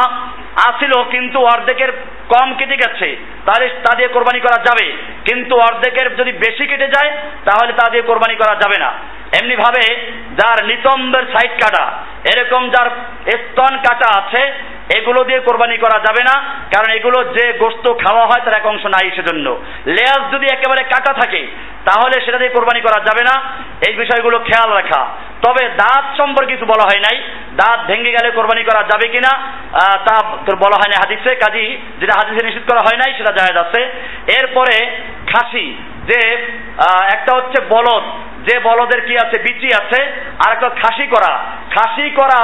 আসিল 0.69 1.03
কিন্তু 1.03 1.39
অর্ধেকের 1.45 1.91
কম 2.29 2.53
কেটে 2.55 2.75
গেছে, 2.75 3.17
তাহলে 3.45 3.69
তা 3.69 3.95
দিয়ে 3.95 4.07
কোরবানি 4.07 4.39
করা 4.39 4.63
যাবে। 4.63 4.93
কিন্তু 5.25 5.55
অর্ধেকের 5.55 6.15
যদি 6.15 6.31
বেশি 6.31 6.67
কেটে 6.67 6.87
যায়, 6.87 7.11
তাহলে 7.45 7.73
তা 7.73 7.89
দিয়ে 7.89 8.01
কোরবানি 8.01 8.35
করা 8.35 8.55
যাবে 8.55 8.77
না। 8.77 8.93
এমনি 9.41 9.55
ভাবে 9.55 9.95
যার 10.33 10.65
নিতম্বের 10.65 11.23
সাইড 11.23 11.51
কাটা, 11.63 11.91
এরকম 12.35 12.69
যার 12.69 12.89
স্তন 13.27 13.77
কাটা 13.77 14.19
আছে, 14.19 14.53
এগুলো 14.97 15.23
দিয়ে 15.23 15.39
কোরবানি 15.39 15.77
করা 15.77 15.99
যাবে 15.99 16.23
না, 16.23 16.43
কারণ 16.75 16.91
এগুলো 16.91 17.23
যে 17.23 17.53
গোস্ত 17.53 17.93
খাওয়া 17.93 18.25
হয় 18.25 18.41
তার 18.45 18.53
এক 18.53 18.65
অংশ 18.65 18.85
নাই 18.85 19.11
সেজন্য। 19.15 19.59
লেয়াস 19.85 20.33
যদি 20.33 20.45
একেবারে 20.53 20.83
কাটা 20.83 21.13
থাকে, 21.13 21.47
তাহলে 21.85 22.25
সেটা 22.25 22.37
দিয়ে 22.37 22.49
কোরবানি 22.49 22.81
করা 22.81 22.99
যাবে 22.99 23.23
না। 23.23 23.41
এই 23.87 23.95
বিষয়গুলো 23.95 24.39
খেয়াল 24.39 24.73
রাখা। 24.73 25.07
তবে 25.43 25.63
দাঁত 25.69 26.17
সম্পর্কে 26.17 26.53
কিছু 26.53 26.65
বলা 26.65 26.83
হয় 26.83 26.99
নাই। 26.99 27.17
দাঁত 27.55 27.79
ভেঙে 27.87 28.11
গেলে 28.11 28.31
কোরবানি 28.31 28.63
করা 28.63 28.81
যাবে 28.83 29.07
কিনা 29.07 29.31
তা 30.05 30.15
বলা 30.37 30.77
হয় 30.77 30.89
না 30.89 30.99
হাদিসে। 30.99 31.35
কাজী 31.35 31.65
যেটা 31.99 32.13
হাদিসে 32.17 32.45
নিষিদ্ধ 32.45 32.69
করা 32.71 32.79
হয় 32.79 32.97
নাই, 32.97 33.13
সেটা 33.17 33.31
জায়েজ 33.31 33.57
আছে। 33.57 33.81
এরপরে 34.39 34.75
খাসি, 35.27 35.65
যে 36.05 36.19
একটা 37.13 37.35
হচ্ছে 37.35 37.61
বলদ। 37.69 38.03
যে 38.49 38.59
বলদের 38.59 39.01
কি 39.07 39.15
আছে? 39.15 39.41
বিচি 39.41 39.69
আছে। 39.79 39.99
আর 40.45 40.53
একটা 40.53 40.69
খাসি 40.69 41.07
করা। 41.07 41.33
খাসি 41.75 42.09
করা 42.09 42.39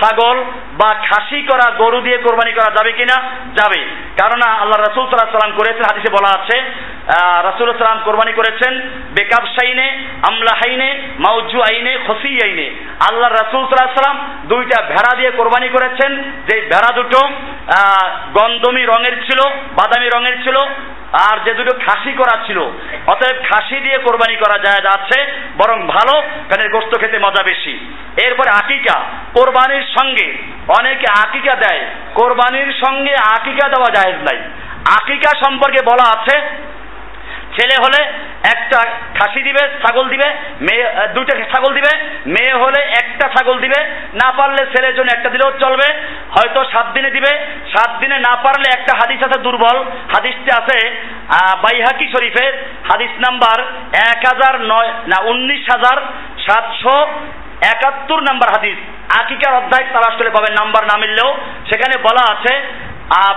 ছাগল 0.00 0.36
বা 0.78 0.88
খাসি 0.94 1.42
করা 1.42 1.70
গরু 1.70 2.00
দিয়ে 2.00 2.18
কোরবানি 2.18 2.52
করা 2.52 2.70
যাবে 2.70 2.92
কিনা? 2.92 3.16
যাবে। 3.54 3.80
কারণ 4.20 4.40
আল্লাহ 4.48 4.80
রসুল 4.80 5.04
সাল্লাহ 5.04 5.32
সাল্লাম 5.32 5.56
করেছেন, 5.56 5.82
হাদিসে 5.90 6.12
বলা 6.12 6.30
আছে 6.40 6.58
রসুল 7.48 7.68
সাল্লাম 7.72 8.00
কোরবানি 8.04 8.32
করেছেন, 8.32 8.80
বেকাব 9.14 9.46
সাইনে 9.46 9.86
আমলা 10.28 10.54
হাইনে, 10.56 11.02
মাউজু 11.18 11.60
আইনে, 11.60 11.98
খসি 12.06 12.38
আইনে। 12.44 12.70
আল্লাহ 13.08 13.30
রসুল 13.30 13.66
সাল্লাম 13.66 14.40
দুইটা 14.44 14.82
ভেড়া 14.82 15.16
দিয়ে 15.16 15.30
কোরবানি 15.30 15.68
করেছেন। 15.68 16.22
যে 16.48 16.60
ভেড়া 16.60 16.90
দুটো 16.94 17.20
গন্ধমি 18.32 18.82
রঙের 18.82 19.16
ছিল, 19.26 19.40
বাদামি 19.76 20.08
রঙের 20.08 20.36
ছিল, 20.44 20.56
আর 21.30 21.36
যে 21.44 21.54
দুটো 21.54 21.78
খাসি 21.86 22.12
করা 22.12 22.36
ছিল। 22.46 22.58
অতএব 23.06 23.36
খাসি 23.50 23.76
দিয়ে 23.80 23.98
কোরবানি 23.98 24.36
করা 24.36 24.58
যায়, 24.58 24.82
যাচ্ছে, 24.82 25.18
বরং 25.56 25.86
ভালো 25.86 26.22
কারণ 26.50 26.68
গোস্ত 26.68 27.00
খেতে 27.00 27.18
মজা 27.18 27.42
বেশি। 27.42 27.74
এরপরে 28.26 28.50
আকিকা, 28.50 28.96
কোরবানির 29.34 29.86
সঙ্গে 29.98 30.38
অনেকে 30.78 31.06
আকিকা 31.24 31.54
দেয়। 31.54 31.86
কোরবানির 32.14 32.72
সঙ্গে 32.86 33.14
আকিকা 33.36 33.68
দেওয়া 33.68 33.90
যায় 33.90 34.12
নাই। 34.12 34.38
আকিকা 34.94 35.30
সম্পর্কে 35.44 35.78
বলা 35.84 36.20
আছে 36.20 36.64
ছেলে 37.56 37.76
হলে 37.84 38.00
একটা 38.54 38.78
খাসি 39.18 39.40
দিবে, 39.42 39.62
ছাগল 39.82 40.06
দিবে, 40.08 40.28
মেয়ে 40.66 40.86
দুইটা 41.14 41.34
ছাগল 41.52 41.72
দিবে, 41.74 41.92
মেয়ে 42.26 42.54
হলে 42.62 42.80
একটা 43.02 43.26
ছাগল 43.34 43.56
দিবে, 43.64 43.80
না 44.22 44.28
পারলে 44.38 44.62
ছেলের 44.72 44.96
জন্য 44.96 45.10
একটা 45.12 45.30
দিলেও 45.34 45.50
চলবে, 45.62 45.88
হয়তো 46.34 46.60
সাত 46.72 46.86
দিনে 46.94 47.10
দিবে, 47.10 47.32
সাত 47.72 47.90
দিনে 48.00 48.16
না 48.28 48.34
পারলে 48.44 48.68
একটা 48.72 48.92
হাদিস 49.00 49.20
আছে 49.26 49.38
দুর্বল, 49.46 49.76
হাদিসটি 50.14 50.50
আছে 50.60 50.78
বাইহাকি 51.62 52.06
শরীফের 52.14 52.52
হাদিস 52.90 53.12
নাম্বার 53.26 53.58
এক 54.10 54.20
হাজার 54.30 54.54
নয়, 54.72 54.90
না, 55.10 55.18
উনিশ 55.30 55.64
হাজার 55.74 55.98
সাতশো 56.46 56.96
একাত্তর 57.72 58.20
নাম্বার 58.28 58.48
হাদিস। 58.56 58.78
আকিকার 59.20 59.58
অধ্যায় 59.60 59.86
তালাশ 59.92 60.14
করে 60.18 60.30
পাবেন, 60.36 60.52
নাম্বার 60.60 60.82
না 60.90 60.96
মিললেও। 61.02 61.30
সেখানে 61.70 61.94
বলা 62.06 62.22
আছে 62.32 62.52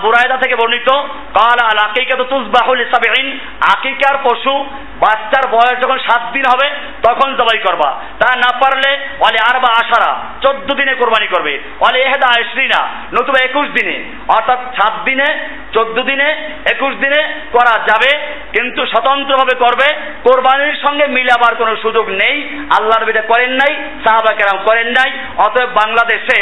বুরায়দা 0.01 0.37
থেকে 0.37 0.55
বর্ণিত, 0.55 0.89
কাল 1.37 1.59
আল 1.69 1.79
আকিকা 1.87 2.15
তো 2.17 2.23
তুসবাহুল 2.23 2.81
সাবিন 2.91 3.27
আকিকার 3.73 4.15
পশু 4.23 4.53
বাচ্চার 5.03 5.45
বয়স 5.51 5.77
যখন 5.83 5.99
সাত 6.07 6.23
দিন 6.33 6.45
হবে, 6.53 6.67
তখন 7.03 7.29
জবাই 7.35 7.59
করবা। 7.67 7.89
তা 8.19 8.29
না 8.35 8.51
পারলে 8.61 8.91
অলে 9.27 9.39
আর 9.49 9.57
বা 9.59 9.69
আশারা, 9.81 10.11
চোদ্দ 10.41 10.67
দিনে 10.79 10.93
কোরবানি 10.93 11.27
করবে। 11.27 11.53
অলে 11.87 11.99
এহেদা 11.99 12.27
আয়সরিনা 12.27 12.79
নতুবা 13.13 13.39
একুশ 13.43 13.67
দিনে। 13.67 13.97
অর্থাৎ 14.35 14.59
সাত 14.79 14.93
দিনে, 15.05 15.27
চোদ্দ 15.73 15.97
দিনে, 16.03 16.29
একুশ 16.73 16.93
দিনে 17.03 17.21
করা 17.51 17.73
যাবে, 17.89 18.11
কিন্তু 18.55 18.85
স্বতন্ত্রভাবে 18.85 19.55
করবে। 19.63 19.87
কোরবানির 20.23 20.77
সঙ্গে 20.83 21.05
মিলাবার 21.07 21.55
কোনো 21.55 21.75
সুযোগ 21.75 22.05
নেই, 22.09 22.35
আল্লাহর 22.77 23.05
বিটা 23.05 23.21
করেন 23.21 23.51
নাই 23.51 23.73
সাহাবা 24.03 24.31
কেরাম 24.33 24.59
করেন 24.65 24.87
নাই, 24.87 25.09
অতএব 25.37 25.69
বাংলাদেশে 25.69 26.37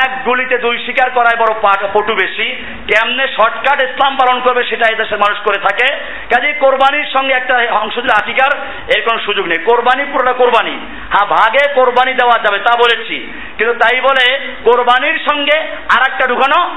এক 0.00 0.10
গুলিতে 0.24 0.58
দুই 0.58 0.76
শিকার 0.86 1.10
করায় 1.10 1.36
বড় 1.36 1.52
পটু 1.94 2.14
বেশি। 2.14 2.47
কেমনে 2.88 3.28
শর্টকাট 3.28 3.82
ইসলাম 3.82 4.16
পালন 4.16 4.40
করবে 4.40 4.64
সেটা 4.64 4.92
এদেশের 4.92 5.18
মানুষ 5.18 5.38
করে 5.38 5.58
থাকে। 5.58 5.96
কাজে 6.34 6.52
কোরবানির 6.52 7.06
সঙ্গে 7.18 7.34
একটা 7.34 7.54
অংশ 7.70 7.94
দিলে 7.94 8.22
আটিকার 8.22 8.58
এর 8.96 9.08
কোনো 9.08 9.20
সুযোগ 9.20 9.46
নেই। 9.46 9.64
কোরবানি 9.64 10.04
পুরোটা 10.04 10.32
কোরবানি। 10.32 10.78
হ্যাঁ 11.12 11.26
ভাগে 11.26 11.72
কোরবানি 11.74 12.14
দেওয়া 12.14 12.38
যাবে, 12.44 12.58
তা 12.58 12.76
বলেছি। 12.76 13.32
কিন্তু 13.58 13.74
তাই 13.74 14.00
বলে 14.00 14.52
কোরবানির 14.64 15.18
সঙ্গে 15.30 15.58
আর 15.96 16.12
একটা 16.12 16.26
ঢুকানো 16.26 16.76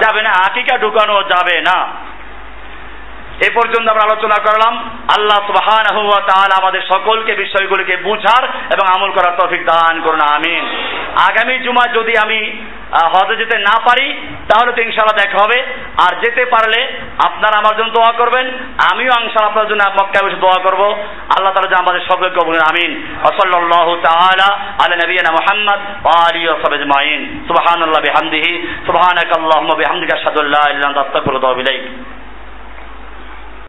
যাবে 0.00 0.22
না 0.22 0.30
আটিকা 0.30 0.78
ঢুকানো 0.78 1.22
যাবে 1.22 1.60
না। 1.60 1.86
এ 3.46 3.50
পর্যন্ত 3.54 3.88
আমরা 3.88 4.00
আলোচনা 4.02 4.42
করলাম। 4.42 4.98
আল্লাহ 5.16 5.46
সুবহান 5.46 5.84
আমাদের 6.60 6.82
সকলকে 6.92 7.34
বিষয়গুলিকে 7.34 7.96
বুঝার 7.96 8.44
এবং 8.44 8.86
আমল 8.96 9.10
করার 9.10 9.36
তফিক 9.38 9.64
দান 9.64 10.00
করুন, 10.00 10.20
আমিন। 10.20 10.64
আগামী 11.30 11.58
জুমা 11.58 11.92
যদি 11.92 12.12
আমি 12.22 12.52
হজে 13.02 13.36
যেতে 13.36 13.58
না 13.58 13.80
পারি, 13.80 14.06
তাহলে 14.48 14.72
তো 14.72 14.82
ইনশাল্লাহ 14.82 15.26
দেখা 15.26 15.44
হবে। 15.44 15.62
আর 15.98 16.24
যেতে 16.24 16.44
পারলে 16.44 16.86
আপনারা 17.26 17.58
আমার 17.58 17.76
জন্য 17.76 17.90
দোয়া 17.90 18.12
করবেন, 18.12 18.46
আমিও 18.92 19.06
ইনশাল্লাহ 19.06 19.48
আপনার 19.48 19.68
জন্য 19.68 19.82
মক্কায় 20.02 20.26
বসে 20.26 20.36
দোয়া 20.36 20.62
করব। 20.62 20.82
আল্লাহ 21.36 21.52
তাআলা 21.52 21.78
আমাদের 21.78 22.00
সকলকে 22.00 22.40
কবুল 22.40 22.58
আমিন। 22.58 23.02
ওয়া 23.22 23.96
তাআলা 24.02 24.48
আলা 24.84 24.96
নবিয়িনা 24.96 25.30
মুহাম্মদ 25.30 25.80
ওয়া 26.04 26.28
আলিহি 26.28 26.46
ওয়া 26.46 26.56
সাহবিহি 26.56 26.82
আজমাইন। 26.82 27.44
সুবহানাল্লাহি 27.46 28.02
বিহামদিহি, 28.02 28.68
সুবহানাকাল্লাহুম্মা 28.86 29.78
বিহামদিকা 29.78 30.16
আশহাদু 30.18 30.40
আল্লা 30.40 30.58
ইলাহা 30.58 30.70
ইল্লা 30.70 30.88
আনতা 30.88 31.00
আস্তাগফিরুকা 31.00 31.46
ওয়া 31.46 31.56
আতুবু 31.56 31.60
ইলাইক। 31.60 31.84